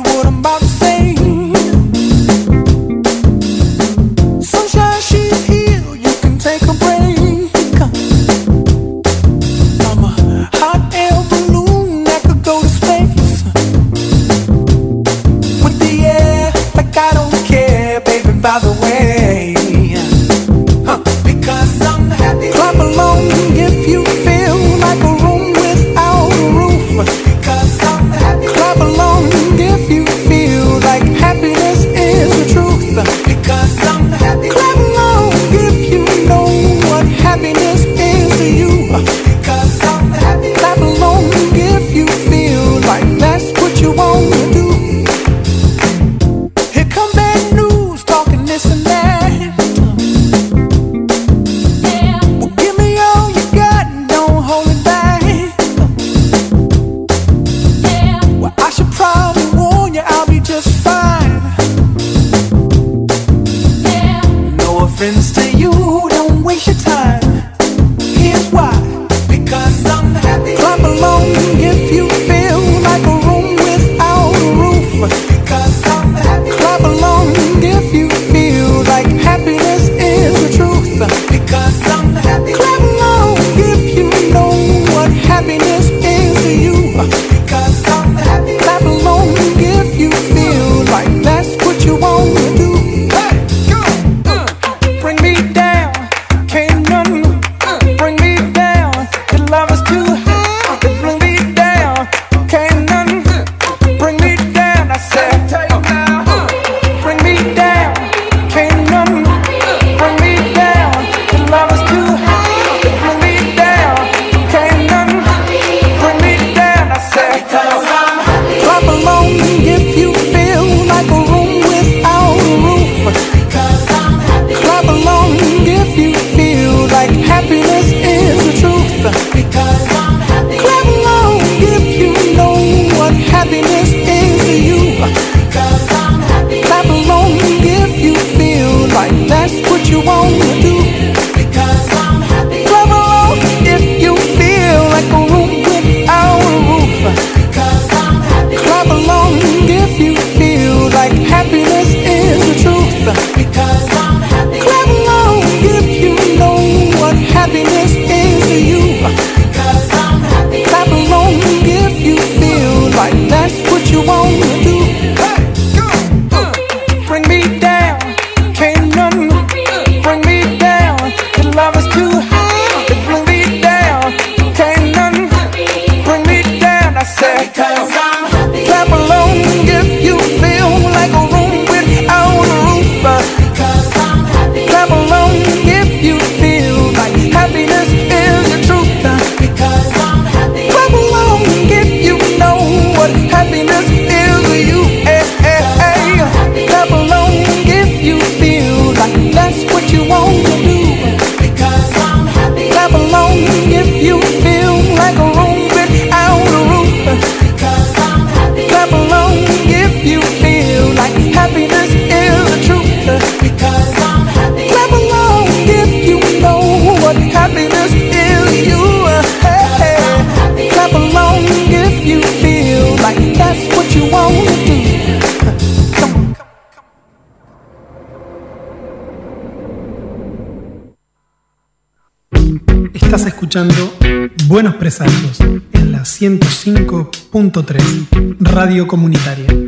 105.3 237.54 238.36
Radio 238.40 238.84
Comunitaria. 238.84 239.63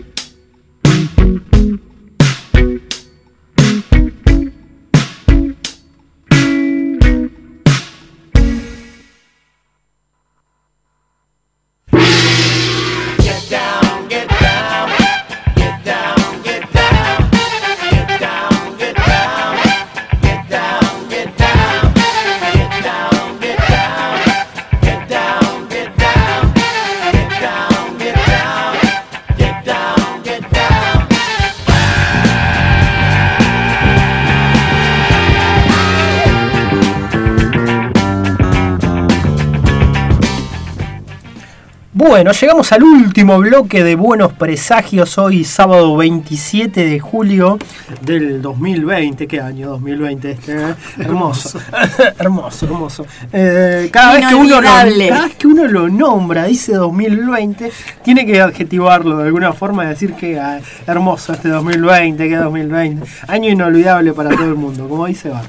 Bueno, 42.27 42.41
llegamos 42.41 42.73
al 42.73 42.83
último 42.83 43.39
bloque 43.39 43.85
de 43.85 43.95
Buenos 43.95 44.33
Presagios 44.33 45.17
hoy, 45.17 45.45
sábado 45.45 45.97
27 45.97 46.85
de 46.85 46.99
julio 46.99 47.57
del 48.01 48.43
2020. 48.43 49.29
¿Qué 49.29 49.41
año 49.41 49.69
2020 49.69 50.31
este? 50.33 50.57
eh? 50.57 50.75
Hermoso, 50.99 51.61
hermoso, 52.19 52.67
hermoso. 52.67 53.07
Eh, 53.33 53.91
cada, 53.93 54.15
vez 54.15 54.27
que 54.27 54.35
uno 54.35 54.61
lo, 54.61 54.67
cada 54.67 54.85
vez 54.87 55.37
que 55.37 55.47
uno 55.47 55.69
lo 55.69 55.89
nombra, 55.89 56.47
dice 56.47 56.73
2020, 56.73 57.71
tiene 58.03 58.27
que 58.27 58.41
adjetivarlo 58.41 59.19
de 59.19 59.27
alguna 59.27 59.53
forma 59.53 59.85
y 59.85 59.89
decir 59.91 60.15
que 60.15 60.41
ah, 60.41 60.59
hermoso 60.85 61.33
este 61.33 61.49
2020, 61.49 62.29
que 62.29 62.35
2020. 62.35 63.07
Año 63.29 63.51
inolvidable 63.51 64.13
para 64.15 64.31
todo 64.31 64.49
el 64.49 64.57
mundo, 64.57 64.89
como 64.89 65.07
dice 65.07 65.29
Bar. 65.29 65.45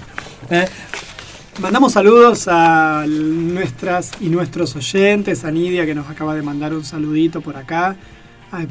Eh, 0.51 0.67
Mandamos 1.59 1.93
saludos 1.93 2.47
a 2.47 3.05
nuestras 3.07 4.11
y 4.19 4.29
nuestros 4.29 4.75
oyentes, 4.75 5.43
a 5.43 5.49
Nidia 5.49 5.87
que 5.87 5.95
nos 5.95 6.07
acaba 6.07 6.35
de 6.35 6.43
mandar 6.43 6.71
un 6.71 6.85
saludito 6.85 7.41
por 7.41 7.57
acá, 7.57 7.95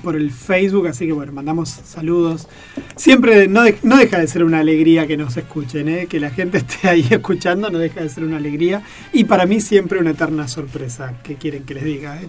por 0.04 0.14
el 0.14 0.30
Facebook, 0.30 0.86
así 0.86 1.04
que 1.04 1.12
bueno, 1.12 1.32
mandamos 1.32 1.68
saludos. 1.68 2.46
Siempre 2.94 3.48
no, 3.48 3.62
no 3.82 3.96
deja 3.96 4.20
de 4.20 4.28
ser 4.28 4.44
una 4.44 4.60
alegría 4.60 5.08
que 5.08 5.16
nos 5.16 5.36
escuchen, 5.36 5.88
¿eh? 5.88 6.06
que 6.06 6.20
la 6.20 6.30
gente 6.30 6.58
esté 6.66 6.88
ahí 6.88 7.04
escuchando, 7.10 7.70
no 7.70 7.78
deja 7.78 8.02
de 8.02 8.08
ser 8.08 8.22
una 8.22 8.36
alegría. 8.36 8.82
Y 9.12 9.24
para 9.24 9.46
mí 9.46 9.60
siempre 9.60 9.98
una 9.98 10.10
eterna 10.10 10.46
sorpresa, 10.46 11.14
que 11.24 11.34
quieren 11.34 11.64
que 11.64 11.74
les 11.74 11.84
diga. 11.84 12.22
¿eh? 12.22 12.28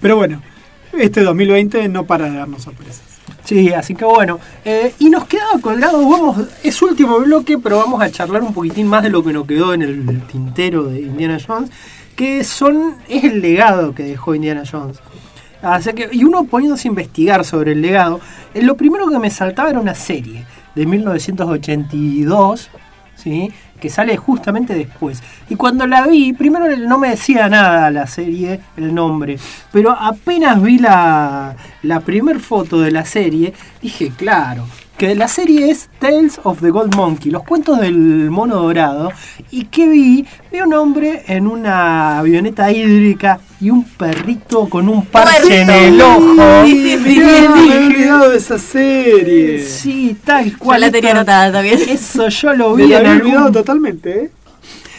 Pero 0.00 0.14
bueno, 0.14 0.40
este 0.92 1.22
2020 1.22 1.88
no 1.88 2.06
para 2.06 2.30
de 2.30 2.36
darnos 2.36 2.62
sorpresas. 2.62 3.09
Sí, 3.50 3.72
así 3.72 3.96
que 3.96 4.04
bueno. 4.04 4.38
eh, 4.64 4.94
y 5.00 5.10
nos 5.10 5.24
quedaba 5.24 5.60
colgado, 5.60 6.08
vamos, 6.08 6.36
es 6.62 6.80
último 6.82 7.18
bloque, 7.18 7.58
pero 7.58 7.78
vamos 7.78 8.00
a 8.00 8.08
charlar 8.08 8.42
un 8.44 8.54
poquitín 8.54 8.86
más 8.86 9.02
de 9.02 9.10
lo 9.10 9.24
que 9.24 9.32
nos 9.32 9.44
quedó 9.44 9.74
en 9.74 9.82
el 9.82 10.22
tintero 10.28 10.84
de 10.84 11.00
Indiana 11.00 11.36
Jones, 11.44 11.68
que 12.14 12.44
son, 12.44 12.94
es 13.08 13.24
el 13.24 13.40
legado 13.40 13.92
que 13.92 14.04
dejó 14.04 14.36
Indiana 14.36 14.62
Jones. 14.70 15.00
Así 15.62 15.92
que, 15.94 16.10
y 16.12 16.22
uno 16.22 16.44
poniéndose 16.44 16.86
a 16.86 16.90
investigar 16.90 17.44
sobre 17.44 17.72
el 17.72 17.82
legado, 17.82 18.20
eh, 18.54 18.62
lo 18.62 18.76
primero 18.76 19.08
que 19.08 19.18
me 19.18 19.30
saltaba 19.30 19.68
era 19.68 19.80
una 19.80 19.96
serie 19.96 20.44
de 20.76 20.86
1982, 20.86 22.70
¿sí? 23.16 23.50
Que 23.80 23.90
sale 23.90 24.16
justamente 24.16 24.74
después. 24.74 25.22
Y 25.48 25.56
cuando 25.56 25.86
la 25.86 26.06
vi, 26.06 26.32
primero 26.32 26.76
no 26.76 26.98
me 26.98 27.10
decía 27.10 27.48
nada 27.48 27.90
la 27.90 28.06
serie, 28.06 28.60
el 28.76 28.94
nombre, 28.94 29.38
pero 29.72 29.90
apenas 29.90 30.62
vi 30.62 30.78
la, 30.78 31.56
la 31.82 32.00
primer 32.00 32.38
foto 32.38 32.80
de 32.80 32.92
la 32.92 33.04
serie, 33.04 33.52
dije, 33.82 34.12
claro, 34.16 34.66
que 35.00 35.14
la 35.14 35.28
serie 35.28 35.70
es 35.70 35.88
Tales 35.98 36.38
of 36.44 36.60
the 36.60 36.68
Gold 36.68 36.94
Monkey, 36.94 37.30
los 37.32 37.42
cuentos 37.44 37.80
del 37.80 38.30
mono 38.30 38.56
dorado, 38.56 39.10
y 39.50 39.64
que 39.64 39.88
vi, 39.88 40.26
vi 40.52 40.60
un 40.60 40.74
hombre 40.74 41.22
en 41.26 41.46
una 41.46 42.18
avioneta 42.18 42.70
hídrica 42.70 43.40
y 43.62 43.70
un 43.70 43.82
perrito 43.84 44.68
con 44.68 44.90
un 44.90 45.06
parche 45.06 45.62
en 45.62 45.70
el 45.70 46.02
ojo. 46.02 46.66
Sí, 46.66 46.98
sí, 47.02 47.18
me 47.18 47.76
olvidado 47.86 48.28
de 48.28 48.36
esa 48.36 48.58
serie. 48.58 49.64
Sí, 49.64 50.18
tal 50.22 50.50
Yo 50.50 50.58
cual. 50.58 50.82
la 50.82 50.90
tenía 50.90 51.12
anotada 51.12 51.50
también. 51.50 51.78
Eso 51.88 52.28
yo 52.28 52.52
lo 52.52 52.70
Me 52.76 52.82
vi 52.84 52.90
lo 52.90 52.98
en 52.98 53.06
había 53.06 53.22
olvidado 53.22 53.52
totalmente, 53.52 54.24
¿eh? 54.24 54.30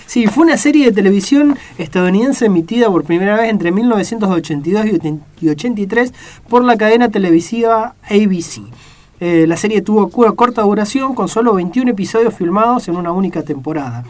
Sí, 0.08 0.26
fue 0.26 0.46
una 0.46 0.58
serie 0.58 0.86
de 0.88 0.92
televisión 0.94 1.58
estadounidense 1.78 2.48
emitida 2.48 2.88
por 2.90 3.04
primera 3.04 3.36
vez 3.38 3.52
entre 3.52 3.72
1982 3.72 4.86
y 4.88 4.90
ochen- 4.98 5.22
y 5.40 5.50
83 5.50 6.12
por 6.50 6.64
la 6.66 6.76
cadena 6.76 7.10
televisiva 7.10 7.94
ABC. 8.10 8.62
Eh, 9.24 9.46
la 9.48 9.56
serie 9.56 9.84
tuvo 9.84 10.10
corta 10.10 10.64
duración 10.64 11.14
con 11.14 11.28
solo 11.30 11.54
21 11.54 11.92
episodios 11.92 12.34
filmados 12.34 12.88
en 12.88 12.96
una 12.96 13.12
única 13.12 13.44
temporada. 13.44 14.04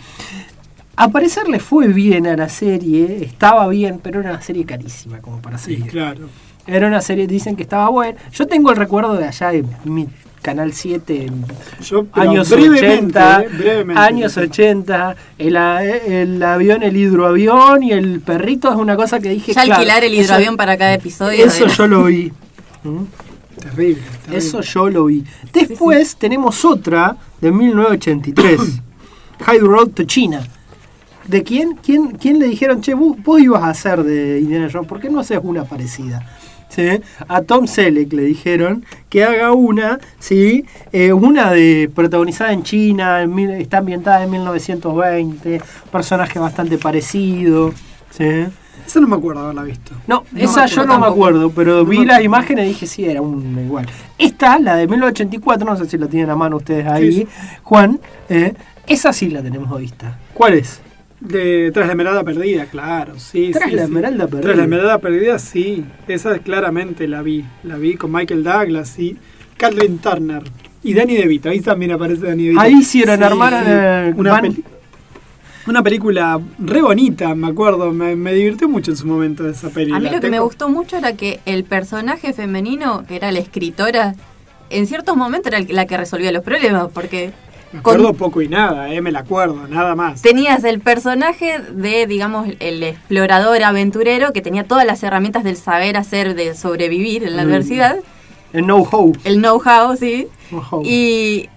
A 0.95 1.09
parecer 1.09 1.49
le 1.49 1.59
fue 1.59 1.87
bien 1.89 2.25
a 2.27 2.37
la 2.37 2.47
serie, 2.47 3.23
estaba 3.25 3.67
bien, 3.67 3.99
pero 4.01 4.21
era 4.21 4.29
una 4.31 4.41
serie 4.41 4.65
carísima 4.65 5.19
como 5.19 5.41
para 5.41 5.57
Sí, 5.57 5.75
seguir. 5.75 5.91
claro. 5.91 6.29
Era 6.65 6.87
una 6.87 7.01
serie, 7.01 7.27
dicen 7.27 7.57
que 7.57 7.63
estaba 7.63 7.89
buena. 7.89 8.17
Yo 8.31 8.47
tengo 8.47 8.69
el 8.71 8.77
recuerdo 8.77 9.15
de 9.17 9.25
allá 9.25 9.49
de 9.51 9.65
mi 9.83 10.07
Canal 10.41 10.71
7, 10.73 11.25
en 11.25 11.43
Yo, 11.83 12.05
pero 12.05 12.31
años 12.31 12.49
brevemente, 12.49 13.19
80, 13.19 13.41
eh, 13.43 13.47
brevemente. 13.51 14.01
años 14.01 14.37
80, 14.37 15.15
el, 15.37 15.57
a- 15.57 15.83
el 15.83 16.41
avión, 16.41 16.83
el 16.83 16.95
hidroavión 16.97 17.83
y 17.83 17.91
el 17.91 18.21
perrito 18.21 18.69
es 18.71 18.75
una 18.77 18.95
cosa 18.95 19.19
que 19.19 19.29
dije, 19.29 19.53
Ya 19.53 19.63
claro, 19.63 19.79
alquilar 19.81 20.03
el 20.03 20.13
eso- 20.13 20.21
hidroavión 20.23 20.55
para 20.57 20.77
cada 20.77 20.93
episodio. 20.93 21.45
Eso 21.45 21.65
era- 21.65 21.73
yo 21.73 21.87
lo 21.87 22.03
vi. 22.05 22.31
¿Mm? 22.83 23.03
Terrible, 23.61 24.01
terrible. 24.25 24.37
Eso 24.37 24.61
yo 24.61 24.89
lo 24.89 25.05
vi. 25.05 25.23
Después 25.53 26.15
tenemos 26.17 26.65
otra 26.65 27.15
de 27.39 27.51
1983, 27.51 28.59
High 29.45 29.59
Road 29.59 29.89
to 29.89 30.03
China. 30.03 30.41
¿De 31.27 31.43
quién? 31.43 31.77
¿Quién, 31.81 32.11
quién 32.17 32.39
le 32.39 32.47
dijeron, 32.47 32.81
che, 32.81 32.93
vos, 32.93 33.15
vos 33.23 33.39
ibas 33.39 33.63
a 33.63 33.69
hacer 33.69 34.03
de 34.03 34.39
Indiana 34.39 34.67
Jones? 34.71 34.87
¿Por 34.87 34.99
qué 34.99 35.09
no 35.09 35.19
haces 35.19 35.39
una 35.43 35.63
parecida? 35.63 36.25
¿sí? 36.69 36.83
a 37.27 37.41
Tom 37.41 37.67
Selleck 37.67 38.13
le 38.13 38.23
dijeron 38.23 38.85
que 39.09 39.25
haga 39.25 39.51
una, 39.51 39.99
¿sí? 40.19 40.63
Eh, 40.93 41.11
una 41.11 41.51
de 41.51 41.91
protagonizada 41.93 42.53
en 42.53 42.63
China, 42.63 43.21
en 43.21 43.35
mil- 43.35 43.51
está 43.51 43.79
ambientada 43.79 44.23
en 44.23 44.31
1920, 44.31 45.61
personaje 45.91 46.39
bastante 46.39 46.77
parecido. 46.77 47.73
¿sí? 48.09 48.45
Esa 48.91 48.99
no 48.99 49.07
me 49.07 49.15
acuerdo 49.15 49.41
haberla 49.43 49.63
visto. 49.63 49.91
No, 50.07 50.25
No 50.31 50.39
esa 50.39 50.63
me 50.63 50.67
yo 50.67 50.85
no 50.85 50.99
me 50.99 51.07
acuerdo, 51.07 51.49
pero 51.51 51.77
No 51.77 51.85
vi 51.85 52.01
acuerdo. 52.01 52.21
imágenes 52.23 52.65
y 52.65 52.67
dije 52.69 52.87
sí, 52.87 53.05
era 53.05 53.21
un 53.21 53.57
igual. 53.63 53.85
Esta, 54.17 54.59
la 54.59 54.75
de 54.75 54.85
1984, 54.87 55.65
no 55.65 55.77
sé 55.77 55.85
si 55.89 55.97
la 55.97 56.07
tienen 56.07 56.29
a 56.29 56.35
mano 56.35 56.57
ustedes 56.57 56.85
ahí, 56.87 57.11
Sí. 57.13 57.27
Juan, 57.63 57.99
eh, 58.29 58.53
esa 58.87 59.13
sí 59.13 59.29
la 59.29 59.41
tenemos 59.41 59.79
vista. 59.79 60.17
¿Cuál 60.33 60.55
es? 60.55 60.81
De 61.21 61.71
Tras 61.73 61.85
la 61.87 61.93
Esmeralda 61.93 62.23
Perdida, 62.23 62.65
claro, 62.65 63.17
sí. 63.17 63.51
Tras 63.53 63.69
sí, 63.69 63.75
la 63.75 63.83
sí. 63.83 63.85
Esmeralda 63.85 64.25
Perdida. 64.25 64.41
Tras 64.41 64.57
la 64.57 64.63
Esmeralda 64.63 64.97
Perdida, 64.97 65.39
sí. 65.39 65.85
Esa 66.07 66.39
claramente 66.39 67.07
la 67.07 67.21
vi. 67.21 67.45
La 67.63 67.77
vi 67.77 67.95
con 67.95 68.11
Michael 68.11 68.43
Douglas 68.43 68.99
y 68.99 69.17
Kathleen 69.55 69.99
Turner. 69.99 70.43
Y 70.83 70.95
Danny 70.95 71.15
DeVito, 71.15 71.49
ahí 71.49 71.61
también 71.61 71.91
aparece 71.91 72.25
Danny 72.25 72.43
DeVito. 72.45 72.61
Ahí 72.61 72.73
hicieron 72.79 73.19
Sí, 73.19 73.23
armar 73.23 73.53
sí. 73.53 73.59
eh, 73.67 74.13
una, 74.17 74.41
una 75.67 75.83
película 75.83 76.39
re 76.59 76.81
bonita, 76.81 77.33
me 77.35 77.47
acuerdo. 77.47 77.91
Me, 77.91 78.15
me 78.15 78.33
divirtió 78.33 78.67
mucho 78.69 78.91
en 78.91 78.97
su 78.97 79.07
momento 79.07 79.47
esa 79.47 79.69
película. 79.69 79.97
A 79.97 79.99
mí 79.99 80.09
lo 80.09 80.19
que 80.21 80.29
me 80.29 80.39
gustó 80.39 80.69
mucho 80.69 80.97
era 80.97 81.13
que 81.13 81.39
el 81.45 81.63
personaje 81.63 82.33
femenino, 82.33 83.05
que 83.07 83.15
era 83.15 83.31
la 83.31 83.39
escritora, 83.39 84.15
en 84.69 84.87
ciertos 84.87 85.15
momentos 85.17 85.51
era 85.53 85.63
la 85.69 85.85
que 85.85 85.97
resolvía 85.97 86.31
los 86.31 86.43
problemas, 86.43 86.87
porque 86.93 87.31
Me 87.73 87.79
acuerdo 87.79 88.07
con- 88.07 88.17
poco 88.17 88.41
y 88.41 88.47
nada, 88.47 88.91
eh, 88.93 89.01
me 89.01 89.11
la 89.11 89.19
acuerdo, 89.19 89.67
nada 89.67 89.95
más. 89.95 90.21
tenías 90.21 90.63
el 90.63 90.79
personaje 90.79 91.59
de, 91.59 92.07
digamos, 92.07 92.47
el 92.59 92.81
explorador 92.83 93.61
aventurero 93.63 94.31
que 94.33 94.41
tenía 94.41 94.63
todas 94.65 94.85
las 94.85 95.03
herramientas 95.03 95.43
del 95.43 95.57
saber 95.57 95.97
hacer, 95.97 96.35
de 96.35 96.55
sobrevivir 96.55 97.23
en 97.23 97.35
la 97.37 97.43
Mm. 97.43 97.47
adversidad, 97.47 97.95
el 98.53 98.63
know-how. 98.63 99.13
el 99.25 99.37
know-how, 99.41 99.95
sí. 99.97 100.27
Know-how. 100.49 100.81
Y 100.85 101.49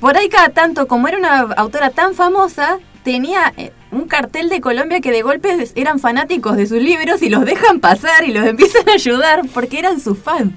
por 0.00 0.16
ahí 0.16 0.28
cada 0.28 0.50
tanto, 0.50 0.86
como 0.86 1.08
era 1.08 1.18
una 1.18 1.40
autora 1.56 1.90
tan 1.90 2.14
famosa, 2.14 2.78
tenía 3.12 3.54
eh, 3.56 3.72
un 3.90 4.06
cartel 4.06 4.50
de 4.50 4.60
Colombia 4.60 5.00
que 5.00 5.10
de 5.10 5.22
golpe 5.22 5.48
eran 5.76 5.98
fanáticos 5.98 6.58
de 6.58 6.66
sus 6.66 6.82
libros 6.82 7.22
y 7.22 7.30
los 7.30 7.46
dejan 7.46 7.80
pasar 7.80 8.24
y 8.24 8.32
los 8.32 8.46
empiezan 8.46 8.86
a 8.86 8.92
ayudar 8.92 9.42
porque 9.54 9.78
eran 9.78 9.98
sus 9.98 10.18
fans. 10.18 10.52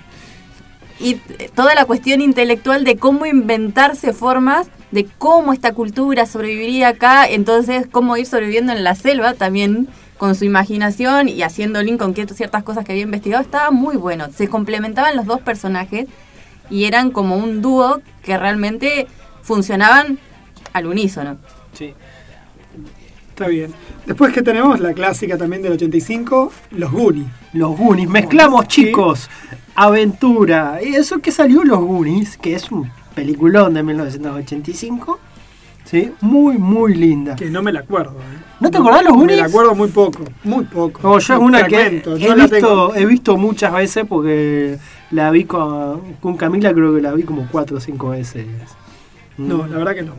Y 0.99 1.14
eh, 1.40 1.49
toda 1.56 1.73
la 1.73 1.86
cuestión 1.86 2.19
intelectual 2.19 2.84
de 2.84 2.98
cómo 2.98 3.26
inventarse 3.26 4.11
formas 4.11 4.68
de 4.91 5.06
cómo 5.06 5.53
esta 5.53 5.73
cultura 5.73 6.26
sobreviviría 6.26 6.90
acá, 6.90 7.26
entonces 7.26 7.88
cómo 7.90 8.18
ir 8.18 8.26
sobreviviendo 8.26 8.73
en 8.73 8.84
la 8.84 8.95
selva 8.95 9.34
también 9.34 9.88
con 10.18 10.36
su 10.36 10.44
imaginación 10.44 11.30
y 11.30 11.44
haciendo 11.44 11.82
link 11.82 11.99
con 11.99 12.14
ciertas 12.14 12.64
cosas 12.64 12.84
que 12.84 12.91
había 12.91 13.03
investigado, 13.03 13.41
estaba 13.41 13.72
muy 13.72 13.95
bueno. 13.95 14.28
Se 14.36 14.49
complementaban 14.49 15.15
los 15.15 15.26
dos 15.26 15.40
personajes 15.40 16.10
y 16.69 16.84
eran 16.84 17.11
como 17.11 17.38
un 17.38 17.61
dúo 17.61 18.02
que 18.22 18.38
realmente 18.38 19.07
funcionaban 19.41 20.19
al 20.73 20.88
unísono. 20.88 21.38
Sí. 21.72 21.94
Está 23.42 23.50
bien. 23.50 23.74
Después 24.06 24.32
que 24.34 24.44
tenemos 24.44 24.80
la 24.80 24.94
clásica 24.94 25.36
también 25.36 25.64
del 25.64 25.72
85, 25.72 26.52
Los 26.74 26.92
Goonies. 26.92 27.26
Los 27.54 27.76
Goonies. 27.76 28.08
Mezclamos, 28.08 28.66
Sí. 28.70 28.86
chicos. 28.86 29.32
Aventura. 29.74 30.78
Y 30.84 30.94
eso 30.94 31.18
que 31.20 31.32
salió 31.32 31.64
Los 31.64 31.80
Goonies, 31.80 32.38
que 32.38 32.54
es 32.54 32.72
un 32.72 32.92
peliculón 33.16 33.74
de 33.74 33.82
1985. 33.82 35.20
Sí, 35.86 36.12
muy, 36.22 36.60
muy 36.60 36.94
linda. 36.94 37.36
Que 37.36 37.50
no 37.50 37.64
me 37.64 37.74
la 37.74 37.80
acuerdo. 37.80 38.12
¿eh? 38.12 38.38
¿No 38.60 38.70
te 38.70 38.78
acordás 38.78 39.04
los 39.04 39.14
Goonies? 39.14 39.38
Me 39.38 39.42
la 39.42 39.48
acuerdo 39.48 39.74
muy 39.74 39.90
poco, 39.90 40.24
muy 40.44 40.66
poco. 40.66 41.00
No, 41.02 41.18
yo 41.18 41.34
es 41.34 41.40
una 41.40 41.64
que 41.66 41.76
Fragmentos, 41.76 42.22
he 42.22 42.28
no 42.30 42.36
la 42.36 42.44
visto, 42.48 42.58
tengo. 42.92 42.96
he 42.96 43.06
visto 43.08 43.38
muchas 43.38 43.74
veces 43.74 44.06
porque 44.08 44.78
la 45.10 45.32
vi 45.32 45.46
con, 45.46 46.14
con 46.22 46.38
Camila, 46.38 46.72
creo 46.76 46.94
que 46.94 47.02
la 47.02 47.12
vi 47.14 47.24
como 47.24 47.48
cuatro 47.52 47.78
o 47.78 47.80
cinco 47.80 48.10
veces. 48.10 48.46
No, 49.40 49.66
la 49.66 49.78
verdad 49.78 49.96
que 49.96 50.04
no. 50.04 50.14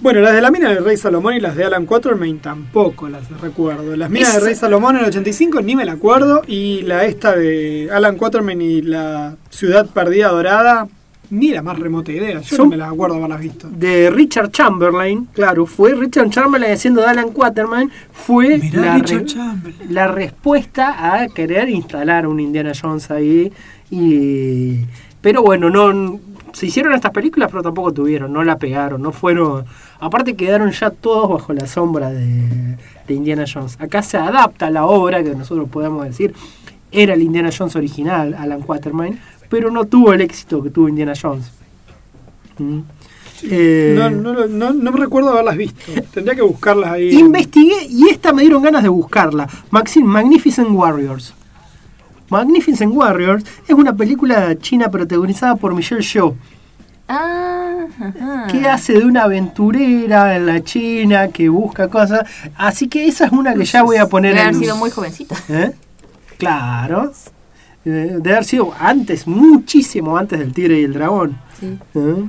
Bueno, 0.00 0.20
las 0.20 0.34
de 0.34 0.40
la 0.40 0.50
mina 0.50 0.70
del 0.70 0.82
Rey 0.82 0.96
Salomón 0.96 1.34
y 1.34 1.40
las 1.40 1.56
de 1.56 1.64
Alan 1.64 1.84
Quatermain 1.84 2.38
tampoco 2.38 3.08
las 3.08 3.28
recuerdo. 3.40 3.94
Las 3.96 4.08
minas 4.08 4.28
del 4.32 4.38
Esa- 4.38 4.46
Rey 4.46 4.54
Salomón 4.54 4.96
en 4.96 5.02
el 5.02 5.08
85 5.08 5.60
ni 5.60 5.76
me 5.76 5.84
la 5.84 5.92
acuerdo. 5.92 6.42
Y 6.46 6.82
la 6.82 7.04
esta 7.04 7.36
de 7.36 7.90
Alan 7.92 8.16
Quatermain 8.16 8.62
y 8.62 8.80
la 8.80 9.36
Ciudad 9.50 9.86
Perdida 9.86 10.28
Dorada, 10.28 10.88
ni 11.28 11.50
la 11.50 11.60
más 11.62 11.78
remota 11.78 12.12
idea. 12.12 12.40
Yo 12.40 12.56
Son- 12.56 12.66
no 12.66 12.70
me 12.70 12.76
la 12.78 12.88
acuerdo 12.88 13.16
haberlas 13.16 13.40
visto. 13.40 13.68
De 13.70 14.10
Richard 14.10 14.50
Chamberlain, 14.50 15.26
claro, 15.34 15.66
fue 15.66 15.94
Richard 15.94 16.30
Chamberlain 16.30 16.72
haciendo 16.72 17.02
de 17.02 17.06
Alan 17.08 17.30
Quaterman, 17.30 17.90
fue 18.10 18.58
la, 18.72 18.96
re- 18.98 19.24
Chamberlain. 19.26 19.94
la 19.94 20.08
respuesta 20.08 21.14
a 21.22 21.28
querer 21.28 21.68
instalar 21.68 22.26
un 22.26 22.40
Indiana 22.40 22.72
Jones 22.80 23.10
ahí. 23.10 23.52
Y, 23.90 24.86
pero 25.20 25.42
bueno, 25.42 25.68
no 25.68 26.18
se 26.52 26.66
hicieron 26.66 26.92
estas 26.94 27.12
películas, 27.12 27.50
pero 27.50 27.62
tampoco 27.62 27.92
tuvieron, 27.92 28.32
no 28.32 28.44
la 28.44 28.58
pegaron, 28.58 29.02
no 29.02 29.12
fueron. 29.12 29.64
Aparte 29.98 30.34
quedaron 30.34 30.70
ya 30.70 30.90
todos 30.90 31.28
bajo 31.30 31.52
la 31.52 31.66
sombra 31.66 32.10
de, 32.10 32.76
de 33.06 33.14
Indiana 33.14 33.44
Jones. 33.52 33.76
Acá 33.80 34.02
se 34.02 34.16
adapta 34.16 34.70
la 34.70 34.86
obra 34.86 35.22
que 35.22 35.34
nosotros 35.34 35.68
podemos 35.68 36.04
decir 36.04 36.34
era 36.92 37.14
el 37.14 37.22
Indiana 37.22 37.50
Jones 37.56 37.76
original, 37.76 38.34
Alan 38.38 38.62
Quatermain, 38.62 39.18
pero 39.48 39.70
no 39.70 39.84
tuvo 39.84 40.12
el 40.12 40.20
éxito 40.20 40.62
que 40.62 40.70
tuvo 40.70 40.88
Indiana 40.88 41.14
Jones. 41.20 41.50
Mm. 42.58 42.80
Eh, 43.44 43.94
No, 43.96 44.10
no, 44.10 44.46
no, 44.46 44.72
no 44.72 44.92
me 44.92 44.98
recuerdo 45.00 45.30
haberlas 45.30 45.56
visto. 45.56 45.92
Tendría 46.12 46.34
que 46.34 46.42
buscarlas 46.42 46.92
ahí. 46.92 47.10
Investigué 47.10 47.86
y 47.88 48.08
esta 48.08 48.32
me 48.32 48.42
dieron 48.42 48.62
ganas 48.62 48.82
de 48.82 48.88
buscarla. 48.88 49.48
Maxine 49.70 50.06
Magnificent 50.06 50.68
Warriors. 50.70 51.34
Magnificent 52.30 52.94
Warriors 52.94 53.44
es 53.66 53.74
una 53.74 53.94
película 53.94 54.56
china 54.58 54.88
protagonizada 54.90 55.56
por 55.56 55.74
Michelle 55.74 56.02
Yeoh, 56.02 56.34
Ah, 57.08 57.86
ajá. 58.00 58.46
que 58.50 58.68
hace 58.68 58.92
de 58.94 59.04
una 59.04 59.24
aventurera 59.24 60.36
en 60.36 60.46
la 60.46 60.62
China 60.62 61.28
que 61.28 61.48
busca 61.48 61.88
cosas. 61.88 62.20
Así 62.56 62.88
que 62.88 63.06
esa 63.08 63.26
es 63.26 63.32
una 63.32 63.52
que 63.54 63.64
ya 63.64 63.82
voy 63.82 63.96
a 63.96 64.06
poner 64.06 64.30
Debe 64.32 64.42
haber 64.42 64.54
en 64.54 64.60
sido 64.60 64.76
muy 64.76 64.90
jovencita. 64.90 65.34
¿Eh? 65.48 65.72
Claro. 66.38 67.12
Eh, 67.84 68.16
De 68.20 68.30
haber 68.32 68.44
sido 68.44 68.72
antes, 68.78 69.26
muchísimo 69.26 70.16
antes 70.16 70.38
del 70.38 70.52
Tigre 70.52 70.80
y 70.80 70.84
el 70.84 70.92
Dragón. 70.92 71.36
Sí. 71.58 71.78
¿Eh? 71.96 72.24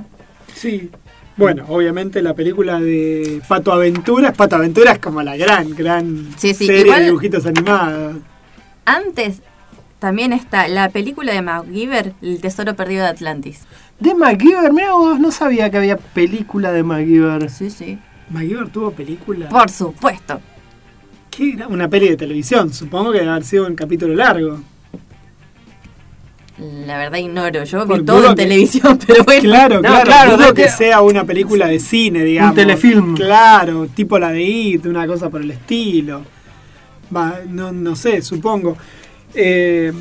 Sí. 0.54 0.90
Bueno, 1.36 1.64
obviamente 1.68 2.20
la 2.20 2.34
película 2.34 2.80
de 2.80 3.40
Pato 3.46 3.72
Aventuras, 3.72 4.36
Pato 4.36 4.56
Aventuras 4.56 4.98
como 4.98 5.22
la 5.22 5.36
gran, 5.36 5.70
gran 5.76 6.26
Sí, 6.36 6.54
sí, 6.54 6.66
serie 6.66 6.82
igual- 6.82 6.98
de 7.00 7.04
dibujitos 7.06 7.46
animados. 7.46 8.16
Antes 8.84 9.40
también 10.02 10.32
está 10.32 10.66
la 10.66 10.88
película 10.88 11.32
de 11.32 11.42
MacGyver, 11.42 12.12
El 12.22 12.40
Tesoro 12.40 12.74
Perdido 12.74 13.04
de 13.04 13.10
Atlantis. 13.10 13.60
De 14.00 14.14
MacGyver, 14.16 14.72
mira 14.72 14.94
vos, 14.94 15.20
no 15.20 15.30
sabía 15.30 15.70
que 15.70 15.76
había 15.76 15.96
película 15.96 16.72
de 16.72 16.82
MacGyver. 16.82 17.48
Sí, 17.48 17.70
sí. 17.70 17.98
MacGyver 18.30 18.68
tuvo 18.68 18.90
película. 18.90 19.48
Por 19.48 19.70
supuesto. 19.70 20.40
¿Qué 21.30 21.52
era? 21.52 21.68
Una 21.68 21.88
peli 21.88 22.08
de 22.08 22.16
televisión, 22.16 22.72
supongo 22.74 23.12
que 23.12 23.18
debe 23.18 23.30
haber 23.30 23.44
sido 23.44 23.64
un 23.64 23.76
capítulo 23.76 24.12
largo. 24.16 24.60
La 26.58 26.98
verdad 26.98 27.18
ignoro, 27.18 27.62
yo 27.64 27.86
vi 27.86 28.02
todo 28.04 28.30
en 28.30 28.34
que- 28.34 28.42
televisión, 28.42 28.98
pero 29.06 29.22
bueno. 29.24 29.40
Claro, 29.42 29.74
No, 29.76 29.82
claro, 29.82 30.04
claro, 30.04 30.36
dudo 30.36 30.46
no 30.48 30.54
que 30.54 30.68
sea 30.68 31.00
una 31.00 31.24
película 31.24 31.68
de 31.68 31.78
cine, 31.78 32.24
digamos. 32.24 32.56
telefilm. 32.56 33.14
Claro, 33.14 33.86
tipo 33.86 34.18
la 34.18 34.30
de 34.32 34.42
It, 34.42 34.84
una 34.86 35.06
cosa 35.06 35.30
por 35.30 35.40
el 35.42 35.50
estilo. 35.52 36.22
Va, 37.14 37.38
no, 37.48 37.70
no 37.70 37.94
sé, 37.96 38.20
supongo. 38.20 38.76
Eh, 39.34 39.92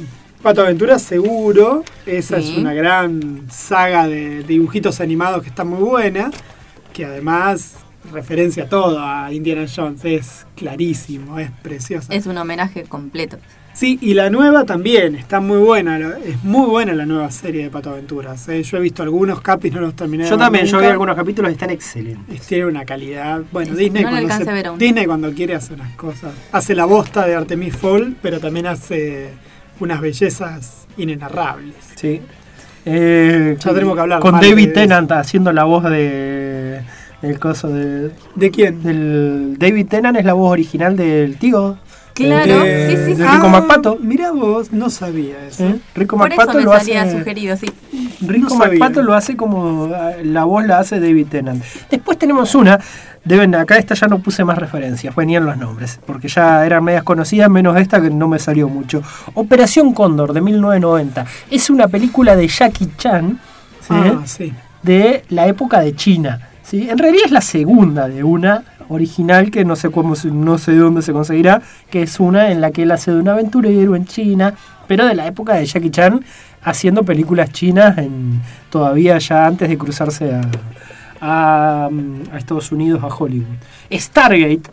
Pato 0.42 0.62
Aventura 0.62 0.98
seguro, 0.98 1.84
esa 2.06 2.42
Sí. 2.42 2.52
es 2.54 2.58
una 2.58 2.74
gran 2.74 3.46
saga 3.52 4.08
de 4.08 4.44
dibujitos 4.44 5.00
animados 5.00 5.44
que 5.44 5.50
está 5.50 5.64
muy 5.64 5.80
buena, 5.84 6.32
que 6.94 7.06
además 7.06 7.76
referencia 8.12 8.68
todo 8.68 9.00
a 9.00 9.32
Indiana 9.32 9.68
Jones, 9.74 10.04
es 10.04 10.48
clarísimo, 10.56 11.38
es 11.38 11.52
preciosa. 11.62 12.12
Es 12.14 12.26
un 12.26 12.38
homenaje 12.38 12.84
completo. 12.84 13.38
Sí, 13.82 13.98
y 14.00 14.14
la 14.14 14.30
nueva 14.30 14.64
también, 14.64 15.16
está 15.16 15.40
muy 15.40 15.58
buena, 15.58 15.98
es 16.24 16.44
muy 16.44 16.68
buena 16.70 16.94
la 16.94 17.08
nueva 17.08 17.32
serie 17.32 17.64
de 17.64 17.72
Pato 17.72 17.90
Aventuras. 17.90 18.48
eh. 18.48 18.62
Yo 18.62 18.78
he 18.78 18.80
visto 18.80 19.02
algunos 19.02 19.42
capis, 19.42 19.74
no 19.74 19.82
los 19.82 19.96
terminé 19.96 20.30
Yo 20.30 20.38
también, 20.38 20.68
yo 20.68 20.78
vi 20.78 20.86
algunos 20.86 21.16
capítulos 21.16 21.50
y 21.50 21.54
están 21.54 21.72
excelentes. 21.72 22.42
Tiene 22.46 22.68
una 22.68 22.86
calidad. 22.86 23.42
Bueno, 23.52 23.74
Sí, 23.74 23.86
Disney, 23.86 24.04
no 24.04 24.12
cuando. 24.12 24.78
Disney 24.78 25.06
cuando 25.08 25.32
quiere 25.34 25.56
hace 25.56 25.74
unas 25.74 25.96
cosas. 25.96 26.32
Hace 26.52 26.76
la 26.76 26.86
bosta 26.86 27.26
de 27.26 27.34
Artemis 27.34 27.76
Fall, 27.76 28.18
pero 28.22 28.40
también 28.40 28.68
hace 28.68 29.30
unas 29.80 30.00
bellezas 30.00 30.86
inenarrables. 30.98 31.74
Sí. 31.96 32.22
Eh, 32.86 33.58
Ya 33.60 33.74
tenemos 33.74 33.96
que 33.96 34.02
hablar 34.02 34.20
Con 34.20 34.40
David 34.40 34.68
de 34.68 34.74
Tennant 34.74 35.12
haciendo 35.12 35.52
la 35.52 35.64
voz 35.64 35.86
de. 35.86 36.82
del 37.24 37.40
coso 37.40 37.70
de. 37.70 38.12
¿De 38.36 38.52
quién? 38.52 38.84
Del, 38.84 39.56
David 39.58 39.88
Tennant 39.88 40.18
es 40.18 40.26
la 40.26 40.34
voz 40.34 40.52
original 40.52 40.96
del 40.96 41.38
tío. 41.38 41.80
Claro, 42.14 42.60
de, 42.64 42.88
sí, 42.90 42.98
sí, 42.98 43.16
sí. 43.16 43.22
de 43.22 43.28
Rico 43.32 43.50
McPato. 43.50 43.98
Mira 44.02 44.32
vos, 44.32 44.72
no 44.72 44.90
sabía 44.90 45.46
eso. 45.48 45.66
¿eh? 45.66 45.80
Rico 45.96 46.18
Por 46.18 46.32
eso 46.32 46.38
McPato 46.42 46.58
me 46.60 46.64
lo 46.66 46.72
salía 46.78 47.02
hace. 47.04 47.18
sugerido, 47.18 47.58
sí. 47.58 47.68
Rico 48.22 48.50
No 48.50 48.58
sabía. 48.58 48.80
McPato 48.80 49.02
lo 49.04 49.14
hace 49.14 49.36
como. 49.38 49.90
ah, 49.94 50.12
La 50.24 50.44
voz 50.44 50.66
la 50.66 50.80
hace 50.80 51.00
David 51.00 51.28
Tennant. 51.28 51.64
Después 51.90 52.18
tenemos 52.18 52.54
una 52.56 52.80
Deben, 53.24 53.54
acá 53.54 53.78
esta 53.78 53.94
ya 53.94 54.08
no 54.08 54.18
puse 54.18 54.44
más 54.44 54.58
referencias, 54.58 55.16
venían 55.16 55.46
los 55.46 55.56
nombres, 55.56 56.00
porque 56.08 56.28
ya 56.28 56.66
eran 56.66 56.84
medias 56.84 57.04
conocidas, 57.04 57.52
menos 57.52 57.78
esta 57.78 58.02
que 58.02 58.10
no 58.10 58.28
me 58.28 58.40
salió 58.40 58.68
mucho. 58.68 59.04
Operación 59.36 59.94
Cóndor 59.94 60.34
de 60.34 60.42
1990. 60.42 61.26
Es 61.52 61.70
una 61.70 61.88
película 61.88 62.36
de 62.36 62.48
Jackie 62.48 62.90
Chan, 62.98 63.40
¿sí? 63.82 63.88
Ah, 63.92 64.22
sí. 64.26 64.52
de 64.82 65.24
la 65.30 65.46
época 65.46 65.82
de 65.82 65.96
China. 65.96 66.50
¿sí? 66.64 66.90
En 66.90 66.98
realidad 66.98 67.26
es 67.26 67.32
la 67.32 67.42
segunda 67.42 68.08
de 68.08 68.24
una 68.24 68.64
original 68.92 69.50
que 69.52 69.64
no 69.66 69.76
sé 69.76 69.90
cómo 69.90 70.14
no 70.32 70.58
sé 70.58 70.72
de 70.72 70.78
dónde 70.78 71.02
se 71.02 71.14
conseguirá, 71.14 71.62
que 71.90 72.02
es 72.04 72.20
una 72.20 72.52
en 72.52 72.62
la 72.62 72.72
que 72.72 72.84
él 72.84 72.92
hace 72.92 73.12
de 73.12 73.20
un 73.20 73.28
aventurero 73.30 73.96
en 73.96 74.06
China, 74.06 74.54
pero 74.88 75.06
de 75.06 75.16
la 75.16 75.26
época 75.28 75.54
de 75.56 75.66
Jackie 75.66 75.90
Chan 75.92 76.24
haciendo 76.64 77.04
películas 77.04 77.52
chinas 77.52 77.98
en, 77.98 78.42
todavía 78.70 79.18
ya 79.18 79.46
antes 79.48 79.68
de 79.70 79.78
cruzarse 79.78 80.34
a, 80.34 80.42
a, 81.22 81.90
a 82.34 82.38
Estados 82.38 82.72
Unidos, 82.72 83.02
a 83.04 83.08
Hollywood. 83.08 83.46
Stargate, 83.92 84.64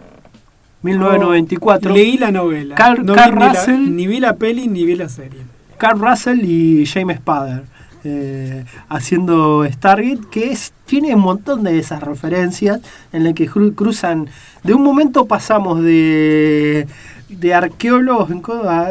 1994. 0.83 1.93
Leí 1.93 2.19
la 2.19 2.31
novela. 2.31 2.75
Carl- 2.75 3.05
no 3.05 3.15
Carl 3.15 3.33
vi 3.33 3.39
ni, 3.39 3.45
la, 3.45 3.53
Russell. 3.53 3.95
ni 3.97 4.07
vi 4.07 4.21
la 4.21 4.37
peli 4.37 4.69
ni 4.69 4.85
vi 4.85 4.95
la 4.97 5.09
serie. 5.09 5.41
Carl 5.77 5.99
Russell 6.01 6.41
y 6.45 6.87
James 6.87 7.19
Spader 7.19 7.63
eh, 8.09 8.65
haciendo 8.89 9.65
Stargate, 9.71 10.21
que 10.31 10.51
es, 10.53 10.73
tiene 10.87 11.15
un 11.15 11.21
montón 11.21 11.63
de 11.65 11.79
esas 11.79 12.03
referencias 12.03 12.81
en 13.13 13.25
las 13.25 13.35
que 13.35 13.49
cru- 13.49 13.75
cruzan. 13.75 14.29
De 14.65 14.75
un 14.75 14.83
momento 14.83 15.27
pasamos 15.27 15.83
de, 15.83 16.87
de 17.29 17.55
arqueólogos 17.55 18.29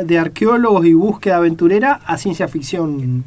de 0.06 0.20
arqueólogos 0.20 0.86
y 0.86 0.94
búsqueda 0.94 1.38
aventurera 1.38 2.00
a 2.06 2.18
ciencia 2.18 2.48
ficción 2.48 3.24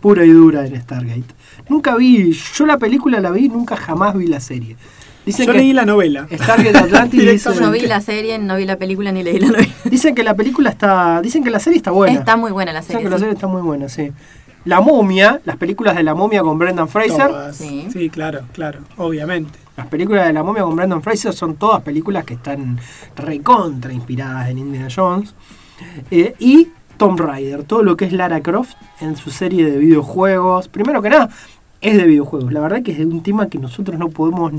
pura 0.00 0.24
y 0.24 0.30
dura 0.30 0.66
en 0.66 0.80
Stargate. 0.80 1.24
Nunca 1.68 1.96
vi, 1.96 2.32
yo 2.32 2.66
la 2.66 2.78
película 2.78 3.20
la 3.20 3.30
vi, 3.30 3.48
nunca 3.48 3.76
jamás 3.76 4.16
vi 4.16 4.26
la 4.26 4.40
serie. 4.40 4.76
Dicen 5.24 5.46
Yo 5.46 5.52
que 5.52 5.58
leí 5.58 5.72
la 5.72 5.86
novela. 5.86 6.26
Stargate 6.30 6.76
Atlantis 6.76 7.20
dicen, 7.32 7.72
vi 7.72 7.80
la 7.86 8.02
serie, 8.02 8.38
no 8.38 8.56
vi 8.56 8.66
la 8.66 8.76
película 8.76 9.10
ni 9.10 9.22
leí 9.22 9.38
la 9.38 9.46
novela. 9.48 9.68
dicen 9.84 10.14
que 10.14 10.22
la 10.22 10.34
película 10.34 10.68
está, 10.68 11.22
dicen 11.22 11.42
que 11.42 11.48
la 11.48 11.58
serie 11.60 11.78
está 11.78 11.90
buena. 11.92 12.18
Está 12.18 12.36
muy 12.36 12.52
buena 12.52 12.74
la 12.74 12.80
Dicen 12.80 12.96
serie. 12.96 13.04
que 13.06 13.10
la 13.10 13.18
serie 13.18 13.32
está 13.32 13.46
muy 13.46 13.62
buena, 13.62 13.88
sí. 13.88 14.12
La 14.64 14.80
momia, 14.80 15.40
las 15.44 15.56
películas 15.56 15.94
de 15.96 16.02
la 16.02 16.14
momia 16.14 16.42
con 16.42 16.58
Brendan 16.58 16.88
Fraser. 16.88 17.28
Todas. 17.28 17.56
Sí. 17.56 17.86
Sí. 17.92 18.08
claro, 18.08 18.42
claro, 18.52 18.80
obviamente. 18.96 19.58
Las 19.76 19.86
películas 19.88 20.26
de 20.26 20.32
la 20.32 20.42
momia 20.42 20.62
con 20.62 20.76
Brendan 20.76 21.02
Fraser 21.02 21.32
son 21.32 21.56
todas 21.56 21.82
películas 21.82 22.24
que 22.24 22.34
están 22.34 22.78
recontra 23.16 23.92
inspiradas 23.92 24.48
en 24.48 24.58
Indiana 24.58 24.88
Jones. 24.94 25.34
Eh, 26.10 26.34
y 26.38 26.68
Tomb 26.96 27.20
Raider, 27.20 27.64
todo 27.64 27.82
lo 27.82 27.96
que 27.96 28.04
es 28.04 28.12
Lara 28.12 28.40
Croft 28.40 28.74
en 29.00 29.16
su 29.16 29.30
serie 29.30 29.68
de 29.68 29.78
videojuegos. 29.78 30.68
Primero 30.68 31.02
que 31.02 31.10
nada, 31.10 31.28
es 31.80 31.96
de 31.96 32.04
videojuegos. 32.04 32.52
La 32.52 32.60
verdad 32.60 32.82
que 32.82 32.92
es 32.92 33.00
un 33.00 33.22
tema 33.22 33.48
que 33.48 33.58
nosotros 33.58 33.98
no 33.98 34.08
podemos 34.08 34.52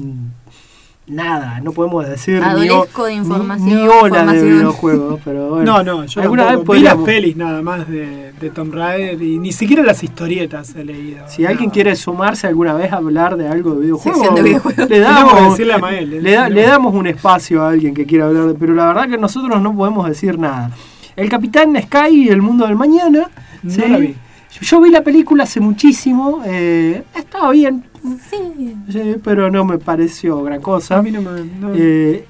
nada, 1.08 1.60
no 1.62 1.72
podemos 1.72 2.08
decir 2.08 2.42
ni, 2.42 2.62
de 2.68 2.70
ni- 2.70 3.14
información, 3.16 3.68
ni 3.70 3.88
hola 3.88 4.26
de 4.26 4.44
videojuegos. 4.44 5.20
Pero 5.24 5.50
bueno, 5.56 5.66
No, 5.66 5.84
no, 5.84 6.06
yo 6.06 6.22
alguna 6.22 6.46
tampoco. 6.48 6.72
vez 6.74 6.82
vi 6.82 6.86
las 6.86 6.96
pelis 6.98 7.36
nada 7.38 7.62
más 7.62 7.88
de, 7.88 8.34
de 8.40 8.50
Tomb 8.50 8.74
Raider 8.74 9.22
y 9.22 9.38
ni 9.38 9.52
siquiera 9.52 9.84
las 9.84 10.04
historietas 10.04 10.76
he 10.76 10.84
leído. 10.84 11.24
Si 11.28 11.46
alguien 11.46 11.70
quiere 11.70 11.96
sumarse 11.96 12.48
alguna 12.48 12.74
vez 12.74 12.92
a 12.92 12.98
hablar 12.98 13.38
de 13.38 13.48
algo 13.48 13.76
de 13.76 13.82
videojuegos, 13.82 14.20
Sección 14.20 14.36
de 14.36 14.42
videojuegos. 14.42 14.90
le 14.90 15.00
damos, 15.02 15.50
decirle 15.52 15.74
a 15.74 15.78
Mael, 15.78 16.24
le, 16.24 16.32
da- 16.32 16.50
le 16.50 16.62
damos 16.64 16.94
un 16.94 17.08
espacio 17.08 17.64
a 17.64 17.70
alguien 17.70 17.94
que 17.94 18.06
quiera 18.06 18.26
hablar, 18.26 18.46
de- 18.48 18.54
pero 18.56 18.74
la 18.74 18.88
verdad 18.88 19.08
que 19.10 19.18
nosotros 19.18 19.62
no 19.62 19.76
podemos 19.76 20.08
decir 20.08 20.40
nada. 20.40 20.72
El 21.16 21.30
Capitán 21.30 21.74
Sky 21.82 22.24
y 22.26 22.28
el 22.30 22.42
Mundo 22.42 22.66
del 22.66 22.76
Mañana. 22.76 23.30
No 23.64 23.72
¿sí? 23.72 23.82
la 23.88 23.98
vi. 23.98 24.16
Yo 24.62 24.82
vi 24.82 24.90
la 24.90 25.02
película 25.04 25.44
hace 25.44 25.60
muchísimo, 25.60 26.42
eh, 26.46 27.04
estaba 27.16 27.52
bien, 27.52 27.84
Sí. 28.30 28.76
sí, 28.92 29.16
pero 29.24 29.50
no 29.52 29.66
me 29.66 29.78
pareció 29.78 30.42
gran 30.44 30.62
cosa. 30.62 30.98
A 30.98 31.02
mí 31.02 31.12
no 31.12 31.22
me. 31.22 31.42
no- 31.60 31.74
Eh, 31.76 32.26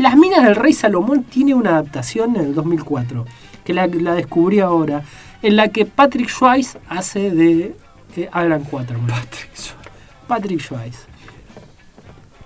Las 0.00 0.16
Minas 0.16 0.44
del 0.44 0.56
Rey 0.56 0.72
Salomón 0.72 1.22
tiene 1.24 1.54
una 1.54 1.70
adaptación 1.70 2.34
en 2.36 2.46
el 2.46 2.54
2004, 2.54 3.24
que 3.64 3.72
la, 3.72 3.86
la 3.86 4.14
descubrí 4.14 4.58
ahora, 4.60 5.02
en 5.40 5.54
la 5.56 5.68
que 5.68 5.84
Patrick 5.86 6.28
Swayze 6.28 6.78
hace 6.88 7.30
de 7.30 7.74
eh, 8.16 8.28
Alan 8.32 8.64
Quaterman. 8.64 9.06
Patrick 9.06 9.54
Swayze. 9.54 9.90
Patrick 10.26 10.60
Swayze. 10.60 10.98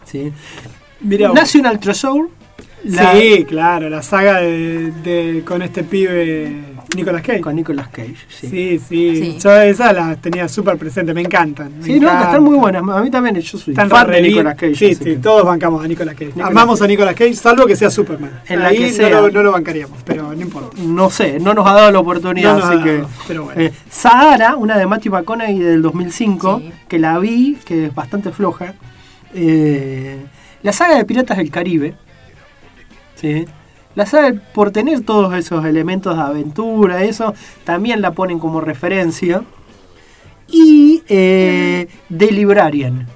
Sí. 0.05 0.33
Mirá. 1.01 1.33
National 1.33 1.79
Treasure. 1.81 2.29
la- 2.85 3.12
Sí, 3.15 3.45
claro, 3.49 3.89
la 3.89 4.03
saga 4.03 4.41
de, 4.41 4.91
de- 5.03 5.43
con 5.45 5.62
este 5.62 5.85
pibe 5.85 6.72
Nicolas 6.96 7.22
Cage. 7.22 7.40
Con 7.40 7.56
Nicolas 7.56 7.88
Cage. 7.88 8.14
Sí, 8.28 8.48
Sí, 8.48 8.78
sí, 8.88 9.16
Sí. 9.16 9.38
Yo 9.42 9.56
esas 9.60 9.94
las 9.94 10.20
tenía 10.20 10.48
súper 10.48 10.76
presentes, 10.76 11.14
me 11.14 11.20
encantan. 11.22 11.78
me 11.78 11.84
Sí, 11.84 11.98
no, 12.00 12.09
están 12.10 12.42
muy 12.42 12.56
buenas. 12.56 12.82
A 12.88 13.00
mí 13.02 13.10
también, 13.10 13.36
yo 13.40 13.59
soy 13.59 13.72
Están 13.74 13.88
fan 13.90 14.10
de. 14.10 14.22
Nicolas 14.22 14.54
Cage. 14.56 14.74
Sí, 14.74 14.94
sí, 14.94 15.04
que- 15.04 15.16
todos 15.16 15.44
bancamos 15.44 15.84
a 15.84 15.88
Nicolas 15.88 16.14
Cage. 16.14 16.26
Nicolas- 16.26 16.50
Amamos 16.50 16.82
a 16.82 16.86
Nicolas 16.86 17.14
Cage, 17.14 17.34
salvo 17.34 17.66
que 17.66 17.76
sea 17.76 17.90
Superman. 17.90 18.30
En 18.48 18.60
la 18.60 18.70
que 18.70 18.90
no 18.98 19.09
lo- 19.22 19.30
No, 19.30 19.42
lo 19.42 19.52
bancaríamos, 19.52 19.98
pero 20.04 20.34
no 20.34 20.40
importa. 20.40 20.76
No 20.82 21.09
sé, 21.10 21.38
no 21.40 21.54
nos 21.54 21.66
ha 21.66 21.72
dado 21.72 21.90
la 21.92 21.98
oportunidad, 22.00 22.59
No 22.59 22.64
así 22.64 22.82
que... 22.82 23.04
pero 23.26 23.44
bueno. 23.44 23.60
Eh, 23.60 23.72
Sahara, 23.90 24.56
una 24.56 24.76
de 24.78 24.86
Matthew 24.86 25.12
McConaughey 25.12 25.59
del 25.59 25.82
2005, 25.82 26.59
Sí. 26.59 26.72
que 26.88 26.98
la 26.98 27.18
vi, 27.18 27.56
que 27.64 27.86
es 27.86 27.94
bastante 27.94 28.30
floja. 28.32 28.74
Eh, 29.34 30.18
la 30.62 30.72
saga 30.72 30.96
de 30.96 31.04
Piratas 31.04 31.38
del 31.38 31.50
Caribe. 31.50 31.94
¿sí? 33.14 33.46
La 33.94 34.06
saga, 34.06 34.35
por 34.55 34.70
tener 34.70 35.02
todos 35.02 35.35
esos 35.35 35.64
elementos 35.64 36.16
de 36.16 36.23
aventura, 36.23 37.02
eso, 37.05 37.35
también 37.64 38.01
la 38.01 38.12
ponen 38.12 38.39
como 38.39 38.60
referencia. 38.60 39.43
Y 40.48 41.02
eh, 41.09 41.89
The 42.14 42.31
Librarian. 42.32 43.06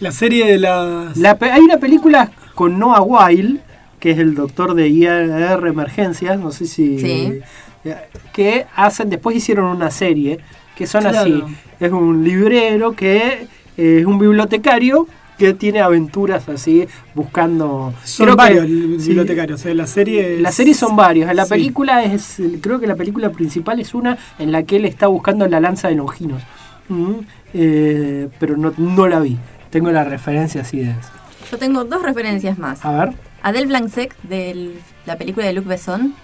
La 0.00 0.12
serie 0.12 0.46
de 0.46 0.58
las. 0.58 1.16
La 1.16 1.36
hay 1.40 1.60
una 1.60 1.78
película 1.78 2.30
con 2.54 2.78
Noah 2.78 3.00
Weil, 3.02 3.60
que 4.00 4.12
es 4.12 4.18
el 4.18 4.34
doctor 4.34 4.74
de 4.74 4.88
IR 4.88 5.66
Emergencias, 5.66 6.38
no 6.38 6.50
sé 6.50 6.66
si... 6.66 6.98
Sí. 6.98 7.40
eh, 7.84 7.96
Que 8.32 8.66
hacen, 8.76 9.10
después 9.10 9.36
hicieron 9.36 9.66
una 9.66 9.90
serie, 9.90 10.38
que 10.76 10.86
son 10.86 11.02
Claro. 11.02 11.18
así. 11.18 11.42
Es 11.80 11.90
un 11.92 12.22
librero 12.24 12.92
que 12.92 13.46
eh, 13.76 13.98
es 14.00 14.06
un 14.06 14.18
bibliotecario 14.18 15.06
que 15.38 15.54
tiene 15.54 15.80
aventuras 15.80 16.48
así, 16.48 16.86
buscando... 17.14 17.94
Son 18.04 18.26
creo 18.26 18.36
que- 18.36 18.42
varios 18.42 18.66
sí, 18.66 19.08
bibliotecarios. 19.08 19.64
eh, 19.66 19.74
La 19.74 19.86
serie. 19.86 20.34
es- 20.36 20.40
las 20.40 20.54
series 20.54 20.76
son 20.76 20.96
varios. 20.96 21.32
La 21.34 21.44
Sí. 21.44 21.50
película 21.50 22.02
es, 22.04 22.42
creo 22.60 22.80
que 22.80 22.86
la 22.86 22.96
película 22.96 23.30
principal 23.30 23.78
es 23.80 23.94
una 23.94 24.18
en 24.38 24.50
la 24.52 24.64
que 24.64 24.76
él 24.76 24.84
está 24.84 25.06
buscando 25.06 25.46
la 25.46 25.60
lanza 25.60 25.88
de 25.88 25.94
Longinos. 25.94 26.42
Mm, 26.88 27.12
eh, 27.54 28.28
pero 28.38 28.56
no, 28.56 28.72
no 28.76 29.06
la 29.08 29.20
vi. 29.20 29.38
Tengo 29.70 29.90
la 29.90 30.04
referencia 30.04 30.62
así 30.62 30.78
de 30.78 30.90
eso. 30.90 31.10
Yo 31.52 31.58
tengo 31.58 31.84
dos 31.84 32.02
referencias 32.02 32.58
más. 32.58 32.84
A 32.84 32.92
ver. 33.04 33.14
Adele 33.42 33.66
Blanc-Sec 33.66 34.14
de 34.22 34.74
la 35.06 35.16
película 35.16 35.46
de 35.46 35.52
Luc 35.52 35.66
Besson, 35.66 36.14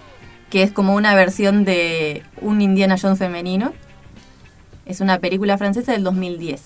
que 0.49 0.61
es 0.63 0.71
como 0.71 0.93
una 0.95 1.15
versión 1.15 1.63
de 1.65 2.23
un 2.41 2.61
Indiana 2.61 2.97
Jones 3.01 3.17
femenino. 3.19 3.73
Es 4.85 4.99
una 5.01 5.19
película 5.19 5.57
francesa 5.57 5.93
del 5.93 6.03
2010. 6.03 6.61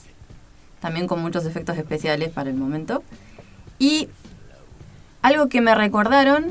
También 0.79 1.07
con 1.07 1.21
muchos 1.21 1.45
efectos 1.45 1.77
especiales 1.77 2.29
para 2.29 2.49
el 2.49 2.55
momento. 2.55 3.03
Y 3.79 4.07
algo 5.21 5.49
que 5.49 5.61
me 5.61 5.75
recordaron, 5.75 6.45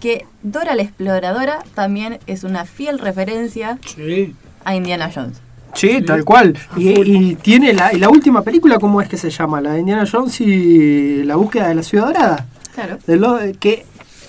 que 0.00 0.26
Dora 0.42 0.74
la 0.74 0.82
Exploradora 0.82 1.60
también 1.74 2.18
es 2.26 2.44
una 2.44 2.64
fiel 2.64 2.98
referencia 2.98 3.78
Sí. 3.86 4.34
a 4.64 4.74
Indiana 4.74 5.10
Jones. 5.14 5.40
Sí, 5.74 6.02
tal 6.02 6.24
cual. 6.24 6.58
Y, 6.76 7.34
tiene 7.36 7.72
la, 7.72 7.94
y 7.94 7.98
la 7.98 8.10
última 8.10 8.42
película, 8.42 8.78
¿cómo 8.78 9.00
es 9.00 9.08
que 9.08 9.16
se 9.16 9.30
llama? 9.30 9.60
La 9.60 9.72
de 9.72 9.80
Indiana 9.80 10.04
Jones 10.10 10.38
y 10.42 11.22
la 11.24 11.36
búsqueda 11.36 11.68
de 11.68 11.74
la 11.76 11.82
ciudad 11.82 12.06
dorada. 12.06 12.46
Claro. 12.74 12.98
De 13.06 13.16
lo, 13.16 13.38
que 13.58 13.86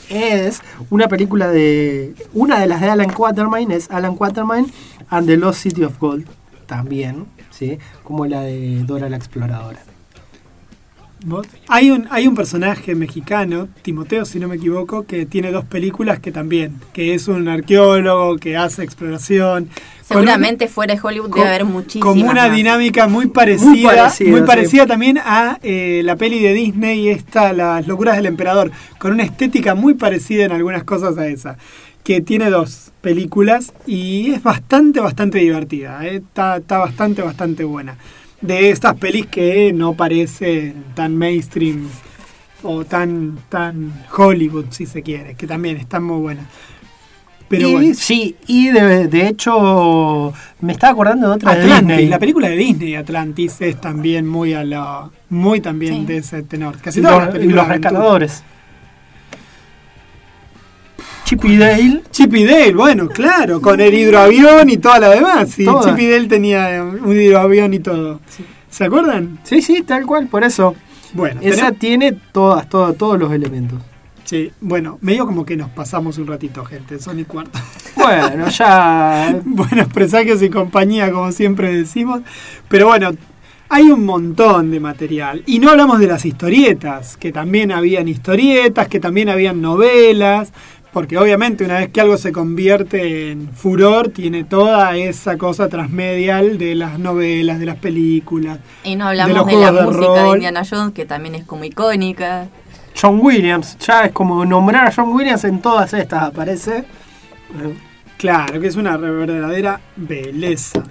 es 0.09 0.61
una 0.89 1.07
película 1.09 1.49
de... 1.49 2.15
Una 2.33 2.59
de 2.59 2.67
las 2.67 2.79
de 2.79 2.89
Alan 2.89 3.11
Quatermain 3.11 3.71
es 3.71 3.89
Alan 3.91 4.15
Quatermain 4.15 4.71
and 5.09 5.27
the 5.27 5.35
Lost 5.35 5.61
City 5.63 5.83
of 5.83 5.99
Gold. 5.99 6.25
También, 6.77 7.25
¿sí? 7.51 7.77
Como 8.03 8.25
la 8.25 8.41
de 8.41 8.81
Dora 8.83 9.07
la 9.07 9.17
Exploradora. 9.17 9.79
¿Vos? 11.25 11.47
Hay 11.69 11.89
un, 11.91 12.07
hay 12.09 12.27
un 12.27 12.35
personaje 12.35 12.95
mexicano, 12.95 13.69
Timoteo, 13.83 14.25
si 14.25 14.39
no 14.39 14.47
me 14.49 14.55
equivoco, 14.55 15.05
que 15.05 15.25
tiene 15.25 15.51
dos 15.51 15.63
películas 15.65 16.19
que 16.19 16.31
también, 16.33 16.81
que 16.91 17.13
es 17.13 17.27
un 17.29 17.47
arqueólogo 17.47 18.37
que 18.37 18.57
hace 18.57 18.83
exploración. 18.83 19.65
con 19.65 20.17
un- 20.17 20.23
Seguramente 20.25 20.67
fuera 20.67 20.95
de 20.95 20.99
Hollywood 21.01 21.29
con- 21.29 21.39
debe 21.41 21.49
haber 21.55 21.65
muchísimas 21.65 22.05
Como 22.09 22.25
una 22.29 22.47
más. 22.47 22.55
dinámica 22.57 23.07
muy 23.07 23.27
parecida, 23.27 23.69
Muy 23.69 23.77
muy 23.83 23.85
parecida, 23.95 24.45
parecida, 24.45 24.83
sí. 24.83 24.87
también 24.89 25.17
a 25.19 25.59
eh, 25.63 26.01
la 26.03 26.15
peli 26.17 26.39
de 26.41 26.53
Disney, 26.53 27.07
esta, 27.07 27.53
Las 27.53 27.87
locuras 27.87 28.17
del 28.17 28.25
emperador, 28.25 28.71
con 28.97 29.13
una 29.13 29.23
estética 29.23 29.75
muy 29.75 29.93
parecida 29.93 30.43
en 30.43 30.51
algunas 30.51 30.83
cosas 30.83 31.17
a 31.17 31.27
esa, 31.27 31.57
que 32.03 32.21
tiene 32.21 32.49
dos 32.49 32.91
películas 33.01 33.73
y 33.87 34.31
es 34.31 34.43
bastante, 34.43 34.99
bastante 34.99 35.37
divertida, 35.39 36.05
eh, 36.05 36.17
está, 36.17 36.57
está 36.57 36.77
bastante, 36.79 37.21
bastante 37.21 37.63
buena. 37.63 37.97
De 38.41 38.69
estas 38.71 38.95
pelis 38.95 39.27
que 39.27 39.71
no 39.73 39.93
parecen 39.93 40.83
tan 40.95 41.15
mainstream 41.15 41.87
o 42.61 42.83
tan, 42.85 43.37
tan 43.49 43.93
Hollywood, 44.15 44.65
si 44.69 44.85
se 44.85 45.01
quiere, 45.01 45.35
que 45.35 45.47
también 45.47 45.77
están 45.77 46.03
muy 46.03 46.19
buenas. 46.19 46.45
Pero 47.47 47.69
y, 47.69 47.71
bueno. 47.73 47.93
Sí, 47.93 48.35
y 48.47 48.69
de, 48.69 49.07
de 49.07 49.27
hecho 49.27 50.33
me 50.61 50.73
estaba 50.73 50.91
acordando 50.93 51.29
de 51.29 51.35
otra 51.35 51.55
de 51.55 51.61
Atlantis, 51.61 51.87
Disney. 51.87 52.07
la 52.07 52.19
película 52.19 52.49
de 52.49 52.57
Disney, 52.57 52.95
Atlantis, 52.95 53.61
es 53.61 53.79
también 53.79 54.27
muy 54.27 54.53
a 54.53 54.63
la, 54.63 55.09
muy 55.29 55.61
también 55.61 55.99
Sí. 55.99 56.05
de 56.05 56.17
ese 56.17 56.43
tenor. 56.43 56.77
Casi 56.79 56.99
y 56.99 57.03
todas 57.03 57.17
los, 57.17 57.25
las 57.27 57.35
y 57.35 57.37
películas 57.39 57.55
los 57.55 57.67
de 57.67 57.73
aventura. 57.73 57.91
rescatadores. 57.91 58.43
Chip 61.33 61.45
y 61.45 61.57
Dale. 61.57 62.03
Chip 62.11 62.35
y 62.35 62.43
Dale, 62.45 62.73
bueno, 62.75 63.07
claro, 63.09 63.59
con 63.59 63.79
el 63.81 63.91
hidroavión 63.91 64.69
y 64.69 64.77
toda 64.77 64.99
la 64.99 65.09
demás. 65.09 65.49
Sí, 65.49 65.65
Toda. 65.65 65.83
Chip 65.83 65.99
y 65.99 66.07
Dale 66.07 66.27
tenía 66.27 66.83
un 66.83 67.19
hidroavión 67.19 67.73
y 67.73 67.79
todo. 67.79 68.21
¿Se 68.69 68.85
acuerdan? 68.85 69.39
Sí, 69.43 69.61
sí, 69.63 69.81
tal 69.81 70.05
cual, 70.05 70.27
por 70.27 70.43
eso. 70.43 70.75
Bueno, 71.13 71.41
Esa 71.41 71.71
tiene 71.71 72.11
todas, 72.11 72.69
todas, 72.69 72.95
todos 72.97 73.19
los 73.19 73.31
elementos. 73.33 73.79
sí, 74.25 74.51
bueno, 74.61 74.99
medio 75.01 75.25
como 75.25 75.43
que 75.43 75.55
nos 75.57 75.69
pasamos 75.69 76.19
un 76.19 76.27
ratito, 76.27 76.63
gente, 76.65 76.99
son 76.99 77.19
y 77.19 77.25
cuarto. 77.25 77.57
Bueno, 77.95 78.49
ya. 78.49 79.39
Buenos 79.45 79.87
presagios 79.87 80.41
y 80.43 80.49
compañía, 80.49 81.11
como 81.11 81.31
siempre 81.31 81.73
decimos. 81.73 82.21
Pero 82.67 82.87
bueno, 82.87 83.11
hay 83.69 83.89
un 83.89 84.05
montón 84.05 84.69
de 84.71 84.79
material. 84.79 85.41
Y 85.45 85.59
no 85.59 85.69
hablamos 85.71 85.99
de 85.99 86.07
las 86.07 86.25
historietas, 86.25 87.15
que 87.17 87.31
también 87.31 87.71
habían 87.71 88.07
historietas, 88.07 88.87
que 88.87 88.99
también 88.99 89.29
habían 89.29 89.61
novelas. 89.61 90.51
Porque 90.93 91.17
obviamente 91.17 91.65
una 91.65 91.79
vez 91.79 91.89
que 91.89 92.01
algo 92.01 92.17
se 92.17 92.31
convierte 92.31 93.31
en 93.31 93.49
furor, 93.51 94.09
tiene 94.09 94.43
toda 94.43 94.95
esa 94.95 95.39
cosa 95.39 95.67
transmedial 95.67 96.59
de 96.59 96.75
las 96.75 96.99
novelas, 96.99 97.59
de 97.59 97.65
las 97.65 97.77
películas. 97.77 98.59
Y 98.83 98.95
no 98.95 99.05
De 99.05 99.21
hablamos 99.21 99.37
los 99.37 99.47
de, 99.47 99.55
la 99.55 99.71
de 99.71 99.81
música 99.81 100.23
de. 100.23 100.29
Indiana 100.29 100.61
Jones, 100.69 100.93
que 100.93 101.05
también 101.05 101.33
es 101.33 101.45
como 101.45 101.63
icónica. 101.63 102.47
John 102.99 103.19
Williams, 103.19 103.75
ya 103.79 104.05
es 104.05 104.11
como 104.11 104.45
nombrar 104.45 104.87
a 104.87 104.93
John 104.95 105.11
Williams 105.11 105.43
en 105.45 105.61
todas 105.61 105.93
estas 105.95 106.23
aparece. 106.23 106.85
Claro, 108.17 108.61
que 108.61 108.67
es 108.67 108.75
una 108.75 108.95
verdadera 108.95 109.81
belleza. 109.95 110.83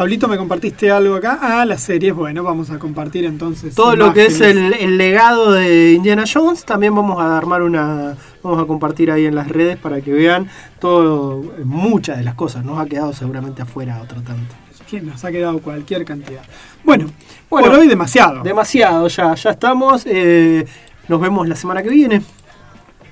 Pablito, 0.00 0.28
¿me 0.28 0.38
compartiste 0.38 0.90
algo 0.90 1.16
acá? 1.16 1.38
Ah, 1.42 1.66
las 1.66 1.82
series, 1.82 2.14
bueno, 2.14 2.42
vamos 2.42 2.70
a 2.70 2.78
compartir 2.78 3.26
entonces. 3.26 3.74
Todo 3.74 3.96
lo 3.96 4.14
que 4.14 4.24
es 4.24 4.40
el, 4.40 4.72
el 4.72 4.96
legado 4.96 5.52
de 5.52 5.92
Indiana 5.92 6.24
Jones, 6.26 6.64
también 6.64 6.94
vamos 6.94 7.20
a 7.20 7.36
armar 7.36 7.60
una. 7.60 8.16
Vamos 8.42 8.62
a 8.62 8.66
compartir 8.66 9.10
ahí 9.10 9.26
en 9.26 9.34
las 9.34 9.48
redes 9.48 9.76
para 9.76 10.00
que 10.00 10.10
vean 10.10 10.48
todo, 10.78 11.42
muchas 11.64 12.16
de 12.16 12.24
las 12.24 12.34
cosas. 12.34 12.64
Nos 12.64 12.78
ha 12.78 12.86
quedado 12.86 13.12
seguramente 13.12 13.60
afuera 13.60 14.00
otro 14.00 14.22
tanto. 14.22 14.54
Que 14.88 15.02
nos 15.02 15.22
ha 15.22 15.30
quedado 15.30 15.58
cualquier 15.58 16.06
cantidad. 16.06 16.44
Bueno, 16.82 17.10
Bueno, 17.50 17.68
por 17.68 17.80
hoy 17.80 17.86
demasiado. 17.86 18.42
Demasiado 18.42 19.06
ya, 19.06 19.34
ya 19.34 19.50
estamos. 19.50 20.04
eh, 20.06 20.64
nos 21.08 21.20
vemos 21.20 21.46
la 21.46 21.56
semana 21.56 21.82
que 21.82 21.90
viene. 21.90 22.22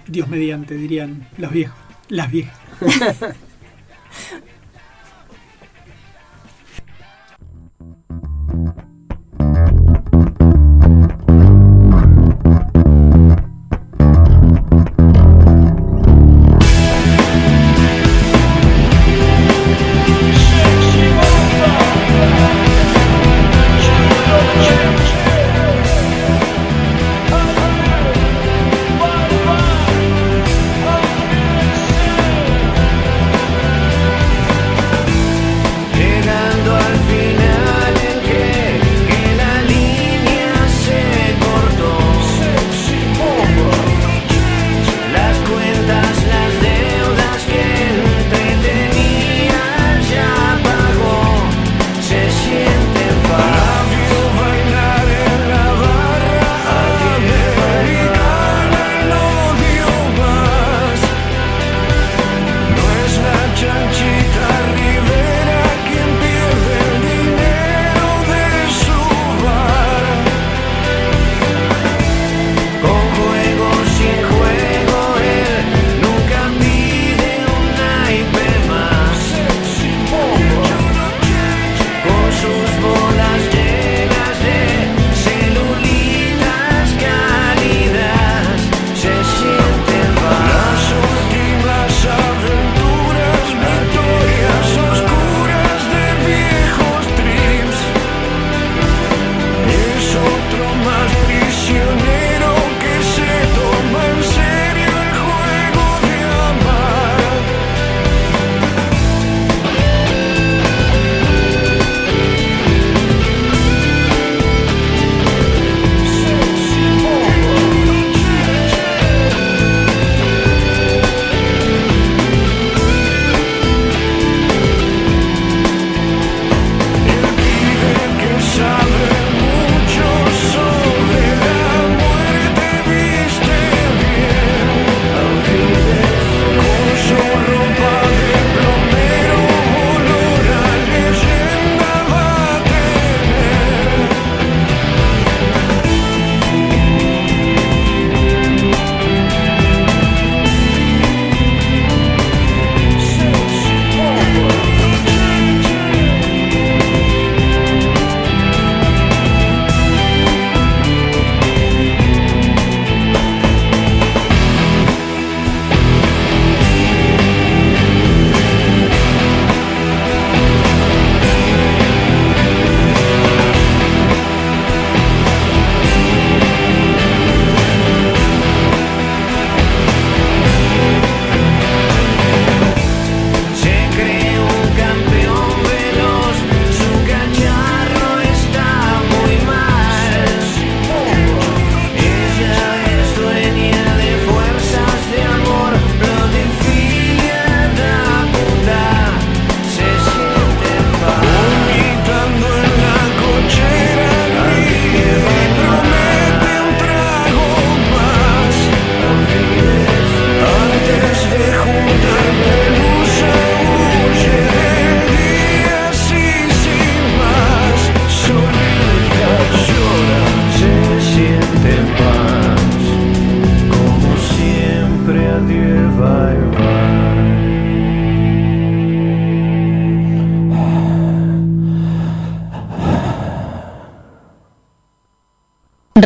Dios 0.06 0.26
mediante, 0.26 0.74
dirían 0.74 1.28
los 1.36 1.52
viejos. 1.52 1.76
Las 2.08 2.30
viejas. 2.32 2.56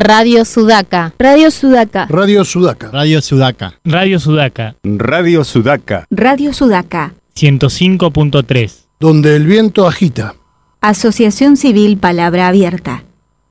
Radio 0.05 0.45
Sudaca. 0.45 1.15
Radio 1.16 1.49
Sudaca. 1.53 2.07
Radio 2.11 2.45
Sudaca. 2.45 2.91
Radio 2.91 3.20
Sudaca. 3.20 3.73
Radio 3.85 4.19
Sudaca. 4.19 4.74
Radio 4.83 5.45
Sudaca. 5.45 6.07
Radio 6.11 6.53
Sudaca. 6.53 7.15
105.3. 7.37 8.73
Donde 8.99 9.37
el 9.37 9.47
viento 9.47 9.87
agita. 9.87 10.35
Asociación 10.81 11.57
Civil 11.57 11.99
Palabra 11.99 12.49
Abierta. 12.49 12.91